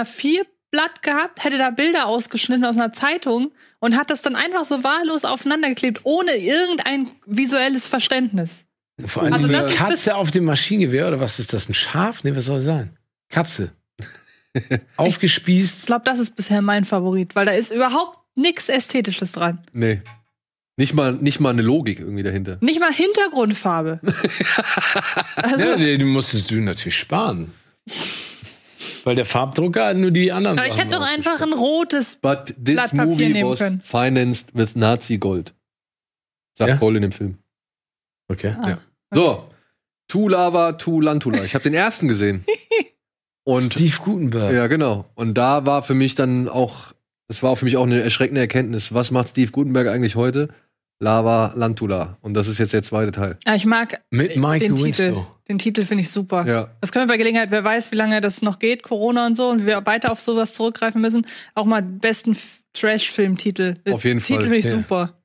A4-Blatt 0.72 1.02
gehabt, 1.02 1.44
hätte 1.44 1.58
da 1.58 1.70
Bilder 1.70 2.06
ausgeschnitten 2.06 2.64
aus 2.64 2.76
einer 2.76 2.92
Zeitung 2.92 3.52
und 3.78 3.96
hat 3.96 4.10
das 4.10 4.22
dann 4.22 4.36
einfach 4.36 4.64
so 4.64 4.82
wahllos 4.84 5.24
aufeinandergeklebt, 5.24 6.00
ohne 6.04 6.36
irgendein 6.36 7.08
visuelles 7.26 7.86
Verständnis. 7.86 8.64
Vor 9.04 9.22
allem 9.22 9.32
Also 9.32 9.46
eine 9.46 9.66
Katze 9.74 10.16
auf 10.16 10.30
dem 10.30 10.44
Maschinengewehr 10.44 11.08
oder 11.08 11.20
was 11.20 11.38
ist 11.38 11.52
das? 11.52 11.68
Ein 11.68 11.74
Schaf? 11.74 12.24
Nee, 12.24 12.36
was 12.36 12.46
soll 12.46 12.56
das 12.56 12.64
sein? 12.66 12.96
Katze. 13.28 13.72
Aufgespießt. 14.96 15.80
Ich 15.80 15.86
glaube, 15.86 16.04
das 16.04 16.18
ist 16.18 16.36
bisher 16.36 16.62
mein 16.62 16.84
Favorit, 16.84 17.34
weil 17.34 17.46
da 17.46 17.52
ist 17.52 17.70
überhaupt 17.70 18.18
nichts 18.34 18.68
Ästhetisches 18.68 19.32
dran. 19.32 19.64
Nee. 19.72 20.02
Nicht 20.76 20.94
mal, 20.94 21.12
nicht 21.12 21.38
mal 21.38 21.50
eine 21.50 21.62
Logik 21.62 22.00
irgendwie 22.00 22.22
dahinter. 22.22 22.58
Nicht 22.60 22.80
mal 22.80 22.92
Hintergrundfarbe. 22.92 24.00
also, 25.36 25.68
Ja, 25.68 25.76
die 25.76 26.04
musstest 26.04 26.50
du 26.50 26.56
natürlich 26.56 26.98
sparen. 26.98 27.52
Weil 29.04 29.16
der 29.16 29.24
Farbdrucker 29.24 29.86
hat 29.86 29.96
nur 29.96 30.10
die 30.10 30.32
anderen. 30.32 30.58
aber 30.58 30.66
ich 30.68 30.74
Sachen 30.74 30.88
hätte 30.90 30.98
doch 30.98 31.06
einfach 31.06 31.40
ein 31.40 31.52
rotes. 31.52 32.16
But 32.16 32.46
this 32.46 32.74
Blatt 32.74 32.90
Papier 32.90 33.04
movie 33.06 33.28
nehmen 33.28 33.50
was 33.50 33.58
können. 33.60 33.80
financed 33.80 34.54
with 34.54 34.76
Nazi 34.76 35.18
Gold. 35.18 35.54
Sagt 36.56 36.70
Ja? 36.70 36.76
Boll 36.76 36.96
in 36.96 37.02
dem 37.02 37.12
Film. 37.12 37.38
Okay. 38.28 38.54
Ah, 38.60 38.68
Ja. 38.70 38.78
So. 39.14 39.48
Tu 40.08 40.28
Lava, 40.28 40.72
tu 40.72 41.00
Lantula. 41.00 41.42
Ich 41.42 41.54
habe 41.54 41.62
den 41.64 41.74
ersten 41.74 42.06
gesehen. 42.08 42.44
Und 43.44 43.72
Steve 43.72 43.96
Gutenberg. 44.04 44.52
ja, 44.52 44.66
genau. 44.66 45.06
Und 45.14 45.34
da 45.34 45.64
war 45.66 45.82
für 45.82 45.94
mich 45.94 46.14
dann 46.14 46.48
auch, 46.48 46.92
das 47.28 47.42
war 47.42 47.56
für 47.56 47.64
mich 47.64 47.76
auch 47.76 47.84
eine 47.86 48.00
erschreckende 48.02 48.40
Erkenntnis. 48.40 48.92
Was 48.94 49.10
macht 49.10 49.30
Steve 49.30 49.50
Gutenberg 49.50 49.88
eigentlich 49.88 50.14
heute? 50.14 50.48
Lava 51.02 51.52
Lantula. 51.56 52.16
Und 52.20 52.34
das 52.34 52.46
ist 52.46 52.58
jetzt 52.58 52.72
der 52.72 52.84
zweite 52.84 53.10
Teil. 53.10 53.36
Ja, 53.44 53.56
ich 53.56 53.66
mag 53.66 54.00
Mit 54.10 54.36
Michael 54.36 54.60
den 54.60 54.76
Titel. 54.76 55.06
Winslow. 55.06 55.26
Den 55.48 55.58
Titel 55.58 55.84
finde 55.84 56.02
ich 56.02 56.10
super. 56.10 56.46
Ja. 56.46 56.70
Das 56.80 56.92
können 56.92 57.06
wir 57.06 57.12
bei 57.12 57.18
Gelegenheit, 57.18 57.50
wer 57.50 57.64
weiß, 57.64 57.90
wie 57.90 57.96
lange 57.96 58.20
das 58.20 58.40
noch 58.40 58.60
geht, 58.60 58.84
Corona 58.84 59.26
und 59.26 59.36
so, 59.36 59.48
und 59.48 59.66
wir 59.66 59.84
weiter 59.84 60.12
auf 60.12 60.20
sowas 60.20 60.54
zurückgreifen 60.54 61.00
müssen, 61.00 61.26
auch 61.56 61.66
mal 61.66 61.82
besten 61.82 62.36
Trash-Film-Titel. 62.74 63.78
Auf 63.90 64.04
jeden 64.04 64.20
Titel 64.20 64.34
Fall, 64.34 64.42
finde 64.42 64.56
ich 64.58 64.64
ja. 64.64 64.74
super. 64.76 65.18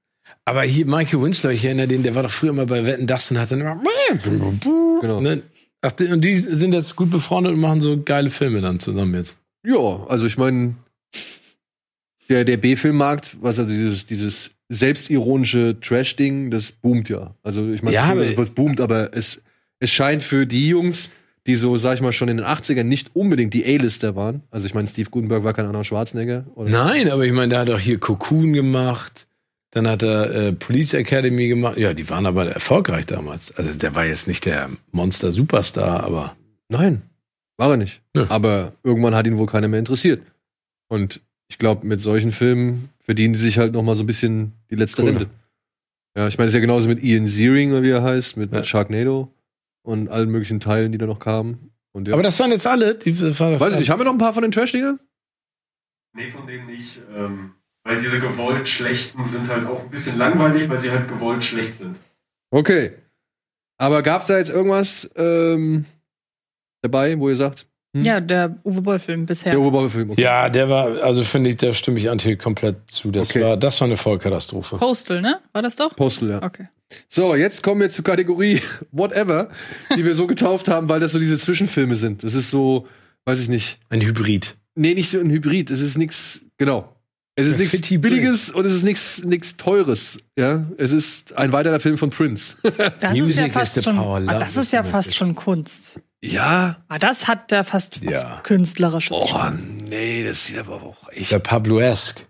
Aber 0.45 0.63
hier 0.63 0.87
Michael 0.87 1.21
Winslow, 1.21 1.51
ich 1.51 1.63
erinnere 1.63 1.87
den, 1.87 2.01
der 2.01 2.15
war 2.15 2.23
doch 2.23 2.31
früher 2.31 2.53
mal 2.53 2.65
bei 2.65 2.85
Wetten 2.87 3.05
das 3.05 3.29
und 3.29 3.39
hat 3.39 3.51
dann 3.51 3.61
immer. 3.61 3.79
Genau. 4.23 5.21
Ne? 5.21 5.43
Ach, 5.81 5.91
und 5.99 6.21
die 6.21 6.39
sind 6.39 6.73
jetzt 6.73 6.95
gut 6.95 7.11
befreundet 7.11 7.53
und 7.53 7.59
machen 7.59 7.81
so 7.81 8.01
geile 8.01 8.31
Filme 8.31 8.61
dann 8.61 8.79
zusammen 8.79 9.13
jetzt. 9.13 9.37
Ja, 9.63 10.05
also 10.07 10.25
ich 10.25 10.37
meine, 10.37 10.75
der, 12.29 12.45
der 12.45 12.57
B-Filmmarkt, 12.57 13.37
was 13.41 13.59
also 13.59 13.69
dieses, 13.69 14.07
dieses 14.07 14.56
selbstironische 14.69 15.77
Trash-Ding, 15.81 16.51
das 16.51 16.71
boomt 16.71 17.09
ja. 17.09 17.35
Also 17.43 17.69
ich 17.71 17.81
meine, 17.83 17.95
Ja, 17.95 18.03
aber- 18.05 18.37
was 18.37 18.49
boomt, 18.51 18.81
aber 18.81 19.15
es, 19.15 19.41
es 19.79 19.91
scheint 19.91 20.23
für 20.23 20.45
die 20.45 20.67
Jungs, 20.67 21.09
die 21.45 21.55
so, 21.55 21.77
sag 21.77 21.95
ich 21.95 22.01
mal, 22.01 22.11
schon 22.11 22.27
in 22.27 22.37
den 22.37 22.45
80ern 22.45 22.83
nicht 22.83 23.15
unbedingt 23.15 23.53
die 23.53 23.65
A-Lister 23.65 24.15
waren. 24.15 24.43
Also 24.51 24.67
ich 24.67 24.73
meine, 24.73 24.87
Steve 24.87 25.09
Gutenberg 25.09 25.43
war 25.43 25.53
kein 25.53 25.65
anderer 25.65 25.85
Schwarzenegger. 25.85 26.45
Oder? 26.55 26.69
Nein, 26.69 27.09
aber 27.09 27.25
ich 27.25 27.31
meine, 27.31 27.49
der 27.49 27.59
hat 27.59 27.69
auch 27.69 27.79
hier 27.79 27.99
Cocoon 27.99 28.51
gemacht. 28.53 29.27
Dann 29.71 29.87
hat 29.87 30.01
er 30.03 30.31
äh, 30.33 30.53
Police 30.53 30.93
Academy 30.93 31.47
gemacht. 31.47 31.77
Ja, 31.77 31.93
die 31.93 32.09
waren 32.09 32.25
aber 32.25 32.47
erfolgreich 32.51 33.05
damals. 33.05 33.55
Also 33.57 33.77
der 33.77 33.95
war 33.95 34.05
jetzt 34.05 34.27
nicht 34.27 34.45
der 34.45 34.69
Monster-Superstar, 34.91 36.03
aber 36.03 36.35
Nein, 36.69 37.01
war 37.57 37.71
er 37.71 37.77
nicht. 37.77 38.01
Ja. 38.15 38.25
Aber 38.29 38.73
irgendwann 38.83 39.15
hat 39.15 39.25
ihn 39.27 39.37
wohl 39.37 39.45
keiner 39.47 39.69
mehr 39.69 39.79
interessiert. 39.79 40.21
Und 40.89 41.21
ich 41.49 41.57
glaube, 41.57 41.87
mit 41.87 42.01
solchen 42.01 42.33
Filmen 42.33 42.89
verdienen 43.07 43.33
die 43.33 43.39
sich 43.39 43.57
halt 43.57 43.73
noch 43.73 43.83
mal 43.83 43.95
so 43.95 44.03
ein 44.03 44.07
bisschen 44.07 44.53
die 44.69 44.75
letzte 44.75 45.01
Cool. 45.01 45.09
Rente. 45.09 45.29
Ja, 46.15 46.27
ich 46.27 46.37
meine, 46.37 46.47
es 46.47 46.53
ist 46.53 46.55
ja 46.55 46.61
genauso 46.61 46.89
mit 46.89 47.01
Ian 47.01 47.25
oder 47.71 47.83
wie 47.83 47.89
er 47.89 48.03
heißt, 48.03 48.37
mit, 48.37 48.51
Ja. 48.51 48.63
Sharknado 48.63 49.33
und 49.83 50.09
allen 50.09 50.29
möglichen 50.29 50.59
Teilen, 50.59 50.91
die 50.91 50.97
da 50.97 51.05
noch 51.05 51.19
kamen. 51.19 51.71
Und 51.93 52.07
ja. 52.07 52.13
aber 52.13 52.23
das 52.23 52.39
waren 52.39 52.51
jetzt 52.51 52.67
alle. 52.67 52.95
Die, 52.95 53.13
das 53.13 53.39
war 53.39 53.51
doch 53.51 53.59
Weiß 53.59 53.73
ich 53.73 53.79
nicht, 53.79 53.89
haben 53.89 53.99
wir 53.99 54.05
noch 54.05 54.11
ein 54.11 54.17
paar 54.17 54.33
von 54.33 54.43
den 54.43 54.51
Trash-Dinger? 54.51 54.99
Nee, 56.13 56.29
von 56.31 56.45
denen 56.47 56.65
nicht. 56.65 57.01
Ähm, 57.15 57.53
weil 57.83 57.99
diese 57.99 58.19
gewollt 58.19 58.67
schlechten 58.67 59.25
sind 59.25 59.49
halt 59.49 59.67
auch 59.67 59.83
ein 59.83 59.89
bisschen 59.89 60.17
langweilig, 60.17 60.67
weil 60.67 60.79
sie 60.79 60.91
halt 60.91 61.07
gewollt 61.07 61.43
schlecht 61.43 61.75
sind. 61.75 61.97
Okay. 62.51 62.93
Aber 63.77 64.01
gab's 64.01 64.27
da 64.27 64.37
jetzt 64.37 64.49
irgendwas 64.49 65.09
ähm, 65.15 65.85
dabei, 66.81 67.17
wo 67.19 67.29
ihr 67.29 67.35
sagt, 67.35 67.66
Hm? 67.95 68.03
Ja, 68.03 68.19
der 68.19 68.57
Uwe 68.63 68.81
Boll-Film 68.81 69.25
bisher. 69.25 69.51
Der 69.53 69.61
Oberbaufilm. 69.61 70.11
Okay. 70.11 70.21
Ja, 70.21 70.49
der 70.49 70.69
war, 70.69 71.01
also 71.03 71.23
finde 71.23 71.49
ich, 71.49 71.57
da 71.57 71.73
stimme 71.73 71.97
ich 71.99 72.09
Antje 72.09 72.35
komplett 72.37 72.75
zu. 72.91 73.11
Das 73.11 73.29
Okay. 73.29 73.41
war, 73.43 73.57
das 73.57 73.79
war 73.81 73.87
eine 73.87 73.97
Vollkatastrophe. 73.97 74.77
Postal, 74.77 75.21
ne? 75.21 75.39
War 75.53 75.61
das 75.61 75.75
doch? 75.75 75.95
Postel, 75.95 76.31
ja. 76.31 76.43
Okay. 76.43 76.67
So, 77.09 77.35
jetzt 77.35 77.63
kommen 77.63 77.81
wir 77.81 77.89
zur 77.89 78.03
Kategorie 78.05 78.61
Whatever, 78.91 79.49
die 79.95 80.05
wir 80.05 80.15
so 80.15 80.27
getauft 80.27 80.67
haben, 80.67 80.87
weil 80.89 80.99
das 80.99 81.11
so 81.13 81.19
diese 81.19 81.37
Zwischenfilme 81.37 81.95
sind. 81.95 82.23
Das 82.23 82.33
ist 82.33 82.51
so, 82.51 82.87
weiß 83.25 83.39
ich 83.39 83.49
nicht. 83.49 83.79
Ein 83.89 84.01
Hybrid. 84.01 84.55
Nee, 84.75 84.93
nicht 84.93 85.09
so 85.09 85.19
ein 85.19 85.29
Hybrid. 85.29 85.69
Es 85.71 85.81
ist 85.81 85.97
nichts, 85.97 86.45
genau. 86.57 86.93
Es 87.39 87.45
ist 87.45 87.59
Ja, 87.59 87.65
nichts 87.79 88.01
Billiges 88.01 88.49
und 88.49 88.65
es 88.65 88.73
ist 88.73 88.83
nichts 88.83 89.23
nichts 89.23 89.57
Teures. 89.57 90.17
Ja, 90.37 90.65
es 90.77 90.91
ist 90.91 91.37
ein 91.37 91.51
weiterer 91.51 91.79
Film 91.79 91.97
von 91.97 92.09
Prince. 92.09 92.55
Das 92.99 93.13
ist 93.13 93.19
Music 93.19 93.37
ja 93.37 93.45
is 93.45 93.53
fast 93.53 93.75
the 93.75 93.83
schon, 93.83 93.95
power, 93.95 94.21
ah, 94.27 94.39
das 94.39 94.49
is 94.49 94.57
ist 94.57 94.71
ja 94.73 94.81
fast 94.83 94.93
message. 95.09 95.17
schon 95.17 95.35
Kunst. 95.35 95.99
ja. 96.23 96.83
Ah, 96.89 96.97
das 96.97 97.27
hat 97.27 97.51
da 97.51 97.63
fast 97.63 98.03
was 98.03 98.11
Ja. 98.23 98.39
Künstlerisches. 98.43 99.15
Oh, 99.15 99.27
schon. 99.27 99.77
nee, 99.87 100.23
das 100.25 100.47
sieht 100.47 100.57
aber 100.57 100.81
auch 100.81 101.09
echt. 101.09 101.31
Der 101.31 101.37
Pablo-esque. 101.39 102.21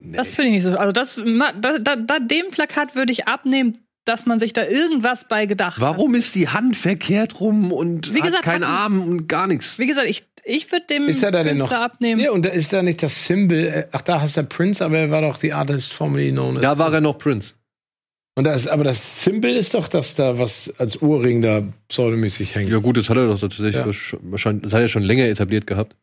Nee. 0.00 0.16
Das 0.16 0.34
finde 0.34 0.48
ich 0.48 0.54
nicht 0.54 0.64
so. 0.64 0.76
Also 0.76 0.92
das, 0.92 1.14
da, 1.16 1.78
da, 1.78 1.96
da, 1.96 2.18
dem 2.18 2.50
Plakat 2.50 2.94
würde 2.94 3.12
ich 3.12 3.26
abnehmen, 3.28 3.78
dass 4.04 4.26
man 4.26 4.38
sich 4.38 4.52
da 4.52 4.64
irgendwas 4.66 5.28
bei 5.28 5.46
gedacht 5.46 5.76
hat. 5.76 5.80
Warum 5.80 6.14
ist 6.14 6.34
die 6.34 6.48
Hand 6.48 6.76
verkehrt 6.76 7.40
rum 7.40 7.72
und 7.72 8.12
Wie 8.12 8.18
hat 8.20 8.26
gesagt, 8.26 8.44
keinen 8.44 8.64
hatten- 8.64 8.72
Arm 8.98 9.00
und 9.08 9.28
gar 9.28 9.46
nichts? 9.46 9.78
Wie 9.78 9.86
gesagt, 9.86 10.08
ich, 10.08 10.26
ich 10.44 10.70
würde 10.72 10.86
dem 10.90 11.04
Ist 11.08 11.22
er 11.22 11.30
da 11.30 11.42
denn 11.42 11.58
noch? 11.58 11.70
Abnehmen. 11.72 12.20
Ja, 12.20 12.30
und 12.32 12.44
da 12.44 12.50
ist 12.50 12.72
da 12.72 12.82
nicht 12.82 13.02
das 13.02 13.26
Symbol, 13.26 13.58
äh, 13.58 13.86
ach, 13.92 14.02
da 14.02 14.20
hast 14.20 14.36
du 14.36 14.44
Prince, 14.44 14.84
aber 14.84 14.98
er 14.98 15.10
war 15.10 15.22
doch 15.22 15.36
the 15.36 15.52
artist 15.52 15.92
formerly 15.92 16.30
known 16.32 16.56
as. 16.56 16.62
Da 16.62 16.78
war 16.78 16.92
er 16.92 17.00
noch 17.00 17.18
Prince. 17.18 17.54
Und 18.36 18.44
das, 18.44 18.66
aber 18.66 18.82
das 18.84 19.22
Symbol 19.22 19.50
ist 19.50 19.74
doch, 19.74 19.86
dass 19.86 20.16
da 20.16 20.38
was 20.38 20.72
als 20.78 21.00
Ohrring 21.00 21.40
da 21.40 21.62
pseudomäßig 21.88 22.54
hängt. 22.56 22.68
Ja 22.70 22.78
gut, 22.78 22.96
das 22.96 23.08
hat 23.08 23.16
er 23.16 23.28
doch 23.28 23.38
tatsächlich 23.40 23.76
Ja. 23.76 23.86
wahrsch- 23.86 24.16
wahrscheinlich, 24.22 24.64
das 24.64 24.72
hat 24.72 24.80
er 24.80 24.88
schon 24.88 25.04
länger 25.04 25.24
etabliert 25.26 25.66
gehabt. 25.66 25.94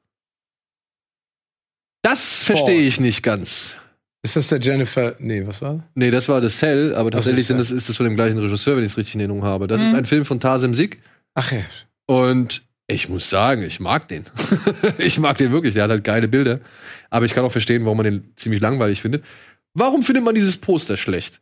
Das 2.04 2.44
verstehe 2.44 2.82
ich 2.82 3.00
nicht 3.00 3.22
ganz. 3.24 3.76
Ist 4.24 4.36
das 4.36 4.48
der 4.50 4.60
Jennifer? 4.60 5.16
Nee, 5.20 5.46
was 5.48 5.62
war? 5.62 5.84
Nee, 5.96 6.12
das 6.12 6.30
war 6.30 6.42
The 6.42 6.48
Cell, 6.48 6.96
aber 6.96 7.12
tatsächlich 7.12 7.42
ist 7.42 7.50
das? 7.52 7.58
das, 7.58 7.72
ist 7.72 7.90
das 7.90 7.98
von 7.98 8.06
dem 8.06 8.16
gleichen 8.16 8.38
Regisseur, 8.38 8.76
wenn 8.78 8.84
ich 8.84 8.92
es 8.92 8.98
richtig 8.98 9.16
in 9.16 9.22
Erinnerung 9.22 9.44
habe. 9.44 9.68
Das 9.68 9.82
ist 9.82 9.90
Mhm. 9.90 9.96
ein 9.96 10.06
Film 10.06 10.26
von 10.26 10.40
Tasim 10.40 10.74
Sik 10.74 11.00
Ach 11.34 11.52
ja. 11.52 11.60
und 12.06 12.62
ich 12.92 13.10
muss 13.10 13.30
sagen, 13.30 13.64
ich 13.64 13.80
mag 13.80 14.08
den. 14.08 14.26
ich 14.98 15.18
mag 15.20 15.38
den 15.38 15.52
wirklich, 15.52 15.74
der 15.74 15.84
hat 15.84 15.92
halt 15.92 16.04
geile 16.04 16.28
Bilder. 16.28 16.60
Aber 17.10 17.26
ich 17.26 17.34
kann 17.34 17.44
auch 17.44 17.52
verstehen, 17.52 17.86
warum 17.86 17.98
man 17.98 18.06
den 18.06 18.34
ziemlich 18.36 18.62
langweilig 18.62 19.02
findet. 19.02 19.26
Warum 19.74 20.04
findet 20.04 20.24
man 20.24 20.36
dieses 20.36 20.58
Poster 20.58 20.98
schlecht? 20.98 21.42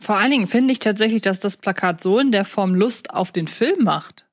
Vor 0.00 0.16
allen 0.16 0.30
Dingen 0.30 0.46
finde 0.46 0.72
ich 0.72 0.78
tatsächlich, 0.78 1.22
dass 1.22 1.38
das 1.40 1.56
Plakat 1.56 2.00
so 2.00 2.18
in 2.18 2.32
der 2.32 2.44
Form 2.44 2.74
Lust 2.74 3.10
auf 3.10 3.32
den 3.32 3.46
Film 3.46 3.84
macht. 3.84 4.26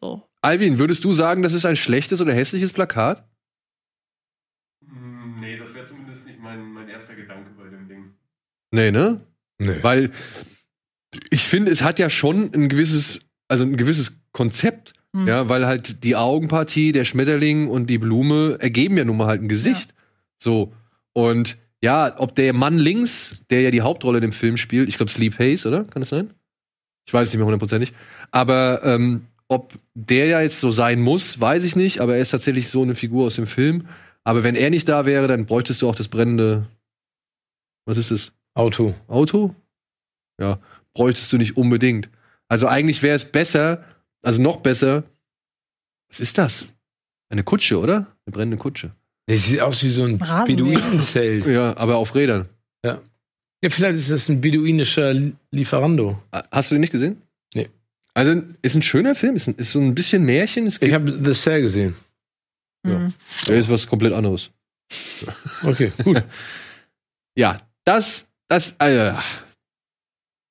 So. 0.00 0.28
Alvin, 0.40 0.78
würdest 0.78 1.04
du 1.04 1.12
sagen, 1.12 1.42
das 1.42 1.52
ist 1.52 1.64
ein 1.66 1.76
schlechtes 1.76 2.20
oder 2.20 2.32
hässliches 2.32 2.72
Plakat? 2.72 3.24
Hm, 4.84 5.40
Nee, 5.40 5.56
das 5.58 5.74
wäre 5.74 5.84
zumindest 5.84 6.26
nicht 6.26 6.40
mein, 6.40 6.72
mein 6.72 6.88
erster 6.88 7.14
Gedanke 7.14 7.50
bei 7.56 7.68
dem 7.68 7.88
Ding. 7.88 8.14
Nee, 8.72 8.90
ne? 8.90 9.20
Nee. 9.58 9.82
Weil 9.82 10.12
ich 11.30 11.42
finde, 11.42 11.70
es 11.70 11.82
hat 11.82 11.98
ja 11.98 12.10
schon 12.10 12.52
ein 12.54 12.68
gewisses, 12.68 13.20
also 13.48 13.64
ein 13.64 13.76
gewisses 13.76 14.20
Konzept, 14.32 14.94
Hm. 15.14 15.26
ja, 15.26 15.48
weil 15.48 15.66
halt 15.66 16.04
die 16.04 16.16
Augenpartie, 16.16 16.92
der 16.92 17.04
Schmetterling 17.04 17.68
und 17.68 17.88
die 17.88 17.98
Blume 17.98 18.56
ergeben 18.60 18.96
ja 18.96 19.04
nun 19.04 19.18
mal 19.18 19.26
halt 19.26 19.42
ein 19.42 19.48
Gesicht. 19.48 19.94
So. 20.38 20.72
Und 21.12 21.58
ja, 21.82 22.14
ob 22.18 22.34
der 22.34 22.52
Mann 22.54 22.78
links, 22.78 23.44
der 23.50 23.62
ja 23.62 23.70
die 23.70 23.82
Hauptrolle 23.82 24.18
in 24.18 24.22
dem 24.22 24.32
Film 24.32 24.56
spielt, 24.56 24.88
ich 24.88 24.96
glaube 24.96 25.10
Sleep 25.10 25.38
Haze, 25.38 25.68
oder? 25.68 25.84
Kann 25.84 26.00
das 26.00 26.10
sein? 26.10 26.30
Ich 27.06 27.12
weiß 27.12 27.28
es 27.28 27.34
nicht 27.34 27.38
mehr 27.38 27.46
hundertprozentig. 27.46 27.92
Aber 28.30 28.80
ähm, 28.84 29.26
ob 29.48 29.74
der 29.94 30.26
ja 30.26 30.40
jetzt 30.40 30.60
so 30.60 30.70
sein 30.70 31.00
muss, 31.00 31.40
weiß 31.40 31.64
ich 31.64 31.76
nicht, 31.76 32.00
aber 32.00 32.14
er 32.16 32.22
ist 32.22 32.30
tatsächlich 32.30 32.68
so 32.70 32.82
eine 32.82 32.94
Figur 32.94 33.26
aus 33.26 33.36
dem 33.36 33.46
Film. 33.46 33.86
Aber 34.24 34.44
wenn 34.44 34.54
er 34.54 34.70
nicht 34.70 34.88
da 34.88 35.04
wäre, 35.04 35.26
dann 35.26 35.46
bräuchtest 35.46 35.82
du 35.82 35.88
auch 35.88 35.94
das 35.94 36.08
brennende. 36.08 36.66
Was 37.84 37.98
ist 37.98 38.12
das? 38.12 38.32
Auto. 38.54 38.94
Auto? 39.08 39.54
Ja, 40.40 40.58
bräuchtest 40.94 41.32
du 41.32 41.38
nicht 41.38 41.56
unbedingt. 41.56 42.08
Also 42.48 42.66
eigentlich 42.68 43.02
wäre 43.02 43.16
es 43.16 43.24
besser, 43.24 43.84
also 44.22 44.40
noch 44.40 44.58
besser. 44.60 45.04
Was 46.08 46.20
ist 46.20 46.38
das? 46.38 46.68
Eine 47.28 47.44
Kutsche, 47.44 47.78
oder? 47.78 48.06
Eine 48.26 48.32
brennende 48.32 48.56
Kutsche. 48.56 48.92
Das 49.26 49.44
sieht 49.44 49.60
aus 49.60 49.82
wie 49.82 49.88
so 49.88 50.04
ein 50.04 50.16
Rasenmäher. 50.16 50.74
Beduinenzelt. 50.74 51.46
Ja, 51.46 51.76
aber 51.76 51.96
auf 51.96 52.14
Rädern. 52.14 52.48
Ja, 53.64 53.70
vielleicht 53.70 53.96
ist 53.96 54.10
das 54.10 54.28
ein 54.28 54.40
beduinischer 54.40 55.14
Lieferando. 55.52 56.20
Hast 56.50 56.70
du 56.70 56.74
den 56.74 56.80
nicht 56.80 56.90
gesehen? 56.90 57.22
Nee. 57.54 57.68
Also 58.12 58.42
ist 58.60 58.74
ein 58.74 58.82
schöner 58.82 59.14
Film, 59.14 59.36
ist, 59.36 59.46
ein, 59.46 59.54
ist 59.54 59.72
so 59.72 59.80
ein 59.80 59.94
bisschen 59.94 60.24
Märchen. 60.24 60.66
Es 60.66 60.82
Ich 60.82 60.92
habe 60.92 61.24
The 61.24 61.32
Cell 61.32 61.62
gesehen. 61.62 61.94
Ja. 62.84 62.98
Mhm. 62.98 63.14
er 63.48 63.56
ist 63.58 63.70
was 63.70 63.86
komplett 63.86 64.12
anderes. 64.12 64.50
Okay, 65.64 65.92
gut. 66.02 66.22
Ja, 67.34 67.56
das, 67.84 68.28
das, 68.48 68.76
äh, 68.78 69.14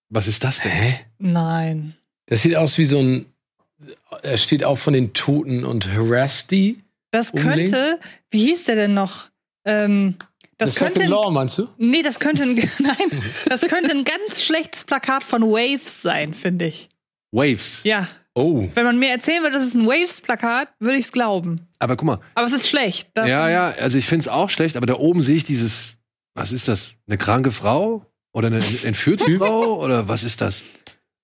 was 0.09 0.27
ist 0.27 0.43
das 0.43 0.61
denn? 0.61 0.71
Hä? 0.71 0.99
Nein. 1.19 1.95
Das 2.25 2.41
sieht 2.41 2.55
aus 2.55 2.75
wie 2.79 2.85
so 2.85 2.97
ein. 2.99 3.25
Er 4.23 4.37
steht 4.37 4.63
auch 4.63 4.77
von 4.77 4.93
den 4.93 5.13
Toten 5.13 5.65
und 5.65 5.87
harassed 5.93 6.51
die. 6.51 6.79
Das 7.11 7.31
könnte, 7.33 7.99
wie 8.29 8.39
hieß 8.45 8.65
der 8.65 8.75
denn 8.75 8.93
noch? 8.93 9.29
Ähm, 9.65 10.15
das 10.57 10.75
The 10.75 10.79
könnte. 10.85 11.05
Law, 11.05 11.29
meinst 11.31 11.57
du? 11.57 11.67
nee, 11.77 12.01
das 12.01 12.19
könnte 12.19 12.43
ein, 12.43 12.55
nein, 12.79 13.21
das 13.47 13.61
könnte 13.61 13.91
ein 13.91 14.03
ganz 14.03 14.41
schlechtes 14.43 14.85
Plakat 14.85 15.23
von 15.23 15.41
Waves 15.43 16.01
sein, 16.01 16.33
finde 16.33 16.67
ich. 16.67 16.87
Waves. 17.31 17.81
Ja. 17.83 18.07
Oh. 18.33 18.69
Wenn 18.75 18.85
man 18.85 18.97
mir 18.97 19.09
erzählen 19.09 19.41
würde, 19.43 19.55
das 19.55 19.65
ist 19.65 19.75
ein 19.75 19.85
Waves-Plakat, 19.85 20.69
würde 20.79 20.97
ich 20.97 21.05
es 21.05 21.11
glauben. 21.11 21.67
Aber 21.79 21.97
guck 21.97 22.05
mal, 22.05 22.19
Aber 22.33 22.47
es 22.47 22.53
ist 22.53 22.69
schlecht. 22.69 23.09
Da- 23.13 23.25
ja, 23.25 23.49
ja, 23.49 23.65
also 23.81 23.97
ich 23.97 24.05
finde 24.05 24.21
es 24.21 24.27
auch 24.29 24.49
schlecht, 24.49 24.77
aber 24.77 24.85
da 24.85 24.93
oben 24.95 25.21
sehe 25.21 25.35
ich 25.35 25.43
dieses, 25.43 25.97
was 26.33 26.53
ist 26.53 26.69
das? 26.69 26.95
Eine 27.07 27.17
kranke 27.17 27.51
Frau? 27.51 28.05
Oder 28.33 28.47
eine 28.47 28.57
entführte 28.83 29.37
Frau? 29.37 29.83
Oder 29.83 30.07
was 30.07 30.23
ist 30.23 30.39
das? 30.39 30.63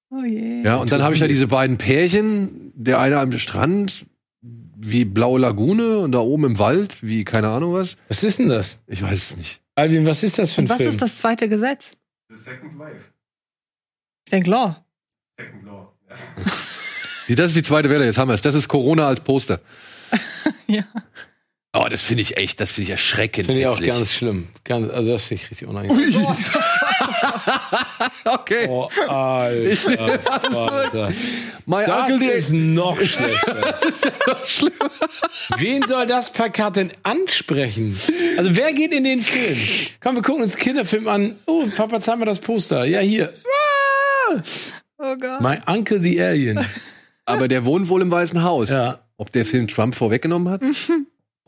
Oh 0.09 0.23
je. 0.23 0.61
Ja, 0.63 0.77
und 0.77 0.91
dann 0.91 1.01
habe 1.03 1.13
ich 1.13 1.19
ja 1.19 1.27
diese 1.27 1.47
beiden 1.47 1.77
Pärchen, 1.77 2.71
der 2.75 2.99
eine 2.99 3.19
am 3.19 3.37
Strand, 3.37 4.05
wie 4.41 5.05
Blaue 5.05 5.39
Lagune 5.39 5.99
und 5.99 6.11
da 6.13 6.19
oben 6.19 6.45
im 6.45 6.59
Wald, 6.59 7.03
wie 7.03 7.25
keine 7.25 7.49
Ahnung 7.49 7.73
was. 7.73 7.97
Was 8.07 8.23
ist 8.23 8.39
denn 8.39 8.47
das? 8.47 8.79
Ich 8.87 9.01
weiß 9.01 9.31
es 9.31 9.37
nicht. 9.37 9.61
Alvin, 9.75 10.05
was 10.05 10.23
ist 10.23 10.39
das 10.39 10.53
für 10.53 10.61
ein 10.61 10.65
Und 10.65 10.69
was 10.69 10.77
Film? 10.77 10.89
ist 10.89 11.01
das 11.01 11.15
zweite 11.17 11.49
Gesetz? 11.49 11.93
The 12.29 12.35
Second 12.35 12.77
Life. 12.77 13.01
Ich 14.25 14.31
denke 14.31 14.49
Law. 14.49 14.85
Second 15.39 15.63
Law. 15.65 15.93
Ja. 16.09 17.35
Das 17.35 17.47
ist 17.47 17.55
die 17.57 17.63
zweite 17.63 17.89
Welle, 17.89 18.05
jetzt 18.05 18.17
haben 18.17 18.29
wir 18.29 18.35
es. 18.35 18.41
Das 18.41 18.55
ist 18.55 18.67
Corona 18.67 19.07
als 19.07 19.19
Poster. 19.19 19.59
Ja. 20.69 20.83
Oh, 21.79 21.87
das 21.89 22.01
finde 22.01 22.21
ich 22.21 22.37
echt, 22.37 22.59
das 22.59 22.71
finde 22.71 22.83
ich 22.85 22.89
erschreckend. 22.89 23.45
Finde 23.45 23.61
ich 23.61 23.67
auch 23.67 23.73
hässlich. 23.73 23.89
ganz 23.89 24.11
schlimm. 24.11 24.47
Ganz, 24.63 24.91
also 24.91 25.11
das 25.11 25.25
finde 25.25 25.43
ich 25.43 25.51
richtig 25.51 25.67
unangenehm. 25.67 26.25
okay. 28.25 28.67
Oh, 28.67 28.89
Alter. 29.07 30.19
Vater. 30.19 31.13
My 31.67 31.83
Das 31.85 32.11
Uncle 32.11 32.31
ist 32.31 32.53
noch 32.53 32.97
schlechter. 32.97 33.55
Das 33.61 33.83
ist 33.83 34.05
ja 34.05 34.11
noch 34.25 34.47
schlimmer. 34.47 34.89
Wen 35.57 35.85
soll 35.85 36.07
das 36.07 36.33
Plakat 36.33 36.77
denn 36.77 36.91
ansprechen? 37.03 37.99
Also 38.37 38.55
wer 38.55 38.73
geht 38.73 38.91
in 38.91 39.03
den 39.03 39.21
Film? 39.21 39.59
Komm, 40.01 40.15
wir 40.15 40.23
gucken 40.23 40.41
uns 40.41 40.57
Kinderfilm 40.57 41.07
an. 41.07 41.35
Oh, 41.45 41.65
Papa, 41.75 41.99
zeig 41.99 42.17
mal 42.17 42.25
das 42.25 42.39
Poster. 42.39 42.85
Ja, 42.85 43.01
hier. 43.01 43.33
Ah! 44.31 44.41
Oh 44.97 45.15
Gott. 45.15 45.41
My 45.41 45.59
Uncle 45.67 45.99
the 45.99 46.19
Alien. 46.19 46.65
Aber 47.25 47.47
der 47.47 47.65
wohnt 47.65 47.87
wohl 47.89 48.01
im 48.01 48.09
Weißen 48.09 48.41
Haus. 48.41 48.69
Ja. 48.69 48.99
Ob 49.17 49.31
der 49.31 49.45
Film 49.45 49.67
Trump 49.67 49.93
vorweggenommen 49.93 50.49
hat? 50.49 50.61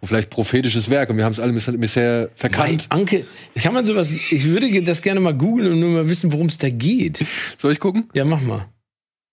Vielleicht 0.03 0.29
prophetisches 0.29 0.89
Werk 0.89 1.09
und 1.09 1.17
wir 1.17 1.25
haben 1.25 1.33
es 1.33 1.39
alle 1.39 1.51
bis- 1.53 1.71
bisher 1.77 2.29
verkannt. 2.35 2.87
Uncle. 2.93 3.25
Kann 3.61 3.73
man 3.73 3.85
sowas. 3.85 4.11
Ich 4.11 4.45
würde 4.45 4.81
das 4.83 5.01
gerne 5.01 5.19
mal 5.19 5.33
googeln 5.33 5.73
und 5.73 5.79
nur 5.79 5.89
mal 5.89 6.09
wissen, 6.09 6.31
worum 6.31 6.47
es 6.47 6.57
da 6.57 6.69
geht. 6.69 7.19
Soll 7.57 7.71
ich 7.73 7.79
gucken? 7.79 8.05
Ja, 8.13 8.23
mach 8.25 8.41
mal. 8.41 8.65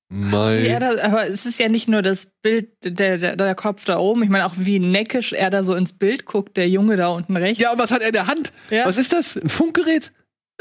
My 0.08 0.64
Ja, 0.66 0.78
da, 0.78 1.02
aber 1.04 1.28
es 1.28 1.46
ist 1.46 1.58
ja 1.58 1.68
nicht 1.68 1.88
nur 1.88 2.00
das 2.02 2.28
Bild, 2.42 2.68
der, 2.84 3.18
der, 3.18 3.36
der 3.36 3.54
Kopf 3.56 3.84
da 3.84 3.98
oben. 3.98 4.22
Ich 4.22 4.28
meine 4.28 4.46
auch, 4.46 4.54
wie 4.56 4.78
neckisch 4.78 5.32
er 5.32 5.50
da 5.50 5.64
so 5.64 5.74
ins 5.74 5.94
Bild 5.94 6.24
guckt, 6.26 6.56
der 6.56 6.68
Junge 6.68 6.96
da 6.96 7.08
unten 7.08 7.36
rechts. 7.36 7.60
ja, 7.60 7.72
und 7.72 7.78
was 7.78 7.90
hat 7.90 8.02
er 8.02 8.08
in 8.08 8.12
der 8.12 8.26
Hand? 8.28 8.52
Ja. 8.70 8.86
Was 8.86 8.98
ist 8.98 9.12
das? 9.12 9.36
Ein 9.36 9.48
Funkgerät? 9.48 10.12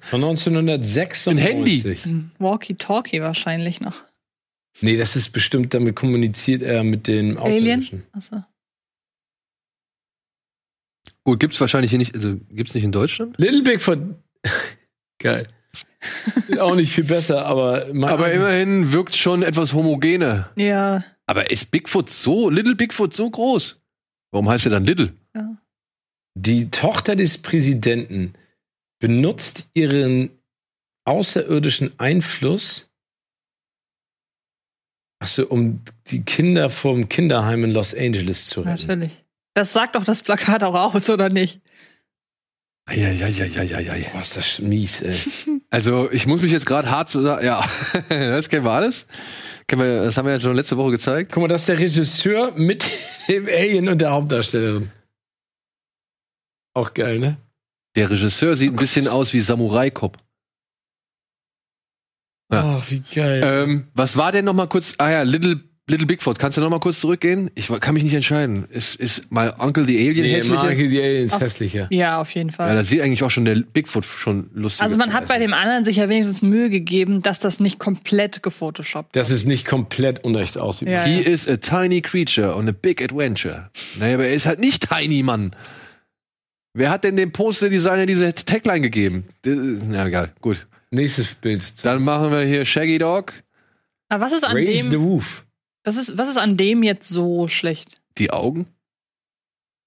Von 0.00 0.22
1996. 0.22 1.26
Ein 1.32 1.38
Handy. 1.38 1.96
Ein 2.04 2.30
Walkie-Talkie 2.38 3.20
wahrscheinlich 3.22 3.80
noch. 3.80 4.04
Nee, 4.80 4.96
das 4.96 5.16
ist 5.16 5.30
bestimmt, 5.30 5.72
damit 5.72 5.96
kommuniziert 5.96 6.62
er 6.62 6.84
mit 6.84 7.06
den 7.06 7.38
Außerirdischen. 7.38 8.02
Achso. 8.12 8.42
Gut, 11.26 11.40
gibt's 11.40 11.60
wahrscheinlich 11.60 11.90
hier 11.90 11.98
nicht, 11.98 12.14
also 12.14 12.36
gibt's 12.50 12.72
nicht 12.74 12.84
in 12.84 12.92
Deutschland? 12.92 13.36
Little 13.38 13.62
Bigfoot. 13.64 13.98
Geil. 15.18 15.48
Ist 16.46 16.60
auch 16.60 16.76
nicht 16.76 16.92
viel 16.92 17.02
besser, 17.02 17.44
aber. 17.44 17.88
Aber 18.02 18.30
immerhin 18.30 18.92
wirkt 18.92 19.16
schon 19.16 19.42
etwas 19.42 19.72
homogener. 19.72 20.52
Ja. 20.54 21.04
Aber 21.26 21.50
ist 21.50 21.72
Bigfoot 21.72 22.10
so, 22.10 22.48
Little 22.48 22.76
Bigfoot 22.76 23.12
so 23.12 23.28
groß? 23.28 23.80
Warum 24.30 24.48
heißt 24.48 24.66
er 24.66 24.70
dann 24.70 24.86
Little? 24.86 25.14
Die 26.38 26.70
Tochter 26.70 27.16
des 27.16 27.38
Präsidenten 27.38 28.34
benutzt 29.00 29.70
ihren 29.74 30.30
außerirdischen 31.06 31.98
Einfluss, 31.98 32.88
Achso, 35.18 35.44
um 35.44 35.80
die 36.06 36.22
Kinder 36.22 36.70
vom 36.70 37.08
Kinderheim 37.08 37.64
in 37.64 37.72
Los 37.72 37.94
Angeles 37.94 38.46
zu 38.46 38.60
retten. 38.60 38.86
Natürlich. 38.86 39.25
Das 39.56 39.72
sagt 39.72 39.96
doch 39.96 40.04
das 40.04 40.20
Plakat 40.22 40.62
auch 40.62 40.74
aus, 40.74 41.08
oder 41.08 41.30
nicht? 41.30 41.62
Eieieiei. 42.84 44.10
Boah, 44.12 44.20
ist 44.20 44.36
das 44.36 44.58
mies, 44.58 45.00
ey. 45.00 45.16
Also, 45.70 46.10
ich 46.12 46.26
muss 46.26 46.42
mich 46.42 46.52
jetzt 46.52 46.66
gerade 46.66 46.90
hart 46.90 47.08
zu 47.08 47.22
sagen, 47.22 47.42
ja, 47.42 47.64
das 48.10 48.50
kennen 48.50 48.66
wir 48.66 48.72
alles. 48.72 49.06
Kennen 49.66 49.80
wir, 49.80 50.02
das 50.02 50.18
haben 50.18 50.26
wir 50.26 50.34
ja 50.34 50.40
schon 50.40 50.54
letzte 50.54 50.76
Woche 50.76 50.90
gezeigt. 50.90 51.32
Guck 51.32 51.40
mal, 51.40 51.48
das 51.48 51.62
ist 51.62 51.70
der 51.70 51.78
Regisseur 51.78 52.52
mit 52.54 52.84
dem 53.28 53.46
Alien 53.46 53.88
und 53.88 53.98
der 53.98 54.10
Hauptdarstellerin. 54.10 54.92
Auch 56.74 56.92
geil, 56.92 57.18
ne? 57.18 57.38
Der 57.96 58.10
Regisseur 58.10 58.56
sieht 58.56 58.74
ein 58.74 58.76
bisschen 58.76 59.08
aus 59.08 59.32
wie 59.32 59.40
Samurai 59.40 59.90
Cop. 59.90 60.18
Ja. 62.52 62.76
Ach, 62.76 62.90
wie 62.90 63.00
geil. 63.00 63.40
Ähm, 63.42 63.88
was 63.94 64.18
war 64.18 64.32
denn 64.32 64.44
noch 64.44 64.52
mal 64.52 64.68
kurz? 64.68 64.92
Ah 64.98 65.10
ja, 65.10 65.22
Little 65.22 65.62
Little 65.88 66.06
Bigfoot. 66.06 66.40
Kannst 66.40 66.56
du 66.58 66.62
noch 66.62 66.70
mal 66.70 66.80
kurz 66.80 66.98
zurückgehen? 66.98 67.48
Ich 67.54 67.68
kann 67.80 67.94
mich 67.94 68.02
nicht 68.02 68.14
entscheiden. 68.14 68.66
Ist 68.70 68.96
ist 68.96 69.30
mal 69.30 69.54
Uncle 69.58 69.84
the 69.84 69.96
Alien 69.96 70.26
nee, 70.26 70.32
hässlicher? 70.32 70.64
Marke, 70.64 70.88
die 70.88 71.00
Aliens 71.00 71.32
Auf- 71.34 71.40
hässlicher. 71.40 71.86
Ja, 71.92 72.20
auf 72.20 72.34
jeden 72.34 72.48
Ja, 72.50 72.56
Fall. 72.56 72.74
das 72.74 72.88
sieht 72.88 73.00
eigentlich 73.02 73.22
auch 73.22 73.30
schon 73.30 73.44
der 73.44 73.54
Bigfoot 73.54 74.04
schon 74.04 74.50
lustig. 74.52 74.82
also 74.82 74.96
man 74.96 75.12
hat 75.12 75.28
bei 75.28 75.38
dem 75.38 75.54
anderen 75.54 75.84
sich 75.84 75.96
ja 75.96 76.08
wenigstens 76.08 76.42
Mühe 76.42 76.70
gegeben, 76.70 77.22
dass 77.22 77.38
das 77.38 77.60
nicht 77.60 77.78
komplett 77.78 78.42
gefotoshoppt 78.42 79.14
Dass 79.14 79.30
es 79.30 79.44
nicht 79.44 79.64
komplett 79.64 80.24
unecht 80.24 80.58
aussieht. 80.58 80.88
Ja. 80.88 81.04
He 81.04 81.20
is 81.20 81.48
a 81.48 81.56
tiny 81.56 82.00
creature 82.00 82.56
on 82.56 82.68
a 82.68 82.72
big 82.72 83.00
adventure. 83.00 83.70
Naja, 84.00 84.14
aber 84.14 84.26
er 84.26 84.34
ist 84.34 84.46
halt 84.46 84.58
nicht 84.58 84.88
tiny, 84.90 85.22
Mann. 85.22 85.54
Wer 86.74 86.90
hat 86.90 87.04
denn 87.04 87.14
dem 87.14 87.30
Poster-Designer 87.30 88.06
diese 88.06 88.34
Tagline 88.34 88.80
gegeben? 88.80 89.24
Na 89.44 90.08
egal, 90.08 90.32
gut. 90.40 90.66
Nächstes 90.90 91.36
Bild. 91.36 91.62
Dann 91.84 92.02
machen 92.02 92.32
wir 92.32 92.40
hier 92.40 92.64
Shaggy 92.64 92.98
Dog. 92.98 93.32
Aber 94.08 94.24
was 94.24 94.32
ist 94.32 94.44
an 94.44 94.52
Raise 94.52 94.84
the 94.84 94.90
dem, 94.90 95.02
Roof. 95.02 95.45
Was 95.86 95.96
ist, 95.96 96.18
was 96.18 96.28
ist 96.28 96.36
an 96.38 96.56
dem 96.56 96.82
jetzt 96.82 97.08
so 97.08 97.48
schlecht? 97.48 98.00
Die 98.18 98.30
Augen? 98.32 98.66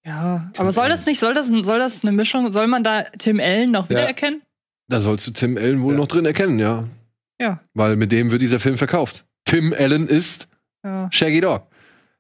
Ja, 0.06 0.52
aber 0.58 0.72
soll 0.72 0.90
das 0.90 1.06
nicht, 1.06 1.20
soll 1.20 1.34
das, 1.34 1.48
soll 1.50 1.78
das 1.80 2.04
eine 2.04 2.12
Mischung, 2.14 2.52
soll 2.52 2.68
man 2.68 2.84
da 2.84 3.04
Tim 3.04 3.40
Allen 3.40 3.72
noch 3.72 3.86
Ja. 3.86 3.90
wiedererkennen? 3.92 4.42
Da 4.88 5.02
sollst 5.02 5.28
du 5.28 5.32
Tim 5.32 5.58
Allen 5.58 5.82
wohl 5.82 5.94
Ja. 5.94 6.00
noch 6.00 6.08
drin 6.08 6.26
erkennen, 6.26 6.58
ja. 6.58 6.88
Ja. 7.40 7.60
Weil 7.74 7.96
mit 7.96 8.12
dem 8.12 8.32
wird 8.32 8.42
dieser 8.42 8.60
Film 8.60 8.78
verkauft. 8.78 9.26
Tim 9.46 9.74
Allen 9.78 10.08
ist 10.08 10.48
Ja. 10.84 11.10
Shaggy 11.12 11.42
Dog. 11.42 11.68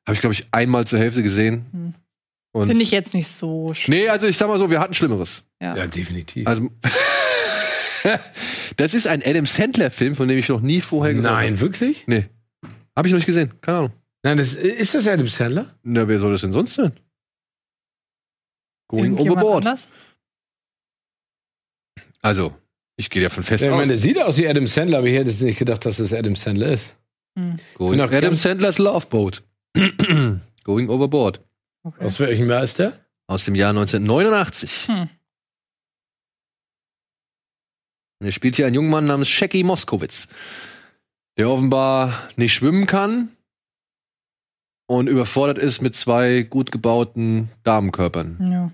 Habe 0.05 0.13
ich, 0.13 0.19
glaube 0.19 0.33
ich, 0.33 0.47
einmal 0.51 0.85
zur 0.85 0.99
Hälfte 0.99 1.23
gesehen. 1.23 1.65
Hm. 1.71 1.93
Finde 2.67 2.83
ich 2.83 2.91
jetzt 2.91 3.13
nicht 3.13 3.27
so 3.27 3.73
schlimm. 3.73 3.97
nee, 3.99 4.09
also 4.09 4.27
ich 4.27 4.35
sag 4.35 4.47
mal 4.47 4.57
so, 4.59 4.69
wir 4.69 4.79
hatten 4.79 4.93
Schlimmeres. 4.93 5.43
Ja. 5.61 5.75
Ja, 5.77 5.87
definitiv. 5.87 6.47
Also, 6.47 6.69
das 8.77 8.93
ist 8.93 9.07
ein 9.07 9.21
Adam 9.25 9.45
Sandler-Film, 9.45 10.15
von 10.15 10.27
dem 10.27 10.37
ich 10.37 10.49
noch 10.49 10.61
nie 10.61 10.81
vorher 10.81 11.13
gehört 11.13 11.31
habe. 11.31 11.41
Nein, 11.45 11.59
wirklich? 11.59 12.03
Nee. 12.07 12.25
Habe 12.99 13.07
ich 13.07 13.13
noch 13.13 13.19
nicht 13.19 13.27
gesehen. 13.27 13.53
Keine 13.61 13.77
Ahnung. 13.77 13.93
Nein, 14.23 14.37
das, 14.37 14.55
ist 14.55 14.93
das 14.93 15.07
Adam 15.07 15.29
Sandler? 15.29 15.65
Na, 15.83 16.05
wer 16.05 16.19
soll 16.19 16.33
das 16.33 16.41
denn 16.41 16.51
sonst 16.51 16.73
sein? 16.73 16.99
Going 18.89 19.17
overboard. 19.17 19.65
anders? 19.65 19.87
Also, 22.21 22.53
ich 22.97 23.09
gehe 23.09 23.23
davon 23.23 23.43
fest 23.43 23.61
Ja, 23.61 23.69
ich 23.69 23.73
aus. 23.73 23.77
meine, 23.79 23.87
der 23.87 23.97
sieht 23.97 24.21
aus 24.21 24.37
wie 24.37 24.49
Adam 24.49 24.67
Sandler, 24.67 24.97
aber 24.97 25.07
ich 25.07 25.15
hätte 25.15 25.31
jetzt 25.31 25.41
nicht 25.41 25.59
gedacht, 25.59 25.85
dass 25.85 25.95
das 25.95 26.11
Adam 26.11 26.35
Sandler 26.35 26.73
ist. 26.73 26.97
Hm. 27.37 27.55
Going 27.75 28.01
Adam 28.01 28.35
Sandlers 28.35 28.79
Love 28.79 29.07
Boat. 29.07 29.43
Going 30.65 30.89
overboard. 30.89 31.39
Okay. 31.83 32.03
Aus 32.03 32.19
welchem 32.19 32.49
Jahr 32.49 32.63
ist 32.63 32.79
der? 32.79 32.99
Aus 33.27 33.45
dem 33.45 33.55
Jahr 33.55 33.69
1989. 33.69 34.89
Hm. 34.89 35.09
Und 38.19 38.25
er 38.25 38.33
spielt 38.33 38.57
hier 38.57 38.65
einen 38.65 38.75
jungen 38.75 38.89
Mann 38.89 39.05
namens 39.05 39.29
Shaggy 39.29 39.63
Moskowitz, 39.63 40.27
der 41.39 41.49
offenbar 41.49 42.13
nicht 42.35 42.53
schwimmen 42.53 42.85
kann 42.85 43.29
und 44.87 45.07
überfordert 45.07 45.57
ist 45.57 45.81
mit 45.81 45.95
zwei 45.95 46.43
gut 46.43 46.71
gebauten 46.71 47.49
Damenkörpern 47.63 48.51
Ja. 48.51 48.71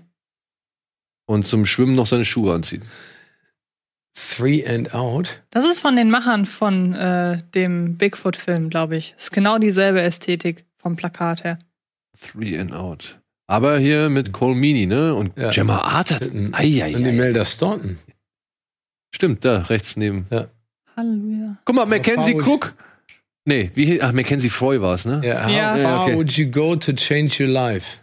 und 1.26 1.46
zum 1.46 1.64
Schwimmen 1.64 1.94
noch 1.94 2.06
seine 2.06 2.24
Schuhe 2.24 2.52
anzieht. 2.54 2.82
Three 4.18 4.66
and 4.66 4.94
Out. 4.94 5.42
Das 5.50 5.64
ist 5.66 5.78
von 5.78 5.94
den 5.94 6.10
Machern 6.10 6.46
von 6.46 6.94
äh, 6.94 7.42
dem 7.54 7.96
Bigfoot-Film, 7.98 8.70
glaube 8.70 8.96
ich. 8.96 9.14
Ist 9.18 9.30
genau 9.30 9.58
dieselbe 9.58 10.00
Ästhetik 10.00 10.64
vom 10.78 10.96
Plakat 10.96 11.44
her. 11.44 11.58
Three 12.18 12.58
and 12.58 12.72
out. 12.72 13.20
Aber 13.46 13.78
hier 13.78 14.08
mit 14.08 14.32
Cole 14.32 14.54
Meany, 14.54 14.86
ne? 14.86 15.14
Und 15.14 15.36
Ja. 15.36 15.50
Gemma 15.50 15.80
Arterton. 15.82 16.46
Und 16.46 16.60
Imelda 17.06 17.44
Staunton. 17.44 17.98
Stimmt, 19.14 19.44
da 19.44 19.62
rechts 19.62 19.96
neben. 19.96 20.26
Halleluja. 20.96 21.56
Guck 21.64 21.76
mal, 21.76 21.86
Mackenzie. 21.86 22.34
Cook. 22.34 22.74
Nee, 23.44 23.70
wie, 23.74 24.00
ach, 24.02 24.12
Mackenzie 24.12 24.50
Foy 24.50 24.80
war 24.80 24.94
es, 24.94 25.04
ne? 25.04 25.20
Ja, 25.24 25.44
how 25.44 25.50
Ja. 25.52 25.76
far 25.76 26.02
okay. 26.04 26.16
would 26.16 26.32
you 26.32 26.50
go 26.50 26.74
to 26.74 26.92
change 26.94 27.42
your 27.44 27.50
life? 27.50 27.98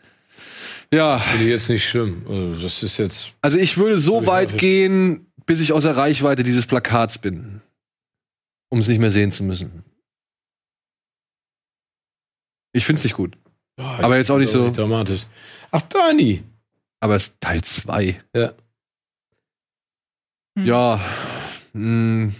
Ja, 0.93 1.17
Finde 1.17 1.45
ich 1.45 1.49
jetzt 1.51 1.69
nicht 1.69 1.87
schlimm. 1.89 2.23
Also, 2.29 2.61
das 2.63 2.83
ist 2.83 2.97
jetzt. 2.99 3.33
also 3.41 3.57
ich 3.57 3.77
würde 3.77 3.97
so 3.97 4.21
Ich 4.21 4.27
weit 4.27 4.57
gehen, 4.57 5.25
bis 5.45 5.59
ich 5.59 5.73
außer 5.73 5.97
Reichweite 5.97 6.43
dieses 6.43 6.67
Plakats 6.67 7.17
bin. 7.17 7.61
Um 8.69 8.79
es 8.79 8.87
nicht 8.87 8.99
mehr 8.99 9.09
sehen 9.11 9.31
zu 9.31 9.43
müssen. 9.43 9.83
Ich 12.73 12.85
find's 12.85 13.03
nicht 13.03 13.15
gut. 13.15 13.37
Aber 13.77 14.17
jetzt 14.17 14.29
auch 14.31 14.37
nicht 14.37 14.51
so- 14.51 14.71
dramatisch. 14.71 15.25
Ach, 15.71 15.81
Bernie. 15.83 16.43
Aber 16.99 17.15
es 17.15 17.27
ist 17.27 17.41
Teil 17.41 17.61
2. 17.63 18.21
Ja. 18.35 18.53
Hm. 20.57 20.65
Ja. 20.65 21.01
mh, 21.73 22.31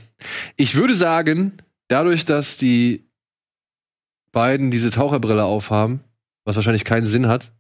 Ich 0.56 0.76
würde 0.76 0.96
sagen, 0.96 1.58
dadurch, 1.88 2.26
dass 2.26 2.58
die 2.58 3.06
beiden 4.32 4.72
diese 4.72 4.90
Taucherbrille 4.90 5.44
aufhaben, 5.44 6.02
was 6.46 6.56
wahrscheinlich 6.56 6.86
keinen 6.86 7.06
Sinn 7.08 7.28
hat, 7.28 7.52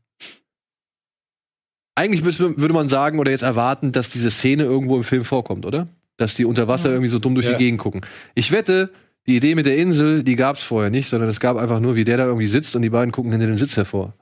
eigentlich 1.96 2.24
würde 2.24 2.74
man 2.74 2.90
sagen 2.90 3.20
oder 3.20 3.32
jetzt 3.32 3.44
erwarten, 3.44 3.92
dass 3.92 4.10
diese 4.10 4.32
Szene 4.32 4.64
irgendwo 4.64 4.98
im 4.98 5.04
Film 5.04 5.24
vorkommt, 5.24 5.66
oder? 5.66 5.88
Dass 6.18 6.36
die 6.36 6.46
unter 6.46 6.68
Wasser 6.68 6.90
irgendwie 6.90 7.10
so 7.10 7.20
dumm 7.20 7.36
durch 7.36 7.46
Ja. 7.46 7.54
die 7.54 7.64
Gegend 7.64 7.80
gucken. 7.80 8.02
Ich 8.34 8.52
wette, 8.52 8.92
die 9.28 9.36
Idee 9.36 9.56
mit 9.56 9.66
der 9.68 9.78
Insel, 9.78 10.24
die 10.24 10.36
gab's 10.36 10.64
vorher 10.64 10.90
nicht, 10.90 11.08
sondern 11.10 11.30
es 11.30 11.40
gab 11.40 11.56
einfach 11.58 11.80
nur, 11.80 11.96
wie 11.96 12.04
der 12.04 12.18
da 12.18 12.26
irgendwie 12.26 12.48
sitzt 12.48 12.76
und 12.76 12.82
die 12.82 12.90
beiden 12.90 13.12
gucken 13.12 13.32
hinter 13.32 13.48
dem 13.48 13.58
Sitz 13.58 13.78
hervor. 13.78 14.14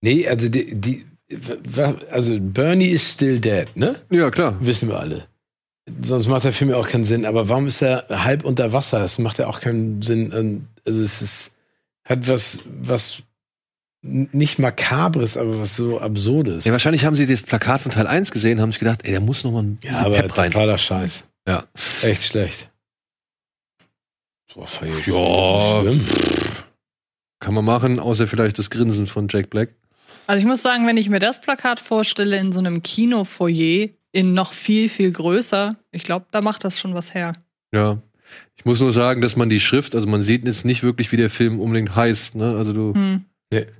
Nee, 0.00 0.26
also 0.28 0.48
die, 0.48 0.74
die 0.74 1.04
also 2.10 2.38
Bernie 2.40 2.88
is 2.90 3.12
still 3.12 3.40
dead, 3.40 3.74
ne? 3.76 3.94
Ja, 4.10 4.30
klar. 4.30 4.56
Wissen 4.60 4.88
wir 4.88 4.98
alle. 4.98 5.26
Sonst 6.02 6.28
macht 6.28 6.44
der 6.44 6.52
Film 6.52 6.70
ja 6.70 6.76
auch 6.76 6.88
keinen 6.88 7.04
Sinn. 7.04 7.26
Aber 7.26 7.48
warum 7.48 7.66
ist 7.66 7.82
er 7.82 8.06
halb 8.08 8.44
unter 8.44 8.72
Wasser? 8.72 9.00
Das 9.00 9.18
macht 9.18 9.38
ja 9.38 9.46
auch 9.46 9.60
keinen 9.60 10.00
Sinn. 10.02 10.66
Also 10.86 11.02
es 11.02 11.20
ist, 11.22 11.56
hat 12.04 12.26
was, 12.28 12.60
was 12.80 13.22
nicht 14.02 14.58
makabres, 14.58 15.36
aber 15.36 15.60
was 15.60 15.76
so 15.76 16.00
absurdes. 16.00 16.64
Ja, 16.64 16.72
wahrscheinlich 16.72 17.04
haben 17.04 17.16
sie 17.16 17.26
das 17.26 17.42
Plakat 17.42 17.80
von 17.80 17.92
Teil 17.92 18.06
1 18.06 18.30
gesehen, 18.32 18.60
haben 18.60 18.70
sich 18.72 18.78
gedacht, 18.78 19.00
ey, 19.04 19.14
da 19.14 19.20
muss 19.20 19.44
noch 19.44 19.52
mal 19.52 19.62
ein 19.62 19.78
Ja, 19.82 20.00
aber 20.00 20.16
Pep 20.16 20.36
rein. 20.38 20.50
totaler 20.50 20.76
Scheiß. 20.78 21.26
Ja. 21.46 21.64
Echt 22.02 22.22
schlecht. 22.22 22.70
Boah, 24.54 24.66
Ja. 25.06 25.80
schlimm. 25.82 26.06
Kann 27.40 27.54
man 27.54 27.64
machen, 27.64 27.98
außer 27.98 28.26
vielleicht 28.26 28.58
das 28.58 28.70
Grinsen 28.70 29.06
von 29.06 29.26
Jack 29.28 29.50
Black. 29.50 29.70
Also 30.26 30.40
ich 30.40 30.46
muss 30.46 30.62
sagen, 30.62 30.86
wenn 30.86 30.96
ich 30.96 31.10
mir 31.10 31.18
das 31.18 31.40
Plakat 31.40 31.80
vorstelle 31.80 32.38
in 32.38 32.52
so 32.52 32.60
einem 32.60 32.82
Kinofoyer, 32.82 33.88
in 34.14 34.32
noch 34.32 34.52
viel, 34.54 34.88
viel 34.88 35.10
größer, 35.10 35.76
ich 35.90 36.04
glaube, 36.04 36.26
da 36.30 36.40
macht 36.40 36.64
das 36.64 36.78
schon 36.80 36.94
was 36.94 37.12
her. 37.14 37.32
Ja. 37.74 38.00
Ich 38.56 38.64
muss 38.64 38.80
nur 38.80 38.92
sagen, 38.92 39.20
dass 39.20 39.36
man 39.36 39.48
die 39.50 39.60
Schrift, 39.60 39.94
also 39.94 40.06
man 40.06 40.22
sieht 40.22 40.44
jetzt 40.46 40.64
nicht 40.64 40.82
wirklich, 40.82 41.12
wie 41.12 41.16
der 41.16 41.30
Film 41.30 41.60
unbedingt 41.60 41.94
heißt. 41.94 42.36
Ne? 42.36 42.56
Also 42.56 42.72
du, 42.72 42.94
Hm. 42.94 43.24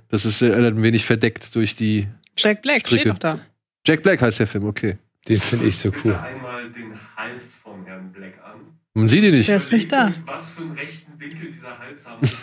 das 0.09 0.25
ist 0.25 0.41
äh, 0.41 0.53
ein 0.53 0.81
wenig 0.83 1.05
verdeckt 1.05 1.55
durch 1.55 1.75
die. 1.75 2.07
Jack 2.37 2.61
Black 2.61 2.81
Stricke. 2.81 3.01
steht 3.01 3.11
doch 3.13 3.17
da. 3.19 3.39
Jack 3.87 4.03
Black 4.03 4.21
heißt 4.21 4.39
der 4.39 4.47
Film, 4.47 4.65
okay. 4.65 4.97
Den 5.27 5.39
finde 5.39 5.65
ich 5.65 5.77
so 5.77 5.89
Bitte 5.89 6.09
cool. 6.09 6.15
einmal 6.15 6.69
den 6.71 6.93
Hals 7.15 7.55
vom 7.55 7.85
Herrn 7.85 8.11
Black 8.11 8.33
an. 8.45 8.59
Man 8.93 9.07
sieht 9.09 9.23
ihn 9.23 9.33
nicht. 9.33 9.49
Der 9.49 9.57
ist 9.57 9.71
nicht 9.71 9.91
da. 9.91 10.11
Was 10.27 10.49
für 10.51 10.61
einen 10.61 10.71
rechten 10.73 11.19
Winkel 11.19 11.47
dieser 11.51 11.77
Hals 11.79 12.07
haben 12.07 12.19
gucken 12.21 12.39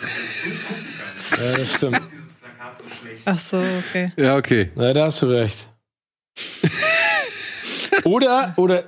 kann. 0.67 0.77
Ja, 1.39 1.57
das 1.57 1.75
stimmt. 1.75 2.01
Dieses 2.11 2.33
Plakat 2.33 2.77
so 2.77 2.83
schlecht. 3.01 3.21
Ach 3.25 3.37
so, 3.37 3.57
okay. 3.57 4.11
Ja, 4.17 4.35
okay. 4.35 4.71
Na, 4.75 4.91
da 4.93 5.05
hast 5.05 5.21
du 5.21 5.27
recht. 5.27 5.67
oder, 8.03 8.53
oder, 8.57 8.83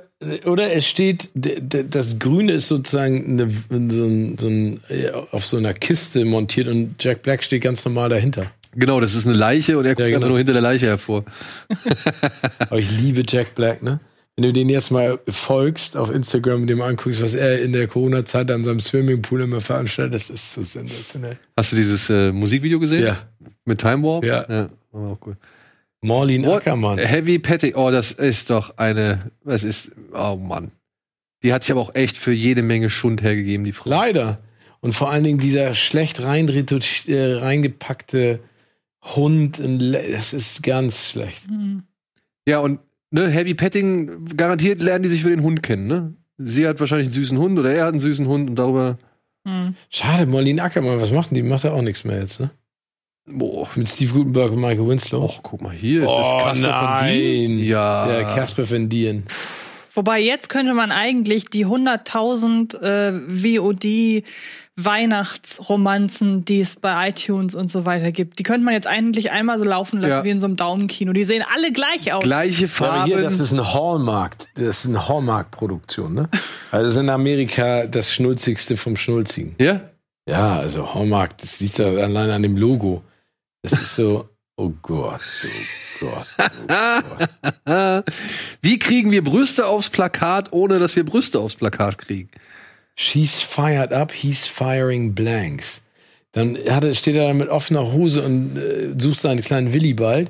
oder 0.45 0.73
es 0.73 0.87
steht, 0.87 1.29
das 1.33 2.19
Grüne 2.19 2.53
ist 2.53 2.67
sozusagen 2.67 3.39
eine, 3.69 3.89
so, 3.91 4.05
ein, 4.05 4.37
so 4.37 4.47
ein, 4.47 4.81
äh, 4.89 5.11
auf 5.31 5.45
so 5.45 5.57
einer 5.57 5.73
Kiste 5.73 6.25
montiert 6.25 6.67
und 6.67 6.95
Jack 7.03 7.23
Black 7.23 7.43
steht 7.43 7.63
ganz 7.63 7.83
normal 7.85 8.09
dahinter. 8.09 8.51
Genau, 8.75 8.99
das 8.99 9.15
ist 9.15 9.25
eine 9.25 9.37
Leiche 9.37 9.77
und 9.77 9.85
er 9.85 9.91
Ja, 9.91 10.05
genau. 10.05 10.15
einfach 10.17 10.27
nur 10.27 10.37
hinter 10.37 10.53
der 10.53 10.61
Leiche 10.61 10.87
hervor. 10.87 11.23
Aber 12.59 12.77
ich 12.77 12.91
liebe 12.91 13.23
Jack 13.27 13.55
Black, 13.55 13.81
ne? 13.81 13.99
Wenn 14.35 14.43
du 14.43 14.51
den 14.51 14.67
jetzt 14.67 14.91
mal 14.91 15.17
folgst 15.29 15.95
auf 15.95 16.11
Instagram 16.11 16.63
und 16.63 16.67
dem 16.67 16.81
anguckst, 16.81 17.21
was 17.21 17.35
er 17.35 17.61
in 17.61 17.71
der 17.71 17.87
Corona-Zeit 17.87 18.51
an 18.51 18.65
seinem 18.65 18.81
Swimmingpool 18.81 19.41
immer 19.41 19.61
veranstaltet, 19.61 20.13
das 20.13 20.29
ist 20.29 20.51
so 20.51 20.61
sensationell. 20.61 21.37
Hast 21.55 21.71
du 21.71 21.77
dieses 21.77 22.09
äh, 22.09 22.33
Musikvideo 22.33 22.79
gesehen? 22.79 23.05
Ja. 23.05 23.17
Mit 23.63 23.79
Time 23.79 24.03
Warp? 24.03 24.25
Ja. 24.25 24.45
ja 24.49 24.69
war 24.91 25.11
auch 25.11 25.17
cool. 25.25 25.37
What? 26.45 26.57
Ackermann. 26.57 26.97
Heavy 26.97 27.39
Petty, 27.39 27.73
oh, 27.75 27.91
das 27.91 28.11
ist 28.11 28.49
doch 28.49 28.77
eine, 28.77 29.31
was 29.43 29.63
ist, 29.63 29.91
oh 30.13 30.35
Mann. 30.35 30.71
Die 31.43 31.53
hat 31.53 31.63
sich 31.63 31.71
aber 31.71 31.81
auch 31.81 31.95
echt 31.95 32.17
für 32.17 32.31
jede 32.31 32.61
Menge 32.61 32.89
Schund 32.89 33.21
hergegeben, 33.21 33.65
die 33.65 33.71
Frau. 33.71 33.89
Leider. 33.89 34.39
Und 34.81 34.93
vor 34.93 35.11
allen 35.11 35.23
Dingen 35.23 35.39
dieser 35.39 35.73
schlecht 35.73 36.23
rein, 36.23 36.47
äh, 36.47 37.33
reingepackte 37.33 38.39
Hund, 39.15 39.59
das 39.59 40.33
ist 40.33 40.63
ganz 40.63 41.09
schlecht. 41.09 41.47
Hm. 41.47 41.83
Ja, 42.47 42.59
und 42.59 42.79
ne, 43.11 43.27
Heavy 43.27 43.53
Petting, 43.53 44.25
garantiert 44.35 44.81
lernen 44.81 45.03
die 45.03 45.09
sich 45.09 45.21
für 45.21 45.29
den 45.29 45.43
Hund 45.43 45.63
kennen, 45.63 45.87
ne? 45.87 46.13
Sie 46.37 46.67
hat 46.67 46.79
wahrscheinlich 46.79 47.07
einen 47.07 47.13
süßen 47.13 47.37
Hund 47.37 47.57
oder 47.57 47.73
er 47.73 47.85
hat 47.85 47.93
einen 47.93 48.01
süßen 48.01 48.27
Hund 48.27 48.49
und 48.49 48.55
darüber. 48.57 48.97
Hm. 49.47 49.75
Schade, 49.89 50.25
Marlene 50.25 50.61
Ackermann, 50.61 50.99
was 50.99 51.11
macht 51.11 51.31
denn 51.31 51.35
die? 51.35 51.43
Macht 51.43 51.63
ja 51.63 51.71
auch 51.71 51.81
nichts 51.81 52.03
mehr 52.03 52.19
jetzt, 52.19 52.39
ne? 52.39 52.49
Boah. 53.27 53.67
Mit 53.75 53.89
Steve 53.89 54.13
Gutenberg 54.13 54.51
und 54.51 54.61
Michael 54.61 54.87
Winslow. 54.87 55.23
Och, 55.23 55.41
guck 55.41 55.61
mal 55.61 55.73
hier. 55.73 56.07
Oh, 56.07 56.21
ist 56.21 56.43
Casper 56.43 56.73
von 56.99 57.07
Dien? 57.07 57.55
nein. 57.57 57.65
Ja. 57.65 58.05
Der 58.07 58.23
Casper 58.23 58.69
Van 58.69 58.89
Dien. 58.89 59.23
Wobei 59.93 60.19
jetzt 60.19 60.49
könnte 60.49 60.73
man 60.73 60.91
eigentlich 60.91 61.45
die 61.45 61.65
100.000 61.65 62.81
äh, 62.81 63.57
VOD 63.59 64.23
Weihnachtsromanzen, 64.77 66.43
die 66.43 66.59
es 66.59 66.75
bei 66.75 67.07
iTunes 67.09 67.55
und 67.55 67.71
so 67.71 67.85
weiter 67.85 68.11
gibt, 68.11 68.39
die 68.39 68.43
könnte 68.43 68.65
man 68.65 68.73
jetzt 68.73 68.87
eigentlich 68.87 69.31
einmal 69.31 69.57
so 69.57 69.63
laufen 69.63 70.01
lassen 70.01 70.11
Ja. 70.11 70.23
wie 70.25 70.29
in 70.31 70.39
so 70.41 70.47
einem 70.47 70.57
Daumenkino. 70.57 71.13
Die 71.13 71.23
sehen 71.23 71.43
alle 71.55 71.71
gleich 71.71 72.11
aus. 72.11 72.23
Gleiche 72.23 72.65
Ja, 72.65 72.67
aber 72.79 72.87
Farben. 72.97 73.05
hier, 73.05 73.21
das 73.21 73.39
ist 73.39 73.53
ein 73.53 73.73
Hallmark. 73.73 74.35
Das 74.55 74.83
ist 74.83 74.87
eine 74.89 75.07
Hallmark-Produktion, 75.07 76.13
ne? 76.13 76.29
Also 76.71 76.87
das 76.87 76.95
ist 76.97 77.01
in 77.01 77.09
Amerika 77.09 77.85
das 77.87 78.13
Schnulzigste 78.13 78.75
vom 78.77 78.97
Schnulzigen. 78.97 79.55
ja? 79.59 79.81
Ja, 80.27 80.55
also 80.57 80.93
Hallmark, 80.93 81.37
das 81.37 81.59
siehst 81.59 81.77
du 81.79 81.85
allein 81.85 82.31
an 82.31 82.41
dem 82.43 82.57
Logo. 82.57 83.03
Das 83.71 83.81
ist 83.81 83.95
so, 83.95 84.29
oh 84.57 84.71
Gott, 84.83 85.21
oh 85.43 86.05
Gott. 86.05 86.27
Oh 86.69 87.01
Gott. 87.65 88.05
Wie 88.61 88.77
kriegen 88.77 89.09
wir 89.09 89.23
Brüste 89.23 89.65
aufs 89.65 89.89
Plakat, 89.89 90.53
ohne 90.53 90.77
dass 90.77 90.95
wir 90.95 91.03
Brüste 91.03 91.39
aufs 91.39 91.55
Plakat 91.55 91.97
kriegen? 91.97 92.29
She's 92.95 93.41
fired 93.41 93.91
up, 93.91 94.11
he's 94.11 94.45
firing 94.47 95.15
blanks. 95.15 95.81
Dann 96.31 96.57
hat 96.69 96.83
steht 96.95 97.15
er 97.15 97.27
da 97.27 97.33
mit 97.33 97.49
offener 97.49 97.91
Hose 97.91 98.21
und 98.21 98.55
äh, 98.57 98.93
sucht 98.97 99.19
seinen 99.19 99.41
kleinen 99.41 99.73
Willi 99.73 99.93
bald. 99.93 100.29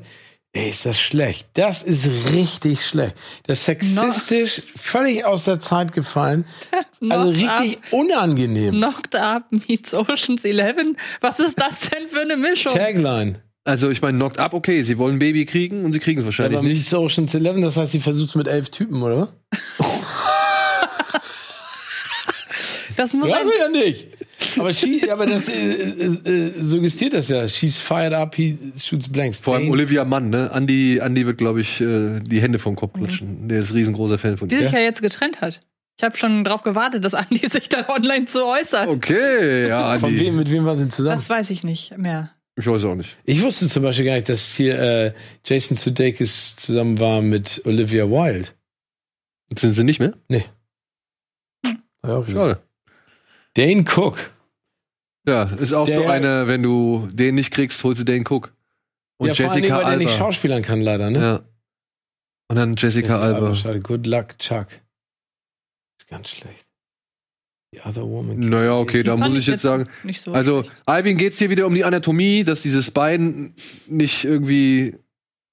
Ey, 0.56 0.70
ist 0.70 0.86
das 0.86 0.98
schlecht. 1.02 1.50
Das 1.56 1.84
ist 1.84 2.10
richtig 2.34 2.86
schlecht. 2.86 3.18
Das 3.46 3.60
ist 3.60 3.66
sexistisch, 3.66 4.64
völlig 4.74 5.26
aus 5.26 5.44
der 5.44 5.60
Zeit 5.60 5.92
gefallen. 5.92 6.46
Also 7.08 7.30
richtig 7.30 7.78
unangenehm. 7.92 8.74
Knocked 8.74 9.16
Up 9.16 9.52
meets 9.52 9.94
Ocean's 9.94 10.44
Eleven. 10.44 10.98
Was 11.22 11.40
ist 11.40 11.60
das 11.62 11.92
denn 11.92 12.08
für 12.08 12.22
eine 12.22 12.36
Mischung? 12.36 12.74
Tagline. 12.74 13.44
Also 13.64 13.92
ich 13.92 14.02
meine, 14.02 14.18
knocked 14.18 14.40
up, 14.40 14.54
okay, 14.54 14.82
sie 14.82 14.98
wollen 14.98 15.18
ein 15.18 15.20
Baby 15.20 15.46
kriegen 15.46 15.86
und 15.86 15.94
sie 15.94 16.00
kriegen 16.00 16.22
es 16.22 16.26
wahrscheinlich 16.26 16.58
Aber 16.58 16.68
nicht. 16.68 16.80
nicht 16.80 16.94
Ocean's 16.94 17.36
Eleven, 17.36 17.62
das 17.62 17.78
heißt, 17.78 17.92
sie 17.92 18.00
versucht 18.00 18.36
mit 18.36 18.48
elf 18.48 18.72
Typen, 18.72 19.04
oder? 19.04 19.34
Das 22.96 23.14
muss 23.14 23.32
also 23.32 23.52
ja 23.52 23.70
nicht. 23.70 24.08
Aber, 24.58 24.74
she, 24.74 25.10
aber 25.10 25.26
das 25.26 25.48
äh, 25.50 25.54
äh, 25.54 26.30
äh, 26.30 26.64
suggestiert 26.64 27.14
das 27.14 27.30
ja. 27.30 27.48
She's 27.48 27.78
fired 27.78 28.14
up, 28.14 28.36
he 28.36 28.58
shoots 28.78 29.08
blanks. 29.08 29.42
Vor 29.42 29.56
allem 29.56 29.70
Olivia 29.70 30.04
Mann, 30.06 30.30
ne? 30.30 30.52
Andi, 30.52 31.00
Andi 31.02 31.26
wird, 31.26 31.38
glaube 31.38 31.62
ich, 31.62 31.80
äh, 31.82 32.20
die 32.20 32.42
Hände 32.42 32.60
vom 32.60 32.76
Kopf 32.76 32.94
klatschen. 32.94 33.48
Der 33.48 33.60
ist 33.60 33.74
riesengroßer 33.74 34.18
Fan 34.18 34.38
von 34.38 34.48
die 34.48 34.56
ihr. 34.56 34.64
sich 34.64 34.72
ja 34.72 34.80
jetzt 34.80 35.02
getrennt 35.02 35.42
hat. 35.42 35.62
Ich 35.98 36.04
habe 36.04 36.18
schon 36.18 36.44
drauf 36.44 36.64
gewartet, 36.64 37.06
dass 37.06 37.14
Andi 37.14 37.48
sich 37.50 37.70
dann 37.70 37.86
online 37.88 38.26
zu 38.26 38.46
äußert. 38.46 38.90
Okay, 38.90 39.68
ja, 39.70 39.98
Von 40.00 40.10
Andi. 40.10 40.26
wem, 40.26 40.36
mit 40.38 40.52
wem 40.52 40.66
war 40.66 40.76
sie 40.76 40.90
zusammen? 40.90 41.16
Das 41.16 41.30
weiß 41.30 41.50
ich 41.52 41.64
nicht 41.64 41.98
mehr. 41.98 42.32
Ich 42.58 42.68
weiß 42.68 42.86
auch 42.86 42.96
nicht. 42.96 43.18
Ich 43.26 43.42
wusste 43.42 43.68
zum 43.68 43.84
Beispiel 43.84 44.06
gar 44.06 44.16
nicht, 44.16 44.30
dass 44.30 44.56
hier 44.56 44.80
äh, 44.80 45.14
Jason 45.46 45.76
Sudeikis 45.76 46.56
zusammen 46.56 47.00
war 47.00 47.22
mit 47.22 47.62
Olivia 47.66 48.10
Wilde. 48.10 48.50
Jetzt 49.50 49.62
sind 49.62 49.74
sie 49.74 49.84
nicht 49.84 50.00
mehr? 50.00 50.14
Ja, 50.30 50.40
auch 52.04 52.28
Schade. 52.28 52.60
Dane 53.56 53.84
Cook. 53.84 54.32
Ja, 55.28 55.44
ist 55.44 55.74
auch 55.74 55.88
so 55.90 56.02
Der- 56.02 56.12
eine, 56.12 56.48
wenn 56.48 56.62
du 56.62 57.10
den 57.12 57.36
nicht 57.36 57.52
kriegst, 57.52 57.84
holst 57.84 58.02
du 58.02 58.06
den 58.06 58.26
Cook. 58.28 58.54
Und 59.18 59.28
ja, 59.30 59.34
vor 59.34 59.46
allen 59.46 59.54
Dingen, 59.62 59.64
Jessica 59.64 59.78
weil 59.78 59.90
der 59.92 59.98
nicht 59.98 60.10
Alba. 60.14 60.18
schauspielern 60.26 60.62
kann, 60.62 60.82
leider, 60.82 61.10
ne? 61.10 61.20
Ja. 61.20 61.42
Und 62.48 62.58
dann 62.58 62.76
Jessica 62.76 63.20
Alba. 63.20 63.56
Schade. 63.56 63.80
Good 63.80 64.06
luck, 64.06 64.38
Chuck. 64.38 64.68
Ist 66.00 66.08
ganz 66.08 66.30
schlecht. 66.30 66.66
The 67.74 67.82
other 67.82 68.04
woman. 68.08 68.40
Naja, 68.40 68.76
okay, 68.76 69.04
da 69.04 69.18
muss 69.18 69.36
ich 69.36 69.48
jetzt 69.48 69.64
sagen, 69.64 69.90
Nicht 70.04 70.22
so 70.22 70.32
also 70.32 70.64
schlecht. 70.64 70.84
Alvin 70.86 71.18
geht's 71.18 71.40
hier 71.40 71.50
wieder 71.50 71.66
um 71.66 71.74
die 71.74 71.84
Anatomie, 71.84 72.44
dass 72.44 72.62
dieses 72.62 72.92
Bein 72.92 73.54
nicht 73.88 74.24
irgendwie 74.26 74.96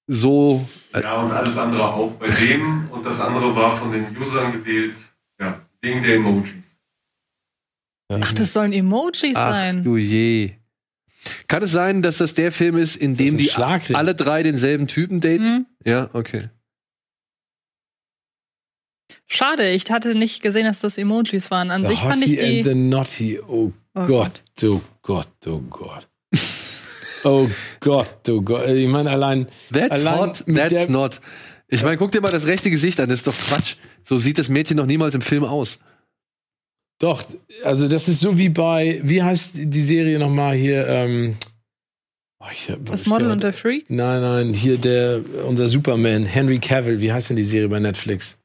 so 0.07 0.69
Ja, 0.93 1.23
und 1.23 1.31
alles 1.33 1.57
andere 1.57 1.95
auch 1.95 2.11
bei 2.13 2.29
dem. 2.29 2.89
Und 2.91 3.07
das 3.07 3.21
andere 3.21 3.55
war 3.57 3.75
von 3.77 3.91
den 3.93 4.05
Usern 4.19 4.53
gewählt, 4.53 4.95
ja, 5.41 5.63
wegen 5.81 6.03
der 6.03 6.17
Emojis. 6.17 6.62
Ach, 8.21 8.33
das 8.33 8.53
sollen 8.53 8.73
Emojis 8.73 9.37
Ach 9.37 9.51
sein. 9.51 9.83
du 9.83 9.97
je. 9.97 10.53
Kann 11.47 11.63
es 11.63 11.71
sein, 11.73 12.03
dass 12.03 12.19
das 12.19 12.35
der 12.35 12.51
Film 12.53 12.77
ist, 12.77 12.97
in 12.97 13.13
Ist 13.13 13.21
dem 13.21 13.39
die 13.39 13.49
Schlagring? 13.49 13.97
alle 13.97 14.15
drei 14.15 14.43
denselben 14.43 14.89
Typen 14.89 15.21
daten? 15.21 15.45
Hm? 15.45 15.67
Ja, 15.85 16.11
okay. 16.13 16.49
Schade, 19.27 19.71
ich 19.71 19.91
hatte 19.91 20.15
nicht 20.15 20.43
gesehen, 20.43 20.65
dass 20.67 20.81
das 20.81 20.99
Emojis 20.99 21.51
waren. 21.51 21.71
An 21.71 21.83
The 21.83 21.89
sich 21.91 22.01
fand 22.01 22.23
ich 22.25 22.33
Hottie 22.33 22.41
and 22.45 22.51
die. 22.53 22.63
the 22.65 22.75
Naughty. 22.75 23.41
Oh, 23.41 23.73
Oh 23.95 24.07
Gott, 24.07 24.43
oh 24.63 24.81
Gott, 25.03 25.29
oh 25.47 25.59
Gott. 25.69 26.09
oh 27.25 27.49
Gott, 27.81 28.29
oh 28.29 28.41
Gott. 28.41 28.69
Ich 28.71 28.89
meine, 28.89 29.11
allein. 29.11 29.47
That's 29.71 30.05
allein 30.05 30.19
hot, 30.19 30.45
that's 30.47 30.89
not. 30.89 31.21
Ich 31.69 31.83
meine, 31.83 31.99
guck 31.99 32.11
dir 32.11 32.21
mal 32.23 32.31
das 32.33 32.47
rechte 32.47 32.71
Gesicht 32.71 32.99
an, 33.01 33.09
das 33.11 33.19
ist 33.19 33.27
doch 33.27 33.37
Quatsch. 33.37 33.75
So 34.05 34.17
sieht 34.17 34.39
das 34.39 34.49
Mädchen 34.49 34.77
noch 34.79 34.87
niemals 34.87 35.15
im 35.15 35.21
Film 35.23 35.45
aus. 35.45 35.79
Doch, 37.03 37.25
also 37.65 37.89
das 37.89 38.09
ist 38.09 38.21
so 38.21 38.39
wie 38.39 38.49
bei, 38.49 39.01
wie 39.03 39.21
heißt 39.23 39.55
die 39.57 39.83
Serie 39.83 40.21
nochmal 40.21 40.55
hier? 40.55 40.87
Ähm, 40.87 41.35
oh, 42.41 42.47
ich 42.53 42.71
hab- 42.71 42.85
Das 42.87 43.03
ich 43.03 43.07
Model 43.09 43.27
hab- 43.27 43.33
und 43.35 43.43
der 43.43 43.53
Freak? 43.53 43.87
Nein, 43.91 44.21
nein, 44.21 44.55
hier 44.55 44.79
der, 44.79 45.21
unser 45.49 45.67
Superman, 45.67 46.25
Henry 46.25 46.61
Cavill, 46.61 47.01
wie 47.01 47.13
heißt 47.13 47.31
denn 47.31 47.37
die 47.37 47.45
Serie 47.45 47.69
bei 47.69 47.81
Netflix? 47.81 48.39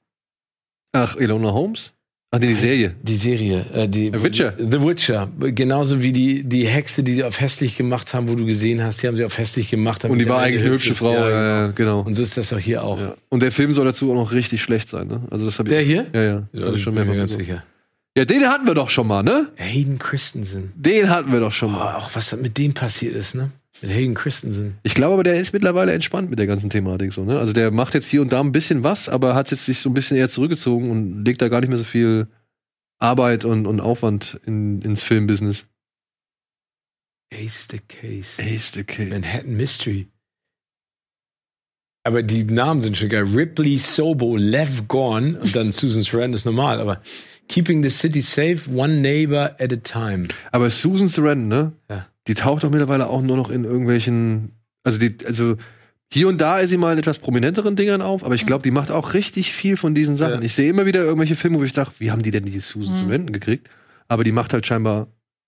Ach, 0.94 1.16
Elona 1.18 1.54
Holmes? 1.54 1.94
Ach, 2.32 2.40
nee, 2.40 2.48
die 2.48 2.56
Serie. 2.56 2.96
Die 3.04 3.16
Serie, 3.16 3.64
äh, 3.74 3.88
die 3.88 4.08
The 4.14 4.24
Witcher. 4.24 4.54
The 4.58 4.82
Witcher. 4.82 5.30
Genauso 5.40 6.02
wie 6.02 6.12
die, 6.12 6.44
die 6.44 6.66
Hexe, 6.68 7.04
die 7.04 7.14
sie 7.14 7.24
auf 7.24 7.40
hässlich 7.40 7.78
gemacht 7.78 8.12
haben, 8.16 8.28
wo 8.28 8.34
du 8.36 8.46
gesehen 8.46 8.82
hast, 8.84 9.04
die 9.04 9.08
haben 9.08 9.18
sie 9.18 9.24
auf 9.24 9.38
hässlich 9.38 9.70
gemacht. 9.70 10.04
Und 10.04 10.18
die 10.18 10.28
war 10.28 10.40
eigentlich 10.42 10.64
eine 10.64 10.72
hübsche. 10.74 10.96
Frau. 10.96 11.14
Ja, 11.14 11.30
Ja, 11.30 11.46
ja, 11.66 11.72
genau. 11.72 12.02
Und 12.02 12.16
so 12.16 12.24
ist 12.24 12.36
das 12.36 12.52
auch 12.52 12.58
hier 12.58 12.84
auch. 12.84 13.00
Ja. 13.00 13.14
Und 13.30 13.44
der 13.44 13.52
Film 13.52 13.72
soll 13.72 13.86
dazu 13.86 14.12
auch 14.12 14.16
noch 14.16 14.34
richtig 14.34 14.62
schlecht 14.64 14.90
sein, 14.90 15.08
ne? 15.08 15.22
Also 15.30 15.46
das 15.46 15.60
habe 15.60 15.70
ich. 15.70 15.76
Der 15.76 15.82
hier? 15.84 16.08
Ja, 16.14 16.24
ja. 16.24 16.44
Das 16.52 16.64
hab 16.66 16.76
ich 16.76 16.82
schon 16.82 16.96
bin 16.96 17.04
mir 17.06 17.12
mehrfach 17.14 17.20
ganz 17.20 17.32
gesehen. 17.38 17.46
sicher. 17.46 17.64
Ja, 18.18 18.26
den 18.26 18.48
hatten 18.50 18.66
wir 18.66 18.74
doch 18.74 18.90
schon 18.90 19.06
mal, 19.06 19.22
ne? 19.22 19.52
Hayden 19.58 20.00
Christensen. 20.00 20.74
Den 20.76 21.12
hatten 21.12 21.32
wir 21.32 21.40
doch 21.40 21.52
schon 21.52 21.70
Oh, 21.70 21.78
mal. 21.78 21.96
auch 21.96 22.10
was 22.16 22.36
mit 22.36 22.58
dem 22.58 22.74
passiert 22.74 23.16
ist, 23.16 23.36
ne? 23.36 23.52
Mit 23.84 23.92
Hayden 23.92 24.16
Christensen. 24.16 24.80
Ich 24.82 24.96
glaube 24.96 25.14
aber, 25.14 25.24
der 25.24 25.36
ist 25.40 25.54
mittlerweile 25.54 25.92
entspannt 25.94 26.32
mit 26.32 26.40
der 26.40 26.48
ganzen 26.48 26.72
Thematik 26.72 27.14
so, 27.14 27.24
ne? 27.24 27.38
Also 27.40 27.54
der 27.54 27.70
macht 27.72 27.94
jetzt 27.94 28.08
hier 28.08 28.24
und 28.24 28.32
da 28.32 28.40
ein 28.40 28.52
bisschen 28.52 28.84
was, 28.84 29.08
aber 29.08 29.36
hat 29.36 29.52
jetzt 29.52 29.66
sich 29.66 29.78
so 29.78 29.92
ein 29.92 29.94
bisschen 29.94 30.18
eher 30.18 30.30
zurückgezogen 30.32 30.90
und 30.90 31.26
legt 31.26 31.44
da 31.44 31.48
gar 31.48 31.60
nicht 31.60 31.70
mehr 31.70 31.78
so 31.78 31.84
viel 31.84 32.26
Arbeit 32.98 33.46
und, 33.46 33.68
und 33.68 33.80
Aufwand 33.82 34.40
in, 34.48 34.82
ins 34.82 35.04
Filmbusiness. 35.04 35.66
Ace 37.32 37.68
the 37.70 37.80
Case. 37.88 38.42
Ace 38.42 38.72
the 38.74 38.84
Kid. 38.84 39.10
Manhattan 39.12 39.56
Mystery. 39.56 40.08
Aber 42.04 42.24
die 42.24 42.46
Namen 42.46 42.82
sind 42.82 42.98
schon 42.98 43.10
geil. 43.10 43.26
Ripley 43.26 43.78
Sobo, 43.78 44.38
Lev 44.38 44.88
Gorn 44.88 45.36
und 45.36 45.56
dann 45.56 45.72
Susan 45.74 46.02
Sarandon 46.02 46.34
ist 46.34 46.46
normal, 46.46 46.80
aber 46.80 47.02
Keeping 47.48 47.84
the 47.84 47.90
City 47.90 48.22
Safe, 48.22 48.58
One 48.74 49.02
Neighbor 49.02 49.56
at 49.60 49.72
a 49.74 49.78
Time. 49.78 50.28
Aber 50.52 50.70
Susan 50.70 51.08
Sarandon, 51.08 51.48
ne? 51.48 51.72
Ja. 51.90 52.08
Die 52.28 52.34
taucht 52.34 52.64
doch 52.64 52.70
mittlerweile 52.70 53.08
auch 53.08 53.22
nur 53.22 53.38
noch 53.38 53.50
in 53.50 53.64
irgendwelchen, 53.64 54.52
also 54.84 54.98
die, 55.00 55.16
also 55.26 55.56
hier 56.12 56.28
und 56.28 56.40
da 56.40 56.60
ist 56.60 56.70
sie 56.70 56.78
mal 56.78 56.94
in 56.94 57.00
etwas 57.00 57.20
prominenteren 57.20 57.76
Dingern 57.76 58.02
auf, 58.02 58.24
aber 58.24 58.36
ich 58.36 58.46
glaube, 58.46 58.64
die 58.64 58.72
macht 58.72 58.92
auch 58.92 59.14
richtig 59.14 59.52
viel 59.54 59.78
von 59.78 59.96
diesen 59.96 60.18
Sachen. 60.18 60.40
Ja. 60.42 60.46
Ich 60.46 60.56
sehe 60.56 60.70
immer 60.70 60.86
wieder 60.86 61.02
irgendwelche 61.02 61.36
Filme, 61.36 61.60
wo 61.60 61.64
ich 61.64 61.74
dachte, 61.74 61.96
wie 62.00 62.12
haben 62.12 62.24
die 62.24 62.32
denn 62.32 62.46
die 62.46 62.60
Susan 62.60 62.96
Mhm. 62.96 63.00
Sarandon 63.08 63.34
gekriegt? 63.34 63.70
Aber 64.10 64.24
die 64.24 64.32
macht 64.32 64.54
halt 64.54 64.66
scheinbar, 64.68 65.08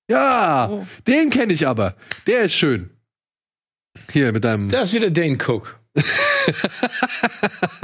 ja, 0.10 0.70
Oh. 0.72 0.86
den 1.08 1.30
kenne 1.30 1.54
ich 1.54 1.68
aber. 1.68 1.96
Der 2.28 2.42
ist 2.42 2.54
schön. 2.56 2.90
Hier 4.12 4.32
mit 4.32 4.44
deinem. 4.44 4.70
Da 4.70 4.82
ist 4.82 4.94
wieder 4.94 5.10
Dane 5.12 5.38
Cook. 5.38 5.80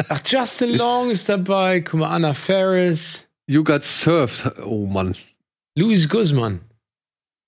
Ach, 0.10 0.22
Justin 0.26 0.76
Long 0.78 1.10
ist 1.12 1.28
dabei. 1.30 1.82
Guck 1.82 2.00
mal, 2.00 2.10
Anna 2.10 2.34
Ferris. 2.34 3.25
You 3.50 3.64
Got 3.64 3.84
Served. 3.84 4.60
Oh 4.64 4.86
Mann. 4.88 5.16
Luis 5.78 6.08
Guzman. 6.10 6.62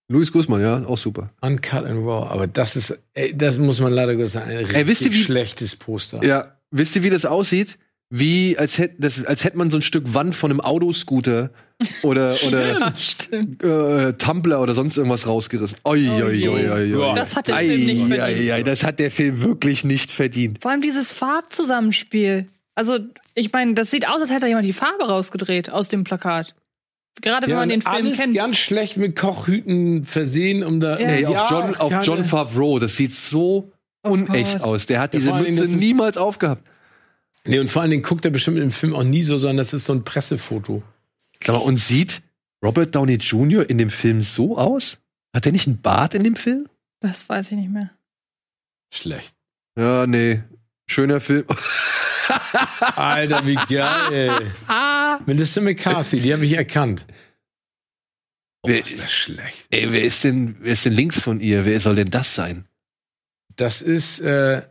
Luis 0.10 0.32
Guzman, 0.32 0.61
ja, 0.61 0.86
auch 0.86 0.98
super. 0.98 1.32
Uncut 1.41 1.84
and 1.86 2.06
Raw. 2.06 2.30
Aber 2.32 2.48
das 2.48 2.76
ist, 2.78 2.98
ey, 3.14 3.36
das 3.36 3.57
muss 3.57 3.80
man 3.82 3.91
leider 3.91 4.26
sagen, 4.28 4.52
ein 4.52 4.57
richtig 4.60 4.88
wisst 4.88 5.02
ihr, 5.03 5.11
wie- 5.14 5.24
schlechtes 5.24 5.76
Poster. 5.76 6.24
Ja, 6.24 6.56
wisst 6.72 6.95
ihr, 6.95 7.03
wie 7.03 7.10
das 7.10 7.26
aussieht? 7.26 7.78
Wie, 8.10 8.57
als 8.57 8.78
hätte, 8.78 8.95
das, 8.99 9.26
als 9.26 9.44
hätte 9.44 9.57
man 9.57 9.69
so 9.69 9.78
ein 9.80 9.82
Stück 9.82 10.14
Wand 10.14 10.34
von 10.34 10.49
einem 10.49 10.61
Autoscooter 10.61 11.49
oder, 12.03 12.38
oder 12.48 12.80
Ja, 12.80 12.95
stimmt. 12.95 13.61
äh, 13.65 14.14
Tumblr 14.14 14.61
oder 14.61 14.76
sonst 14.76 14.95
irgendwas 14.95 15.28
rausgerissen. 15.28 15.78
Oi, 15.84 16.07
oi, 16.10 16.48
oi, 16.48 16.69
oi, 16.69 16.95
oi. 16.95 17.14
Das 17.15 17.36
hat 17.36 17.49
der 17.49 17.57
Film 17.57 17.86
nicht 17.86 18.07
verdient. 18.07 18.22
ei, 18.22 18.53
ei, 18.53 18.64
das 18.64 18.84
hat 18.86 18.99
der 18.99 19.11
Film 19.11 19.41
wirklich 19.41 19.84
nicht 19.84 20.10
verdient. 20.10 20.60
Vor 20.61 20.72
allem 20.72 20.80
dieses 20.82 21.11
Farbzusammenspiel. 21.11 22.48
Also, 22.76 22.99
ich 23.38 23.51
meine, 23.53 23.73
das 23.76 23.91
sieht 23.91 24.07
aus, 24.07 24.19
als 24.19 24.30
hätte 24.31 24.41
da 24.41 24.47
jemand 24.47 24.65
die 24.65 24.73
Farbe 24.73 25.07
rausgedreht 25.07 25.69
aus 25.69 25.88
dem 25.88 26.03
Plakat. 26.03 26.55
Gerade 27.22 27.47
wenn 27.47 27.55
man 27.55 27.69
den 27.69 27.81
Film 27.81 27.95
alles 27.95 28.19
kennt. 28.19 28.35
ganz 28.35 28.57
schlecht 28.57 28.97
mit 28.97 29.15
Kochhüten 29.15 30.05
versehen, 30.05 30.64
um 30.64 30.80
da. 30.80 30.99
Ja. 30.99 31.15
Ja, 31.15 31.30
auf 31.43 31.49
John, 31.49 31.76
auf 31.76 32.05
John 32.05 32.26
Favreau, 32.26 32.80
das 32.80 32.95
sieht 32.95 33.14
so 33.14 33.72
unecht 34.03 34.59
Gott. 34.59 34.64
aus. 34.64 34.85
Der 34.85 34.99
hat 34.99 35.14
Ja, 35.14 35.19
diese 35.19 35.31
Dingen, 35.34 35.55
Mütze 35.55 35.76
niemals 35.77 36.18
aufgehabt. 36.18 36.64
Nee, 37.45 37.59
und 37.59 37.69
vor 37.69 37.81
allen 37.81 37.91
Dingen 37.91 38.03
guckt 38.03 38.26
er 38.26 38.31
bestimmt 38.31 38.57
im 38.57 38.72
Film 38.72 38.93
auch 38.93 39.03
nie 39.03 39.23
so, 39.23 39.38
sondern 39.38 39.57
das 39.57 39.73
ist 39.73 39.85
so 39.85 39.93
ein 39.93 40.03
Pressefoto. 40.03 40.84
Mal, 41.47 41.55
und 41.55 41.77
sieht 41.77 42.22
Robert 42.64 42.93
Downey 42.93 43.15
Jr. 43.15 43.69
in 43.69 43.77
dem 43.77 43.89
Film 43.89 44.22
so 44.22 44.57
aus? 44.57 44.97
Hat 45.34 45.45
er 45.45 45.51
nicht 45.51 45.68
einen 45.68 45.81
Bart 45.81 46.14
in 46.14 46.23
dem 46.23 46.35
Film? 46.35 46.68
Das 46.99 47.30
weiß 47.30 47.51
ich 47.51 47.57
nicht 47.57 47.69
mehr. 47.72 47.91
Schlecht. 48.93 49.34
Ja, 49.77 50.07
nee. 50.07 50.41
Schöner 50.88 51.19
Film. 51.19 51.45
Alter, 52.79 53.45
wie 53.45 53.55
geil. 53.55 54.51
Melissa 55.25 55.61
McCarthy, 55.61 56.19
die 56.19 56.33
habe 56.33 56.45
ich 56.45 56.53
erkannt. 56.53 57.05
Oh, 58.63 58.69
Wer- 58.69 58.79
ist 58.81 58.99
das 58.99 59.11
schlecht. 59.11 59.67
Ey, 59.71 59.91
wer 59.91 60.01
ist 60.01 60.23
denn, 60.23 60.57
wer 60.59 60.73
ist 60.73 60.85
denn 60.85 60.93
links 60.93 61.19
von 61.19 61.39
ihr? 61.39 61.65
Wer 61.65 61.79
soll 61.79 61.95
denn 61.95 62.09
das 62.09 62.33
sein? 62.35 62.67
Das 63.55 63.81
ist, 63.81 64.19
äh, 64.19 64.61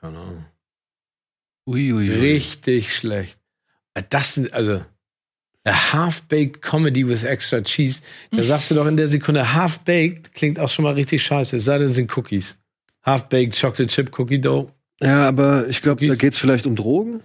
keine 0.00 0.18
Ahnung. 0.18 0.44
Uiuiui. 1.66 2.10
Richtig 2.10 2.94
schlecht. 2.96 3.38
Äh, 3.94 4.02
Das 4.08 4.34
sind, 4.34 4.52
also, 4.52 4.84
a 5.64 5.92
half-baked 5.92 6.62
comedy 6.62 7.06
with 7.06 7.24
extra 7.24 7.60
cheese. 7.60 8.00
Da 8.30 8.42
sagst 8.42 8.70
du 8.70 8.74
doch 8.74 8.86
in 8.86 8.96
der 8.96 9.08
Sekunde, 9.08 9.52
half-baked 9.52 10.32
klingt 10.34 10.58
auch 10.58 10.70
schon 10.70 10.84
mal 10.84 10.94
richtig 10.94 11.22
scheiße. 11.22 11.56
Es 11.58 11.64
sei 11.64 11.78
denn, 11.78 11.88
es 11.88 11.94
sind 11.94 12.16
Cookies. 12.16 12.58
Half-baked 13.04 13.54
Chocolate 13.58 13.86
Chip 13.92 14.18
Cookie 14.18 14.40
Dough. 14.40 14.70
Ja, 15.02 15.28
aber 15.28 15.68
ich 15.68 15.82
glaube, 15.82 16.00
da 16.00 16.06
Cookies. 16.06 16.18
geht's 16.18 16.38
vielleicht 16.38 16.66
um 16.66 16.74
Drogen. 16.76 17.22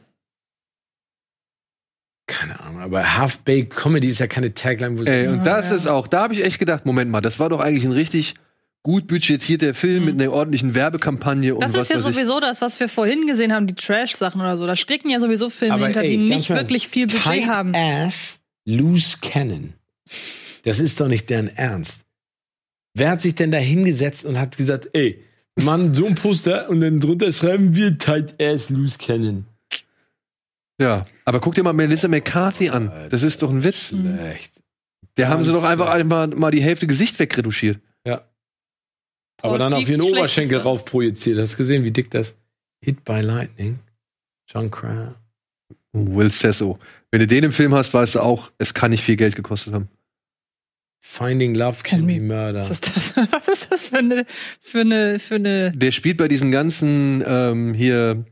Keine 2.28 2.60
Ahnung, 2.62 2.82
aber 2.82 3.18
half-baked 3.18 3.76
comedy 3.76 4.08
ist 4.08 4.20
ja 4.20 4.28
keine 4.28 4.54
Tagline, 4.54 4.98
wo 4.98 5.04
Ey, 5.04 5.28
und 5.28 5.40
Ja, 5.40 5.44
das 5.44 5.70
ja. 5.70 5.76
ist 5.76 5.88
auch, 5.88 6.08
da 6.08 6.24
habe 6.24 6.34
ich 6.34 6.44
echt 6.44 6.58
gedacht, 6.58 6.86
Moment 6.86 7.12
mal, 7.12 7.20
das 7.22 7.40
war 7.40 7.50
doch 7.50 7.60
eigentlich 7.60 7.84
ein 7.84 7.92
richtig 7.92 8.36
gut 8.82 9.08
budgetierter 9.08 9.74
Film 9.74 10.06
mit 10.06 10.20
einer 10.22 10.32
ordentlichen 10.32 10.74
Werbekampagne 10.76 11.54
und 11.56 11.62
Das 11.64 11.74
was 11.74 11.84
ist 11.84 11.90
ja 11.90 12.00
sowieso 12.00 12.40
das, 12.40 12.62
was 12.62 12.80
wir 12.80 12.90
vorhin 12.90 13.28
gesehen 13.28 13.54
haben, 13.54 13.68
die 13.68 13.76
Trash-Sachen 13.76 14.40
oder 14.42 14.58
so. 14.58 14.66
Da 14.68 14.76
stecken 14.76 15.10
ja 15.10 15.20
sowieso 15.20 15.50
Filme 15.50 15.74
Aber 15.76 15.86
hinter, 15.86 16.02
ey, 16.04 16.12
die 16.12 16.18
nicht 16.18 16.50
mal, 16.50 16.60
wirklich 16.60 16.88
viel 16.88 17.08
Budget 17.08 17.24
Tight 17.24 17.48
haben. 17.48 17.74
Ass, 17.76 18.40
loose 18.66 19.18
cannon. 19.22 19.74
Das 20.64 20.80
ist 20.80 21.00
doch 21.02 21.08
nicht 21.08 21.30
deren 21.30 21.48
Ernst. 21.48 22.02
Wer 22.94 23.10
hat 23.12 23.22
sich 23.22 23.36
denn 23.36 23.52
da 23.52 23.58
hingesetzt 23.58 24.26
und 24.26 24.40
hat 24.40 24.56
gesagt, 24.58 24.90
ey, 24.94 25.22
Mann, 25.62 25.94
so 25.94 26.06
ein 26.06 26.16
Poster 26.16 26.70
und 26.70 26.82
dann 26.82 27.00
drunter 27.00 27.32
schreiben 27.32 27.76
wir 27.76 27.98
Tight 27.98 28.42
Ass, 28.42 28.70
loose 28.70 28.98
cannon. 28.98 29.46
Ja, 30.82 31.06
aber 31.26 31.40
guck 31.40 31.56
dir 31.56 31.64
mal 31.64 31.74
Melissa 31.74 32.08
McCarthy 32.08 32.70
an. 32.70 32.92
Das 33.10 33.24
ist 33.24 33.42
doch 33.42 33.52
ein 33.52 33.64
Witz. 33.64 33.90
Schlecht. 33.90 34.60
Der 35.18 35.30
haben 35.30 35.44
sie 35.44 35.52
doch 35.52 35.64
einfach 35.64 35.88
einmal 35.88 36.28
mal 36.28 36.52
die 36.52 36.62
Hälfte 36.62 36.88
Gesicht 36.88 37.20
wegretuschiert. 37.20 37.80
Ja. 38.06 38.28
Aber 39.42 39.58
dann 39.60 39.74
auf 39.74 39.88
ihren 39.88 40.02
Oberschenkel 40.02 40.58
rauf 40.60 40.86
projiziert. 40.86 41.38
Hast 41.38 41.54
du 41.54 41.58
gesehen, 41.58 41.84
wie 41.84 41.92
dick 41.92 42.10
das? 42.10 42.36
Hit 42.84 43.04
by 43.06 43.22
Lightning. 43.22 43.80
John 44.48 44.72
Cryer. 44.72 45.16
Will 45.94 46.32
Sesso. 46.32 46.80
Wenn 47.12 47.20
du 47.20 47.28
den 47.28 47.44
im 47.44 47.52
Film 47.52 47.76
hast, 47.76 47.94
weißt 47.94 48.16
du 48.16 48.22
auch, 48.22 48.52
es 48.58 48.74
kann 48.74 48.92
nicht 48.92 49.04
viel 49.04 49.16
Geld 49.16 49.36
gekostet 49.36 49.74
haben. 49.74 49.90
Finding 51.06 51.54
Love 51.54 51.84
Can 51.84 52.00
Can 52.00 52.08
Be 52.08 52.22
Murder. 52.22 52.62
Was 52.62 52.70
ist 52.70 52.96
das? 52.96 53.18
Was 53.32 53.48
ist 53.50 53.72
das 53.72 53.86
für 53.88 53.98
eine, 53.98 54.26
für 54.62 54.80
eine, 54.82 55.20
für 55.20 55.36
eine. 55.36 55.72
Der 55.74 55.92
spielt 55.92 56.16
bei 56.18 56.30
diesen 56.30 56.50
ganzen 56.50 57.22
ähm, 57.28 57.74
hier 57.74 58.24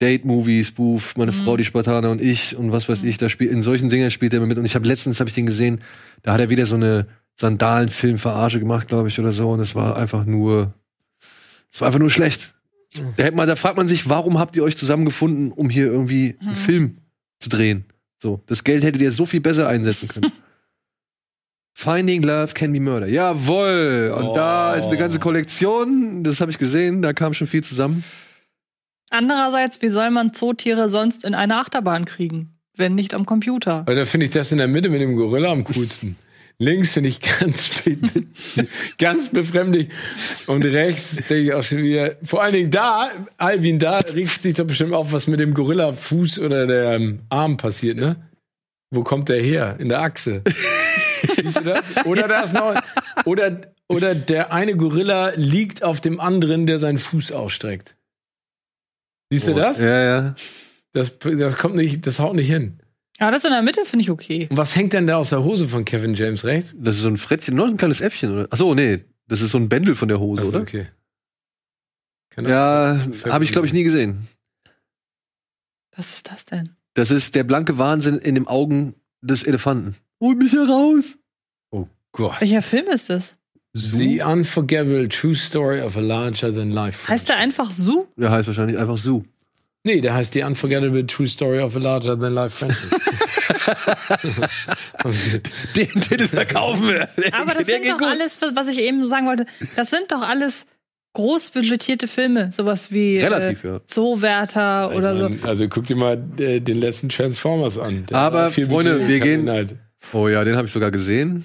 Date-Movies, 0.00 0.72
Booth, 0.72 1.12
meine 1.18 1.30
Mhm. 1.32 1.44
Frau, 1.44 1.56
die 1.58 1.64
Spartaner 1.64 2.10
und 2.10 2.22
ich 2.22 2.56
und 2.56 2.72
was 2.72 2.88
weiß 2.88 3.02
ich, 3.02 3.18
da 3.18 3.28
spielt 3.28 3.50
in 3.52 3.62
solchen 3.62 3.90
Dingen 3.90 4.10
spielt 4.10 4.32
er 4.32 4.38
immer 4.38 4.46
mit. 4.46 4.56
Und 4.56 4.64
ich 4.64 4.74
habe 4.74 4.86
letztens 4.86 5.20
habe 5.20 5.28
ich 5.28 5.34
den 5.34 5.44
gesehen, 5.46 5.82
da 6.22 6.32
hat 6.32 6.40
er 6.40 6.48
wieder 6.48 6.64
so 6.64 6.74
eine 6.74 7.06
Sandalenfilm-Verarsche 7.38 8.60
gemacht, 8.60 8.88
glaube 8.88 9.08
ich, 9.08 9.18
oder 9.20 9.32
so. 9.32 9.50
Und 9.50 9.60
es 9.60 9.74
war 9.74 9.96
einfach 9.98 10.24
nur, 10.24 10.72
es 11.70 11.80
war 11.82 11.88
einfach 11.88 12.00
nur 12.00 12.10
schlecht. 12.10 12.54
Da, 13.16 13.24
hätte 13.24 13.36
man, 13.36 13.46
da 13.46 13.56
fragt 13.56 13.76
man 13.76 13.88
sich, 13.88 14.08
warum 14.08 14.38
habt 14.38 14.56
ihr 14.56 14.62
euch 14.64 14.76
zusammengefunden, 14.78 15.52
um 15.52 15.68
hier 15.68 15.84
irgendwie 15.86 16.36
einen 16.40 16.50
Mhm. 16.52 16.56
Film 16.56 16.96
zu 17.40 17.50
drehen? 17.50 17.84
So, 18.22 18.42
das 18.46 18.64
Geld 18.64 18.82
hättet 18.84 19.02
ihr 19.02 19.12
so 19.12 19.26
viel 19.26 19.40
besser 19.42 19.68
einsetzen 19.68 20.08
können. 20.08 20.32
Finding 21.78 22.22
Love 22.22 22.54
Can 22.54 22.72
Be 22.72 22.80
Murder. 22.80 23.06
Jawohl. 23.06 24.10
Und 24.16 24.34
da 24.34 24.76
ist 24.76 24.86
eine 24.86 24.96
ganze 24.96 25.18
Kollektion. 25.18 26.24
Das 26.24 26.40
habe 26.40 26.50
ich 26.50 26.56
gesehen. 26.56 27.02
Da 27.02 27.12
kam 27.12 27.34
schon 27.34 27.46
viel 27.46 27.62
zusammen. 27.62 28.02
Andererseits, 29.10 29.82
wie 29.82 29.90
soll 29.90 30.10
man 30.10 30.32
Zootiere 30.32 30.88
sonst 30.88 31.22
in 31.22 31.34
eine 31.34 31.58
Achterbahn 31.58 32.06
kriegen? 32.06 32.58
Wenn 32.74 32.94
nicht 32.94 33.12
am 33.12 33.26
Computer. 33.26 33.80
Aber 33.80 33.94
da 33.94 34.06
finde 34.06 34.24
ich 34.24 34.32
das 34.32 34.52
in 34.52 34.58
der 34.58 34.68
Mitte 34.68 34.88
mit 34.88 35.02
dem 35.02 35.16
Gorilla 35.16 35.52
am 35.52 35.64
coolsten. 35.64 36.16
Links 36.58 36.94
finde 36.94 37.10
ich 37.10 37.20
ganz, 37.20 37.82
ganz 38.98 39.28
befremdlich. 39.28 39.90
Und 40.46 40.64
rechts 40.64 41.16
denke 41.16 41.40
ich 41.40 41.52
auch 41.52 41.62
schon 41.62 41.82
wieder. 41.82 42.16
Vor 42.22 42.42
allen 42.42 42.54
Dingen 42.54 42.70
da, 42.70 43.10
Alvin, 43.36 43.78
da 43.78 43.98
riecht 43.98 44.40
sich 44.40 44.54
doch 44.54 44.66
bestimmt 44.66 44.94
auf, 44.94 45.12
was 45.12 45.26
mit 45.26 45.40
dem 45.40 45.52
Gorilla-Fuß 45.52 46.38
oder 46.38 46.66
der 46.66 46.94
ähm, 46.94 47.20
Arm 47.28 47.58
passiert, 47.58 48.00
ne? 48.00 48.16
Wo 48.90 49.02
kommt 49.02 49.28
der 49.28 49.42
her? 49.42 49.76
In 49.78 49.90
der 49.90 50.00
Achse. 50.00 50.42
Siehst 51.46 51.60
du 51.60 51.64
das? 51.64 52.04
Oder 52.06 52.28
da 52.28 52.40
ist 52.40 52.54
noch. 52.54 52.74
Oder, 53.24 53.60
oder 53.88 54.14
der 54.14 54.52
eine 54.52 54.76
Gorilla 54.76 55.32
liegt 55.36 55.82
auf 55.82 56.00
dem 56.00 56.20
anderen, 56.20 56.66
der 56.66 56.78
seinen 56.78 56.98
Fuß 56.98 57.32
ausstreckt. 57.32 57.96
Siehst 59.30 59.48
du 59.48 59.54
das? 59.54 59.80
Ja, 59.80 60.04
ja. 60.04 60.34
Das, 60.92 61.18
das 61.18 61.56
kommt 61.56 61.76
nicht, 61.76 62.06
das 62.06 62.18
haut 62.18 62.34
nicht 62.34 62.48
hin. 62.48 62.80
Aber 63.18 63.30
das 63.30 63.44
in 63.44 63.50
der 63.50 63.62
Mitte 63.62 63.84
finde 63.84 64.02
ich 64.02 64.10
okay. 64.10 64.46
Und 64.50 64.56
was 64.56 64.76
hängt 64.76 64.92
denn 64.92 65.06
da 65.06 65.16
aus 65.16 65.30
der 65.30 65.42
Hose 65.42 65.68
von 65.68 65.84
Kevin 65.84 66.14
James 66.14 66.44
rechts? 66.44 66.74
Das 66.78 66.96
ist 66.96 67.02
so 67.02 67.08
ein 67.08 67.16
Frettchen, 67.16 67.54
noch 67.54 67.66
ein 67.66 67.76
kleines 67.76 68.00
Äffchen, 68.00 68.32
oder? 68.32 68.48
Achso, 68.50 68.74
nee. 68.74 69.04
Das 69.26 69.40
ist 69.40 69.52
so 69.52 69.58
ein 69.58 69.68
Bändel 69.68 69.94
von 69.94 70.08
der 70.08 70.20
Hose, 70.20 70.42
Achso, 70.42 70.50
oder? 70.52 70.60
okay. 70.62 70.86
Keine 72.30 72.50
Ja, 72.50 73.00
habe 73.30 73.44
ich, 73.44 73.52
glaube 73.52 73.66
ich, 73.66 73.72
nie 73.72 73.82
gesehen. 73.82 74.28
Was 75.96 76.12
ist 76.12 76.30
das 76.30 76.44
denn? 76.44 76.70
Das 76.94 77.10
ist 77.10 77.34
der 77.34 77.44
blanke 77.44 77.78
Wahnsinn 77.78 78.18
in 78.18 78.34
den 78.34 78.46
Augen 78.46 78.94
des 79.22 79.42
Elefanten. 79.42 79.96
Hol 80.20 80.34
mich 80.34 80.50
hier 80.50 80.68
raus. 80.68 81.16
Gott. 82.16 82.40
Welcher 82.40 82.62
Film 82.62 82.86
ist 82.88 83.10
das? 83.10 83.36
The 83.72 84.22
Unforgettable 84.22 85.08
True 85.08 85.34
Story 85.34 85.80
of 85.82 85.96
a 85.96 86.00
Larger 86.00 86.54
Than 86.54 86.70
Life. 86.70 87.08
Heißt 87.08 87.28
der 87.28 87.36
einfach 87.36 87.72
Su? 87.72 88.06
Der 88.16 88.30
heißt 88.30 88.46
wahrscheinlich 88.46 88.78
einfach 88.78 88.96
Sue. 88.98 89.22
Nee, 89.84 90.00
der 90.00 90.14
heißt 90.14 90.32
The 90.32 90.42
Unforgettable 90.42 91.06
True 91.06 91.28
Story 91.28 91.60
of 91.60 91.76
a 91.76 91.78
Larger 91.78 92.18
Than 92.18 92.32
Life 92.34 92.56
Friendship. 92.66 92.90
Den 95.76 96.00
Titel 96.00 96.26
verkaufen 96.28 96.88
wir. 96.88 97.08
Aber 97.32 97.54
das 97.54 97.66
Der 97.66 97.76
sind 97.76 97.86
doch 97.86 97.98
gut. 97.98 98.08
alles, 98.08 98.38
was 98.54 98.68
ich 98.68 98.78
eben 98.78 99.02
so 99.02 99.08
sagen 99.08 99.26
wollte, 99.26 99.46
das 99.76 99.90
sind 99.90 100.10
doch 100.10 100.22
alles 100.22 100.66
großbudgetierte 101.12 102.08
Filme. 102.08 102.50
Sowas 102.52 102.92
wie 102.92 103.18
Relativ, 103.18 103.64
äh, 103.64 103.68
ja. 103.68 103.80
Zoowärter 103.86 104.94
oder 104.94 105.16
so. 105.16 105.30
Also 105.46 105.68
guck 105.68 105.86
dir 105.86 105.96
mal 105.96 106.22
äh, 106.38 106.60
den 106.60 106.78
letzten 106.78 107.08
Transformers 107.08 107.78
an. 107.78 108.04
Der 108.06 108.16
Aber, 108.18 108.50
Freunde, 108.50 109.08
wir 109.08 109.20
gehen- 109.20 109.40
Inhalt. 109.42 109.76
Oh 110.12 110.28
ja, 110.28 110.44
den 110.44 110.56
habe 110.56 110.66
ich 110.66 110.72
sogar 110.72 110.90
gesehen. 110.90 111.44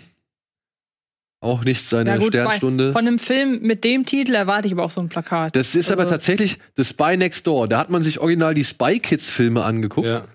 Auch 1.43 1.63
nicht 1.63 1.83
seine 1.85 2.19
gut, 2.19 2.27
Sternstunde. 2.29 2.91
Von 2.93 3.07
einem 3.07 3.17
Film 3.17 3.61
mit 3.63 3.83
dem 3.83 4.05
Titel 4.05 4.35
erwarte 4.35 4.67
ich 4.67 4.73
aber 4.73 4.83
auch 4.83 4.91
so 4.91 5.01
ein 5.01 5.09
Plakat. 5.09 5.55
Das 5.55 5.73
ist 5.75 5.91
aber 5.91 6.03
Also- 6.03 6.13
tatsächlich 6.13 6.59
The 6.77 6.83
Spy 6.83 7.17
Next 7.17 7.47
Door. 7.47 7.67
Da 7.67 7.79
hat 7.79 7.89
man 7.89 8.03
sich 8.03 8.19
original 8.19 8.53
die 8.53 8.63
Spy 8.63 8.99
Kids 8.99 9.29
Filme 9.29 9.63
angeguckt 9.63 10.05
Ja, 10.05 10.25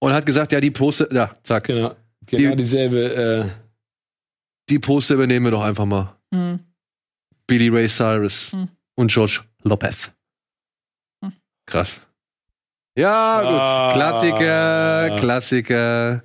und 0.00 0.12
hat 0.14 0.24
gesagt, 0.24 0.52
ja, 0.52 0.60
die 0.60 0.70
Poster, 0.70 1.12
ja, 1.12 1.34
zack, 1.42 1.64
genau. 1.64 1.94
Genau 2.26 2.50
Die- 2.52 2.56
dieselbe. 2.56 3.14
Äh, 3.14 3.50
die 4.70 4.78
Poster 4.78 5.14
übernehmen 5.16 5.44
wir 5.44 5.50
doch 5.50 5.62
einfach 5.62 5.84
mal. 5.84 6.16
Hm. 6.32 6.58
Billy 7.46 7.68
Ray 7.68 7.86
Cyrus 7.86 8.50
Hm. 8.52 8.68
und 8.94 9.12
George 9.12 9.40
Lopez. 9.64 10.10
Hm. 11.22 11.32
Krass. 11.66 11.96
Ja, 12.96 13.40
gut. 13.42 13.50
Ah. 13.60 13.90
Klassiker, 13.92 15.16
Klassiker. 15.20 16.22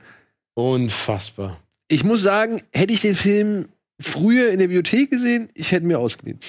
unfassbar. 0.53 1.59
Ich 1.89 2.03
muss 2.05 2.21
sagen, 2.21 2.61
hätte 2.71 2.93
ich 2.93 3.01
den 3.01 3.15
Film 3.15 3.67
früher 3.99 4.49
in 4.51 4.59
der 4.59 4.67
Bibliothek 4.67 5.11
gesehen, 5.11 5.49
ich 5.53 5.71
hätte 5.71 5.85
mir 5.85 5.99
ausgeliehen. 5.99 6.39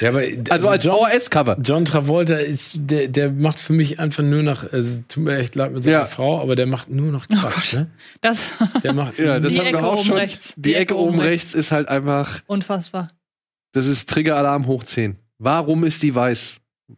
Ja, 0.00 0.08
aber 0.08 0.22
Also 0.48 0.68
als 0.68 0.84
John, 0.84 0.96
VHS-Cover. 1.10 1.58
John 1.62 1.84
Travolta 1.84 2.36
ist, 2.36 2.72
der, 2.76 3.08
der 3.08 3.30
macht 3.30 3.58
für 3.58 3.74
mich 3.74 4.00
einfach 4.00 4.22
nur 4.22 4.42
noch, 4.42 4.62
also 4.72 5.02
tut 5.08 5.24
mir 5.24 5.36
echt 5.36 5.54
leid 5.56 5.72
mit 5.72 5.84
seiner 5.84 5.98
Ja. 5.98 6.06
Frau, 6.06 6.40
aber 6.40 6.56
der 6.56 6.66
macht 6.66 6.88
nur 6.88 7.12
noch 7.12 7.28
Quatsch, 7.28 7.74
ne? 7.74 7.90
Das 8.22 8.54
Der 8.82 8.94
macht 8.94 9.18
Ja, 9.18 9.38
das 9.38 9.52
Die 9.52 9.58
haben 9.58 9.66
wir 9.66 9.74
Ecke 9.74 9.84
auch 9.86 9.96
oben 9.98 10.04
schon. 10.06 10.16
rechts. 10.16 10.54
Die, 10.56 10.74
Ecke 10.74 10.96
oben 10.96 11.20
rechts 11.20 11.52
ist 11.52 11.70
halt 11.70 11.88
einfach, 11.88 12.40
unfassbar. 12.46 13.08
das 13.72 13.86
ist 13.86 14.08
Triggeralarm 14.08 14.66
hoch 14.66 14.84
10. 14.84 15.16
Warum 15.38 15.84
ist 15.84 16.02
die 16.02 16.14
weiß? 16.14 16.54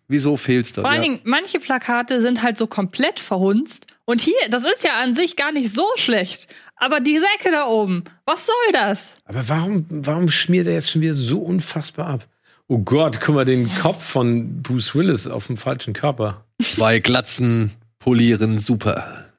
Wieso 0.08 0.36
fehlt's 0.36 0.72
da? 0.72 0.82
Vor 0.82 0.90
allen 0.90 1.02
Ja. 1.02 1.08
Dingen, 1.08 1.20
manche 1.24 1.58
Plakate 1.58 2.20
sind 2.22 2.42
halt 2.42 2.56
so 2.56 2.66
komplett 2.68 3.18
verhunzt. 3.20 3.88
Und 4.04 4.20
hier, 4.20 4.34
das 4.48 4.64
ist 4.64 4.84
ja 4.84 5.00
an 5.02 5.14
sich 5.14 5.36
gar 5.36 5.50
nicht 5.52 5.70
so 5.74 5.84
schlecht. 5.96 6.46
Aber 6.82 6.98
diese 6.98 7.26
Ecke 7.38 7.52
da 7.52 7.66
oben, 7.66 8.02
was 8.26 8.46
soll 8.46 8.72
das? 8.72 9.14
Aber 9.26 9.48
warum, 9.48 9.86
warum 9.88 10.28
schmiert 10.28 10.66
er 10.66 10.72
jetzt 10.72 10.90
schon 10.90 11.00
wieder 11.00 11.14
so 11.14 11.38
unfassbar 11.38 12.08
ab? 12.08 12.28
Oh 12.66 12.78
Gott, 12.78 13.20
guck 13.20 13.36
mal, 13.36 13.44
den 13.44 13.72
Kopf 13.76 14.02
von 14.02 14.62
Bruce 14.62 14.92
Willis 14.96 15.28
auf 15.28 15.46
dem 15.46 15.56
falschen 15.56 15.92
Körper. 15.94 16.44
Zwei 16.60 16.98
Glatzen 16.98 17.70
polieren, 18.00 18.58
super. 18.58 19.30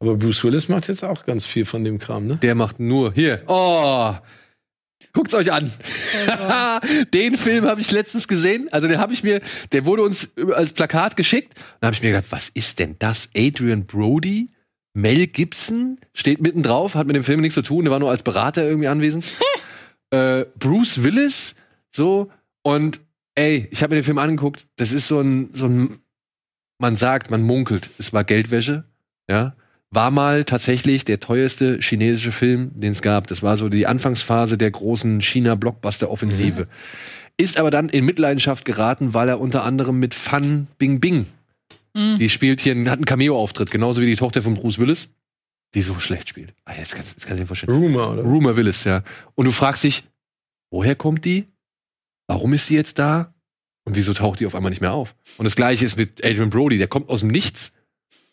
Aber 0.00 0.16
Bruce 0.16 0.42
Willis 0.42 0.68
macht 0.68 0.88
jetzt 0.88 1.04
auch 1.04 1.24
ganz 1.24 1.46
viel 1.46 1.64
von 1.64 1.84
dem 1.84 2.00
Kram, 2.00 2.26
ne? 2.26 2.38
Der 2.38 2.56
macht 2.56 2.80
nur 2.80 3.12
hier. 3.12 3.44
Oh, 3.46 4.12
guckt's 5.12 5.34
euch 5.34 5.52
an. 5.52 5.70
den 7.14 7.36
Film 7.36 7.64
habe 7.64 7.80
ich 7.80 7.92
letztens 7.92 8.26
gesehen. 8.26 8.68
Also 8.72 8.88
den 8.88 8.98
habe 8.98 9.12
ich 9.12 9.22
mir, 9.22 9.40
der 9.70 9.84
wurde 9.84 10.02
uns 10.02 10.32
als 10.52 10.72
Plakat 10.72 11.16
geschickt. 11.16 11.54
Da 11.78 11.86
habe 11.86 11.94
ich 11.94 12.02
mir 12.02 12.08
gedacht, 12.08 12.26
was 12.30 12.48
ist 12.48 12.80
denn 12.80 12.96
das? 12.98 13.28
Adrian 13.36 13.86
Brody, 13.86 14.48
Mel 14.94 15.26
Gibson 15.26 15.98
steht 16.12 16.40
mitten 16.40 16.62
drauf, 16.62 16.94
hat 16.94 17.06
mit 17.06 17.16
dem 17.16 17.24
Film 17.24 17.40
nichts 17.40 17.54
zu 17.54 17.62
tun. 17.62 17.84
Der 17.84 17.92
war 17.92 17.98
nur 17.98 18.10
als 18.10 18.22
Berater 18.22 18.64
irgendwie 18.64 18.88
anwesend. 18.88 19.24
äh, 20.10 20.44
Bruce 20.58 21.02
Willis, 21.02 21.54
so 21.90 22.30
und 22.62 23.00
ey, 23.34 23.68
ich 23.70 23.82
habe 23.82 23.94
mir 23.94 24.00
den 24.00 24.04
Film 24.04 24.18
angeguckt. 24.18 24.66
Das 24.76 24.92
ist 24.92 25.08
so 25.08 25.20
ein 25.20 25.50
so 25.52 25.66
ein 25.66 25.98
man 26.78 26.96
sagt, 26.96 27.30
man 27.30 27.42
munkelt, 27.42 27.90
es 27.98 28.12
war 28.12 28.24
Geldwäsche, 28.24 28.84
ja 29.30 29.54
war 29.92 30.10
mal 30.10 30.44
tatsächlich 30.44 31.04
der 31.04 31.20
teuerste 31.20 31.78
chinesische 31.80 32.32
Film, 32.32 32.72
den 32.74 32.92
es 32.92 33.02
gab. 33.02 33.26
Das 33.26 33.42
war 33.42 33.58
so 33.58 33.68
die 33.68 33.86
Anfangsphase 33.86 34.56
der 34.56 34.70
großen 34.70 35.20
China-Blockbuster-Offensive. 35.20 36.62
Mhm. 36.62 36.68
Ist 37.36 37.58
aber 37.58 37.70
dann 37.70 37.90
in 37.90 38.04
Mitleidenschaft 38.04 38.64
geraten, 38.64 39.12
weil 39.12 39.28
er 39.28 39.38
unter 39.38 39.64
anderem 39.64 39.98
mit 39.98 40.14
Fan 40.14 40.66
Bingbing, 40.78 41.26
mhm. 41.94 42.18
die 42.18 42.28
spielt 42.28 42.60
hier, 42.60 42.74
hat 42.86 42.98
einen 42.98 43.04
Cameo-Auftritt, 43.04 43.70
genauso 43.70 44.00
wie 44.00 44.06
die 44.06 44.16
Tochter 44.16 44.42
von 44.42 44.54
Bruce 44.54 44.78
Willis, 44.78 45.12
die 45.74 45.82
so 45.82 45.98
schlecht 45.98 46.28
spielt. 46.28 46.54
Ah, 46.64 46.72
jetzt 46.76 46.94
kannst, 46.94 47.12
jetzt 47.12 47.26
kannst 47.26 47.40
du 47.40 47.44
dir 47.44 47.46
vorstellen. 47.46 47.72
Rumor, 47.72 48.12
oder? 48.12 48.22
Rumor 48.22 48.56
Willis, 48.56 48.84
ja. 48.84 49.02
Und 49.34 49.46
du 49.46 49.52
fragst 49.52 49.84
dich, 49.84 50.04
woher 50.70 50.94
kommt 50.94 51.24
die? 51.24 51.46
Warum 52.26 52.52
ist 52.52 52.68
die 52.70 52.74
jetzt 52.74 52.98
da? 52.98 53.34
Und 53.84 53.96
wieso 53.96 54.12
taucht 54.12 54.40
die 54.40 54.46
auf 54.46 54.54
einmal 54.54 54.70
nicht 54.70 54.80
mehr 54.80 54.92
auf? 54.92 55.14
Und 55.38 55.44
das 55.44 55.56
gleiche 55.56 55.84
ist 55.84 55.96
mit 55.96 56.24
Adrian 56.24 56.50
Brody, 56.50 56.78
der 56.78 56.88
kommt 56.88 57.08
aus 57.08 57.20
dem 57.20 57.28
Nichts 57.28 57.72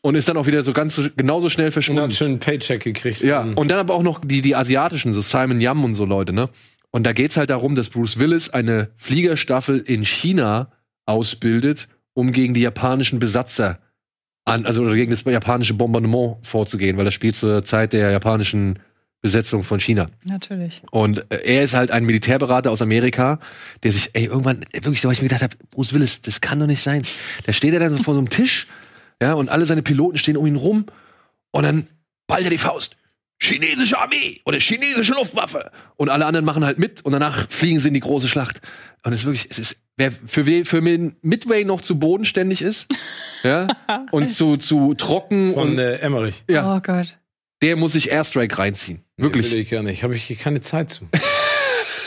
und 0.02 0.15
ist 0.15 0.30
dann 0.30 0.38
auch 0.38 0.45
wieder 0.45 0.64
so 0.64 0.73
ganz 0.73 0.95
so, 0.95 1.07
genauso 1.15 1.49
schnell 1.49 1.72
verschwunden. 1.72 2.03
Und 2.03 2.10
hat 2.10 2.18
schon 2.18 2.27
einen 2.27 2.40
Paycheck 2.40 2.84
gekriegt. 2.84 3.22
Ja, 3.22 3.41
und 3.41 3.69
dann 3.72 3.80
aber 3.80 3.94
auch 3.94 4.03
noch 4.03 4.22
die, 4.23 4.41
die 4.41 4.56
asiatischen, 4.56 5.14
so 5.14 5.22
Simon 5.22 5.60
Yam 5.60 5.84
und 5.84 5.95
so 5.95 6.06
Leute, 6.06 6.34
ne? 6.34 6.49
Und 6.91 7.06
da 7.06 7.14
geht's 7.14 7.38
halt 7.38 7.49
darum, 7.49 7.76
dass 7.76 7.90
Bruce 7.90 8.18
Willis 8.18 8.49
eine 8.49 8.90
Fliegerstaffel 8.95 9.80
in 9.80 10.06
China 10.06 10.72
ausbildet, 11.06 11.88
um 12.20 12.32
gegen 12.32 12.54
die 12.54 12.62
japanischen 12.62 13.20
Besatzer 13.20 13.80
an, 14.46 14.66
also 14.66 14.82
oder 14.84 14.96
gegen 14.96 15.12
das 15.12 15.24
japanische 15.24 15.74
Bombardement 15.74 16.46
vorzugehen, 16.46 16.98
weil 16.98 17.06
das 17.06 17.14
spielt 17.14 17.36
zur 17.36 17.64
Zeit 17.64 17.94
der 17.94 18.12
japanischen 18.12 18.80
Besetzung 19.22 19.64
von 19.64 19.80
China. 19.80 20.08
Natürlich. 20.24 20.82
Und 20.91 21.20
äh, 21.32 21.40
er 21.44 21.64
ist 21.64 21.74
halt 21.74 21.91
ein 21.91 22.06
Militärberater 22.06 22.72
aus 22.72 22.82
Amerika, 22.82 23.40
der 23.84 23.91
sich, 23.91 24.12
ey, 24.14 24.26
irgendwann, 24.26 24.62
wirklich, 24.72 25.02
so, 25.02 25.10
weil 25.10 25.14
ich 25.14 25.22
mir 25.22 25.28
gedacht 25.28 25.44
habe, 25.44 25.56
Bruce 25.72 25.94
Willis, 25.94 26.22
das 26.22 26.40
kann 26.40 26.60
doch 26.60 26.68
nicht 26.68 26.82
sein. 26.82 27.04
Da 27.46 27.52
steht 27.52 27.74
er 27.74 27.80
dann 27.80 27.98
vor 27.98 28.14
so 28.14 28.20
einem 28.20 28.30
Tisch 28.30 28.68
ja, 29.22 29.34
und 29.34 29.50
alle 29.50 29.66
seine 29.66 29.82
Piloten 29.82 30.18
stehen 30.18 30.38
um 30.38 30.46
ihn 30.46 30.56
rum 30.56 30.86
und 31.52 31.64
dann 31.64 31.88
ballt 32.28 32.46
er 32.46 32.50
die 32.50 32.58
Faust. 32.58 32.96
Chinesische 33.41 33.98
Armee 33.98 34.41
oder 34.45 34.60
chinesische 34.60 35.14
Luftwaffe. 35.14 35.72
Und 35.95 36.10
alle 36.10 36.26
anderen 36.26 36.45
machen 36.45 36.66
halt 36.66 36.78
mit 36.78 37.06
und 37.06 37.14
danach 37.14 37.49
fliegen 37.49 37.80
sie 37.80 37.88
in 37.88 37.94
die 37.94 38.02
große 38.02 38.28
Schlacht. 38.28 38.61
Und 39.03 39.14
es 39.14 39.22
ist 39.22 39.26
wirklich, 39.26 39.48
es 39.49 39.60
ist, 39.60 39.78
wer 39.95 40.11
für, 40.11 40.45
wen, 40.45 40.66
für 40.66 40.84
wen 40.84 41.16
Midway 41.22 41.64
noch 41.64 41.82
zu 41.82 41.98
bodenständig 41.99 42.61
ist, 42.61 42.88
ja, 43.44 43.68
und 44.11 44.34
zu, 44.34 44.57
zu 44.57 44.94
trocken. 44.95 45.53
Von 45.53 45.72
und, 45.72 45.80
äh, 45.80 45.98
Emmerich. 45.98 46.44
Ja. 46.49 46.76
Oh 46.76 46.82
Gott. 46.82 47.18
Der 47.61 47.76
muss 47.76 47.94
sich 47.94 48.11
Airstrike 48.11 48.57
reinziehen. 48.57 49.03
Wirklich. 49.18 49.48
Nee, 49.48 49.53
will 49.53 49.61
ich 49.61 49.70
gar 49.70 49.84
nicht. 49.84 50.03
Habe 50.03 50.16
ich 50.16 50.38
keine 50.40 50.61
Zeit 50.61 50.91
zu. 50.91 51.07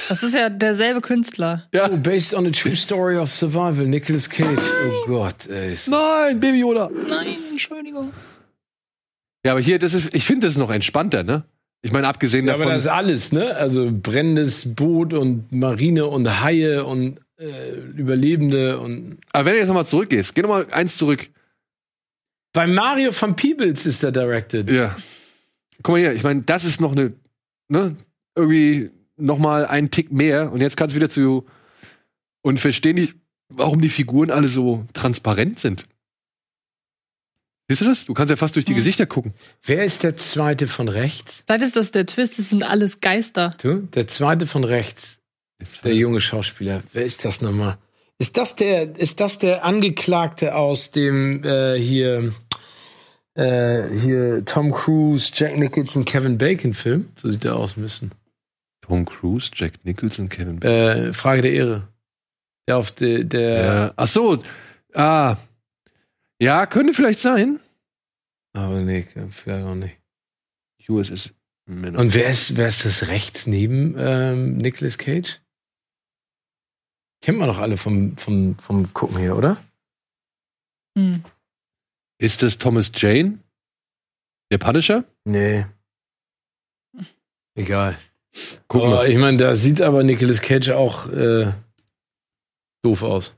Das 0.08 0.22
ist 0.22 0.34
ja 0.34 0.50
derselbe 0.50 1.00
Künstler. 1.00 1.68
Ja. 1.72 1.88
Oh, 1.90 1.96
based 1.96 2.34
on 2.34 2.46
a 2.46 2.50
true 2.50 2.76
story 2.76 3.16
of 3.16 3.32
survival, 3.32 3.86
Nicolas 3.86 4.28
Cage. 4.28 4.58
Oh 4.86 5.06
Gott, 5.06 5.46
ey. 5.48 5.74
Nein, 5.86 6.38
Baby 6.38 6.58
Yoda. 6.58 6.90
Nein, 7.08 7.36
Entschuldigung. 7.50 8.12
Ja, 9.44 9.52
aber 9.52 9.60
hier, 9.60 9.78
das 9.78 9.94
ist, 9.94 10.14
ich 10.14 10.24
finde 10.24 10.46
das 10.46 10.54
ist 10.54 10.58
noch 10.58 10.70
entspannter, 10.70 11.24
ne? 11.24 11.44
Ich 11.84 11.90
meine, 11.92 12.06
abgesehen 12.06 12.46
Ja, 12.46 12.52
davon. 12.52 12.66
aber 12.68 12.74
das 12.74 12.84
ist 12.84 12.90
alles, 12.90 13.32
ne? 13.32 13.56
Also 13.56 13.90
brennendes 13.92 14.74
Boot 14.74 15.12
und 15.14 15.50
Marine 15.50 16.06
und 16.06 16.40
Haie 16.42 16.84
und 16.84 17.18
äh, 17.38 17.72
Überlebende 17.96 18.78
und. 18.78 19.18
aber 19.32 19.46
wenn 19.46 19.52
du 19.54 19.58
jetzt 19.58 19.68
nochmal 19.68 19.86
zurückgehst, 19.86 20.34
geh 20.34 20.42
nochmal 20.42 20.66
eins 20.70 20.96
zurück. 20.96 21.28
Bei 22.52 22.66
Mario 22.66 23.10
van 23.18 23.34
Peebles 23.34 23.86
ist 23.86 24.02
der 24.02 24.12
directed. 24.12 24.70
Ja. 24.70 24.94
Guck 25.82 25.94
mal 25.94 25.98
hier, 25.98 26.12
ich 26.12 26.22
meine, 26.22 26.42
das 26.42 26.64
ist 26.64 26.80
noch 26.80 26.92
eine, 26.92 27.12
ne? 27.68 27.96
Irgendwie 28.36 28.90
noch 29.16 29.38
mal 29.38 29.66
einen 29.66 29.90
Tick 29.90 30.12
mehr. 30.12 30.52
Und 30.52 30.60
jetzt 30.60 30.76
kannst 30.76 30.92
du 30.94 30.96
wieder 30.96 31.10
zu 31.10 31.46
und 32.42 32.60
verstehen 32.60 32.94
nicht, 32.94 33.14
warum 33.48 33.80
die 33.80 33.88
Figuren 33.88 34.30
alle 34.30 34.48
so 34.48 34.84
transparent 34.92 35.58
sind. 35.58 35.84
Siehst 37.72 37.80
du 37.80 37.86
das? 37.86 38.04
Du 38.04 38.12
kannst 38.12 38.30
ja 38.30 38.36
fast 38.36 38.54
durch 38.54 38.66
die 38.66 38.72
Hm. 38.72 38.76
Gesichter 38.76 39.06
gucken. 39.06 39.32
Wer 39.62 39.82
ist 39.82 40.02
der 40.02 40.14
zweite 40.14 40.66
von 40.66 40.88
rechts? 40.88 41.42
Vielleicht 41.46 41.62
ist 41.64 41.74
das 41.74 41.90
der 41.90 42.04
Twist, 42.04 42.38
es 42.38 42.50
sind 42.50 42.64
alles 42.64 43.00
Geister. 43.00 43.54
Du? 43.62 43.88
Der 43.94 44.06
zweite 44.06 44.46
von 44.46 44.62
rechts. 44.64 45.20
Der 45.82 45.94
junge 45.94 46.20
Schauspieler. 46.20 46.82
Wer 46.92 47.06
ist 47.06 47.24
das 47.24 47.40
nochmal? 47.40 47.78
Ist 48.18 48.36
das 48.36 48.56
der, 48.56 48.98
ist 48.98 49.20
das 49.20 49.38
der 49.38 49.64
Angeklagte 49.64 50.54
aus 50.54 50.90
dem 50.90 51.42
äh, 51.44 51.78
hier, 51.78 52.34
äh, 53.36 53.84
hier 53.88 54.44
Tom 54.44 54.70
Cruise, 54.70 55.32
Jack 55.34 55.56
Nicholson, 55.56 56.04
Kevin 56.04 56.36
Bacon 56.36 56.74
Film? 56.74 57.08
So 57.16 57.30
sieht 57.30 57.44
der 57.44 57.56
aus 57.56 57.78
müssen. 57.78 58.12
Tom 58.82 59.06
Cruise, 59.06 59.50
Jack 59.54 59.82
Nicholson, 59.84 60.28
Kevin. 60.28 60.60
Äh, 60.60 61.14
Frage 61.14 61.40
der 61.40 61.52
Ehre. 61.54 61.88
Der 62.68 62.76
auf 62.76 62.92
de, 62.92 63.24
der. 63.24 63.86
Äh, 63.86 63.92
ach 63.96 64.08
so. 64.08 64.42
Ah. 64.92 65.36
Ja, 66.38 66.66
könnte 66.66 66.92
vielleicht 66.92 67.20
sein. 67.20 67.60
Aber 68.52 68.80
nee, 68.80 69.06
vielleicht 69.30 69.64
auch 69.64 69.74
nicht. 69.74 69.98
USS 70.88 71.32
Männer. 71.66 71.98
Und 71.98 72.14
wer 72.14 72.28
ist, 72.28 72.56
wer 72.56 72.68
ist 72.68 72.84
das 72.84 73.08
rechts 73.08 73.46
neben 73.46 73.94
ähm, 73.96 74.56
Nicolas 74.56 74.98
Cage? 74.98 75.40
Kennt 77.20 77.38
man 77.38 77.48
doch 77.48 77.58
alle 77.58 77.76
vom, 77.76 78.16
vom, 78.16 78.58
vom 78.58 78.92
Gucken 78.92 79.18
hier, 79.18 79.36
oder? 79.36 79.62
Hm. 80.98 81.22
Ist 82.18 82.42
das 82.42 82.58
Thomas 82.58 82.90
Jane? 82.94 83.38
Der 84.50 84.58
Punisher? 84.58 85.04
Nee. 85.24 85.66
Egal. 87.54 87.96
Guck 88.66 88.82
oh, 88.82 88.86
mal. 88.88 89.08
ich 89.08 89.18
meine, 89.18 89.36
da 89.36 89.56
sieht 89.56 89.80
aber 89.80 90.02
Nicolas 90.02 90.40
Cage 90.40 90.70
auch 90.70 91.08
äh, 91.10 91.52
doof 92.82 93.02
aus. 93.02 93.36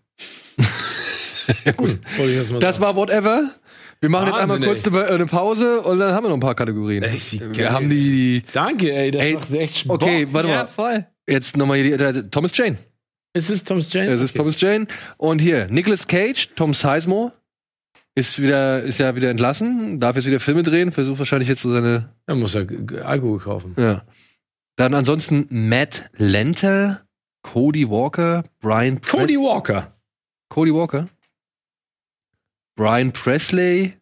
ja, 1.64 1.72
gut. 1.76 2.00
Das 2.60 2.76
sagen. 2.76 2.80
war 2.80 2.96
whatever. 2.96 3.54
Wir 4.00 4.10
machen 4.10 4.26
jetzt 4.26 4.36
einmal 4.38 4.60
Wahnsinn, 4.60 4.82
kurz 4.82 4.86
eine, 5.04 5.14
eine 5.14 5.26
Pause 5.26 5.82
und 5.82 5.98
dann 5.98 6.12
haben 6.12 6.24
wir 6.24 6.28
noch 6.28 6.36
ein 6.36 6.40
paar 6.40 6.54
Kategorien. 6.54 7.02
Echt, 7.02 7.32
wie 7.32 7.40
wir 7.40 7.48
geil. 7.50 7.72
haben 7.72 7.88
die, 7.88 8.42
die 8.42 8.52
Danke, 8.52 8.92
ey, 8.92 9.10
das 9.10 9.22
Ey, 9.22 9.34
macht 9.34 9.52
echt 9.52 9.88
Bock. 9.88 10.02
okay, 10.02 10.26
warte 10.30 10.48
ja, 10.48 10.54
mal. 10.56 10.66
voll. 10.66 11.06
Jetzt 11.28 11.56
nochmal 11.56 11.78
hier 11.78 11.96
die, 12.12 12.30
Thomas 12.30 12.56
Jane. 12.56 12.76
Ist 13.36 13.50
es 13.50 13.64
Thomas 13.64 13.92
Jane? 13.92 14.10
Es 14.12 14.20
ist 14.22 14.30
Okay. 14.30 14.38
Thomas 14.38 14.60
Jane. 14.60 14.86
Und 15.16 15.40
hier, 15.40 15.66
Nicolas 15.70 16.06
Cage, 16.06 16.50
Tom 16.54 16.74
Sizemore, 16.74 17.32
ist 18.14 18.40
wieder, 18.40 18.80
ist 18.82 19.00
ja 19.00 19.16
wieder 19.16 19.30
entlassen, 19.30 19.98
darf 19.98 20.14
jetzt 20.16 20.26
wieder 20.26 20.38
Filme 20.38 20.62
drehen, 20.62 20.92
versucht 20.92 21.18
wahrscheinlich 21.18 21.48
jetzt 21.48 21.62
so 21.62 21.70
seine, 21.72 22.10
muss 22.28 22.54
er 22.54 22.64
G- 22.64 22.76
G- 22.86 23.00
Alkohol 23.00 23.38
kaufen. 23.40 23.74
ja. 23.78 24.02
Dann 24.76 24.92
ansonsten 24.94 25.46
Matt 25.50 26.10
Lenter, 26.16 27.06
Cody 27.42 27.88
Walker, 27.88 28.42
Brian 28.60 28.98
Pres- 29.00 29.10
Cody 29.20 29.36
Walker. 29.38 29.92
Cody 30.48 30.72
Walker, 30.74 31.06
Brian 32.76 33.12
Presley, 33.12 33.94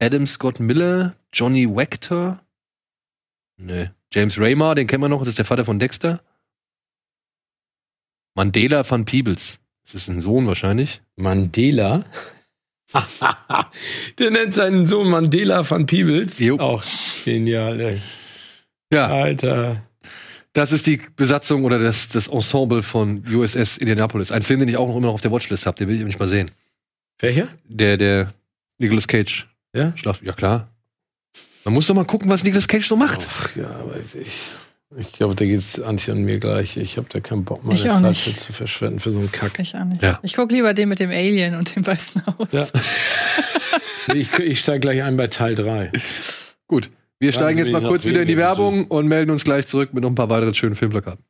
Adam 0.00 0.26
Scott 0.26 0.60
Miller, 0.60 1.14
Johnny 1.32 1.68
Wector, 1.68 2.40
ne, 3.58 3.94
James 4.12 4.38
Raymar, 4.38 4.74
den 4.74 4.86
kennen 4.86 5.02
wir 5.02 5.08
noch, 5.08 5.20
das 5.20 5.30
ist 5.30 5.38
der 5.38 5.44
Vater 5.44 5.64
von 5.64 5.78
Dexter. 5.78 6.20
Mandela 8.34 8.88
van 8.88 9.04
Peebles. 9.04 9.58
Das 9.84 9.94
ist 10.02 10.08
ein 10.08 10.20
Sohn 10.20 10.46
wahrscheinlich. 10.46 11.02
Mandela. 11.16 12.04
Der 14.18 14.30
nennt 14.30 14.54
seinen 14.54 14.86
Sohn 14.86 15.10
Mandela 15.10 15.68
van 15.68 15.86
Peebles. 15.86 16.38
Jo. 16.38 16.58
Auch 16.58 16.84
genial, 17.24 17.80
ey. 17.80 18.00
Ja, 18.92 19.08
Alter. 19.08 19.82
das 20.52 20.72
ist 20.72 20.86
die 20.86 21.00
Besatzung 21.16 21.64
oder 21.64 21.78
das, 21.78 22.08
das 22.08 22.28
Ensemble 22.28 22.82
von 22.82 23.24
USS 23.26 23.76
Indianapolis. 23.76 24.32
Ein 24.32 24.42
Film, 24.42 24.60
den 24.60 24.68
ich 24.68 24.76
auch 24.78 24.88
noch 24.88 24.96
immer 24.96 25.08
noch 25.08 25.14
auf 25.14 25.20
der 25.20 25.32
Watchlist 25.32 25.66
habe, 25.66 25.76
den 25.76 25.88
will 25.88 25.96
ich 25.96 26.04
nicht 26.04 26.18
mal 26.18 26.28
sehen. 26.28 26.50
Welcher? 27.18 27.48
Der, 27.64 27.96
der 27.96 28.32
Nicolas 28.78 29.08
Cage. 29.08 29.48
Ja? 29.74 29.92
Schlaf, 29.96 30.22
ja 30.22 30.32
klar. 30.32 30.68
Man 31.64 31.74
muss 31.74 31.86
doch 31.86 31.94
mal 31.94 32.04
gucken, 32.04 32.30
was 32.30 32.44
Nicolas 32.44 32.68
Cage 32.68 32.86
so 32.86 32.96
macht. 32.96 33.28
Ach 33.28 33.56
ja, 33.56 33.68
aber 33.68 33.96
ich, 33.96 34.52
ich 34.96 35.12
glaube, 35.12 35.34
da 35.34 35.44
geht's 35.44 35.80
Antje 35.80 36.14
und 36.14 36.22
mir 36.22 36.38
gleich. 36.38 36.76
Ich 36.76 36.96
habe 36.96 37.08
da 37.10 37.20
keinen 37.20 37.44
Bock, 37.44 37.64
meine 37.64 37.78
Zeit 37.78 38.00
nicht. 38.02 38.22
für 38.22 38.34
zu 38.34 38.52
verschwenden 38.52 39.00
für 39.00 39.10
so 39.10 39.18
einen 39.18 39.30
Kack. 39.32 39.58
Ich 39.58 39.74
auch 39.74 39.84
nicht. 39.84 40.02
Ja. 40.02 40.18
Ich 40.22 40.34
gucke 40.34 40.54
lieber 40.54 40.72
den 40.74 40.88
mit 40.88 41.00
dem 41.00 41.10
Alien 41.10 41.56
und 41.56 41.74
dem 41.74 41.86
weißen 41.86 42.24
Haus. 42.26 42.52
Ja. 42.52 42.66
Ich 44.14 44.32
ich 44.38 44.60
steige 44.60 44.80
gleich 44.80 45.02
ein 45.02 45.18
bei 45.18 45.26
Teil 45.26 45.54
3. 45.54 45.92
Gut. 46.66 46.90
Wir 47.18 47.32
steigen 47.32 47.58
jetzt 47.58 47.70
mal 47.70 47.82
kurz 47.82 48.06
wieder 48.06 48.22
in 48.22 48.28
die 48.28 48.38
Werbung 48.38 48.86
und 48.86 49.06
melden 49.06 49.30
uns 49.30 49.44
gleich 49.44 49.66
zurück 49.66 49.92
mit 49.92 50.02
noch 50.02 50.08
ein 50.08 50.14
paar 50.14 50.30
weiteren 50.30 50.54
schönen 50.54 50.76
Filmplakaten. 50.76 51.22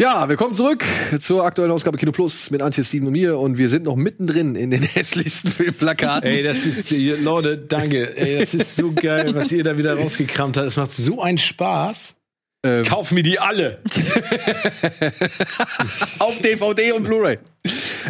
Ja, 0.00 0.28
willkommen 0.30 0.54
zurück 0.54 0.82
zur 1.20 1.44
aktuellen 1.44 1.70
Ausgabe 1.70 1.98
Kino 1.98 2.10
Plus 2.10 2.50
mit 2.50 2.62
Antje, 2.62 2.82
Steven 2.82 3.08
und 3.08 3.12
mir 3.12 3.38
und 3.38 3.58
wir 3.58 3.68
sind 3.68 3.82
noch 3.82 3.96
mittendrin 3.96 4.54
in 4.54 4.70
den 4.70 4.82
hässlichsten 4.82 5.50
Filmplakaten. 5.50 6.26
Ey, 6.26 6.42
das 6.42 6.64
ist, 6.64 6.90
Leute, 6.90 7.58
danke. 7.58 8.16
Ey, 8.16 8.38
das 8.38 8.54
ist 8.54 8.76
so 8.76 8.94
geil, 8.94 9.34
was 9.34 9.52
ihr 9.52 9.62
da 9.62 9.76
wieder 9.76 9.98
rausgekramt 9.98 10.56
habt. 10.56 10.68
Es 10.68 10.78
macht 10.78 10.90
so 10.90 11.20
einen 11.20 11.36
Spaß. 11.36 12.16
Ähm, 12.64 12.82
Kauf 12.84 13.12
mir 13.12 13.22
die 13.22 13.40
alle. 13.40 13.82
auf 16.18 16.40
DVD 16.40 16.92
und 16.92 17.02
Blu-ray. 17.02 17.36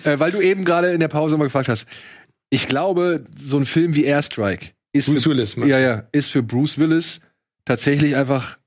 Äh, 0.05 0.21
weil 0.21 0.31
du 0.31 0.41
eben 0.41 0.65
gerade 0.65 0.93
in 0.93 1.01
der 1.01 1.09
Pause 1.09 1.39
mal 1.39 1.47
gefragt 1.47 1.69
hast. 1.69 1.89
Ich 2.51 2.69
glaube, 2.69 3.25
so 3.37 3.57
ein 3.57 3.67
Film 3.67 3.97
wie 3.97 4.05
Airstrike 4.05 4.75
ist 4.93 5.07
Bruce 5.07 5.25
für, 5.25 5.31
Willis, 5.31 5.57
ja, 5.57 5.81
ja, 5.81 6.05
ist 6.13 6.31
für 6.31 6.45
Bruce 6.45 6.79
Willis 6.79 7.21
tatsächlich 7.65 8.15
einfach, 8.15 8.59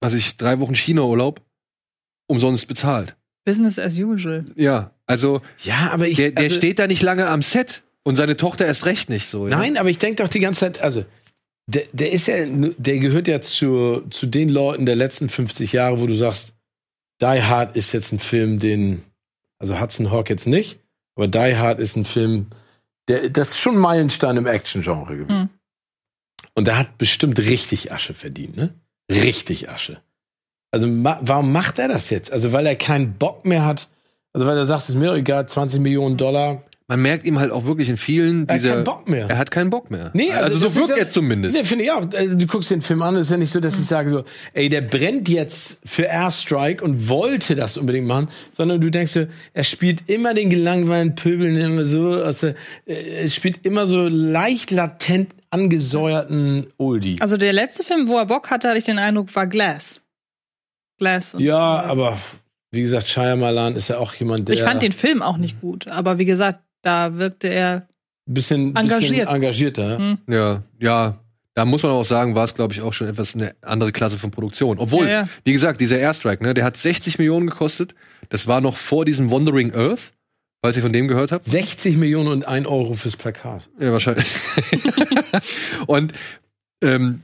was 0.00 0.14
ich, 0.14 0.36
drei 0.36 0.60
Wochen 0.60 0.76
China-Urlaub 0.76 1.40
umsonst 2.28 2.68
bezahlt. 2.68 3.16
Business 3.44 3.78
as 3.78 3.98
usual. 3.98 4.44
Ja, 4.54 4.92
also 5.06 5.40
Ja, 5.64 5.90
aber 5.90 6.06
ich. 6.06 6.16
der, 6.16 6.30
der 6.30 6.44
also, 6.44 6.56
steht 6.56 6.78
da 6.78 6.86
nicht 6.86 7.02
lange 7.02 7.26
am 7.26 7.42
Set 7.42 7.82
und 8.04 8.16
seine 8.16 8.36
Tochter 8.36 8.66
erst 8.66 8.86
recht 8.86 9.08
nicht 9.08 9.26
so. 9.26 9.48
Ja? 9.48 9.56
Nein, 9.56 9.76
aber 9.76 9.88
ich 9.88 9.98
denke 9.98 10.22
doch 10.22 10.28
die 10.28 10.40
ganze 10.40 10.60
Zeit, 10.60 10.80
also 10.82 11.04
der, 11.66 11.84
der 11.92 12.12
ist 12.12 12.28
ja, 12.28 12.36
der 12.46 12.98
gehört 12.98 13.28
ja 13.28 13.40
zu, 13.40 14.02
zu 14.10 14.26
den 14.26 14.48
Leuten 14.48 14.86
der 14.86 14.96
letzten 14.96 15.28
50 15.28 15.72
Jahre, 15.72 16.00
wo 16.00 16.06
du 16.06 16.14
sagst, 16.14 16.54
Die 17.20 17.42
Hard 17.42 17.76
ist 17.76 17.92
jetzt 17.92 18.12
ein 18.12 18.18
Film, 18.18 18.58
den, 18.58 19.02
also 19.58 19.80
Hudson 19.80 20.10
Hawk 20.10 20.30
jetzt 20.30 20.46
nicht, 20.46 20.78
aber 21.16 21.28
Die 21.28 21.56
Hard 21.56 21.80
ist 21.80 21.96
ein 21.96 22.04
Film, 22.04 22.46
der, 23.08 23.30
das 23.30 23.50
ist 23.50 23.58
schon 23.58 23.76
ein 23.76 23.80
Meilenstein 23.80 24.36
im 24.36 24.46
Action-Genre 24.46 25.16
gewesen. 25.16 25.38
Mhm. 25.38 25.48
Und 26.54 26.66
der 26.66 26.78
hat 26.78 26.98
bestimmt 26.98 27.38
richtig 27.38 27.92
Asche 27.92 28.14
verdient, 28.14 28.56
ne? 28.56 28.74
Richtig 29.10 29.70
Asche. 29.70 30.02
Also 30.70 30.86
ma 30.86 31.18
warum 31.22 31.52
macht 31.52 31.78
er 31.78 31.88
das 31.88 32.10
jetzt? 32.10 32.32
Also 32.32 32.52
weil 32.52 32.66
er 32.66 32.76
keinen 32.76 33.14
Bock 33.14 33.44
mehr 33.46 33.64
hat, 33.64 33.88
also 34.32 34.46
weil 34.46 34.56
er 34.56 34.66
sagt, 34.66 34.82
es 34.82 34.88
ist 34.90 34.94
mir 34.96 35.12
egal, 35.14 35.48
20 35.48 35.80
Millionen 35.80 36.16
Dollar. 36.16 36.62
Man 36.90 37.02
merkt 37.02 37.26
ihm 37.26 37.38
halt 37.38 37.50
auch 37.50 37.66
wirklich 37.66 37.90
in 37.90 37.98
vielen 37.98 38.48
Er 38.48 38.54
hat 38.54 38.60
dieser. 38.62 38.74
keinen 38.76 38.84
Bock 38.84 39.08
mehr. 39.10 39.26
Er 39.28 39.36
hat 39.36 39.50
keinen 39.50 39.68
Bock 39.68 39.90
mehr. 39.90 40.10
Nee, 40.14 40.30
also, 40.32 40.54
also 40.54 40.68
so 40.70 40.74
wirkt 40.76 40.88
ja- 40.90 40.96
er 40.96 41.08
zumindest. 41.08 41.54
Nee, 41.54 41.62
finde 41.64 41.84
ich 41.84 41.90
auch. 41.90 42.10
Äh, 42.14 42.28
Du 42.28 42.46
guckst 42.46 42.70
den 42.70 42.80
Film 42.80 43.02
an, 43.02 43.14
es 43.16 43.26
ist 43.26 43.30
ja 43.30 43.36
nicht 43.36 43.50
so, 43.50 43.60
dass 43.60 43.78
ich 43.78 43.84
sage 43.84 44.08
so, 44.08 44.24
ey, 44.54 44.70
der 44.70 44.80
brennt 44.80 45.28
jetzt 45.28 45.80
für 45.84 46.04
Airstrike 46.04 46.82
und 46.82 47.10
wollte 47.10 47.54
das 47.54 47.76
unbedingt 47.76 48.06
machen, 48.06 48.28
sondern 48.52 48.80
du 48.80 48.90
denkst 48.90 49.12
so, 49.12 49.26
er 49.52 49.64
spielt 49.64 50.08
immer 50.08 50.32
den 50.32 50.48
gelangweilten 50.48 51.14
Pöbeln 51.14 51.58
immer 51.58 51.84
so 51.84 52.14
aus 52.14 52.40
der, 52.40 52.54
äh, 52.86 53.22
er 53.22 53.28
spielt 53.28 53.66
immer 53.66 53.84
so 53.84 54.08
leicht 54.08 54.70
latent 54.70 55.34
angesäuerten 55.50 56.68
Oldie. 56.78 57.16
Also 57.20 57.36
der 57.36 57.52
letzte 57.52 57.84
Film, 57.84 58.08
wo 58.08 58.16
er 58.18 58.26
Bock 58.26 58.50
hatte, 58.50 58.68
hatte 58.68 58.78
ich 58.78 58.84
den 58.84 58.98
Eindruck, 58.98 59.34
war 59.36 59.46
Glass. 59.46 60.00
Glass. 60.98 61.34
Und, 61.34 61.42
ja, 61.42 61.82
äh, 61.82 61.86
aber 61.86 62.18
wie 62.70 62.82
gesagt, 62.82 63.06
Shyamalan 63.06 63.76
ist 63.76 63.88
ja 63.88 63.98
auch 63.98 64.14
jemand, 64.14 64.48
der 64.48 64.56
Ich 64.56 64.62
fand 64.62 64.82
den 64.82 64.92
Film 64.92 65.22
auch 65.22 65.38
nicht 65.38 65.60
gut, 65.60 65.88
aber 65.88 66.18
wie 66.18 66.24
gesagt, 66.24 66.60
da 66.82 67.16
wirkte 67.16 67.48
er. 67.48 67.88
ein 68.28 68.34
bisschen, 68.34 68.76
Engagiert. 68.76 69.10
bisschen 69.10 69.28
engagierter. 69.28 69.98
Hm. 69.98 70.18
Ja, 70.28 70.62
ja. 70.80 71.18
Da 71.54 71.64
muss 71.64 71.82
man 71.82 71.90
auch 71.90 72.04
sagen, 72.04 72.36
war 72.36 72.44
es, 72.44 72.54
glaube 72.54 72.72
ich, 72.72 72.82
auch 72.82 72.92
schon 72.92 73.08
etwas 73.08 73.34
eine 73.34 73.52
andere 73.62 73.90
Klasse 73.90 74.16
von 74.16 74.30
Produktion. 74.30 74.78
Obwohl, 74.78 75.06
Ja, 75.06 75.22
ja. 75.22 75.28
wie 75.42 75.52
gesagt, 75.52 75.80
dieser 75.80 75.98
Airstrike, 75.98 76.44
ne, 76.44 76.54
der 76.54 76.64
hat 76.64 76.76
60 76.76 77.18
Millionen 77.18 77.48
gekostet. 77.48 77.96
Das 78.28 78.46
war 78.46 78.60
noch 78.60 78.76
vor 78.76 79.04
diesem 79.04 79.28
Wandering 79.32 79.74
Earth, 79.74 80.12
falls 80.62 80.76
ihr 80.76 80.82
von 80.82 80.92
dem 80.92 81.08
gehört 81.08 81.32
habt. 81.32 81.46
60 81.46 81.96
Millionen 81.96 82.28
und 82.28 82.46
ein 82.46 82.64
Euro 82.64 82.94
fürs 82.94 83.16
Plakat. 83.16 83.68
Ja, 83.80 83.90
wahrscheinlich. 83.90 84.26
und 85.88 86.12
ähm, 86.80 87.22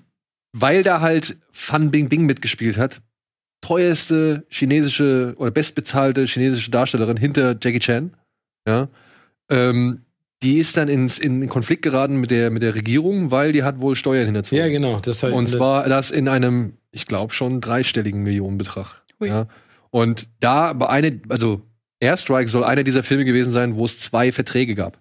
weil 0.53 0.83
da 0.83 1.01
halt 1.01 1.37
Fan 1.53 1.93
Bingbing 1.93 2.27
mitgespielt 2.27 2.77
hat, 2.77 3.03
teuerste 3.65 4.45
chinesische 4.51 5.35
oder 5.39 5.51
bestbezahlte 5.51 6.27
chinesische 6.27 6.71
Darstellerin 6.71 7.17
hinter 7.17 7.57
Jackie 7.61 7.79
Chan, 7.79 8.15
ja, 8.69 8.89
ähm, 9.51 10.03
die 10.43 10.59
ist 10.59 10.77
dann 10.77 10.89
ins, 10.89 11.19
in 11.19 11.49
Konflikt 11.49 11.81
geraten 11.81 12.17
mit 12.17 12.31
der, 12.31 12.51
mit 12.51 12.63
der 12.63 12.75
Regierung, 12.75 13.31
weil 13.31 13.53
die 13.53 13.63
hat 13.63 13.81
wohl 13.81 13.97
Steuern 13.97 14.27
hinterzogen. 14.27 14.63
Ja, 14.63 14.69
genau. 14.69 15.01
Das 15.01 15.23
halt 15.23 15.33
Und 15.33 15.49
zwar 15.49 15.89
das 15.89 16.11
in 16.11 16.29
einem, 16.29 16.75
ich 16.91 17.07
glaube 17.07 17.33
schon 17.33 17.63
dreistelligen 17.63 18.23
Millionenbetrag. 18.23 19.03
Ja. 19.21 19.47
Und 19.91 20.29
da 20.41 20.75
bei 20.75 20.91
eine, 20.91 21.23
also 21.31 21.63
Airstrike 22.01 22.51
soll 22.51 22.65
einer 22.65 22.83
dieser 22.83 23.03
Filme 23.03 23.25
gewesen 23.25 23.53
sein, 23.53 23.77
wo 23.77 23.87
es 23.87 24.01
zwei 24.01 24.31
Verträge 24.33 24.75
gab. 24.75 25.01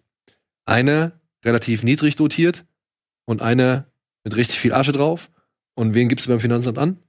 Eine 0.63 1.11
relativ 1.43 1.83
niedrig 1.83 2.15
dotiert 2.15 2.63
und 3.25 3.41
eine 3.41 3.87
mit 4.23 4.37
richtig 4.37 4.59
viel 4.59 4.71
Asche 4.71 4.93
drauf. 4.93 5.29
Und 5.75 5.93
wen 5.95 6.07
gibst 6.07 6.25
du 6.25 6.29
beim 6.29 6.39
Finanzamt 6.39 6.77
an? 6.77 6.99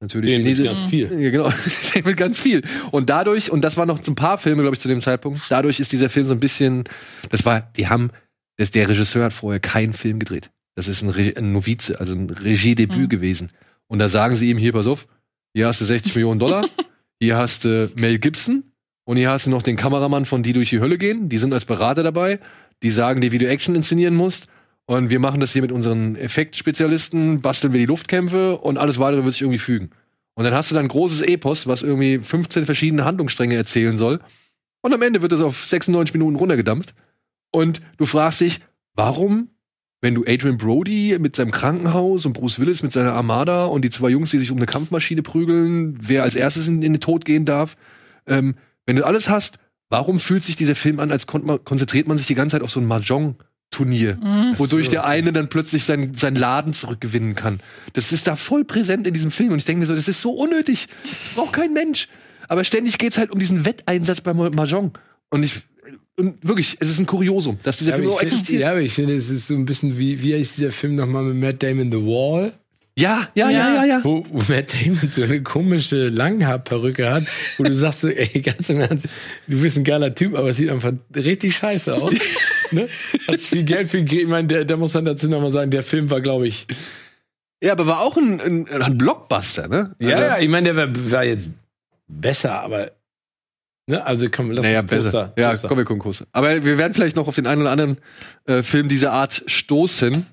Natürlich 0.00 0.30
den 0.30 0.44
mit 0.44 0.62
ganz 0.64 0.82
viel. 0.82 1.08
ja, 1.18 1.30
genau. 1.30 1.50
mit 2.04 2.16
ganz 2.16 2.38
viel. 2.38 2.62
Und 2.90 3.08
dadurch, 3.10 3.50
und 3.50 3.62
das 3.62 3.76
waren 3.76 3.88
noch 3.88 4.02
so 4.02 4.10
ein 4.12 4.16
paar 4.16 4.38
Filme, 4.38 4.62
glaube 4.62 4.74
ich, 4.76 4.80
zu 4.80 4.88
dem 4.88 5.00
Zeitpunkt, 5.00 5.40
dadurch 5.50 5.80
ist 5.80 5.92
dieser 5.92 6.10
Film 6.10 6.26
so 6.26 6.32
ein 6.34 6.40
bisschen, 6.40 6.84
das 7.30 7.44
war, 7.44 7.70
die 7.76 7.88
haben, 7.88 8.10
das, 8.58 8.70
der 8.70 8.88
Regisseur 8.88 9.24
hat 9.24 9.32
vorher 9.32 9.60
keinen 9.60 9.94
Film 9.94 10.18
gedreht. 10.18 10.50
Das 10.76 10.88
ist 10.88 11.02
ein, 11.02 11.10
Re, 11.10 11.32
ein 11.36 11.52
Novize, 11.52 11.98
also 12.00 12.12
ein 12.14 12.28
Regiedebüt 12.28 12.98
Mhm. 12.98 13.08
gewesen. 13.08 13.52
Und 13.86 13.98
da 14.00 14.08
sagen 14.08 14.34
sie 14.36 14.50
ihm, 14.50 14.58
hier, 14.58 14.72
pass 14.72 14.86
auf, 14.86 15.06
hier 15.54 15.68
hast 15.68 15.80
du 15.80 15.84
60 15.84 16.14
Millionen 16.16 16.40
Dollar, 16.40 16.66
hier 17.20 17.36
hast 17.36 17.64
du 17.64 17.90
Mel 17.98 18.18
Gibson 18.18 18.64
und 19.04 19.16
hier 19.16 19.30
hast 19.30 19.46
du 19.46 19.50
noch 19.50 19.62
den 19.62 19.76
Kameramann 19.76 20.24
von 20.26 20.42
Die 20.42 20.52
durch 20.52 20.70
die 20.70 20.80
Hölle 20.80 20.98
gehen. 20.98 21.28
Die 21.28 21.38
sind 21.38 21.52
als 21.52 21.64
Berater 21.64 22.02
dabei. 22.02 22.40
Die 22.82 22.90
sagen 22.90 23.20
dir, 23.20 23.30
wie 23.32 23.38
du 23.38 23.46
Action 23.48 23.74
inszenieren 23.74 24.14
musst. 24.16 24.46
Und 24.86 25.08
wir 25.08 25.18
machen 25.18 25.40
das 25.40 25.52
hier 25.52 25.62
mit 25.62 25.72
unseren 25.72 26.14
Effektspezialisten, 26.16 27.40
basteln 27.40 27.72
wir 27.72 27.80
die 27.80 27.86
Luftkämpfe 27.86 28.58
und 28.58 28.76
alles 28.76 28.98
weitere 28.98 29.24
wird 29.24 29.32
sich 29.32 29.42
irgendwie 29.42 29.58
fügen. 29.58 29.90
Und 30.34 30.44
dann 30.44 30.54
hast 30.54 30.70
du 30.70 30.74
dann 30.74 30.84
ein 30.84 30.88
großes 30.88 31.22
Epos, 31.22 31.66
was 31.66 31.82
irgendwie 31.82 32.18
15 32.18 32.66
verschiedene 32.66 33.04
Handlungsstränge 33.04 33.54
erzählen 33.54 33.96
soll. 33.96 34.20
Und 34.82 34.92
am 34.92 35.00
Ende 35.00 35.22
wird 35.22 35.32
es 35.32 35.40
auf 35.40 35.64
96 35.64 36.12
Minuten 36.12 36.36
runtergedampft. 36.36 36.94
Und 37.50 37.80
du 37.96 38.04
fragst 38.04 38.40
dich, 38.40 38.60
warum, 38.94 39.48
wenn 40.02 40.14
du 40.14 40.24
Adrian 40.26 40.58
Brody 40.58 41.16
mit 41.18 41.36
seinem 41.36 41.52
Krankenhaus 41.52 42.26
und 42.26 42.34
Bruce 42.34 42.58
Willis 42.58 42.82
mit 42.82 42.92
seiner 42.92 43.14
Armada 43.14 43.64
und 43.66 43.82
die 43.82 43.90
zwei 43.90 44.10
Jungs, 44.10 44.32
die 44.32 44.38
sich 44.38 44.50
um 44.50 44.58
eine 44.58 44.66
Kampfmaschine 44.66 45.22
prügeln, 45.22 45.96
wer 46.00 46.24
als 46.24 46.34
erstes 46.34 46.68
in, 46.68 46.82
in 46.82 46.94
den 46.94 47.00
Tod 47.00 47.24
gehen 47.24 47.46
darf, 47.46 47.76
ähm, 48.26 48.56
wenn 48.84 48.96
du 48.96 49.06
alles 49.06 49.30
hast, 49.30 49.58
warum 49.88 50.18
fühlt 50.18 50.42
sich 50.42 50.56
dieser 50.56 50.74
Film 50.74 51.00
an, 51.00 51.10
als 51.10 51.26
konzentriert 51.26 52.08
man 52.08 52.18
sich 52.18 52.26
die 52.26 52.34
ganze 52.34 52.56
Zeit 52.56 52.62
auf 52.62 52.70
so 52.70 52.80
ein 52.80 52.86
Mahjong-Turnier? 53.78 54.16
Mhm. 54.20 54.58
wodurch 54.58 54.88
der 54.90 55.04
eine 55.04 55.32
dann 55.32 55.48
plötzlich 55.48 55.84
sein, 55.84 56.14
sein 56.14 56.34
Laden 56.34 56.72
zurückgewinnen 56.72 57.34
kann. 57.34 57.60
Das 57.92 58.12
ist 58.12 58.26
da 58.26 58.36
voll 58.36 58.64
präsent 58.64 59.06
in 59.06 59.14
diesem 59.14 59.30
Film 59.30 59.52
und 59.52 59.58
ich 59.58 59.64
denke 59.64 59.80
mir 59.80 59.86
so, 59.86 59.94
das 59.94 60.08
ist 60.08 60.20
so 60.20 60.32
unnötig. 60.32 60.88
Das 61.02 61.34
braucht 61.36 61.52
kein 61.52 61.72
Mensch. 61.72 62.08
Aber 62.48 62.62
ständig 62.64 62.98
geht's 62.98 63.18
halt 63.18 63.30
um 63.30 63.38
diesen 63.38 63.64
Wetteinsatz 63.64 64.20
beim 64.20 64.36
Mahjong. 64.36 64.92
Und 65.30 65.42
ich, 65.42 65.62
und 66.16 66.36
wirklich, 66.46 66.76
es 66.80 66.88
ist 66.88 66.98
ein 66.98 67.06
Kuriosum, 67.06 67.58
dass 67.62 67.78
dieser 67.78 67.92
Ja, 67.92 67.96
Film 67.96 68.08
aber 68.08 68.16
so 68.18 68.22
ich 68.22 68.28
find, 68.28 68.32
existiert. 68.40 68.60
ja, 68.62 68.70
aber 68.70 68.80
ich 68.80 68.92
finde, 68.92 69.14
es 69.14 69.30
ist 69.30 69.46
so 69.48 69.54
ein 69.54 69.64
bisschen 69.64 69.98
wie, 69.98 70.22
wie 70.22 70.34
heißt 70.34 70.58
dieser 70.58 70.70
Film 70.70 70.94
nochmal 70.94 71.24
mit 71.24 71.36
Matt 71.36 71.62
Damon, 71.62 71.90
The 71.90 71.98
Wall? 71.98 72.52
Ja, 72.96 73.26
ja, 73.34 73.50
ja, 73.50 73.74
ja, 73.74 73.84
ja. 73.84 74.00
Wo, 74.04 74.22
wo 74.30 74.38
Matt 74.52 74.72
Damon 74.72 75.10
so 75.10 75.24
eine 75.24 75.42
komische 75.42 76.08
Langhaarperücke 76.10 77.10
hat, 77.12 77.24
wo 77.58 77.64
du 77.64 77.74
sagst 77.74 78.00
so, 78.00 78.08
ey, 78.08 78.40
ganz 78.40 78.68
im 78.68 78.78
Ernst, 78.80 79.08
du 79.48 79.60
bist 79.60 79.76
ein 79.76 79.82
geiler 79.82 80.14
Typ, 80.14 80.36
aber 80.36 80.50
es 80.50 80.58
sieht 80.58 80.70
einfach 80.70 80.92
richtig 81.16 81.56
scheiße 81.56 81.92
aus. 81.94 82.14
ne? 82.70 82.86
Hast 83.26 83.46
viel 83.46 83.64
Geld 83.64 83.88
für 83.90 83.98
ihn, 83.98 84.06
ich 84.06 84.26
meine, 84.28 84.46
der, 84.46 84.64
da 84.64 84.76
muss 84.76 84.94
man 84.94 85.04
dazu 85.06 85.28
nochmal 85.28 85.50
sagen, 85.50 85.72
der 85.72 85.82
Film 85.82 86.08
war, 86.10 86.20
glaube 86.20 86.46
ich, 86.46 86.68
Ja, 87.60 87.72
aber 87.72 87.86
war 87.88 88.00
auch 88.00 88.16
ein, 88.16 88.40
ein, 88.40 88.68
ein 88.68 88.96
Blockbuster, 88.96 89.66
ne? 89.66 89.96
ja, 89.98 90.10
Also- 90.10 90.22
ja, 90.22 90.38
ich 90.38 90.48
meine, 90.48 90.72
der 90.72 90.76
war, 90.76 91.10
war 91.12 91.24
jetzt 91.24 91.50
besser, 92.06 92.60
aber, 92.62 92.92
ne, 93.88 94.06
also 94.06 94.28
komm, 94.30 94.52
lass 94.52 94.64
Naja, 94.64 94.80
uns 94.82 94.88
besser. 94.88 95.02
Poster, 95.26 95.32
Ja, 95.42 95.50
Poster. 95.50 95.66
komm, 95.68 95.78
wir 95.78 95.84
gucken 95.84 96.02
Poster. 96.02 96.26
Aber 96.30 96.64
wir 96.64 96.78
werden 96.78 96.94
vielleicht 96.94 97.16
noch 97.16 97.26
auf 97.26 97.34
den 97.34 97.48
einen 97.48 97.62
oder 97.62 97.72
anderen 97.72 97.98
äh, 98.46 98.62
Film 98.62 98.88
dieser 98.88 99.12
Art 99.12 99.42
stoßen. 99.46 100.26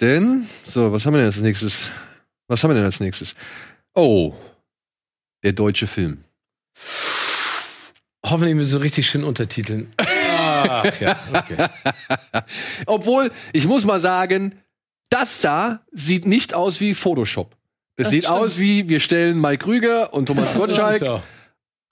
Denn, 0.00 0.46
so, 0.64 0.92
was 0.92 1.04
haben 1.06 1.14
wir 1.14 1.18
denn 1.18 1.26
als 1.26 1.38
nächstes? 1.38 1.90
Was 2.48 2.62
haben 2.62 2.70
wir 2.70 2.74
denn 2.74 2.84
als 2.84 3.00
nächstes? 3.00 3.34
Oh, 3.94 4.34
der 5.42 5.52
deutsche 5.52 5.86
Film. 5.86 6.24
Hoffentlich 8.24 8.54
mit 8.54 8.66
so 8.66 8.78
richtig 8.78 9.08
schön 9.08 9.24
Untertiteln. 9.24 9.92
Ach, 9.96 11.00
ja, 11.00 11.18
okay. 11.32 11.66
Obwohl, 12.86 13.30
ich 13.52 13.66
muss 13.66 13.84
mal 13.84 14.00
sagen, 14.00 14.54
das 15.10 15.40
da 15.40 15.84
sieht 15.92 16.26
nicht 16.26 16.54
aus 16.54 16.80
wie 16.80 16.94
Photoshop. 16.94 17.56
Das, 17.96 18.10
sieht 18.10 18.24
stimmt. 18.24 18.38
aus 18.38 18.58
wie, 18.58 18.88
wir 18.88 19.00
stellen 19.00 19.40
Mike 19.40 19.64
Krüger 19.64 20.14
und 20.14 20.26
Thomas 20.26 20.54
Gottschalk. 20.54 21.22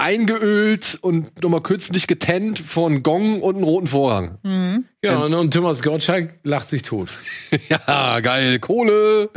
Eingeölt 0.01 0.99
und 1.01 1.43
nochmal 1.43 1.63
künstlich 1.63 2.07
getennt 2.07 2.63
einen 2.77 3.03
Gong 3.03 3.41
und 3.43 3.55
einen 3.57 3.65
roten 3.65 3.87
Vorhang. 3.87 4.39
Mhm. 4.43 4.85
Ja, 5.05 5.19
und, 5.19 5.35
und 5.35 5.53
Thomas 5.55 5.83
Gottschalk 5.83 6.39
lacht 6.43 6.69
sich 6.69 6.83
tot. 6.83 7.09
Ja, 7.69 8.21
geil, 8.21 8.59
Kohle. 8.59 9.31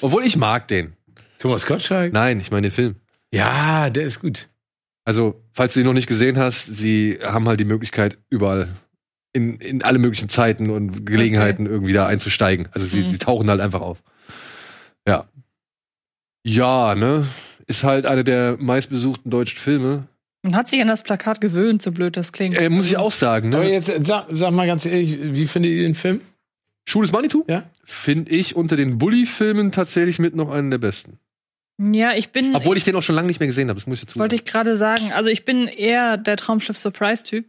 Obwohl 0.00 0.24
ich 0.24 0.36
mag 0.36 0.68
den. 0.68 0.94
Thomas 1.38 1.64
Gottschalk? 1.66 2.12
Nein, 2.12 2.40
ich 2.40 2.50
meine 2.50 2.68
den 2.68 2.74
Film. 2.74 2.96
Ja, 3.32 3.88
der 3.90 4.04
ist 4.04 4.20
gut. 4.20 4.48
Also, 5.04 5.42
falls 5.52 5.72
du 5.74 5.80
ihn 5.80 5.86
noch 5.86 5.92
nicht 5.94 6.06
gesehen 6.08 6.36
hast, 6.38 6.66
sie 6.66 7.18
haben 7.24 7.48
halt 7.48 7.58
die 7.60 7.64
Möglichkeit, 7.64 8.18
überall 8.28 8.74
in, 9.32 9.58
in 9.60 9.82
alle 9.82 9.98
möglichen 9.98 10.28
Zeiten 10.28 10.70
und 10.70 11.06
Gelegenheiten 11.06 11.66
irgendwie 11.66 11.92
da 11.92 12.06
einzusteigen. 12.06 12.68
Also 12.72 12.86
sie, 12.86 12.98
Mhm. 13.00 13.10
sie 13.12 13.18
tauchen 13.18 13.48
halt 13.48 13.60
einfach 13.60 13.80
auf. 13.80 14.02
Ja. 15.08 15.24
Ja, 16.44 16.94
ne? 16.94 17.26
Ist 17.70 17.84
halt 17.84 18.04
eine 18.04 18.24
der 18.24 18.56
meistbesuchten 18.60 19.30
deutschen 19.30 19.58
Filme. 19.58 20.08
Man 20.42 20.56
hat 20.56 20.68
sich 20.68 20.80
an 20.80 20.88
das 20.88 21.02
Plakat 21.02 21.40
gewöhnt, 21.40 21.82
so 21.82 21.92
blöd 21.92 22.16
das 22.16 22.32
klingt. 22.32 22.58
Äh, 22.58 22.68
muss 22.68 22.86
ich 22.86 22.96
auch 22.96 23.12
sagen, 23.12 23.54
Aber 23.54 23.64
ne? 23.64 23.72
jetzt 23.72 23.88
äh, 23.88 24.00
sag, 24.02 24.26
sag 24.32 24.52
mal 24.52 24.66
ganz 24.66 24.84
ehrlich, 24.84 25.18
wie 25.22 25.46
findet 25.46 25.72
ihr 25.72 25.82
den 25.82 25.94
Film? 25.94 26.20
Schuh 26.86 27.02
des 27.02 27.12
Manitou? 27.12 27.44
Ja. 27.48 27.64
Finde 27.84 28.30
ich 28.32 28.56
unter 28.56 28.76
den 28.76 28.98
Bully-Filmen 28.98 29.70
tatsächlich 29.70 30.18
mit 30.18 30.34
noch 30.34 30.50
einen 30.50 30.70
der 30.70 30.78
besten. 30.78 31.18
Ja, 31.78 32.12
ich 32.14 32.30
bin. 32.30 32.54
Obwohl 32.54 32.76
ich 32.76 32.84
den 32.84 32.96
auch 32.96 33.02
schon 33.02 33.14
lange 33.14 33.28
nicht 33.28 33.40
mehr 33.40 33.46
gesehen 33.46 33.68
habe, 33.68 33.78
das 33.78 33.86
muss 33.86 34.00
ich 34.00 34.06
dazu 34.06 34.18
Wollte 34.18 34.36
ich 34.36 34.44
gerade 34.44 34.76
sagen. 34.76 35.12
Also 35.14 35.30
ich 35.30 35.44
bin 35.44 35.66
eher 35.66 36.16
der 36.16 36.36
Traumschiff 36.36 36.76
Surprise-Typ. 36.76 37.46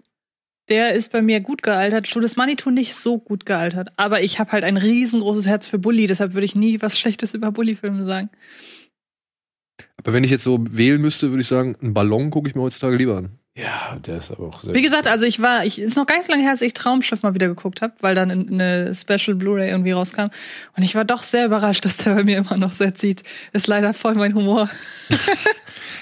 Der 0.69 0.93
ist 0.93 1.11
bei 1.11 1.21
mir 1.21 1.41
gut 1.41 1.63
gealtert. 1.63 2.07
Schuh 2.07 2.19
des 2.19 2.37
Manitou 2.37 2.69
nicht 2.69 2.93
so 2.95 3.17
gut 3.17 3.45
gealtert. 3.45 3.89
Aber 3.97 4.21
ich 4.21 4.39
habe 4.39 4.51
halt 4.51 4.63
ein 4.63 4.77
riesengroßes 4.77 5.47
Herz 5.47 5.67
für 5.67 5.79
Bully, 5.79 6.07
deshalb 6.07 6.33
würde 6.33 6.45
ich 6.45 6.55
nie 6.55 6.81
was 6.81 6.99
Schlechtes 6.99 7.33
über 7.33 7.51
Bully-Filme 7.51 8.05
sagen. 8.05 8.29
Aber 10.03 10.13
wenn 10.13 10.23
ich 10.23 10.31
jetzt 10.31 10.43
so 10.43 10.59
wählen 10.69 11.01
müsste, 11.01 11.29
würde 11.29 11.41
ich 11.41 11.47
sagen, 11.47 11.75
einen 11.81 11.93
Ballon 11.93 12.29
gucke 12.29 12.49
ich 12.49 12.55
mir 12.55 12.61
heutzutage 12.61 12.95
lieber 12.95 13.17
an. 13.17 13.37
Ja, 13.53 13.97
der 14.05 14.19
ist 14.19 14.31
aber 14.31 14.47
auch 14.47 14.61
sehr. 14.61 14.73
Wie 14.73 14.81
gesagt, 14.81 15.07
also 15.07 15.25
ich 15.25 15.41
war, 15.41 15.65
ich 15.65 15.79
ist 15.79 15.97
noch 15.97 16.07
gar 16.07 16.15
nicht 16.15 16.25
so 16.25 16.31
lange 16.31 16.43
her, 16.43 16.51
dass 16.51 16.61
ich 16.61 16.73
Traumschiff 16.73 17.21
mal 17.21 17.35
wieder 17.35 17.47
geguckt 17.47 17.81
habe, 17.81 17.93
weil 17.99 18.15
dann 18.15 18.31
eine 18.31 18.93
Special 18.93 19.35
Blu-ray 19.35 19.69
irgendwie 19.69 19.91
rauskam. 19.91 20.27
Und 20.77 20.83
ich 20.83 20.95
war 20.95 21.03
doch 21.03 21.21
sehr 21.21 21.47
überrascht, 21.47 21.83
dass 21.83 21.97
der 21.97 22.15
bei 22.15 22.23
mir 22.23 22.37
immer 22.37 22.55
noch 22.55 22.71
sehr 22.71 22.95
zieht. 22.95 23.23
Ist 23.51 23.67
leider 23.67 23.93
voll 23.93 24.15
mein 24.15 24.35
Humor. 24.35 24.69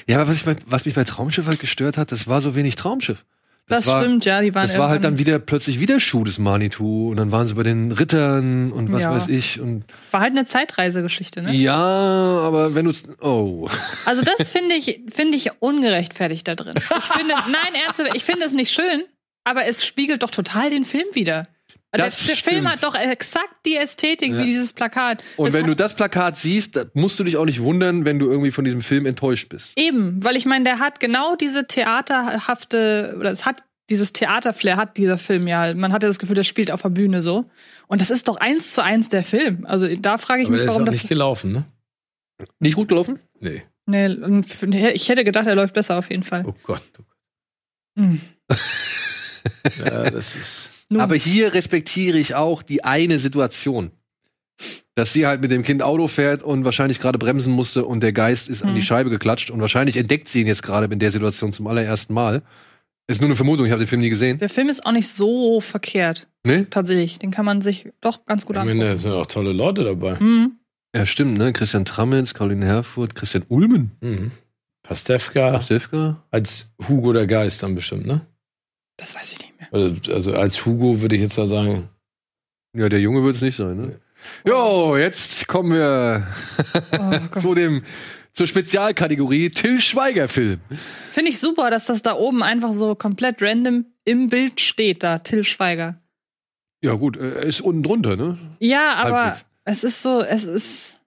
Ja, 0.08 0.18
aber 0.18 0.30
was, 0.30 0.38
ich 0.38 0.46
bei, 0.46 0.56
was 0.66 0.86
mich 0.86 0.96
bei 0.96 1.04
Traumschiff 1.04 1.46
halt 1.46 1.60
gestört 1.60 1.96
hat, 2.00 2.12
das 2.12 2.28
war 2.28 2.42
so 2.42 2.56
wenig 2.56 2.76
Traumschiff. 2.76 3.26
Das, 3.70 3.88
war, 3.88 4.02
stimmt, 4.02 4.26
ja, 4.26 4.42
die 4.42 4.54
waren 4.54 4.68
Das 4.68 4.78
war 4.78 4.90
halt 4.90 5.04
dann 5.04 5.18
wieder 5.18 5.40
plötzlich 5.40 5.80
wieder 5.80 6.00
Schuh 6.00 6.24
des 6.24 6.40
Manitou 6.40 7.12
und 7.12 7.16
dann 7.16 7.32
waren 7.32 7.48
sie 7.48 7.54
bei 7.54 7.64
den 7.64 7.92
Rittern 7.92 8.72
und 8.72 8.92
was 8.92 9.02
Ja. 9.02 9.12
weiß 9.16 9.30
ich 9.30 9.62
und 9.62 9.86
war 10.12 10.22
halt 10.22 10.32
eine 10.32 10.46
Zeitreisegeschichte, 10.46 11.42
ne? 11.42 11.54
ja, 11.54 11.76
aber 11.76 12.76
wenn 12.76 12.86
du 12.86 12.94
oh 13.22 13.68
Also 14.06 14.24
das 14.24 14.50
finde 14.50 14.76
ich, 14.76 15.02
finde 15.10 15.38
ich 15.38 15.52
ungerechtfertigt 15.60 16.48
da 16.48 16.56
drin. 16.56 16.76
Ich 16.78 16.84
finde, 16.84 17.34
nein, 17.46 17.82
ernsthaft, 17.86 18.16
ich 18.16 18.26
finde 18.26 18.46
es 18.46 18.54
nicht 18.54 18.72
schön, 18.74 19.04
aber 19.44 19.66
es 19.66 19.86
spiegelt 19.86 20.24
doch 20.24 20.32
total 20.32 20.70
den 20.70 20.84
Film 20.86 21.06
wieder. 21.14 21.44
Der, 21.96 22.06
Das 22.06 22.26
der 22.28 22.36
Film 22.36 22.58
stimmt. 22.68 22.70
hat 22.72 22.84
doch 22.84 22.94
exakt 22.96 23.66
die 23.66 23.76
Ästhetik 23.76 24.32
Ja. 24.32 24.40
wie 24.40 24.46
dieses 24.46 24.74
Plakat. 24.74 25.24
und 25.38 25.48
Das 25.48 25.54
wenn 25.56 25.66
du 25.66 25.76
das 25.76 25.96
Plakat 25.96 26.38
siehst, 26.38 26.76
da 26.76 26.86
musst 26.94 27.20
du 27.20 27.24
dich 27.24 27.36
auch 27.38 27.46
nicht 27.46 27.62
wundern, 27.62 28.06
wenn 28.06 28.20
du 28.20 28.30
irgendwie 28.30 28.52
von 28.52 28.64
diesem 28.64 28.82
Film 28.84 29.06
enttäuscht 29.08 29.50
bist. 29.50 29.74
Eben, 29.76 30.24
weil 30.24 30.36
ich 30.36 30.46
meine, 30.46 30.66
der 30.66 30.78
hat 30.80 31.00
genau 31.00 31.36
diese 31.36 31.66
theaterhafte, 31.66 33.16
oder 33.20 33.32
es 33.32 33.46
hat 33.46 33.64
dieses 33.90 34.14
Theaterflair 34.14 34.78
hat 34.78 34.98
dieser 34.98 35.18
Film 35.18 35.48
ja. 35.48 35.74
Man 35.74 35.92
hatte 35.94 36.06
das 36.06 36.20
Gefühl, 36.20 36.36
das 36.36 36.46
spielt 36.46 36.70
auf 36.70 36.84
der 36.84 36.90
Bühne 36.90 37.24
so. 37.24 37.50
Und 37.88 38.02
das 38.02 38.12
ist 38.12 38.28
doch 38.28 38.36
eins 38.38 38.72
zu 38.72 38.84
eins 38.84 39.10
der 39.10 39.24
Film. 39.24 39.66
Also 39.66 39.88
da 39.96 40.20
frage 40.20 40.44
ich 40.44 40.48
aber 40.48 40.52
mich, 40.52 40.60
der 40.60 40.66
ist 40.66 40.70
warum 40.70 40.84
auch 40.84 40.86
das. 40.86 40.96
nicht 40.98 41.10
gelaufen, 41.10 41.52
ne? 41.54 41.66
Nicht 42.60 42.76
gut 42.76 42.88
gelaufen? 42.90 43.18
Nee. 43.40 43.64
Nee, 43.88 44.16
ich 44.94 45.10
hätte 45.10 45.24
gedacht, 45.24 45.48
er 45.48 45.56
läuft 45.56 45.74
besser 45.74 45.98
auf 45.98 46.12
jeden 46.12 46.22
Fall. 46.22 46.44
Oh 46.46 46.54
Gott. 46.62 46.84
Oh 47.00 47.04
Hm. 48.00 48.22
Gott. 48.48 48.60
Ja, 49.80 50.10
das 50.12 50.36
ist. 50.36 50.72
Nun, 50.90 51.02
Aber 51.02 51.16
hier 51.16 51.54
respektiere 51.54 52.18
ich 52.18 52.36
auch 52.36 52.64
die 52.64 52.84
eine 52.84 53.20
Situation. 53.20 53.92
Dass 54.96 55.14
sie 55.14 55.26
halt 55.26 55.42
mit 55.42 55.52
dem 55.52 55.64
Kind 55.64 55.82
Auto 55.84 56.08
fährt 56.08 56.44
und 56.44 56.66
wahrscheinlich 56.66 57.00
gerade 57.00 57.18
bremsen 57.18 57.54
musste 57.54 57.86
und 57.86 58.02
der 58.02 58.12
Geist 58.12 58.50
ist 58.50 58.62
an 58.64 58.70
Hm. 58.70 58.76
die 58.76 58.82
Scheibe 58.82 59.10
geklatscht 59.10 59.50
und 59.52 59.62
wahrscheinlich 59.62 59.96
entdeckt 59.96 60.28
sie 60.28 60.42
ihn 60.42 60.48
jetzt 60.48 60.64
gerade 60.64 60.92
in 60.92 61.00
der 61.00 61.12
Situation 61.12 61.54
zum 61.54 61.68
allerersten 61.68 62.14
Mal. 62.14 62.42
Ist 63.08 63.22
nur 63.22 63.28
eine 63.30 63.36
Vermutung, 63.38 63.66
ich 63.66 63.72
habe 63.72 63.82
den 63.84 63.88
Film 63.88 64.02
nie 64.02 64.10
gesehen. 64.10 64.38
der 64.38 64.50
Film 64.50 64.68
ist 64.70 64.86
auch 64.86 64.92
nicht 64.92 65.08
so 65.08 65.62
verkehrt. 65.62 66.28
Ne? 66.46 66.70
Tatsächlich. 66.70 67.18
Den 67.20 67.32
kann 67.32 67.46
man 67.46 67.62
sich 67.62 67.90
doch 68.02 68.26
ganz 68.26 68.46
gut 68.46 68.56
Ich 68.58 68.64
meine, 68.64 68.80
da 68.80 68.86
angucken. 68.88 68.98
sind 69.02 69.12
auch 69.14 69.26
tolle 69.26 69.52
Leute 69.54 69.84
dabei. 69.84 70.18
Hm. 70.20 70.58
Ja, 70.96 71.06
stimmt, 71.06 71.38
ne? 71.38 71.54
Christian 71.54 71.86
Tramitz, 71.86 72.34
Caroline 72.34 72.66
Herfurth, 72.66 73.16
Christian 73.16 73.46
Ulmen, 73.48 73.92
Mhm. 74.02 74.32
Pastewka 74.84 75.62
Stefka. 75.62 76.24
als 76.32 76.72
Hugo 76.88 77.14
der 77.14 77.28
Geist 77.28 77.62
dann 77.64 77.76
bestimmt, 77.76 78.06
ne? 78.08 78.22
Das 79.00 79.16
weiß 79.16 79.32
ich 79.34 79.40
nicht 79.40 79.60
mehr. 79.60 79.70
Also, 79.72 80.14
also 80.14 80.36
als 80.36 80.66
Hugo 80.66 81.02
würde 81.02 81.16
ich 81.16 81.22
jetzt 81.22 81.38
da 81.38 81.46
sagen. 81.46 81.90
Ja, 82.76 82.90
der 82.90 83.00
Junge 83.00 83.24
wird 83.24 83.36
es 83.38 83.42
nicht 83.42 83.56
sein, 83.56 83.78
ne? 83.78 84.00
Jo, 84.46 84.98
jetzt 84.98 85.48
kommen 85.48 85.72
wir 85.74 86.28
Oh 87.00 87.40
zu 87.40 87.56
dem, 87.56 87.82
zur 88.34 88.48
Spezialkategorie 88.48 89.50
Till 89.50 89.82
Schweiger 89.82 90.28
Film. 90.28 90.60
Finde 91.12 91.32
ich 91.32 91.40
super, 91.40 91.72
dass 91.72 91.88
das 91.88 92.02
da 92.02 92.16
oben 92.16 92.44
einfach 92.44 92.74
so 92.74 92.96
komplett 92.96 93.42
random 93.42 93.86
im 94.06 94.30
Bild 94.30 94.62
steht, 94.62 95.04
da, 95.04 95.20
Till 95.20 95.44
Schweiger. 95.44 96.02
Ja, 96.82 96.94
gut, 96.94 97.18
er 97.18 97.44
ist 97.44 97.62
unten 97.62 97.84
drunter, 97.84 98.16
ne? 98.16 98.38
Ja, 98.60 98.96
aber 98.96 99.24
Halbwegs. 99.26 99.46
es 99.66 99.84
ist 99.84 100.02
so, 100.02 100.22
es 100.22 100.46
ist. 100.46 100.99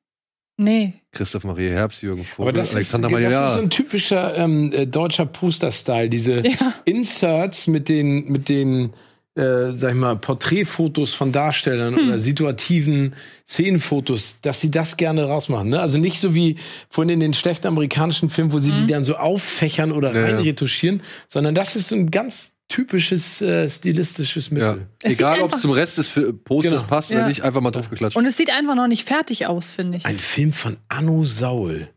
Nee. 0.59 0.95
Christoph 1.13 1.45
Maria 1.45 1.71
Herbst, 1.73 2.03
Jürgen 2.03 2.25
Vogel, 2.25 2.53
das 2.53 2.69
ist, 2.71 2.75
Alexander 2.75 3.09
das 3.09 3.51
ist 3.51 3.55
so 3.55 3.61
ein 3.63 3.71
typischer 3.71 4.37
ähm, 4.37 4.73
äh, 4.73 4.87
deutscher 4.87 5.27
Poster-Style. 5.27 6.09
Diese 6.09 6.47
Ja. 6.47 6.75
Inserts 6.85 7.67
mit 7.67 7.89
den, 7.89 8.31
mit 8.31 8.49
den, 8.49 8.93
äh, 9.35 9.71
sag 9.73 9.91
ich 9.95 9.97
mal, 10.01 10.17
Porträtfotos 10.17 11.15
von 11.15 11.33
Darstellern 11.33 11.97
Hm. 11.97 12.09
oder 12.09 12.19
situativen 12.19 13.15
Szenenfotos, 13.47 14.37
dass 14.43 14.61
sie 14.61 14.71
das 14.71 14.97
gerne 14.97 15.25
rausmachen. 15.25 15.71
Ne? 15.71 15.81
Also 15.81 15.99
nicht 15.99 16.19
so 16.21 16.35
wie 16.35 16.57
von 16.89 17.09
in 17.09 17.21
den 17.21 17.35
schlechten 17.35 17.67
amerikanischen 17.67 18.31
Filmen, 18.31 18.53
wo 18.53 18.59
sie 18.59 18.73
Mhm. 18.73 18.77
die 18.77 18.87
dann 18.89 19.05
so 19.05 19.17
auffächern 19.17 19.91
oder 19.93 20.15
ja. 20.15 20.25
reinretuschieren, 20.25 21.03
sondern 21.29 21.55
das 21.55 21.77
ist 21.77 21.89
so 21.89 21.97
ein 21.97 22.11
ganz 22.11 22.53
typisches 22.73 23.41
äh, 23.43 23.69
stilistisches 23.69 24.49
Ja. 24.49 24.55
Mittel. 24.55 24.87
Sieht 25.05 25.13
Egal, 25.19 25.41
ob 25.43 25.53
es 25.55 25.61
zum 25.61 25.71
Rest 25.73 25.99
des 25.99 26.11
Posters 26.45 26.73
Genau. 26.73 26.83
passt 26.85 27.11
oder 27.11 27.21
Ja. 27.21 27.29
nicht, 27.29 27.43
einfach 27.43 27.61
mal 27.61 27.71
drauf 27.71 27.91
geklatscht. 27.91 28.17
Und 28.17 28.27
es 28.27 28.37
sieht 28.37 28.51
einfach 28.53 28.75
noch 28.75 28.89
nicht 28.89 29.07
fertig 29.07 29.47
aus, 29.47 29.73
finde 29.73 29.99
ich. 29.99 30.07
Ein 30.07 30.19
Film 30.19 30.53
von 30.53 30.77
Anno 30.89 31.25
Saul. 31.25 31.89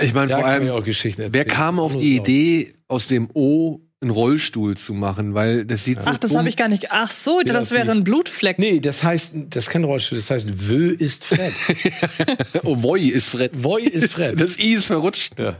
ich 0.00 0.14
meine, 0.14 0.30
vor 0.30 0.44
allem, 0.44 0.66
wer 0.68 1.44
kam 1.44 1.78
auf 1.78 1.92
Anno 1.92 2.00
die 2.00 2.16
Saul. 2.16 2.26
Idee, 2.26 2.72
aus 2.88 3.08
dem 3.08 3.28
O 3.34 3.80
einen 4.00 4.10
Rollstuhl 4.12 4.76
zu 4.76 4.94
machen? 4.94 5.34
Weil 5.34 5.64
das 5.66 5.84
sieht 5.84 5.98
so 6.02 6.04
Ach, 6.08 6.16
das 6.18 6.30
dumm- 6.30 6.38
habe 6.38 6.48
ich 6.48 6.56
gar 6.56 6.68
nicht. 6.68 6.92
Ach 6.92 7.10
so, 7.10 7.40
Ja, 7.44 7.52
das 7.52 7.70
das 7.70 7.78
wäre 7.78 7.90
ein 7.90 8.04
Blutfleck. 8.04 8.58
Nee, 8.58 8.78
das 8.80 9.02
heißt, 9.02 9.34
das 9.50 9.64
ist 9.66 9.70
kein 9.70 9.84
Rollstuhl, 9.84 10.18
das 10.18 10.30
heißt, 10.30 10.68
Wö 10.70 10.90
ist 10.90 11.24
Fred. 11.24 11.52
Oh, 12.64 12.80
Voi 12.82 13.00
ist 13.08 13.28
Fred. 13.28 13.52
Voi 13.62 13.82
ist 13.82 14.12
Fred. 14.12 14.40
Das 14.40 14.58
I 14.58 14.74
ist 14.74 14.84
verrutscht. 14.86 15.38
Ja. 15.38 15.56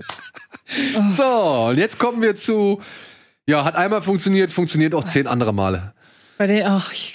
So, 1.16 1.68
und 1.70 1.78
jetzt 1.78 1.98
kommen 1.98 2.20
wir 2.22 2.36
zu, 2.36 2.80
ja, 3.48 3.64
hat 3.64 3.76
einmal 3.76 4.02
funktioniert, 4.02 4.52
funktioniert 4.52 4.94
auch 4.94 5.04
zehn 5.04 5.26
andere 5.26 5.54
Male. 5.54 5.94
Bei 6.36 6.46
den, 6.46 6.66
ach, 6.66 6.92
ich, 6.92 7.14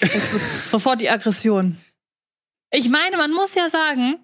sofort 0.70 1.00
die 1.00 1.08
Aggression. 1.08 1.78
Ich 2.72 2.88
meine, 2.88 3.16
man 3.16 3.32
muss 3.32 3.54
ja 3.54 3.70
sagen, 3.70 4.16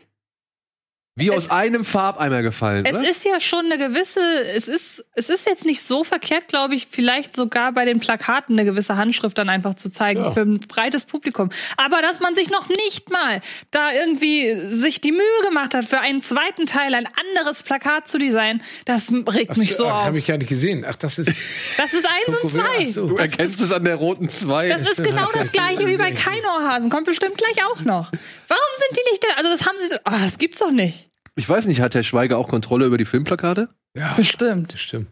Wie 1.20 1.28
Es- 1.28 1.34
aus 1.36 1.50
einem 1.50 1.84
Farbeimer 1.84 2.42
gefallen, 2.42 2.84
es 2.86 2.96
oder? 2.96 3.08
ist 3.08 3.24
ja 3.24 3.38
schon 3.40 3.66
eine 3.66 3.78
gewisse, 3.78 4.20
es 4.54 4.68
ist, 4.68 5.04
es 5.14 5.30
ist 5.30 5.46
jetzt 5.46 5.64
nicht 5.66 5.82
so 5.82 6.02
verkehrt, 6.04 6.48
glaube 6.48 6.74
ich, 6.74 6.86
vielleicht 6.90 7.34
sogar 7.34 7.72
bei 7.72 7.84
den 7.84 8.00
Plakaten 8.00 8.58
eine 8.58 8.64
gewisse 8.68 8.96
Handschrift 8.96 9.38
dann 9.38 9.48
einfach 9.48 9.74
zu 9.74 9.90
zeigen 9.90 10.24
Ja. 10.24 10.30
für 10.32 10.40
ein 10.40 10.58
breites 10.60 11.04
Publikum. 11.04 11.50
Aber 11.76 12.02
dass 12.02 12.20
man 12.20 12.34
sich 12.34 12.50
noch 12.50 12.68
nicht 12.68 13.10
mal 13.10 13.40
da 13.70 13.92
irgendwie 13.92 14.68
sich 14.76 15.00
die 15.00 15.12
Mühe 15.12 15.20
gemacht 15.48 15.74
hat, 15.74 15.84
für 15.84 16.00
einen 16.00 16.22
zweiten 16.22 16.66
Teil 16.66 16.94
ein 16.94 17.06
anderes 17.34 17.62
Plakat 17.62 18.08
zu 18.08 18.18
designen, 18.18 18.62
das 18.86 19.12
regt 19.12 19.56
mich 19.56 19.76
so 19.76 19.86
auf. 19.86 20.06
Habe 20.06 20.18
ich 20.18 20.26
gar 20.26 20.38
nicht 20.38 20.48
gesehen. 20.48 20.84
Ach, 20.88 20.96
das 20.96 21.18
ist. 21.18 21.30
Das 21.76 21.94
ist 21.94 22.06
eins 22.06 22.36
und 22.40 22.60
Ach 22.60 22.66
zwei. 22.74 22.84
so. 22.86 23.06
Du 23.06 23.16
erkennst 23.16 23.60
es 23.60 23.72
an 23.72 23.84
der 23.84 23.96
roten 23.96 24.28
2. 24.28 24.68
Das 24.68 24.82
ist 24.82 25.02
genau 25.02 25.28
das 25.32 25.50
gleiche 25.52 25.86
wie 25.86 25.96
bei 25.96 26.10
Keinohrhasen. 26.12 26.90
Kommt 26.90 27.06
bestimmt 27.06 27.36
gleich 27.38 27.64
auch 27.64 27.80
noch. 27.80 28.10
Warum 28.48 28.64
sind 28.76 28.96
die 28.98 29.10
nicht 29.10 29.24
da? 29.24 29.28
Also 29.36 29.50
das 29.50 29.66
haben 29.66 29.76
sie. 29.78 29.96
Ah, 30.04 30.18
das 30.22 30.38
gibt's 30.38 30.58
doch 30.60 30.70
nicht. 30.70 31.09
Ich 31.36 31.48
weiß 31.48 31.66
nicht, 31.66 31.80
hat 31.80 31.94
Herr 31.94 32.02
Schweiger 32.02 32.38
auch 32.38 32.48
Kontrolle 32.48 32.86
über 32.86 32.98
die 32.98 33.04
Filmplakate? 33.04 33.68
Ja, 33.96 34.14
Bestimmt. 34.14 34.72
das 34.74 34.80
stimmt. 34.80 35.08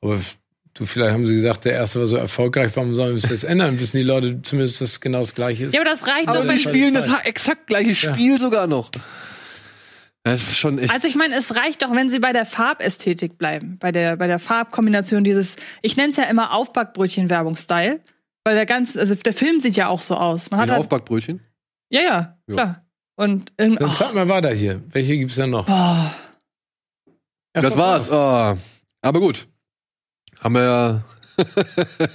Aber 0.00 0.18
du, 0.74 0.84
vielleicht 0.86 1.12
haben 1.12 1.26
sie 1.26 1.36
gesagt, 1.36 1.64
der 1.64 1.72
erste 1.74 2.00
war 2.00 2.06
so 2.06 2.16
erfolgreich, 2.16 2.74
warum 2.76 2.94
sollen 2.94 3.10
wir 3.16 3.22
es 3.22 3.30
jetzt 3.30 3.44
ändern? 3.44 3.78
Wissen 3.80 3.96
die 3.98 4.02
Leute 4.02 4.42
zumindest, 4.42 4.80
dass 4.80 4.88
es 4.90 5.00
genau 5.00 5.20
das 5.20 5.34
gleiche 5.34 5.64
ist? 5.66 5.74
Ja, 5.74 5.80
aber 5.80 5.88
das 5.90 6.06
reicht 6.06 6.28
Aber 6.28 6.38
doch. 6.38 6.42
sie 6.44 6.48
Wenn, 6.48 6.56
das- 6.56 6.62
spielen 6.62 6.94
das 6.94 7.24
exakt 7.24 7.66
gleiche 7.66 7.94
Spiel 7.94 8.40
sogar 8.40 8.66
noch. 8.66 8.90
Das 10.26 10.40
ist 10.42 10.56
schon 10.56 10.78
echt. 10.78 10.90
also 10.92 11.06
ich 11.06 11.16
meine, 11.16 11.34
es 11.34 11.54
reicht 11.54 11.82
doch, 11.82 11.94
wenn 11.94 12.08
sie 12.08 12.18
bei 12.18 12.32
der 12.32 12.46
Farbästhetik 12.46 13.36
bleiben, 13.36 13.76
bei 13.78 13.92
der 13.92 14.16
bei 14.16 14.26
der 14.26 14.38
Farbkombination 14.38 15.22
dieses. 15.22 15.56
Ich 15.82 15.98
nenne 15.98 16.10
es 16.10 16.16
ja 16.16 16.24
immer 16.24 16.52
Aufbackbrötchen-Werbung-Style, 16.54 18.00
weil 18.44 18.54
der 18.54 18.64
ganze, 18.64 18.98
also 19.00 19.14
der 19.16 19.34
Film 19.34 19.60
sieht 19.60 19.76
ja 19.76 19.88
auch 19.88 20.00
so 20.00 20.16
aus. 20.16 20.50
Man 20.50 20.60
ein 20.60 20.62
hat 20.62 20.70
halt, 20.70 20.80
Aufbackbrötchen. 20.80 21.40
ja, 21.90 22.00
ja, 22.00 22.38
Ja. 22.46 22.54
klar. 22.54 22.83
Und 23.16 23.52
irgendwie. 23.56 23.84
Dann 23.84 23.92
zeig 23.92 24.14
mal 24.14 24.28
weiter 24.28 24.52
hier. 24.52 24.82
Welche 24.88 25.16
gibt's 25.16 25.36
denn 25.36 25.50
noch? 25.50 25.66
Boah. 25.66 26.14
Ach, 27.54 27.62
das 27.62 27.76
war's. 27.76 28.10
Ah, 28.10 28.56
aber 29.02 29.20
gut. 29.20 29.46
Haben 30.40 30.54
wir 30.54 30.62
ja. 30.62 31.04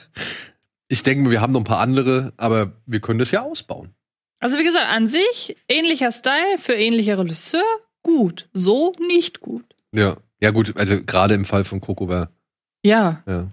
ich 0.90 1.04
denke, 1.04 1.30
wir 1.32 1.42
haben 1.42 1.54
noch 1.54 1.62
ein 1.62 1.66
paar 1.66 1.80
andere, 1.80 2.34
aber 2.38 2.74
wir 2.86 3.00
können 3.00 3.20
das 3.20 3.32
ja 3.32 3.42
ausbauen. 3.42 3.94
Also 4.40 4.58
wie 4.58 4.64
gesagt, 4.64 4.88
an 4.90 5.08
sich 5.08 5.58
ähnlicher 5.68 6.12
Style 6.12 6.58
für 6.58 6.74
ähnlicher 6.74 7.18
Regisseur, 7.18 7.64
gut. 8.04 8.50
So 8.54 8.94
nicht 9.08 9.42
gut. 9.42 9.76
Ja. 9.92 10.18
Ja, 10.42 10.52
gut, 10.52 10.78
also 10.78 11.04
gerade 11.04 11.34
im 11.34 11.44
Fall 11.44 11.66
von 11.66 11.82
Coco 11.82 12.08
war. 12.08 12.32
Ja. 12.84 13.24
Ja. 13.28 13.52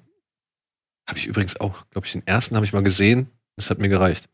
Habe 1.08 1.18
ich 1.18 1.26
übrigens 1.26 1.58
auch, 1.60 1.88
glaube 1.90 2.06
ich, 2.06 2.12
den 2.12 2.26
ersten 2.26 2.54
habe 2.54 2.64
ich 2.64 2.72
mal 2.72 2.82
gesehen. 2.82 3.30
Das 3.56 3.70
hat 3.70 3.78
mir 3.78 3.88
gereicht. 3.88 4.28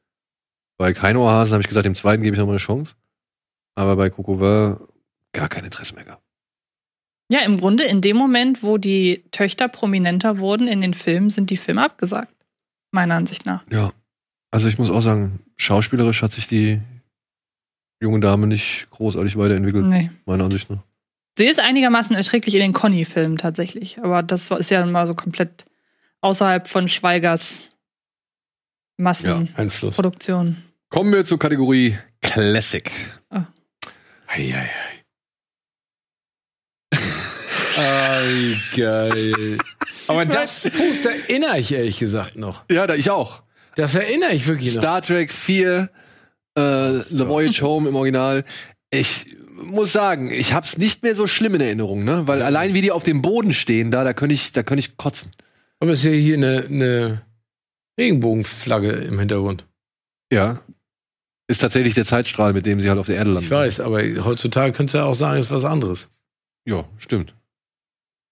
Bei 0.78 0.93
Keinohrhasen 0.93 1.52
habe 1.52 1.62
ich 1.62 1.68
gesagt, 1.68 1.86
dem 1.86 1.94
zweiten 1.94 2.22
gebe 2.22 2.34
ich 2.34 2.40
noch 2.40 2.47
mal 2.47 2.52
eine 2.52 2.59
Chance. 2.59 2.94
Aber 3.74 3.97
bei 3.97 4.11
Coco 4.11 4.39
war 4.40 4.81
gar 5.32 5.49
kein 5.49 5.65
Interesse 5.65 5.94
mehr 5.94 6.05
gehabt. 6.05 6.23
Ja, 7.31 7.40
im 7.40 7.57
Grunde 7.57 7.85
in 7.85 8.01
dem 8.03 8.16
Moment, 8.19 8.62
wo 8.62 8.77
die 8.77 9.24
Töchter 9.31 9.69
prominenter 9.69 10.39
wurden 10.39 10.69
in 10.69 10.82
den 10.82 10.93
Filmen, 10.93 11.31
sind 11.31 11.49
die 11.51 11.57
Filme 11.57 11.82
abgesagt. 11.82 12.35
Meiner 12.90 13.15
Ansicht 13.15 13.47
nach. 13.47 13.65
Ja. 13.70 13.93
Also 14.51 14.69
ich 14.69 14.78
muss 14.78 14.90
auch 14.90 15.01
sagen, 15.01 15.40
schauspielerisch 15.57 16.20
hat 16.23 16.32
sich 16.32 16.47
die 16.47 16.81
junge 18.03 18.20
Dame 18.20 18.47
nicht 18.47 18.89
großartig 18.90 19.39
weiterentwickelt, 19.39 19.86
Nee. 19.86 20.11
meiner 20.27 20.44
Ansicht 20.44 20.69
nach. 20.69 20.82
Sie 21.39 21.47
ist 21.47 21.59
einigermaßen 21.61 22.15
erträglich 22.15 22.55
in 22.57 22.61
den 22.61 22.73
Conny-Filmen 22.74 23.39
tatsächlich. 23.39 24.03
Aber 24.03 24.23
das 24.23 24.51
ist 24.51 24.70
ja 24.70 24.85
mal 24.85 25.07
so 25.07 25.15
komplett 25.15 25.65
außerhalb 26.20 26.69
von 26.69 26.89
Schweigers 26.89 27.69
Massenproduktion. 28.99 29.57
Einfluss. 29.57 30.57
Kommen 30.90 31.12
wir 31.12 31.24
zur 31.24 31.39
Kategorie 31.39 31.97
Classic. 32.20 32.90
Eieiei. 34.34 34.70
Ei, 37.76 38.56
geil. 38.76 39.59
Aber 40.09 40.24
das 40.26 40.68
Poster 40.70 41.10
erinnere 41.10 41.59
ich 41.59 41.72
ehrlich 41.72 41.98
gesagt 41.98 42.36
noch. 42.36 42.64
Ja, 42.70 42.86
da 42.86 42.94
ich 42.94 43.10
auch. 43.10 43.42
Das 43.76 43.94
erinnere 43.94 44.32
ich 44.32 44.46
wirklich 44.46 44.74
noch. 44.74 44.82
Star 44.82 45.02
Trek 45.02 45.32
4, 45.32 45.90
äh, 46.54 46.92
The 47.10 47.28
Voyage 47.28 47.62
Home 47.62 47.88
im 47.88 47.94
Original. 47.94 48.44
Ich 48.90 49.36
muss 49.62 49.92
sagen, 49.92 50.30
ich 50.30 50.52
hab's 50.52 50.76
nicht 50.76 51.02
mehr 51.02 51.14
so 51.14 51.26
schlimm 51.26 51.54
in 51.54 51.60
Erinnerung, 51.60 52.04
ne? 52.04 52.26
Weil 52.26 52.42
allein 52.42 52.74
wie 52.74 52.82
die 52.82 52.90
auf 52.90 53.04
dem 53.04 53.22
Boden 53.22 53.52
stehen, 53.52 53.90
da, 53.90 54.04
da 54.04 54.12
könnte 54.12 54.34
ich, 54.34 54.52
da 54.52 54.62
könnte 54.62 54.80
ich 54.80 54.96
kotzen. 54.96 55.30
Aber 55.78 55.92
es 55.92 56.00
ist 56.00 56.06
ja 56.06 56.12
hier 56.12 56.36
eine, 56.36 56.66
eine 56.68 57.22
Regenbogenflagge 57.98 58.92
im 58.92 59.18
Hintergrund. 59.18 59.66
Ja. 60.32 60.60
Ist 61.48 61.60
tatsächlich 61.60 61.94
der 61.94 62.05
Zeitstrahl, 62.05 62.52
mit 62.52 62.66
dem 62.66 62.81
sie 62.81 62.89
halt 62.89 62.98
auf 62.98 63.06
der 63.06 63.16
Erde 63.16 63.31
landen. 63.31 63.44
Ich 63.44 63.51
weiß, 63.51 63.81
aber 63.81 64.01
heutzutage 64.24 64.73
könntest 64.73 64.94
du 64.94 64.98
ja 64.98 65.05
auch 65.05 65.14
sagen, 65.14 65.39
es 65.40 65.47
ist 65.47 65.52
was 65.52 65.64
anderes. 65.64 66.09
Ja, 66.64 66.85
stimmt. 66.98 67.35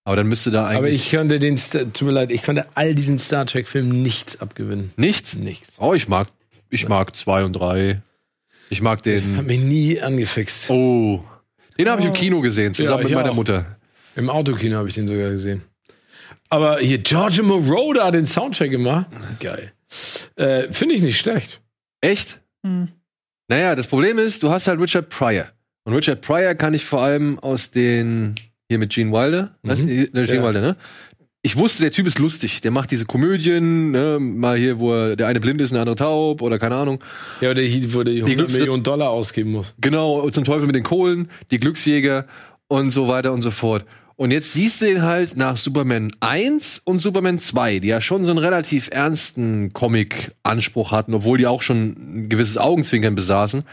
Aber 0.05 0.17
dann 0.17 0.29
müsste 0.29 0.51
da 0.51 0.67
eigentlich. 0.67 0.79
Aber 0.79 0.89
ich 0.89 1.11
könnte 1.11 1.39
den, 1.39 1.59
Star- 1.59 1.93
tut 1.93 2.03
mir 2.07 2.13
leid, 2.13 2.31
ich 2.31 2.43
konnte 2.43 2.67
all 2.75 2.95
diesen 2.95 3.19
Star 3.19 3.45
Trek-Filmen 3.47 4.01
nichts 4.03 4.41
abgewinnen. 4.41 4.93
Nicht? 4.97 5.35
Nichts. 5.35 5.77
Oh, 5.79 5.93
ich 5.93 6.09
mag, 6.09 6.29
ich 6.71 6.89
mag 6.89 7.15
zwei 7.17 7.45
und 7.45 7.53
drei. 7.53 8.01
Ich 8.71 8.81
mag 8.81 8.99
Hat 9.01 9.07
den. 9.07 9.45
mich 9.47 9.59
nie 9.61 10.01
angefixt. 10.01 10.71
Oh. 10.71 11.23
Den 11.79 11.89
habe 11.91 12.01
ich 12.01 12.07
im 12.07 12.13
Oh. 12.13 12.17
Kino 12.17 12.41
gesehen, 12.41 12.73
zusammen 12.73 12.99
Ja, 12.99 13.03
mit 13.03 13.09
ich 13.11 13.15
meiner 13.17 13.31
auch. 13.33 13.35
Mutter. 13.35 13.77
Im 14.17 14.31
Autokino 14.31 14.77
habe 14.79 14.89
ich 14.89 14.95
den 14.95 15.09
sogar 15.09 15.31
gesehen. 15.31 15.63
Aber 16.49 16.79
hier, 16.79 16.99
George 16.99 17.43
Moroder 17.43 18.05
hat 18.05 18.15
den 18.15 18.27
Soundtrack 18.27 18.71
gemacht. 18.71 19.07
Geil. 19.41 19.73
Äh, 20.37 20.73
Finde 20.73 20.95
ich 20.95 21.03
nicht 21.03 21.19
schlecht. 21.19 21.61
Echt? 22.01 22.41
Hm. 22.65 22.89
Naja, 23.51 23.75
das 23.75 23.89
Problem 23.89 24.19
ist, 24.19 24.43
du 24.45 24.51
hast 24.51 24.69
halt 24.69 24.81
Richard 24.81 25.09
Pryor. 25.09 25.47
Und 25.85 25.95
Richard 25.95 26.21
Pryor 26.21 26.55
kann 26.55 26.73
ich 26.73 26.85
vor 26.85 27.03
allem 27.03 27.39
aus 27.41 27.73
den, 27.73 28.37
hier 28.69 28.79
mit 28.79 28.93
Gene 28.93 29.11
Wilder, 29.11 29.57
Mhm. 29.63 29.69
weißt 29.69 29.81
der 29.81 30.27
Gene 30.27 30.35
Ja. 30.37 30.45
Wilder, 30.47 30.61
ne? 30.61 30.77
Ich 31.43 31.57
wusste, 31.57 31.83
der 31.83 31.91
Typ 31.91 32.07
ist 32.07 32.19
lustig. 32.19 32.61
Der 32.61 32.71
macht 32.71 32.91
diese 32.91 33.07
Komödien, 33.07 33.91
ne? 33.93 34.19
mal 34.21 34.57
hier, 34.59 34.79
wo 34.79 34.93
er, 34.95 35.17
der 35.17 35.27
eine 35.27 35.41
blind 35.41 35.61
ist, 35.63 35.73
der 35.73 35.81
andere 35.81 35.97
taub 35.97 36.43
oder 36.43 36.59
keine 36.59 36.77
Ahnung. 36.77 37.03
Ja, 37.41 37.51
oder 37.51 37.63
hier, 37.63 37.93
wo 37.95 38.03
der 38.05 38.15
100 38.15 38.37
Glücksritt- 38.39 38.59
Millionen 38.59 38.83
Dollar 38.85 39.09
ausgeben 39.11 39.51
muss. 39.53 39.75
Genau, 39.81 40.29
zum 40.31 40.45
Teufel 40.45 40.67
mit 40.67 40.77
den 40.77 40.85
Kohlen, 40.85 41.29
die 41.51 41.57
Glücksjäger 41.57 42.27
und 42.69 42.91
so 42.91 43.09
weiter 43.09 43.33
und 43.33 43.43
so 43.43 43.51
fort. 43.51 43.85
Und 44.21 44.33
jetzt 44.33 44.53
siehst 44.53 44.83
du 44.83 44.91
ihn 44.91 45.01
halt 45.01 45.39
nach 45.39 45.57
Superman 45.57 46.13
1 46.21 46.83
und 46.85 46.99
Superman 46.99 47.39
2, 47.39 47.79
die 47.79 47.89
ja 47.89 48.03
schon 48.03 48.23
so 48.23 48.33
einen 48.33 48.39
relativ 48.39 48.91
ernsten 48.93 49.73
Comic-Anspruch 49.73 50.93
hatten, 50.93 51.15
obwohl 51.15 51.39
die 51.39 51.47
auch 51.47 51.63
schon 51.63 51.97
ein 51.97 52.29
gewisses 52.29 52.59
Augenzwinkern 52.59 53.15
besaßen. 53.15 53.65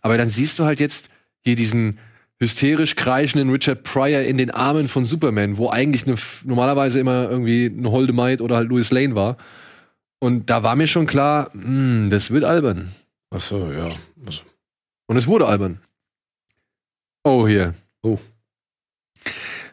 Aber 0.00 0.16
dann 0.16 0.30
siehst 0.30 0.56
du 0.60 0.64
halt 0.64 0.78
jetzt 0.78 1.10
hier 1.40 1.56
diesen 1.56 1.98
hysterisch 2.38 2.94
kreischenden 2.94 3.50
Richard 3.50 3.82
Pryor 3.82 4.20
in 4.20 4.38
den 4.38 4.52
Armen 4.52 4.86
von 4.86 5.04
Superman, 5.04 5.56
wo 5.56 5.68
eigentlich 5.68 6.06
eine, 6.06 6.14
normalerweise 6.44 7.00
immer 7.00 7.28
irgendwie 7.28 7.66
eine 7.66 7.90
Holde 7.90 8.12
Maid 8.12 8.40
oder 8.40 8.54
halt 8.54 8.68
Louis 8.68 8.92
Lane 8.92 9.16
war. 9.16 9.36
Und 10.20 10.48
da 10.48 10.62
war 10.62 10.76
mir 10.76 10.86
schon 10.86 11.08
klar, 11.08 11.50
hm, 11.54 12.06
das 12.08 12.30
wird 12.30 12.44
albern. 12.44 12.88
Ach 13.30 13.40
so, 13.40 13.72
ja. 13.72 13.88
Also, 14.24 14.42
Und 15.08 15.16
es 15.16 15.26
wurde 15.26 15.48
albern. 15.48 15.80
Oh, 17.24 17.48
hier. 17.48 17.74
Oh. 18.02 18.20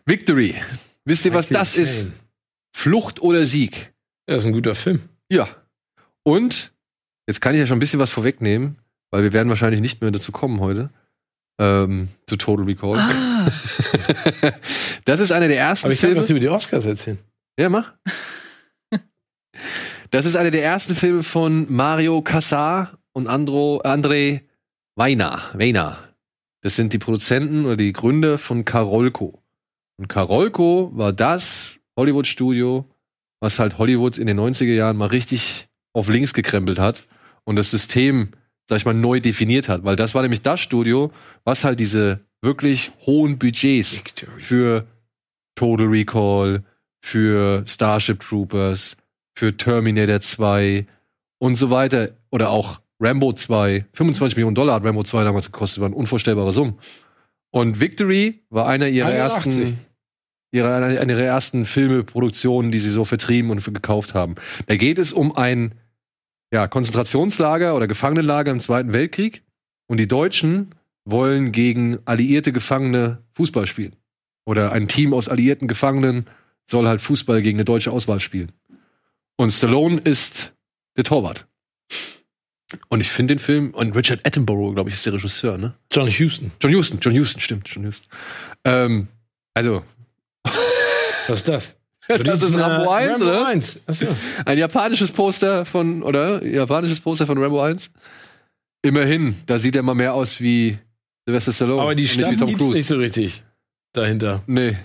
Victory. 0.05 0.55
Wisst 1.05 1.25
ihr, 1.25 1.33
was 1.33 1.49
das 1.49 1.75
ist? 1.75 2.11
Flucht 2.75 3.21
oder 3.21 3.45
Sieg? 3.45 3.93
Ja, 4.29 4.35
ist 4.35 4.45
ein 4.45 4.53
guter 4.53 4.75
Film. 4.75 5.01
Ja. 5.29 5.47
Und, 6.23 6.71
jetzt 7.27 7.41
kann 7.41 7.53
ich 7.55 7.59
ja 7.59 7.67
schon 7.67 7.77
ein 7.77 7.79
bisschen 7.79 7.99
was 7.99 8.11
vorwegnehmen, 8.11 8.77
weil 9.11 9.23
wir 9.23 9.33
werden 9.33 9.49
wahrscheinlich 9.49 9.81
nicht 9.81 10.01
mehr 10.01 10.11
dazu 10.11 10.31
kommen 10.31 10.59
heute, 10.59 10.89
ähm, 11.59 12.09
zu 12.27 12.37
Total 12.37 12.65
Recall. 12.65 12.97
Ah, 12.97 13.47
das 15.05 15.19
ist 15.19 15.31
einer 15.31 15.47
der 15.47 15.57
ersten 15.57 15.87
Aber 15.87 15.93
ich 15.93 16.01
kann 16.01 16.09
Filme. 16.09 16.21
was 16.21 16.29
über 16.29 16.39
die 16.39 16.49
Oscars 16.49 16.85
erzählen. 16.85 17.19
Ja, 17.59 17.69
mach. 17.69 17.93
Das 20.11 20.25
ist 20.25 20.35
einer 20.35 20.51
der 20.51 20.63
ersten 20.63 20.95
Filme 20.95 21.23
von 21.23 21.71
Mario 21.71 22.21
Cassar 22.21 22.99
und 23.13 23.27
Andro, 23.27 23.81
André 23.83 24.41
Weiner. 24.95 25.41
Weiner. 25.53 25.97
Das 26.61 26.75
sind 26.75 26.93
die 26.93 26.99
Produzenten 26.99 27.65
oder 27.65 27.77
die 27.77 27.93
Gründer 27.93 28.37
von 28.37 28.65
Karolko. 28.65 29.41
Und 29.97 30.07
Karolko 30.07 30.91
war 30.93 31.13
das 31.13 31.79
Hollywood-Studio, 31.97 32.85
was 33.39 33.59
halt 33.59 33.77
Hollywood 33.77 34.17
in 34.17 34.27
den 34.27 34.39
90er 34.39 34.73
Jahren 34.73 34.97
mal 34.97 35.07
richtig 35.07 35.67
auf 35.93 36.09
links 36.09 36.33
gekrempelt 36.33 36.79
hat 36.79 37.07
und 37.45 37.55
das 37.55 37.71
System, 37.71 38.31
sag 38.67 38.77
ich 38.77 38.85
mal, 38.85 38.93
neu 38.93 39.19
definiert 39.19 39.69
hat. 39.69 39.83
Weil 39.85 39.95
das 39.95 40.13
war 40.13 40.21
nämlich 40.21 40.41
das 40.41 40.59
Studio, 40.59 41.11
was 41.43 41.63
halt 41.63 41.79
diese 41.79 42.19
wirklich 42.41 42.91
hohen 43.05 43.39
Budgets 43.39 44.01
für 44.37 44.85
Total 45.55 45.87
Recall, 45.87 46.63
für 47.01 47.63
Starship 47.67 48.19
Troopers, 48.19 48.97
für 49.35 49.55
Terminator 49.55 50.19
2 50.19 50.85
und 51.39 51.55
so 51.55 51.69
weiter. 51.69 52.09
Oder 52.31 52.49
auch 52.49 52.81
Rambo 52.99 53.33
2. 53.33 53.85
25 53.93 54.35
Millionen 54.35 54.55
Dollar 54.55 54.75
hat 54.75 54.83
Rambo 54.83 55.03
2 55.03 55.23
damals 55.23 55.51
gekostet, 55.51 55.81
war 55.81 55.87
eine 55.87 55.95
unvorstellbare 55.95 56.51
Summe. 56.51 56.75
Und 57.51 57.79
Victory 57.79 58.41
war 58.49 58.67
einer 58.67 58.87
ihrer 58.87 59.07
81. 59.07 59.45
ersten, 59.45 59.84
ihrer, 60.55 60.75
einer 60.75 61.09
ihrer 61.09 61.21
ersten 61.21 61.65
Filmeproduktionen, 61.65 62.71
die 62.71 62.79
sie 62.79 62.91
so 62.91 63.05
vertrieben 63.05 63.51
und 63.51 63.63
gekauft 63.63 64.13
haben. 64.13 64.35
Da 64.67 64.75
geht 64.75 64.97
es 64.97 65.13
um 65.13 65.35
ein 65.35 65.75
ja, 66.51 66.67
Konzentrationslager 66.67 67.75
oder 67.75 67.87
Gefangenenlager 67.87 68.51
im 68.51 68.59
Zweiten 68.59 68.93
Weltkrieg. 68.93 69.43
Und 69.87 69.97
die 69.97 70.07
Deutschen 70.07 70.73
wollen 71.03 71.51
gegen 71.51 71.99
alliierte 72.05 72.51
Gefangene 72.51 73.19
Fußball 73.33 73.67
spielen. 73.67 73.95
Oder 74.45 74.71
ein 74.71 74.87
Team 74.87 75.13
aus 75.13 75.27
alliierten 75.27 75.67
Gefangenen 75.67 76.25
soll 76.65 76.87
halt 76.87 77.01
Fußball 77.01 77.41
gegen 77.41 77.57
eine 77.57 77.65
deutsche 77.65 77.91
Auswahl 77.91 78.19
spielen. 78.19 78.51
Und 79.37 79.51
Stallone 79.51 79.99
ist 80.03 80.53
der 80.97 81.03
Torwart. 81.03 81.45
Und 82.89 83.01
ich 83.01 83.09
finde 83.09 83.35
den 83.35 83.39
Film, 83.39 83.73
und 83.73 83.95
Richard 83.95 84.25
Attenborough, 84.25 84.73
glaube 84.73 84.89
ich, 84.89 84.95
ist 84.95 85.05
der 85.05 85.13
Regisseur, 85.13 85.57
ne? 85.57 85.75
John 85.91 86.07
Houston. 86.07 86.51
John 86.61 86.73
Huston, 86.73 86.99
John 87.01 87.17
Huston, 87.17 87.39
stimmt, 87.39 87.69
John 87.69 87.85
Huston. 87.85 88.07
Ähm, 88.63 89.07
also, 89.53 89.83
Was 91.27 91.37
ist 91.39 91.47
das? 91.47 91.75
das 92.07 92.43
ist 92.43 92.57
Rambo 92.59 92.89
1, 92.91 93.11
Rambo 93.13 93.25
oder? 93.25 93.47
1. 93.47 93.79
Achso. 93.87 94.05
Ein 94.45 94.57
japanisches 94.57 95.11
Poster 95.11 95.65
von, 95.65 96.03
oder? 96.03 96.43
Japanisches 96.45 96.99
Poster 96.99 97.25
von 97.25 97.37
Rambo 97.37 97.61
1. 97.61 97.89
Immerhin, 98.83 99.35
da 99.47 99.57
sieht 99.57 99.75
er 99.75 99.81
mal 99.83 99.95
mehr 99.95 100.13
aus 100.13 100.39
wie 100.39 100.77
Sylvester 101.25 101.53
Stallone. 101.53 101.81
Aber 101.81 101.95
die 101.95 102.07
Stadt 102.07 102.37
gibt's 102.37 102.53
Cruise. 102.57 102.73
nicht 102.73 102.85
so 102.87 102.97
richtig 102.97 103.43
dahinter. 103.93 104.43
Nee. 104.45 104.77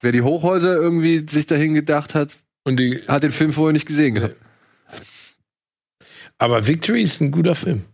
Wer 0.00 0.12
die 0.12 0.22
Hochhäuser 0.22 0.74
irgendwie 0.74 1.24
sich 1.28 1.46
dahin 1.46 1.74
gedacht 1.74 2.14
hat, 2.14 2.38
Und 2.64 2.78
die, 2.78 3.00
hat 3.06 3.22
den 3.22 3.30
Film 3.32 3.52
vorher 3.52 3.72
nicht 3.72 3.86
gesehen 3.86 4.14
gehabt. 4.16 4.34
aber 6.38 6.66
Victory 6.66 7.02
ist 7.02 7.20
ein 7.20 7.30
guter 7.30 7.54
Film. 7.54 7.84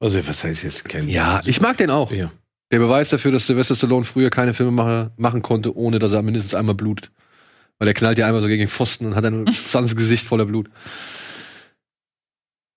Also, 0.00 0.26
was 0.26 0.42
heißt 0.42 0.64
jetzt 0.64 0.88
kein 0.88 1.08
Ja, 1.08 1.42
ich 1.44 1.60
mag 1.60 1.76
den 1.76 1.90
auch. 1.90 2.10
Ja. 2.10 2.32
Der 2.72 2.78
Beweis 2.78 3.08
dafür, 3.08 3.32
dass 3.32 3.46
Sylvester 3.46 3.74
Stallone 3.74 4.04
früher 4.04 4.30
keine 4.30 4.54
Filme 4.54 4.72
mache, 4.72 5.10
machen 5.16 5.42
konnte, 5.42 5.76
ohne 5.76 5.98
dass 5.98 6.12
er 6.12 6.22
mindestens 6.22 6.54
einmal 6.54 6.74
blutet. 6.76 7.10
Weil 7.78 7.88
er 7.88 7.94
knallt 7.94 8.18
ja 8.18 8.26
einmal 8.26 8.42
so 8.42 8.46
gegen 8.48 8.60
den 8.60 8.68
Pfosten 8.68 9.06
und 9.06 9.16
hat 9.16 9.24
dann 9.24 9.44
das 9.46 9.72
ganze 9.72 9.94
Gesicht 9.96 10.26
voller 10.26 10.44
Blut. 10.44 10.68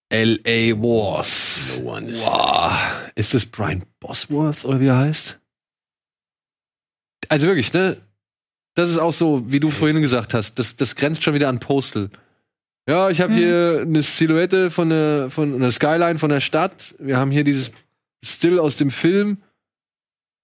L.A. 0.10 0.76
Wars. 0.82 1.78
No 1.80 1.92
one 1.92 2.10
is 2.12 2.26
Wow. 2.26 2.72
Ist 3.16 3.34
das 3.34 3.46
Brian 3.46 3.84
Bosworth 4.00 4.66
oder 4.66 4.80
wie 4.80 4.88
er 4.88 4.98
heißt? 4.98 5.40
Also 7.30 7.48
wirklich, 7.48 7.74
ne? 7.74 7.98
Das 8.76 8.90
ist 8.90 8.98
auch 8.98 9.14
so, 9.14 9.44
wie 9.52 9.60
du 9.60 9.70
vorhin 9.70 10.02
gesagt 10.02 10.34
hast, 10.34 10.58
das, 10.58 10.76
das 10.76 10.96
grenzt 10.96 11.24
schon 11.24 11.36
wieder 11.36 11.50
an 11.50 11.60
Postal. 11.60 12.10
Ja, 12.90 13.10
ich 13.10 13.22
habe 13.22 13.34
Mhm. 13.34 13.38
hier 13.38 13.80
eine 13.86 14.02
Silhouette 14.04 14.72
von 14.72 14.90
der, 14.90 15.30
von 15.30 15.54
einer 15.54 15.72
Skyline 15.72 16.18
von 16.20 16.30
der 16.30 16.40
Stadt. 16.42 16.96
Wir 17.00 17.18
haben 17.18 17.32
hier 17.32 17.44
dieses 17.44 17.72
Still 18.24 18.60
aus 18.60 18.78
dem 18.78 18.90
Film. 18.92 19.43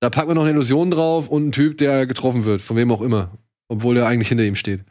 Da 0.01 0.09
packen 0.09 0.29
wir 0.29 0.35
noch 0.35 0.43
eine 0.43 0.51
Illusion 0.51 0.91
drauf 0.91 1.27
und 1.27 1.43
einen 1.43 1.51
Typ, 1.51 1.77
der 1.77 2.07
getroffen 2.07 2.45
wird, 2.45 2.61
von 2.61 2.77
wem 2.77 2.91
auch 2.91 3.01
immer. 3.01 3.37
Obwohl 3.67 3.97
er 3.97 4.07
eigentlich 4.07 4.29
hinter 4.29 4.45
ihm 4.45 4.55
steht. 4.55 4.85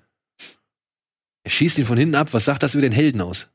Er 1.44 1.50
schießt 1.50 1.78
ihn 1.78 1.86
von 1.86 1.98
hinten 1.98 2.14
ab. 2.14 2.32
Was 2.32 2.44
sagt 2.44 2.62
das 2.62 2.74
über 2.74 2.82
den 2.82 2.92
Helden 2.92 3.20
aus? 3.20 3.48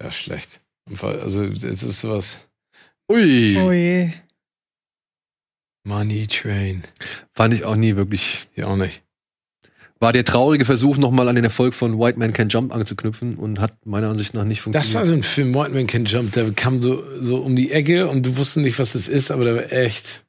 Ja, 0.00 0.10
schlecht. 0.10 0.62
Also, 1.02 1.44
es 1.44 1.82
ist 1.82 2.00
sowas. 2.00 2.48
Ui. 3.10 3.22
je. 3.22 4.12
Money 5.84 6.26
Train. 6.26 6.84
Fand 7.34 7.54
ich 7.54 7.64
auch 7.64 7.76
nie 7.76 7.96
wirklich. 7.96 8.48
Ja, 8.54 8.66
auch 8.66 8.76
nicht. 8.76 9.02
War 10.00 10.12
der 10.12 10.24
traurige 10.24 10.64
Versuch, 10.64 10.96
nochmal 10.96 11.28
an 11.28 11.34
den 11.34 11.44
Erfolg 11.44 11.74
von 11.74 11.98
White 11.98 12.18
Man 12.18 12.32
Can 12.32 12.48
Jump 12.48 12.72
anzuknüpfen 12.72 13.34
und 13.36 13.58
hat 13.58 13.74
meiner 13.84 14.08
Ansicht 14.10 14.32
nach 14.34 14.44
nicht 14.44 14.60
Das 14.66 14.66
war 14.94 15.04
funktioniert. 15.04 15.06
so 15.06 15.12
ein 15.14 15.22
Film, 15.22 15.54
White 15.54 15.70
Man 15.74 15.86
Can 15.88 16.04
Jump, 16.04 16.32
der 16.32 16.50
kam 16.52 16.80
so, 16.82 17.02
so 17.20 17.38
um 17.38 17.56
die 17.56 17.72
Ecke 17.72 18.06
und 18.08 18.24
du 18.24 18.36
wusstest 18.36 18.58
nicht, 18.58 18.78
was 18.78 18.92
das 18.92 19.08
ist, 19.08 19.30
aber 19.32 19.44
der 19.44 19.54
war 19.56 19.72
echt, 19.72 20.24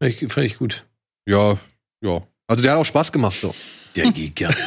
fand 0.00 0.12
ich, 0.22 0.32
fand 0.32 0.46
ich 0.46 0.58
gut. 0.58 0.84
ja, 1.26 1.58
ja. 2.02 2.22
Also 2.46 2.62
der 2.62 2.72
hat 2.72 2.78
auch 2.80 2.84
Spaß 2.86 3.12
gemacht 3.12 3.40
so. 3.40 3.54
Der 3.96 4.10
Gigant. 4.12 4.56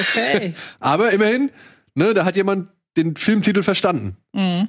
Okay. 0.00 0.52
Aber 0.80 1.12
immerhin, 1.12 1.50
ne, 1.94 2.12
da 2.12 2.24
hat 2.24 2.34
jemand 2.34 2.70
den 2.96 3.14
Filmtitel 3.14 3.62
verstanden. 3.62 4.16
mhm. 4.32 4.68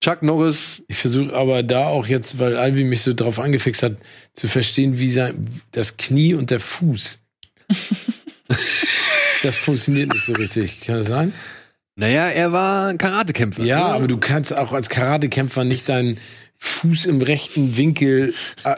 Chuck 0.00 0.22
Norris, 0.22 0.84
Ich 0.86 0.96
versuche 0.96 1.34
aber 1.34 1.64
da 1.64 1.86
auch 1.88 2.06
jetzt, 2.06 2.38
weil 2.38 2.56
Alvi 2.56 2.84
mich 2.84 3.00
so 3.02 3.14
drauf 3.14 3.40
angefixt 3.40 3.82
hat, 3.82 3.96
zu 4.32 4.46
verstehen, 4.46 5.00
wie 5.00 5.10
sein, 5.10 5.48
das 5.72 5.96
Knie 5.96 6.34
und 6.34 6.52
der 6.52 6.60
Fuß. 6.60 7.18
das 9.42 9.56
funktioniert 9.56 10.12
nicht 10.12 10.24
so 10.26 10.32
richtig. 10.32 10.80
Kann 10.82 10.96
das 10.96 11.06
sein? 11.06 11.32
naja, 11.96 12.26
er 12.28 12.52
war 12.52 12.88
ein 12.88 12.98
Karatekämpfer. 12.98 13.64
Ja, 13.64 13.86
aber 13.86 14.06
du 14.06 14.18
kannst 14.18 14.56
auch 14.56 14.72
als 14.72 14.88
Karatekämpfer 14.88 15.64
nicht 15.64 15.88
deinen 15.88 16.18
Fuß 16.60 17.06
im 17.06 17.20
rechten 17.22 17.76
Winkel, 17.76 18.34
äh, 18.64 18.74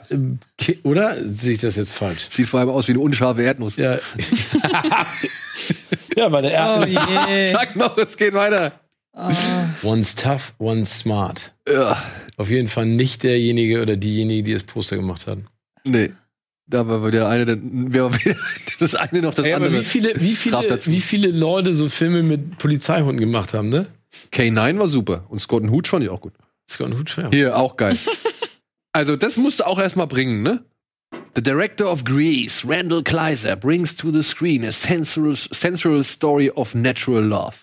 ki- 0.58 0.78
oder? 0.84 1.16
Sehe 1.26 1.54
ich 1.54 1.60
das 1.60 1.76
jetzt 1.76 1.92
falsch? 1.92 2.28
Sieht 2.30 2.46
vor 2.46 2.60
allem 2.60 2.68
aus 2.70 2.88
wie 2.88 2.92
eine 2.92 3.00
unscharfe 3.00 3.42
Erdnuss. 3.42 3.76
Ja. 3.76 3.94
ja, 6.16 6.32
weil 6.32 6.42
der 6.42 6.76
Oh 6.78 6.82
er 6.82 6.86
je. 6.86 7.50
Chuck 7.52 7.76
Norris 7.76 8.16
geht 8.16 8.34
weiter. 8.34 8.72
Oh. 9.12 9.30
One's 9.82 10.14
tough, 10.14 10.54
one's 10.58 10.98
smart. 11.00 11.52
Ja, 11.68 12.00
Auf 12.36 12.48
jeden 12.50 12.68
Fall 12.68 12.86
nicht 12.86 13.22
derjenige 13.22 13.82
oder 13.82 13.96
diejenige, 13.96 14.42
die 14.44 14.52
das 14.54 14.62
Poster 14.62 14.96
gemacht 14.96 15.26
hat. 15.26 15.38
nee. 15.84 16.10
Da 16.70 16.86
war 16.86 17.04
wieder 17.06 17.28
eine, 17.28 17.44
dann 17.46 17.90
das 18.78 18.94
eine 18.94 19.22
noch 19.22 19.34
das 19.34 19.44
Ey, 19.44 19.52
andere. 19.52 19.72
wie 19.72 19.84
viele, 19.84 20.14
wie 20.20 20.34
viele, 20.34 20.78
wie 20.86 21.00
viele 21.00 21.30
Leute 21.30 21.74
so 21.74 21.88
Filme 21.88 22.22
mit 22.22 22.58
Polizeihunden 22.58 23.18
gemacht 23.18 23.54
haben, 23.54 23.68
ne? 23.68 23.86
K9 24.32 24.78
war 24.78 24.88
super 24.88 25.26
und 25.28 25.40
Scott 25.40 25.64
and 25.64 25.72
Hooch 25.72 25.88
fand 25.88 26.04
ich 26.04 26.10
auch 26.10 26.20
gut. 26.20 26.34
Scott 26.68 26.94
Hut 26.94 27.16
ja. 27.16 27.28
Hier, 27.30 27.56
auch 27.56 27.76
geil. 27.76 27.98
also, 28.92 29.16
das 29.16 29.36
musst 29.36 29.60
du 29.60 29.66
auch 29.66 29.80
erstmal 29.80 30.06
bringen, 30.06 30.42
ne? 30.42 30.64
The 31.34 31.42
director 31.42 31.90
of 31.90 32.04
Grease, 32.04 32.66
Randall 32.66 33.02
Kleiser, 33.02 33.56
brings 33.56 33.96
to 33.96 34.10
the 34.10 34.22
screen 34.22 34.64
a 34.64 34.72
sensual, 34.72 35.34
sensual 35.36 36.04
story 36.04 36.50
of 36.50 36.74
natural 36.74 37.22
love. 37.22 37.56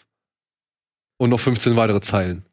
Und 1.17 1.29
noch 1.29 1.39
15 1.39 1.75
weitere 1.75 2.01
Zeilen. 2.01 2.43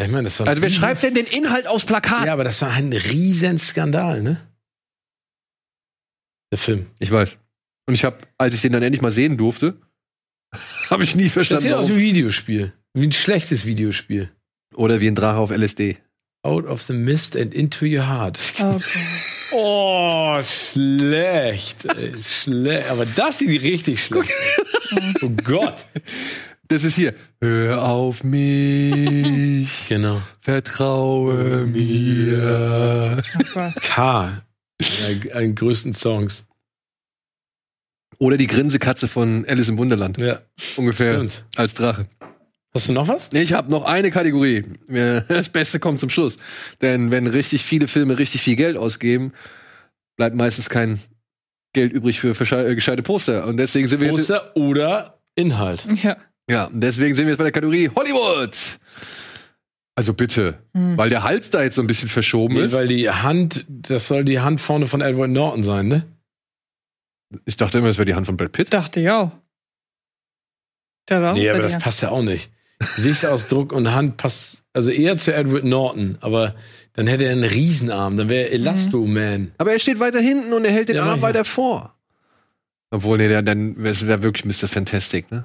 Ich 0.00 0.08
meine, 0.08 0.24
das 0.24 0.38
war 0.38 0.46
ein 0.46 0.50
Also, 0.50 0.62
wer 0.62 0.70
schreibt 0.70 1.02
denn 1.02 1.14
den 1.14 1.26
Inhalt 1.26 1.66
aufs 1.66 1.84
Plakat? 1.84 2.24
Ja, 2.26 2.32
aber 2.32 2.44
das 2.44 2.62
war 2.62 2.70
ein 2.70 2.92
Riesenskandal, 2.92 4.22
ne? 4.22 4.40
Der 6.52 6.58
Film. 6.58 6.86
Ich 6.98 7.10
weiß. 7.10 7.36
Und 7.86 7.94
ich 7.94 8.04
habe, 8.04 8.18
als 8.38 8.54
ich 8.54 8.60
den 8.62 8.72
dann 8.72 8.82
endlich 8.82 9.02
mal 9.02 9.12
sehen 9.12 9.36
durfte, 9.36 9.80
habe 10.90 11.02
ich 11.04 11.14
nie 11.14 11.24
Das 11.24 11.32
verstanden. 11.32 11.64
sieht 11.64 11.72
aus 11.72 11.86
wie 11.88 11.90
Warum. 11.92 11.98
ein 12.02 12.02
Videospiel. 12.02 12.72
Wie 12.94 13.06
ein 13.06 13.12
schlechtes 13.12 13.66
Videospiel. 13.66 14.30
Oder 14.74 15.00
wie 15.00 15.08
ein 15.08 15.14
Drache 15.14 15.38
auf 15.38 15.50
LSD. 15.50 15.98
Out 16.42 16.66
of 16.66 16.80
the 16.82 16.92
mist 16.92 17.36
and 17.36 17.52
into 17.52 17.84
your 17.84 18.06
heart. 18.06 18.38
Okay. 18.60 18.78
Oh, 19.50 20.38
schlecht. 20.42 21.86
Ey, 21.96 22.12
schlecht. 22.22 22.90
Aber 22.90 23.06
das 23.06 23.38
sieht 23.38 23.62
richtig 23.62 24.04
schlecht. 24.04 24.30
aus. 24.30 25.22
Oh 25.22 25.30
Gott. 25.42 25.86
Das 26.68 26.84
ist 26.84 26.96
hier. 26.96 27.14
Hör 27.40 27.82
auf 27.82 28.24
mich, 28.24 29.70
Genau. 29.88 30.20
vertraue 30.40 31.66
mir. 31.66 33.22
Oh. 33.54 33.70
K. 33.80 34.42
Einer 35.32 35.48
größten 35.48 35.94
Songs. 35.94 36.44
Oder 38.18 38.36
die 38.36 38.46
Grinsekatze 38.48 39.08
von 39.08 39.44
Alice 39.48 39.68
im 39.68 39.78
Wunderland. 39.78 40.18
Ja. 40.18 40.40
Ungefähr 40.76 41.14
Stimmt. 41.14 41.44
als 41.56 41.74
Drache. 41.74 42.06
Hast 42.74 42.88
du 42.88 42.92
noch 42.92 43.08
was? 43.08 43.30
Ich 43.32 43.52
habe 43.54 43.70
noch 43.70 43.84
eine 43.84 44.10
Kategorie. 44.10 44.64
Das 44.88 45.48
Beste 45.48 45.80
kommt 45.80 46.00
zum 46.00 46.10
Schluss. 46.10 46.36
Denn 46.82 47.10
wenn 47.10 47.26
richtig 47.26 47.62
viele 47.64 47.88
Filme 47.88 48.18
richtig 48.18 48.42
viel 48.42 48.56
Geld 48.56 48.76
ausgeben, 48.76 49.32
bleibt 50.16 50.36
meistens 50.36 50.68
kein 50.68 50.98
Geld 51.72 51.92
übrig 51.92 52.20
für 52.20 52.32
versche- 52.34 52.66
äh, 52.66 52.74
gescheite 52.74 53.02
Poster. 53.02 53.46
Und 53.46 53.56
deswegen 53.56 53.88
sind 53.88 54.00
wir 54.00 54.08
jetzt. 54.08 54.16
Poster 54.16 54.54
oder 54.56 55.18
Inhalt? 55.34 55.86
Ja. 56.02 56.16
Ja, 56.50 56.64
und 56.66 56.80
deswegen 56.80 57.14
sind 57.14 57.26
wir 57.26 57.30
jetzt 57.32 57.38
bei 57.38 57.44
der 57.44 57.52
Kategorie 57.52 57.90
Hollywood. 57.94 58.56
Also 59.94 60.14
bitte, 60.14 60.58
Hm. 60.74 60.96
weil 60.96 61.10
der 61.10 61.24
Hals 61.24 61.50
da 61.50 61.62
jetzt 61.62 61.74
so 61.74 61.82
ein 61.82 61.86
bisschen 61.88 62.08
verschoben 62.08 62.54
Nee, 62.54 62.62
ist. 62.66 62.72
weil 62.72 62.86
die 62.88 63.10
Hand, 63.10 63.64
das 63.68 64.06
soll 64.08 64.24
die 64.24 64.40
Hand 64.40 64.60
vorne 64.60 64.86
von 64.86 65.00
Edward 65.00 65.30
Norton 65.30 65.62
sein, 65.64 65.88
ne? 65.88 66.04
Ich 67.44 67.56
dachte 67.56 67.78
immer, 67.78 67.88
das 67.88 67.98
wäre 67.98 68.06
die 68.06 68.14
Hand 68.14 68.26
von 68.26 68.36
Brad 68.36 68.52
Pitt. 68.52 68.72
Dachte 68.72 69.00
ich 69.00 69.10
auch. 69.10 69.32
Der 71.08 71.20
war 71.22 71.32
auch 71.32 71.36
Nee, 71.36 71.50
aber 71.50 71.60
das 71.60 71.72
dir. 71.72 71.78
passt 71.80 72.00
ja 72.02 72.10
auch 72.10 72.22
nicht. 72.22 72.50
Gesichtsausdruck 72.96 73.72
und 73.72 73.92
Hand 73.92 74.18
passt, 74.18 74.62
also 74.72 74.90
eher 74.90 75.16
zu 75.16 75.34
Edward 75.34 75.64
Norton, 75.64 76.16
aber 76.20 76.54
dann 76.92 77.06
hätte 77.08 77.24
er 77.24 77.32
einen 77.32 77.42
Riesenarm, 77.44 78.16
dann 78.16 78.28
wäre 78.28 78.44
er 78.48 78.52
Elasto-Man. 78.52 79.52
Aber 79.58 79.72
er 79.72 79.78
steht 79.80 79.98
weiter 80.00 80.20
hinten 80.20 80.52
und 80.52 80.64
er 80.64 80.70
hält 80.72 80.88
den 80.88 80.96
Ja, 80.96 81.04
Arm 81.06 81.22
weiter 81.22 81.44
vor. 81.44 81.94
Obwohl, 82.90 83.18
nee, 83.18 83.28
der, 83.28 83.42
dann 83.42 83.76
wäre 83.78 83.92
es 83.94 84.06
wär 84.06 84.22
wirklich 84.22 84.44
Mr. 84.44 84.68
Fantastic, 84.68 85.30
ne? 85.32 85.44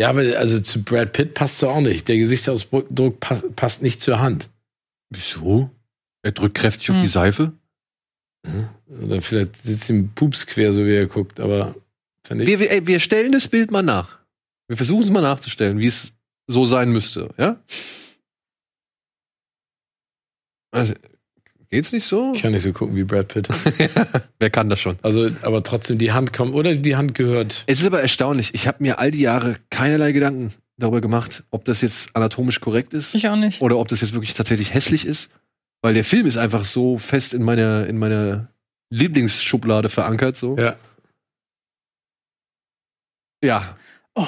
Ja, 0.00 0.10
aber 0.10 0.20
also 0.38 0.60
zu 0.60 0.84
Brad 0.84 1.12
Pitt 1.12 1.34
passt 1.34 1.62
er 1.62 1.70
auch 1.70 1.80
nicht. 1.80 2.06
Der 2.08 2.18
Gesichtsausdruck 2.18 3.20
pa 3.20 3.42
passt 3.56 3.82
nicht 3.82 4.00
zur 4.00 4.20
Hand. 4.20 4.48
Wieso? 5.10 5.70
Er 6.22 6.32
drückt 6.32 6.56
kräftig 6.56 6.90
auf 6.90 6.96
Hm. 6.96 7.02
die 7.02 7.08
Seife. 7.08 7.52
Oder 9.02 9.20
vielleicht 9.20 9.56
sitzt 9.56 9.90
ihm 9.90 10.14
Pups 10.14 10.46
quer, 10.46 10.72
so 10.72 10.86
wie 10.86 10.94
er 10.94 11.06
guckt, 11.06 11.40
aber 11.40 11.74
finde 12.22 12.44
ich. 12.44 12.48
Wir, 12.48 12.60
wir, 12.60 12.70
ey, 12.70 12.86
wir 12.86 13.00
stellen 13.00 13.32
das 13.32 13.48
Bild 13.48 13.70
mal 13.70 13.82
nach. 13.82 14.18
Wir 14.68 14.76
versuchen 14.76 15.02
es 15.02 15.10
mal 15.10 15.20
nachzustellen, 15.22 15.78
wie 15.78 15.86
es 15.88 16.12
so 16.46 16.64
sein 16.64 16.92
müsste, 16.92 17.34
ja? 17.36 17.60
Also, 20.70 20.94
geht's 21.70 21.92
nicht 21.92 22.04
so? 22.04 22.32
Ich 22.34 22.42
kann 22.42 22.52
nicht 22.52 22.62
so 22.62 22.72
gucken 22.72 22.96
wie 22.96 23.04
Brad 23.04 23.28
Pitt. 23.28 23.48
Wer 24.38 24.50
kann 24.50 24.68
das 24.70 24.80
schon? 24.80 24.98
Also, 25.02 25.30
aber 25.42 25.62
trotzdem 25.62 25.98
die 25.98 26.12
Hand 26.12 26.32
kommt, 26.32 26.54
oder 26.54 26.74
die 26.74 26.96
Hand 26.96 27.14
gehört. 27.14 27.64
Es 27.66 27.80
ist 27.80 27.86
aber 27.86 28.00
erstaunlich. 28.00 28.54
Ich 28.54 28.66
habe 28.66 28.78
mir 28.82 28.98
all 28.98 29.10
die 29.10 29.20
Jahre 29.20 29.56
keinerlei 29.70 30.12
Gedanken 30.12 30.52
darüber 30.76 31.00
gemacht, 31.00 31.44
ob 31.50 31.64
das 31.64 31.80
jetzt 31.80 32.14
anatomisch 32.14 32.60
korrekt 32.60 32.94
ist 32.94 33.14
Ich 33.14 33.28
auch 33.28 33.36
nicht. 33.36 33.60
oder 33.60 33.78
ob 33.78 33.88
das 33.88 34.00
jetzt 34.00 34.12
wirklich 34.12 34.34
tatsächlich 34.34 34.72
hässlich 34.74 35.04
ist. 35.06 35.30
Weil 35.82 35.94
der 35.94 36.04
Film 36.04 36.26
ist 36.26 36.36
einfach 36.36 36.64
so 36.64 36.98
fest 36.98 37.34
in 37.34 37.42
meiner, 37.42 37.86
in 37.86 37.98
meiner 37.98 38.48
Lieblingsschublade 38.90 39.88
verankert. 39.88 40.36
So. 40.36 40.56
Ja. 40.56 40.76
Ja. 43.44 43.76
Oh, 44.14 44.26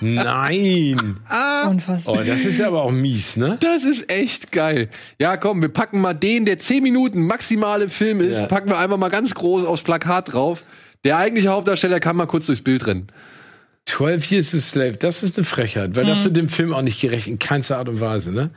Nein! 0.00 1.16
Ah, 1.28 1.68
unfassbar. 1.68 2.16
Oh, 2.18 2.22
das 2.26 2.44
ist 2.44 2.58
ja 2.58 2.66
aber 2.68 2.82
auch 2.82 2.90
mies, 2.90 3.36
ne? 3.36 3.58
das 3.60 3.84
ist 3.84 4.10
echt 4.12 4.52
geil. 4.52 4.88
Ja, 5.18 5.36
komm, 5.36 5.62
wir 5.62 5.68
packen 5.70 6.00
mal 6.00 6.14
den, 6.14 6.44
der 6.44 6.58
10 6.58 6.82
Minuten 6.82 7.26
maximal 7.26 7.80
im 7.82 7.90
Film 7.90 8.20
ist, 8.20 8.38
Ja. 8.38 8.46
packen 8.46 8.68
wir 8.68 8.78
einfach 8.78 8.98
mal 8.98 9.08
ganz 9.08 9.34
groß 9.34 9.64
aufs 9.64 9.82
Plakat 9.82 10.32
drauf. 10.32 10.64
Der 11.04 11.16
eigentliche 11.18 11.48
Hauptdarsteller 11.50 12.00
kann 12.00 12.16
mal 12.16 12.26
kurz 12.26 12.46
durchs 12.46 12.62
Bild 12.62 12.86
rennen. 12.86 13.06
12 13.86 14.30
Years 14.32 14.54
a 14.54 14.58
Slave, 14.58 14.92
das 14.92 15.22
ist 15.22 15.38
eine 15.38 15.44
Frechheit, 15.44 15.94
weil 15.94 16.04
das 16.04 16.24
wird 16.24 16.36
dem 16.36 16.48
Film 16.48 16.74
auch 16.74 16.82
nicht 16.82 17.00
gerecht, 17.00 17.28
in 17.28 17.38
keinster 17.38 17.78
Art 17.78 17.88
und 17.88 18.00
Weise, 18.00 18.32
ne? 18.32 18.50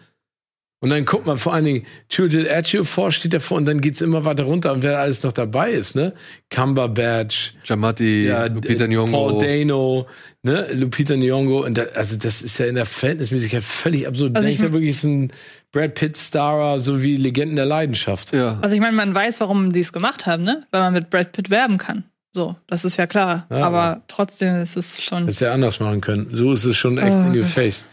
Und 0.81 0.91
dann 0.91 1.03
guckt 1.03 1.25
man 1.25 1.37
vor 1.37 1.53
allen 1.53 1.65
Dingen, 1.65 1.85
Juliet 2.09 2.47
Ejiofor 2.47 3.11
steht 3.11 3.33
davor 3.33 3.57
und 3.57 3.65
dann 3.65 3.81
geht's 3.81 3.99
immer 3.99 4.23
weiter 4.23 4.43
runter 4.43 4.71
und 4.71 4.81
wer 4.81 4.99
alles 4.99 5.23
noch 5.23 5.33
dabei 5.33 5.71
ist, 5.71 5.93
ne? 5.95 6.13
Cumberbatch, 6.49 7.53
Giamatti, 7.65 8.27
ja, 8.27 8.45
Lupita 8.45 8.85
äh, 8.85 8.87
Nyong'o. 8.87 9.11
Paul 9.11 9.37
Dano, 9.39 10.07
ne? 10.43 10.67
Lupita 10.73 11.15
Nyong'o 11.15 11.65
und 11.65 11.77
da, 11.77 11.83
also 11.95 12.15
das 12.17 12.41
ist 12.41 12.57
ja 12.59 12.67
in 12.67 12.75
der 12.75 12.85
Verhältnismäßigkeit 12.85 13.63
völlig 13.63 14.07
absurd. 14.07 14.35
Also 14.37 14.47
ich 14.49 14.55
ich 14.55 14.61
ja 14.61 14.71
wirklich 14.71 14.91
ist 14.91 15.03
ein 15.03 15.31
Brad 15.71 15.95
Pitt 15.95 16.17
Starer, 16.17 16.79
so 16.79 17.01
wie 17.03 17.17
Legenden 17.17 17.55
der 17.55 17.65
Leidenschaft. 17.65 18.33
Ja. 18.33 18.59
Also 18.61 18.75
ich 18.75 18.81
meine, 18.81 18.95
man 18.95 19.13
weiß, 19.13 19.41
warum 19.41 19.73
sie 19.73 19.81
es 19.81 19.91
gemacht 19.93 20.25
haben, 20.25 20.43
ne? 20.43 20.63
Weil 20.71 20.81
man 20.81 20.93
mit 20.93 21.09
Brad 21.09 21.31
Pitt 21.31 21.49
werben 21.49 21.77
kann. 21.77 22.03
So, 22.31 22.55
das 22.67 22.85
ist 22.85 22.97
ja 22.97 23.07
klar. 23.07 23.47
Ja, 23.49 23.57
aber 23.65 23.81
aber- 23.81 24.01
trotzdem 24.07 24.61
ist 24.61 24.77
es 24.77 25.01
schon. 25.01 25.25
Hätte 25.25 25.45
ja 25.45 25.53
anders 25.53 25.79
machen 25.79 25.99
können. 25.99 26.27
So 26.31 26.51
ist 26.53 26.63
es 26.65 26.77
schon 26.77 26.97
echt 26.97 27.11
Oh 27.11 27.21
in 27.21 27.27
your 27.35 27.41
Gott. 27.41 27.45
face. 27.45 27.85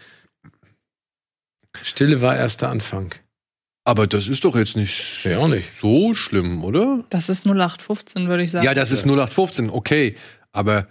Stille 1.83 2.23
war 2.23 2.37
erst 2.37 2.63
der 2.63 2.71
Anfang. 2.71 3.15
Aber 3.85 4.07
das 4.09 4.27
ist 4.27 4.45
doch 4.45 4.57
jetzt 4.57 4.77
nicht 4.77 5.25
Ja, 5.25 5.39
auch 5.39 5.49
nicht. 5.49 5.73
so 5.75 6.13
schlimm, 6.13 6.65
oder? 6.65 7.05
Das 7.11 7.29
ist 7.29 7.47
0815, 7.47 8.29
würde 8.29 8.43
ich 8.43 8.51
sagen. 8.51 8.65
Ja, 8.65 8.75
das 8.75 8.91
ist 8.91 9.05
0815, 9.07 9.71
okay. 9.71 10.17
Aber 10.53 10.89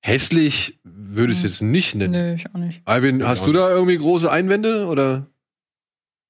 hässlich 0.00 0.78
würde 0.84 1.32
ich 1.32 1.38
es 1.40 1.44
jetzt 1.44 1.62
nicht 1.62 1.94
nennen. 1.94 2.12
Nö, 2.12 2.34
ich 2.34 2.46
auch 2.54 2.58
nicht. 2.58 2.80
Alvin, 2.86 3.26
hast 3.26 3.46
du 3.46 3.52
da 3.52 3.68
irgendwie 3.68 3.98
große 3.98 4.30
Einwände? 4.30 4.86
Oder? 4.86 5.26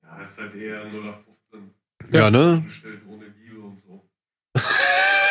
Ja, 0.02 0.20
ist 0.20 0.40
halt 0.40 0.54
eher 0.54 0.82
0815. 0.86 1.74
Ja, 2.12 2.30
ne? 2.30 2.62
Bestellt 2.66 3.02
ohne 3.08 3.26
Liebe 3.26 3.60
und 3.60 3.78
so. 3.78 4.08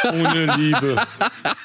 Ohne 0.04 0.56
Liebe. 0.58 0.96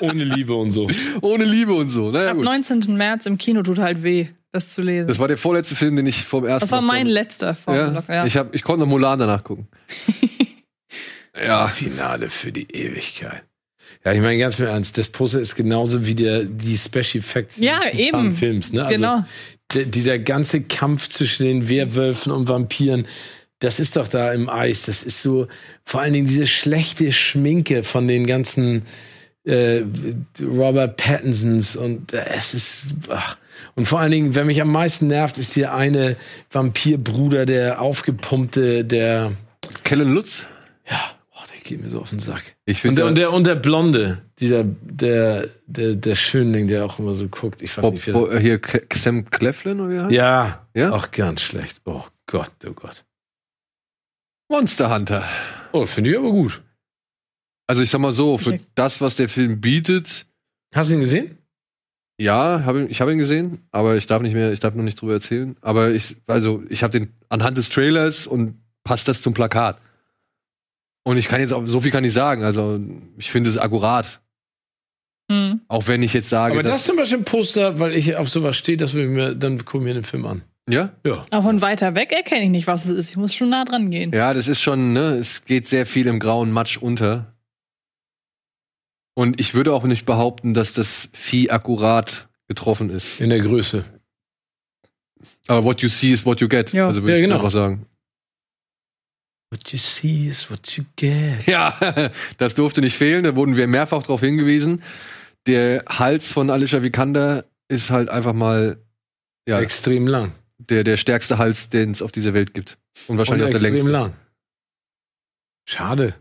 Ohne 0.00 0.24
Liebe 0.24 0.54
und 0.54 0.70
so. 0.70 0.88
Ohne 1.20 1.44
Liebe 1.44 1.72
und 1.74 1.90
so. 1.90 2.10
Naja, 2.10 2.30
Ab 2.30 2.36
gut. 2.36 2.44
19. 2.44 2.96
März 2.96 3.26
im 3.26 3.38
Kino 3.38 3.62
tut 3.62 3.78
halt 3.78 4.02
weh, 4.02 4.28
das 4.52 4.70
zu 4.70 4.82
lesen. 4.82 5.08
Das 5.08 5.18
war 5.18 5.28
der 5.28 5.36
vorletzte 5.36 5.74
Film, 5.76 5.96
den 5.96 6.06
ich 6.06 6.24
vom 6.24 6.44
ersten 6.44 6.60
Das 6.60 6.72
war 6.72 6.80
Lockdown- 6.80 6.86
mein 6.86 7.06
letzter 7.06 7.54
vom 7.54 7.74
ja, 7.74 7.88
Lock- 7.90 8.08
ja. 8.08 8.24
Ich, 8.26 8.36
hab, 8.36 8.54
ich 8.54 8.62
konnte 8.62 8.80
noch 8.80 8.88
Mulan 8.88 9.18
danach 9.18 9.44
gucken. 9.44 9.68
ja, 11.46 11.66
Finale 11.68 12.28
für 12.30 12.52
die 12.52 12.70
Ewigkeit. 12.70 13.42
Ja, 14.04 14.12
ich 14.12 14.20
meine 14.20 14.38
ganz 14.38 14.58
im 14.58 14.66
Ernst, 14.66 14.98
das 14.98 15.08
Poster 15.08 15.38
ist 15.40 15.54
genauso 15.54 16.06
wie 16.06 16.14
der, 16.14 16.44
die 16.44 16.76
Special 16.76 17.16
Effects 17.22 17.58
Ja, 17.60 17.80
des 17.90 18.38
Films. 18.38 18.72
Ne? 18.72 18.84
Also 18.84 18.96
Genau. 18.96 19.24
dieser 19.72 20.18
ganze 20.18 20.62
Kampf 20.62 21.08
zwischen 21.08 21.44
den 21.44 21.68
Werwölfen 21.68 22.32
und 22.32 22.48
Vampiren, 22.48 23.06
das 23.62 23.78
ist 23.78 23.96
doch 23.96 24.08
da 24.08 24.32
im 24.32 24.48
Eis. 24.48 24.86
Das 24.86 25.02
ist 25.04 25.22
so, 25.22 25.46
vor 25.84 26.00
allen 26.00 26.12
Dingen 26.12 26.26
diese 26.26 26.46
schlechte 26.46 27.12
Schminke 27.12 27.82
von 27.84 28.08
den 28.08 28.26
ganzen 28.26 28.82
äh, 29.44 29.82
Robert 30.40 30.96
Pattinsons 30.96 31.76
und 31.76 32.12
äh, 32.12 32.24
es 32.36 32.54
ist. 32.54 32.86
Ach. 33.08 33.36
Und 33.74 33.86
vor 33.86 34.00
allen 34.00 34.10
Dingen, 34.10 34.34
wer 34.34 34.44
mich 34.44 34.60
am 34.60 34.70
meisten 34.70 35.06
nervt, 35.06 35.38
ist 35.38 35.54
hier 35.54 35.72
eine 35.72 36.16
Vampirbruder, 36.50 37.46
der 37.46 37.80
aufgepumpte, 37.80 38.84
der. 38.84 39.32
Kellen 39.84 40.12
Lutz. 40.12 40.46
Ja, 40.90 41.00
boah, 41.32 41.44
der 41.52 41.62
geht 41.62 41.80
mir 41.80 41.88
so 41.88 42.00
auf 42.00 42.10
den 42.10 42.18
Sack. 42.18 42.42
Ich 42.64 42.84
Und 42.84 42.96
der, 42.98 43.06
finde 43.06 43.06
und 43.06 43.18
der, 43.18 43.32
und 43.32 43.46
der 43.46 43.54
Blonde, 43.54 44.22
dieser, 44.40 44.64
der, 44.64 45.46
der, 45.66 45.94
der 45.94 46.14
Schönling, 46.16 46.66
der 46.66 46.84
auch 46.84 46.98
immer 46.98 47.14
so 47.14 47.28
guckt. 47.28 47.62
Ich 47.62 47.76
weiß 47.76 47.82
Bob, 47.82 47.94
nicht, 47.94 48.06
wie 48.08 48.12
Bo, 48.12 48.28
äh, 48.28 48.40
hier 48.40 48.60
Sam 48.94 49.30
Cleflin 49.30 49.80
oder 49.80 49.90
wie 49.90 50.00
heißt? 50.00 50.12
Ja, 50.12 50.66
Ja? 50.74 50.92
Ach, 50.92 51.10
ganz 51.10 51.42
schlecht. 51.42 51.80
Oh 51.84 52.02
Gott, 52.26 52.52
oh 52.66 52.72
Gott. 52.72 53.04
Monster 54.52 54.94
Hunter. 54.94 55.24
Oh, 55.72 55.84
finde 55.86 56.10
ich 56.10 56.18
aber 56.18 56.30
gut. 56.30 56.62
Also 57.66 57.82
ich 57.82 57.88
sag 57.90 58.00
mal 58.00 58.12
so, 58.12 58.36
für 58.38 58.54
Ich- 58.56 58.62
das, 58.74 59.00
was 59.00 59.16
der 59.16 59.28
Film 59.28 59.60
bietet, 59.60 60.26
Hast 60.74 60.90
du 60.90 60.94
ihn 60.94 61.00
gesehen? 61.00 61.38
ja, 62.20 62.62
hab, 62.64 62.76
ihn- 62.76 62.90
ich 62.90 63.00
habe 63.00 63.12
ihn 63.12 63.18
gesehen, 63.18 63.66
aber 63.72 63.96
ich 63.96 64.06
darf 64.06 64.20
nicht 64.22 64.34
mehr, 64.34 64.52
ich 64.52 64.60
darf 64.60 64.74
noch 64.74 64.84
nicht 64.84 65.00
drüber 65.00 65.14
erzählen. 65.14 65.56
Aber 65.62 65.90
ich, 65.90 66.16
also 66.26 66.62
ich 66.68 66.82
habe 66.82 66.92
den 66.98 67.12
anhand 67.30 67.56
des 67.56 67.70
Trailers 67.70 68.26
und 68.26 68.58
passt 68.84 69.08
das 69.08 69.22
zum 69.22 69.32
Plakat. 69.34 69.80
Und 71.04 71.16
ich 71.16 71.28
kann 71.28 71.40
jetzt 71.40 71.52
auch, 71.52 71.66
so 71.66 71.80
viel 71.80 71.90
kann 71.90 72.04
ich 72.04 72.12
sagen. 72.12 72.44
Also 72.44 72.78
ich 73.16 73.30
finde 73.32 73.48
es 73.50 73.58
akkurat. 73.58 74.20
Hm. 75.30 75.60
Auch 75.68 75.86
wenn 75.88 76.02
ich 76.02 76.12
jetzt 76.14 76.28
sage, 76.28 76.54
aber 76.54 76.62
das 76.62 76.72
dass, 76.72 76.80
ist 76.82 76.86
zum 76.88 76.96
Beispiel 76.96 77.18
ein 77.18 77.24
Poster, 77.24 77.78
weil 77.78 77.94
ich 77.94 78.16
auf 78.16 78.28
sowas 78.28 78.56
stehe, 78.56 78.76
dass 78.76 78.94
wir 78.94 79.06
mir, 79.08 79.34
dann 79.34 79.64
gucken 79.64 79.86
wir 79.86 79.94
den 79.94 80.04
Film 80.04 80.26
an. 80.26 80.42
Ja, 80.68 80.92
Ja. 81.04 81.24
Auch 81.30 81.42
von 81.42 81.60
weiter 81.60 81.94
weg 81.94 82.12
erkenne 82.12 82.44
ich 82.44 82.50
nicht, 82.50 82.66
was 82.66 82.84
es 82.84 82.90
ist. 82.90 83.10
Ich 83.10 83.16
muss 83.16 83.34
schon 83.34 83.48
nah 83.50 83.64
dran 83.64 83.90
gehen. 83.90 84.12
ja, 84.12 84.32
das 84.32 84.48
ist 84.48 84.60
schon, 84.60 84.92
ne, 84.92 85.16
es 85.16 85.44
geht 85.44 85.66
sehr 85.68 85.86
viel 85.86 86.06
im 86.06 86.18
grauen 86.18 86.50
Matsch 86.52 86.76
unter. 86.78 87.34
Und 89.14 89.38
ich 89.40 89.54
würde 89.54 89.72
auch 89.74 89.84
nicht 89.84 90.06
behaupten, 90.06 90.54
dass 90.54 90.72
das 90.72 91.08
Vieh 91.12 91.50
akkurat 91.50 92.28
getroffen 92.48 92.88
ist. 92.90 93.20
In 93.20 93.30
der 93.30 93.40
Größe. 93.40 93.84
Aber 95.48 95.64
what 95.64 95.82
you 95.82 95.88
see 95.88 96.12
is 96.12 96.24
what 96.24 96.40
you 96.40 96.48
get. 96.48 96.72
Ja. 96.72 96.86
Also 96.86 97.02
würde 97.02 97.12
Ja, 97.12 97.18
ich 97.18 97.24
genau. 97.24 97.36
einfach 97.36 97.50
sagen. 97.50 97.86
What 99.50 99.68
you 99.70 99.78
see 99.78 100.28
is 100.28 100.50
what 100.50 100.66
you 100.76 100.84
get. 100.96 101.46
Ja, 101.46 101.78
das 102.38 102.54
durfte 102.54 102.80
nicht 102.80 102.96
fehlen. 102.96 103.24
Da 103.24 103.36
wurden 103.36 103.56
wir 103.56 103.66
mehrfach 103.66 104.02
darauf 104.02 104.20
hingewiesen. 104.20 104.82
Der 105.46 105.84
Hals 105.88 106.30
von 106.30 106.48
Alicia 106.48 106.82
Vikander 106.82 107.44
ist 107.68 107.90
halt 107.90 108.08
einfach 108.08 108.32
mal 108.32 108.78
ja, 109.46 109.60
Extrem 109.60 110.06
lang. 110.06 110.32
Der, 110.70 110.84
der 110.84 110.96
stärkste 110.96 111.38
Hals, 111.38 111.68
den 111.70 111.90
es 111.92 112.02
auf 112.02 112.12
dieser 112.12 112.34
Welt 112.34 112.54
gibt. 112.54 112.78
Und 113.08 113.18
wahrscheinlich 113.18 113.46
Und 113.48 113.54
auch 113.56 113.60
der 113.60 113.70
extrem 113.70 113.74
längste. 113.74 113.90
lang. 113.90 114.12
Schade. 115.68 116.14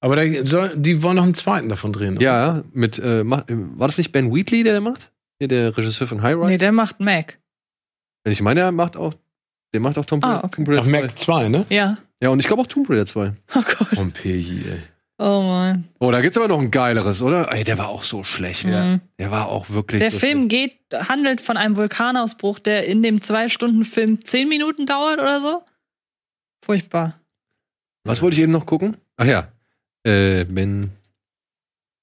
Aber 0.00 0.16
da 0.16 0.46
soll, 0.46 0.76
die 0.76 1.02
wollen 1.02 1.16
noch 1.16 1.22
einen 1.24 1.34
zweiten 1.34 1.68
davon 1.68 1.92
drehen. 1.92 2.16
oder? 2.16 2.24
Ja, 2.24 2.62
mit, 2.72 2.98
äh, 2.98 3.24
macht, 3.24 3.46
war 3.48 3.88
das 3.88 3.96
nicht 3.98 4.12
Ben 4.12 4.34
Wheatley, 4.34 4.62
der 4.62 4.74
der 4.74 4.82
macht? 4.82 5.10
Hier, 5.38 5.48
der 5.48 5.76
Regisseur 5.76 6.06
von 6.06 6.22
High 6.22 6.36
Rise? 6.36 6.46
Nee, 6.52 6.58
der 6.58 6.72
macht 6.72 7.00
Mac. 7.00 7.38
Wenn 8.22 8.32
ich 8.32 8.42
meine, 8.42 8.60
er 8.60 8.72
macht 8.72 8.96
auch, 8.96 9.14
der 9.72 9.80
macht 9.80 9.96
auch 9.98 10.04
Tomb 10.04 10.24
Ah, 10.24 10.32
Raider. 10.36 10.44
okay. 10.44 10.56
Tomb 10.64 10.68
Raider 10.68 10.80
Ach, 10.82 10.86
2. 10.86 10.90
Mac 11.00 11.18
2, 11.18 11.48
ne? 11.48 11.66
Ja. 11.70 11.98
Ja, 12.22 12.28
und 12.30 12.38
ich 12.40 12.46
glaube 12.46 12.62
auch 12.62 12.66
Tomb 12.66 12.88
Raider 12.90 13.06
2. 13.06 13.32
Oh 13.54 13.62
Gott. 13.62 13.90
Pompeji, 13.90 14.62
ey. 14.70 14.78
Oh 15.26 15.40
Mann. 15.40 15.88
Oh, 16.00 16.10
da 16.10 16.20
gibt's 16.20 16.36
aber 16.36 16.48
noch 16.48 16.60
ein 16.60 16.70
geileres, 16.70 17.22
oder? 17.22 17.50
Ey, 17.50 17.64
der 17.64 17.78
war 17.78 17.88
auch 17.88 18.02
so 18.02 18.24
schlecht. 18.24 18.66
Mhm. 18.66 19.00
Der 19.18 19.30
war 19.30 19.48
auch 19.48 19.70
wirklich 19.70 20.00
Der 20.00 20.10
so 20.10 20.18
Film 20.18 20.50
schlecht. 20.50 20.74
geht, 20.90 21.08
handelt 21.08 21.40
von 21.40 21.56
einem 21.56 21.76
Vulkanausbruch, 21.78 22.58
der 22.58 22.86
in 22.86 23.02
dem 23.02 23.22
Zwei-Stunden-Film 23.22 24.22
zehn 24.24 24.50
Minuten 24.50 24.84
dauert 24.84 25.20
oder 25.20 25.40
so. 25.40 25.62
Furchtbar. 26.62 27.18
Was 28.04 28.20
wollte 28.20 28.36
ich 28.36 28.42
eben 28.42 28.52
noch 28.52 28.66
gucken? 28.66 28.98
Ach 29.16 29.24
ja. 29.24 29.48
Äh, 30.06 30.44
Ben 30.44 30.90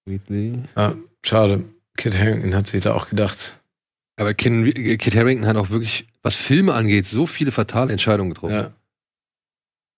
Wheatley. 0.06 0.64
Ja, 0.76 0.95
schade. 1.23 1.64
Kid 1.98 2.18
Harington 2.18 2.56
hat 2.56 2.65
sich 2.65 2.81
da 2.81 2.93
auch 2.95 3.07
gedacht. 3.07 3.57
Aber 4.19 4.34
Ken, 4.34 4.65
Kit 4.98 5.15
Harington 5.15 5.45
hat 5.48 5.57
auch 5.57 5.69
wirklich, 5.69 6.07
was 6.23 6.35
Filme 6.35 6.73
angeht, 6.73 7.06
so 7.06 7.27
viele 7.27 7.52
fatale 7.52 7.91
Entscheidungen 7.91 8.34
getroffen. 8.34 8.56
Ja, 8.56 8.72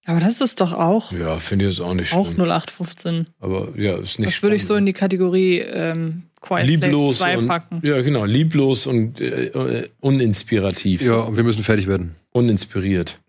Aber 0.06 0.20
das 0.20 0.42
ist 0.42 0.60
doch 0.60 0.74
auch, 0.74 1.12
ja 1.14 1.40
finde 1.40 1.66
ich 1.66 1.72
jetzt 1.72 1.82
auch 1.82 1.94
nicht 1.94 2.14
auch 2.14 2.26
schlimm. 2.26 2.42
0815. 2.42 3.28
Aber 3.40 3.70
ja, 3.78 3.98
ist 3.98 4.20
nicht 4.20 4.28
Das 4.28 4.44
würde 4.44 4.56
ich 4.58 4.66
so 4.66 4.74
in 4.74 4.80
spannend. 4.80 4.88
die 4.90 4.94
Kategorie 4.94 5.60
ähm, 5.60 6.24
Quiet 6.42 6.68
lieblos 6.68 7.20
Place 7.20 7.32
2 7.34 7.38
und, 7.38 7.48
packen. 7.48 7.80
Ja, 7.84 8.02
genau. 8.02 8.26
Lieblos 8.26 8.86
und 8.86 9.22
äh, 9.22 9.90
uninspirativ. 10.02 11.02
Ja, 11.02 11.16
und 11.22 11.38
wir 11.38 11.44
müssen 11.46 11.64
fertig 11.64 11.88
werden. 11.88 12.16
Uninspiriert. 12.32 13.22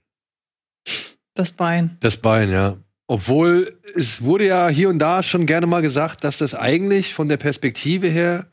Das 1.34 1.52
Bein. 1.52 1.96
Das 2.00 2.16
Bein, 2.16 2.50
ja. 2.50 2.76
Obwohl, 3.06 3.78
es 3.94 4.22
wurde 4.22 4.46
ja 4.46 4.68
hier 4.68 4.88
und 4.88 4.98
da 4.98 5.22
schon 5.22 5.46
gerne 5.46 5.66
mal 5.66 5.82
gesagt, 5.82 6.24
dass 6.24 6.38
das 6.38 6.54
eigentlich 6.54 7.14
von 7.14 7.28
der 7.28 7.36
Perspektive 7.36 8.08
her 8.08 8.46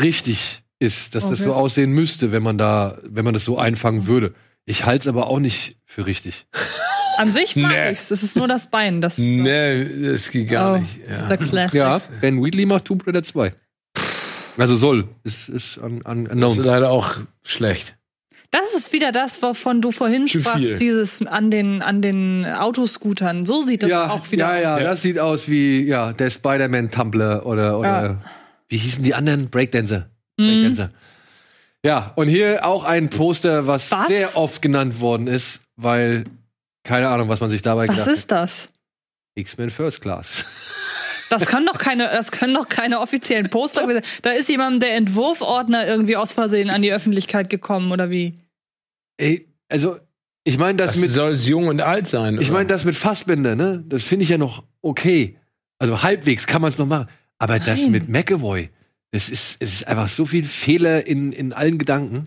richtig 0.00 0.62
ist, 0.78 1.14
dass 1.14 1.24
das 1.30 1.40
Okay. 1.40 1.48
so 1.50 1.54
aussehen 1.54 1.92
müsste, 1.92 2.32
wenn 2.32 2.42
man 2.42 2.58
da, 2.58 2.98
wenn 3.04 3.24
man 3.24 3.32
das 3.34 3.44
so 3.44 3.56
einfangen 3.58 4.06
würde. 4.06 4.34
Ich 4.66 4.84
halte 4.84 5.02
es 5.04 5.08
aber 5.08 5.28
auch 5.28 5.38
nicht 5.38 5.78
für 5.86 6.06
richtig. 6.06 6.46
An 7.20 7.32
sich 7.32 7.56
mag 7.56 7.70
Nee. 7.72 7.92
ich's. 7.92 8.10
Es 8.10 8.22
ist 8.22 8.36
nur 8.36 8.48
das 8.48 8.68
Bein. 8.70 9.00
Das 9.00 9.18
Nee, 9.18 9.84
das 10.12 10.30
geht 10.30 10.48
gar 10.48 10.74
Oh, 10.74 10.78
nicht. 10.78 10.98
Ja. 11.08 11.28
The 11.28 11.36
Classic. 11.44 11.78
Ja, 11.78 12.00
Ben 12.20 12.42
Wheatley 12.42 12.66
macht 12.66 12.86
Tomb 12.86 13.06
Raider 13.06 13.22
2. 13.22 13.52
Also 14.58 14.76
soll. 14.76 15.08
Ist, 15.24 15.48
ist 15.48 15.78
an, 15.78 16.02
an 16.04 16.24
Das 16.24 16.26
ist 16.26 16.32
announced. 16.32 16.64
leider 16.66 16.90
auch 16.90 17.16
schlecht. 17.44 17.96
Das 18.50 18.74
ist 18.74 18.92
wieder 18.92 19.12
das, 19.12 19.40
wovon 19.42 19.80
du 19.80 19.92
vorhin 19.92 20.24
Zu 20.24 20.32
viel. 20.32 20.42
sprachst, 20.42 20.80
dieses 20.80 21.24
an 21.24 21.50
den, 21.52 21.82
an 21.82 22.02
den 22.02 22.44
Autoscootern. 22.44 23.46
So 23.46 23.62
sieht 23.62 23.84
das 23.84 23.90
ja, 23.90 24.10
auch 24.10 24.28
wieder 24.32 24.56
ja, 24.56 24.60
ja, 24.60 24.74
aus. 24.76 24.82
das 24.82 25.02
sieht 25.02 25.18
aus 25.20 25.48
wie 25.48 25.82
ja, 25.84 26.12
der 26.12 26.30
Spider-Man-Tumblr 26.30 27.46
oder, 27.46 27.78
oder 27.78 28.02
Ja. 28.02 28.16
wie 28.68 28.76
hießen 28.76 29.04
die 29.04 29.14
anderen? 29.14 29.50
Breakdancer. 29.50 30.10
Mhm. 30.36 30.46
Breakdancer. 30.48 30.90
Ja, 31.84 32.12
und 32.16 32.28
hier 32.28 32.64
auch 32.66 32.84
ein 32.84 33.08
Poster, 33.08 33.66
was, 33.68 33.90
Was? 33.92 34.08
sehr 34.08 34.36
oft 34.36 34.60
genannt 34.60 35.00
worden 35.00 35.28
ist, 35.28 35.60
weil 35.76 36.24
keine 36.90 37.08
Ahnung, 37.08 37.28
was 37.28 37.40
man 37.40 37.50
sich 37.50 37.62
dabei 37.62 37.86
Was 37.88 37.94
gedacht 37.96 38.10
ist 38.10 38.30
das? 38.30 38.62
hat. 38.64 38.70
X-Men 39.36 39.70
First 39.70 40.00
Class. 40.02 40.44
Das 41.30 41.46
können 41.46 41.64
doch 41.66 41.78
keine, 41.78 42.04
das 42.08 42.32
können 42.32 42.54
doch 42.54 42.68
keine 42.68 42.98
offiziellen 42.98 43.48
Poster. 43.48 44.02
Da 44.22 44.30
ist 44.30 44.48
jemandem 44.48 44.80
der 44.80 44.96
Entwurfordner 44.96 45.86
irgendwie 45.86 46.16
aus 46.16 46.32
Versehen 46.32 46.68
an 46.70 46.82
die 46.82 46.92
Öffentlichkeit 46.92 47.48
gekommen 47.48 47.92
oder 47.92 48.10
wie? 48.10 48.34
Ey, 49.16 49.46
also 49.70 49.98
ich 50.42 50.58
meine 50.58 50.76
das, 50.76 50.94
Das 50.94 50.96
mit 51.00 51.10
soll 51.10 51.30
es 51.30 51.46
jung 51.46 51.68
und 51.68 51.80
alt 51.82 52.08
sein. 52.08 52.38
ich 52.40 52.50
meine 52.50 52.66
das 52.66 52.84
mit 52.84 52.96
Fassbänder, 52.96 53.54
ne? 53.54 53.84
Das 53.86 54.02
finde 54.02 54.24
ich 54.24 54.30
ja 54.30 54.38
noch 54.38 54.64
okay. 54.82 55.38
Also 55.78 56.02
halbwegs 56.02 56.46
kann 56.48 56.60
man 56.62 56.72
es 56.72 56.78
noch 56.78 56.86
machen, 56.86 57.08
aber 57.38 57.60
das 57.60 57.82
Nein. 57.82 57.92
mit 57.92 58.08
McAvoy, 58.08 58.68
das 59.12 59.28
ist 59.28 59.58
es 59.62 59.72
ist 59.74 59.86
einfach 59.86 60.08
so 60.08 60.26
viel 60.26 60.44
Fehler 60.44 61.06
in 61.06 61.30
in 61.32 61.52
allen 61.52 61.78
Gedanken. 61.78 62.26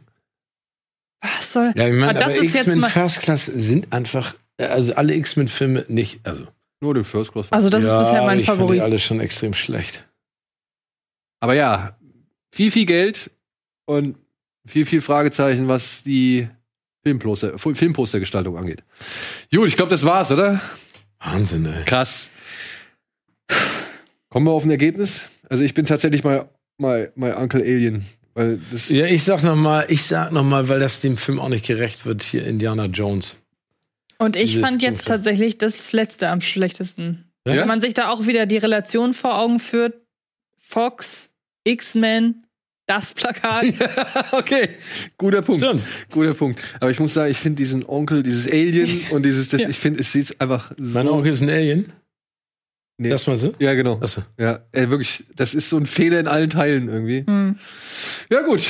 Was 1.22 1.54
soll? 1.54 1.74
ja, 1.76 1.88
ich 1.88 1.94
meine, 1.94 2.10
Aber 2.12 2.14
das 2.20 2.24
aber 2.24 2.36
ist 2.36 2.54
jetzt 2.54 2.68
X-Men 2.68 2.80
mal- 2.80 2.90
First 2.90 3.22
Class 3.22 3.46
sind 3.46 3.92
einfach, 3.94 4.36
also 4.58 4.94
alle 4.96 5.16
X-Men-Filme 5.16 5.86
nicht, 5.88 6.20
also. 6.24 6.48
Nur 6.82 6.94
den 6.94 7.06
First 7.06 7.32
Class. 7.32 7.52
Also 7.52 7.70
das 7.70 7.86
ja, 7.86 8.02
ist 8.02 8.08
bisher 8.08 8.24
mein 8.24 8.40
ich 8.40 8.46
fand 8.46 8.60
Favorit. 8.60 8.80
Die 8.80 8.84
alle 8.84 9.00
schon 9.00 9.22
extrem 9.22 9.54
schlecht. 9.54 10.06
Aber 11.40 11.54
ja, 11.54 11.98
viel, 12.52 12.72
viel 12.72 12.86
Geld 12.86 13.32
und 13.86 14.18
viel, 14.66 14.86
viel 14.86 15.02
Fragezeichen, 15.02 15.68
was 15.68 16.04
die 16.04 16.48
Filmposter, 17.04 17.58
Filmpostergestaltung 17.58 18.58
angeht. 18.58 18.84
Gut, 19.54 19.68
ich 19.68 19.76
glaube, 19.76 19.92
das 19.92 20.04
war's, 20.04 20.32
oder? 20.32 20.62
Wahnsinn, 21.20 21.66
ey. 21.66 21.84
Krass. 21.86 22.30
Kommen 24.30 24.46
wir 24.46 24.52
auf 24.52 24.64
ein 24.64 24.72
Ergebnis? 24.72 25.28
Also 25.50 25.64
ich 25.64 25.74
bin 25.74 25.86
tatsächlich 25.86 26.24
mal, 26.24 26.50
mal, 26.78 27.12
mal 27.16 27.34
Uncle 27.36 27.62
Alien, 27.62 28.06
weil 28.34 28.60
das. 28.72 28.90
Ja, 28.90 29.06
ich 29.06 29.24
sag 29.24 29.44
noch 29.44 29.56
mal, 29.56 29.86
ich 29.90 30.04
sag 30.04 30.32
noch 30.32 30.44
mal, 30.44 30.70
weil 30.70 30.80
das 30.80 31.02
dem 31.02 31.18
Film 31.18 31.40
auch 31.40 31.50
nicht 31.50 31.66
gerecht 31.66 32.06
wird, 32.06 32.24
hier 32.24 32.46
Indiana 32.46 32.86
Jones. 32.86 33.38
Und 34.18 34.36
ich 34.36 34.60
fand 34.60 34.82
jetzt 34.82 35.10
Dunkle. 35.10 35.16
tatsächlich 35.16 35.58
das 35.58 35.92
letzte 35.94 36.30
am 36.30 36.42
schlechtesten. 36.42 37.26
Ja? 37.48 37.56
Wenn 37.58 37.68
man 37.68 37.82
sich 37.82 37.94
da 37.94 38.10
auch 38.10 38.26
wieder 38.28 38.46
die 38.46 38.58
Relation 38.58 39.14
vor 39.14 39.38
Augen 39.38 39.60
führt, 39.60 39.96
Fox, 40.58 41.30
X-Men, 41.66 42.46
das 42.86 43.14
Plakat. 43.14 43.66
okay, 44.32 44.70
guter 45.18 45.42
Punkt. 45.42 45.64
Stimmt. 45.64 45.84
Guter 46.12 46.34
Punkt. 46.34 46.62
Aber 46.80 46.92
ich 46.92 47.00
muss 47.00 47.14
sagen, 47.14 47.32
ich 47.32 47.38
finde 47.38 47.58
diesen 47.58 47.86
Onkel, 47.88 48.24
dieses 48.24 48.48
Alien 48.50 49.02
und 49.12 49.24
dieses, 49.24 49.50
das, 49.50 49.62
Ja. 49.62 49.70
ich 49.70 49.78
finde, 49.78 50.02
es 50.02 50.12
sieht 50.12 50.40
einfach 50.42 50.72
so. 50.78 50.94
Mein 50.94 51.08
Onkel 51.08 51.32
ist 51.34 51.42
ein 51.42 51.50
Alien. 51.50 51.92
Nee. 52.98 53.10
Das 53.10 53.26
mal 53.26 53.38
so? 53.38 53.54
Ja, 53.60 53.74
genau. 53.74 54.00
Achso. 54.02 54.22
Ja, 54.38 54.60
ey, 54.72 54.90
wirklich, 54.90 55.24
das 55.36 55.54
ist 55.54 55.70
so 55.70 55.78
ein 55.78 55.86
Fehler 55.88 56.20
in 56.20 56.28
allen 56.28 56.50
Teilen 56.50 56.88
irgendwie. 56.90 57.26
Hm. 57.26 57.58
Ja, 58.32 58.42
gut. 58.42 58.62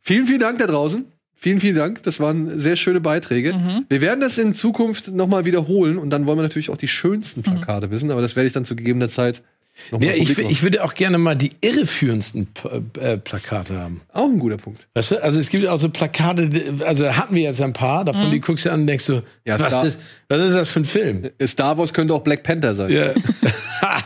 Vielen, 0.00 0.26
vielen 0.26 0.40
Dank 0.40 0.58
da 0.58 0.66
draußen. 0.66 1.04
Vielen, 1.44 1.60
vielen 1.60 1.76
Dank. 1.76 2.02
Das 2.04 2.20
waren 2.20 2.58
sehr 2.58 2.74
schöne 2.74 3.02
Beiträge. 3.02 3.52
Mhm. 3.52 3.84
Wir 3.90 4.00
werden 4.00 4.20
das 4.20 4.38
in 4.38 4.54
Zukunft 4.54 5.08
nochmal 5.08 5.44
wiederholen 5.44 5.98
und 5.98 6.08
dann 6.08 6.26
wollen 6.26 6.38
wir 6.38 6.42
natürlich 6.42 6.70
auch 6.70 6.78
die 6.78 6.88
schönsten 6.88 7.40
Mhm. 7.40 7.56
Plakate 7.56 7.90
wissen, 7.90 8.10
aber 8.10 8.22
das 8.22 8.34
werde 8.34 8.46
ich 8.46 8.54
dann 8.54 8.64
zu 8.64 8.74
gegebener 8.74 9.10
Zeit 9.10 9.42
nochmal 9.90 10.08
Ja, 10.08 10.14
ich, 10.14 10.38
ich 10.38 10.62
würde 10.62 10.82
auch 10.82 10.94
gerne 10.94 11.18
mal 11.18 11.34
die 11.36 11.50
irreführendsten 11.60 12.46
P 12.46 12.68
äh, 12.98 13.18
Plakate 13.18 13.78
haben. 13.78 14.00
Auch 14.14 14.24
ein 14.24 14.38
guter 14.38 14.56
Punkt. 14.56 14.86
Weißt 14.94 15.10
du, 15.10 15.22
also 15.22 15.38
es 15.38 15.50
gibt 15.50 15.66
auch 15.66 15.76
so 15.76 15.90
Plakate, 15.90 16.48
also 16.86 17.04
da 17.04 17.18
hatten 17.18 17.34
wir 17.34 17.42
jetzt 17.42 17.60
ein 17.60 17.74
paar, 17.74 18.06
davon 18.06 18.30
die 18.30 18.40
guckst 18.40 18.64
du 18.64 18.72
an 18.72 18.80
und 18.80 18.86
denkst 18.86 19.04
so, 19.04 19.20
Ja, 19.44 19.58
was, 19.60 19.66
Star- 19.66 19.84
ist, 19.86 19.98
was 20.30 20.46
ist 20.46 20.54
das 20.54 20.68
für 20.70 20.80
ein 20.80 20.84
Film? 20.86 21.28
Star 21.46 21.76
Wars 21.76 21.92
könnte 21.92 22.14
auch 22.14 22.22
Black 22.22 22.42
Panther 22.42 22.74
sein. 22.74 22.90
Ja. 22.90 23.12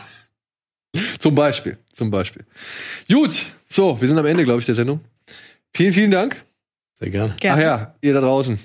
Zum 1.21 1.35
Beispiel. 1.37 1.79
Zum 1.93 2.11
Beispiel. 2.11 2.45
Gut. 3.09 3.43
So, 3.69 4.01
wir 4.01 4.09
sind 4.09 4.19
am 4.19 4.27
Ende, 4.27 4.43
glaube 4.45 4.59
ich, 4.61 4.67
der 4.67 4.75
Sendung. 4.75 5.01
Vielen, 5.73 5.93
vielen 5.93 6.11
Dank. 6.11 6.43
Sehr 7.01 7.11
gerne. 7.11 7.37
Gerne. 7.41 7.61
Ach 7.61 7.65
ja, 7.65 7.95
ihr 8.01 8.15
da 8.15 8.21
draußen. 8.21 8.59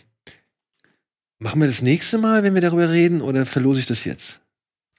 Machen 1.40 1.60
wir 1.60 1.68
das 1.68 1.82
nächste 1.82 2.18
Mal, 2.18 2.44
wenn 2.44 2.54
wir 2.54 2.62
darüber 2.62 2.90
reden, 2.90 3.22
oder 3.22 3.46
verlose 3.46 3.80
ich 3.80 3.86
das 3.86 4.06
jetzt? 4.06 4.40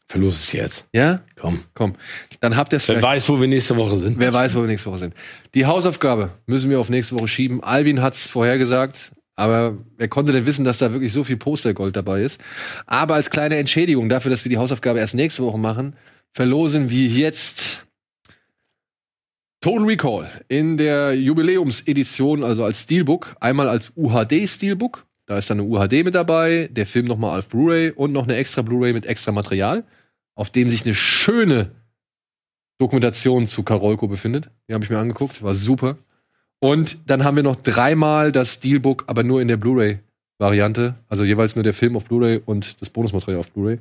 Verlos 0.08 0.34
es 0.40 0.52
jetzt. 0.52 0.88
Ja? 0.92 1.22
Komm. 1.36 1.60
Komm. 1.72 1.94
Dann 2.40 2.56
habt 2.56 2.72
ihr 2.72 2.76
es 2.76 2.86
Wer 2.86 2.96
vielleicht. 2.96 3.14
weiß, 3.14 3.28
wo 3.30 3.40
wir 3.40 3.48
nächste 3.48 3.76
Woche 3.76 3.96
sind. 3.98 4.18
Wer 4.18 4.32
weiß, 4.32 4.54
wo 4.54 4.60
wir 4.60 4.66
nächste 4.66 4.90
Woche 4.90 4.98
sind. 4.98 5.14
Die 5.54 5.64
Hausaufgabe 5.64 6.30
müssen 6.46 6.68
wir 6.68 6.78
auf 6.78 6.90
nächste 6.90 7.14
Woche 7.14 7.28
schieben. 7.28 7.62
Alvin 7.64 8.02
hat 8.02 8.14
es 8.14 8.26
vorhergesagt, 8.26 9.12
aber 9.34 9.78
wer 9.96 10.08
konnte 10.08 10.32
denn 10.32 10.44
wissen, 10.44 10.64
dass 10.64 10.78
da 10.78 10.92
wirklich 10.92 11.12
so 11.12 11.24
viel 11.24 11.38
Postergold 11.38 11.96
dabei 11.96 12.22
ist? 12.22 12.38
Aber 12.86 13.14
als 13.14 13.30
kleine 13.30 13.56
Entschädigung 13.56 14.10
dafür, 14.10 14.30
dass 14.30 14.44
wir 14.44 14.50
die 14.50 14.58
Hausaufgabe 14.58 14.98
erst 14.98 15.14
nächste 15.14 15.42
Woche 15.42 15.58
machen, 15.58 15.96
verlosen 16.32 16.90
wir 16.90 17.06
jetzt 17.06 17.83
Total 19.64 19.86
Recall 19.86 20.30
in 20.48 20.76
der 20.76 21.14
Jubiläumsedition, 21.14 22.44
also 22.44 22.64
als 22.64 22.80
Steelbook, 22.82 23.34
einmal 23.40 23.66
als 23.70 23.94
UHD-Steelbook. 23.96 25.06
Da 25.24 25.38
ist 25.38 25.48
dann 25.48 25.58
eine 25.58 25.66
UHD 25.66 26.04
mit 26.04 26.14
dabei, 26.14 26.68
der 26.70 26.84
Film 26.84 27.06
nochmal 27.06 27.38
auf 27.38 27.48
Blu-ray 27.48 27.90
und 27.90 28.12
noch 28.12 28.24
eine 28.24 28.36
extra 28.36 28.60
Blu-ray 28.60 28.92
mit 28.92 29.06
extra 29.06 29.32
Material, 29.32 29.84
auf 30.34 30.50
dem 30.50 30.68
sich 30.68 30.84
eine 30.84 30.94
schöne 30.94 31.70
Dokumentation 32.78 33.46
zu 33.46 33.62
Karolko 33.62 34.06
befindet. 34.06 34.50
Die 34.68 34.74
habe 34.74 34.84
ich 34.84 34.90
mir 34.90 34.98
angeguckt, 34.98 35.42
war 35.42 35.54
super. 35.54 35.96
Und 36.60 37.08
dann 37.08 37.24
haben 37.24 37.36
wir 37.36 37.42
noch 37.42 37.56
dreimal 37.56 38.32
das 38.32 38.56
Steelbook, 38.56 39.04
aber 39.06 39.22
nur 39.22 39.40
in 39.40 39.48
der 39.48 39.56
Blu-ray-Variante. 39.56 40.94
Also 41.08 41.24
jeweils 41.24 41.56
nur 41.56 41.62
der 41.62 41.72
Film 41.72 41.96
auf 41.96 42.04
Blu-ray 42.04 42.42
und 42.44 42.82
das 42.82 42.90
Bonusmaterial 42.90 43.40
auf 43.40 43.50
Blu-ray. 43.50 43.78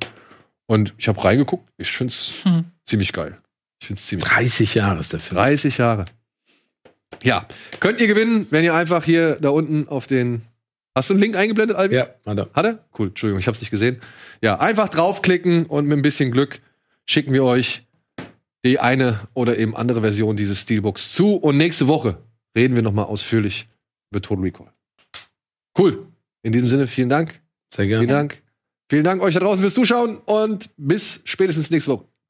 Und 0.66 0.94
ich 0.96 1.08
habe 1.08 1.22
reingeguckt. 1.22 1.68
Ich 1.76 1.92
finde 1.92 2.10
es 2.14 2.42
Hm. 2.44 2.64
ziemlich 2.86 3.12
geil. 3.12 3.36
Ich 3.80 3.86
finde 3.86 4.00
es 4.00 4.06
ziemlich 4.06 4.28
30 4.28 4.74
Jahre 4.74 5.00
ist 5.00 5.12
der 5.12 5.20
Film. 5.20 5.36
30 5.38 5.78
Jahre. 5.78 6.04
Ja, 7.22 7.46
könnt 7.80 8.00
ihr 8.00 8.06
gewinnen, 8.06 8.46
wenn 8.50 8.64
ihr 8.64 8.74
einfach 8.74 9.04
hier 9.04 9.36
da 9.36 9.50
unten 9.50 9.88
auf 9.88 10.06
den. 10.06 10.42
Hast 10.96 11.10
du 11.10 11.14
einen 11.14 11.22
Link 11.22 11.36
eingeblendet, 11.36 11.76
Alvin? 11.76 11.98
Ja, 11.98 12.08
warte. 12.24 12.48
Hat 12.54 12.64
er? 12.64 12.84
Cool, 12.98 13.08
Entschuldigung, 13.08 13.40
ich 13.40 13.48
hab's 13.48 13.60
nicht 13.60 13.70
gesehen. 13.70 14.00
Ja, 14.40 14.58
einfach 14.60 14.88
draufklicken 14.88 15.66
und 15.66 15.86
mit 15.86 15.98
ein 15.98 16.02
bisschen 16.02 16.30
Glück 16.30 16.60
schicken 17.04 17.32
wir 17.32 17.44
euch 17.44 17.84
die 18.64 18.78
eine 18.78 19.20
oder 19.34 19.58
eben 19.58 19.76
andere 19.76 20.00
Version 20.00 20.36
dieses 20.36 20.60
Steelbooks 20.60 21.12
zu. 21.12 21.36
Und 21.36 21.56
nächste 21.56 21.88
Woche 21.88 22.18
reden 22.56 22.76
wir 22.76 22.82
nochmal 22.82 23.06
ausführlich 23.06 23.66
über 24.10 24.22
Total 24.22 24.44
Recall. 24.44 24.72
Cool. 25.76 26.06
In 26.42 26.52
diesem 26.52 26.68
Sinne, 26.68 26.86
vielen 26.86 27.08
Dank. 27.08 27.40
Sehr 27.72 27.86
Vielen 27.86 28.06
gerne. 28.06 28.12
Dank. 28.12 28.42
Vielen 28.88 29.04
Dank 29.04 29.22
euch 29.22 29.34
da 29.34 29.40
draußen 29.40 29.60
fürs 29.60 29.74
Zuschauen 29.74 30.18
und 30.18 30.70
bis 30.76 31.22
spätestens 31.24 31.70
nächste 31.70 31.92
Woche. 31.92 32.04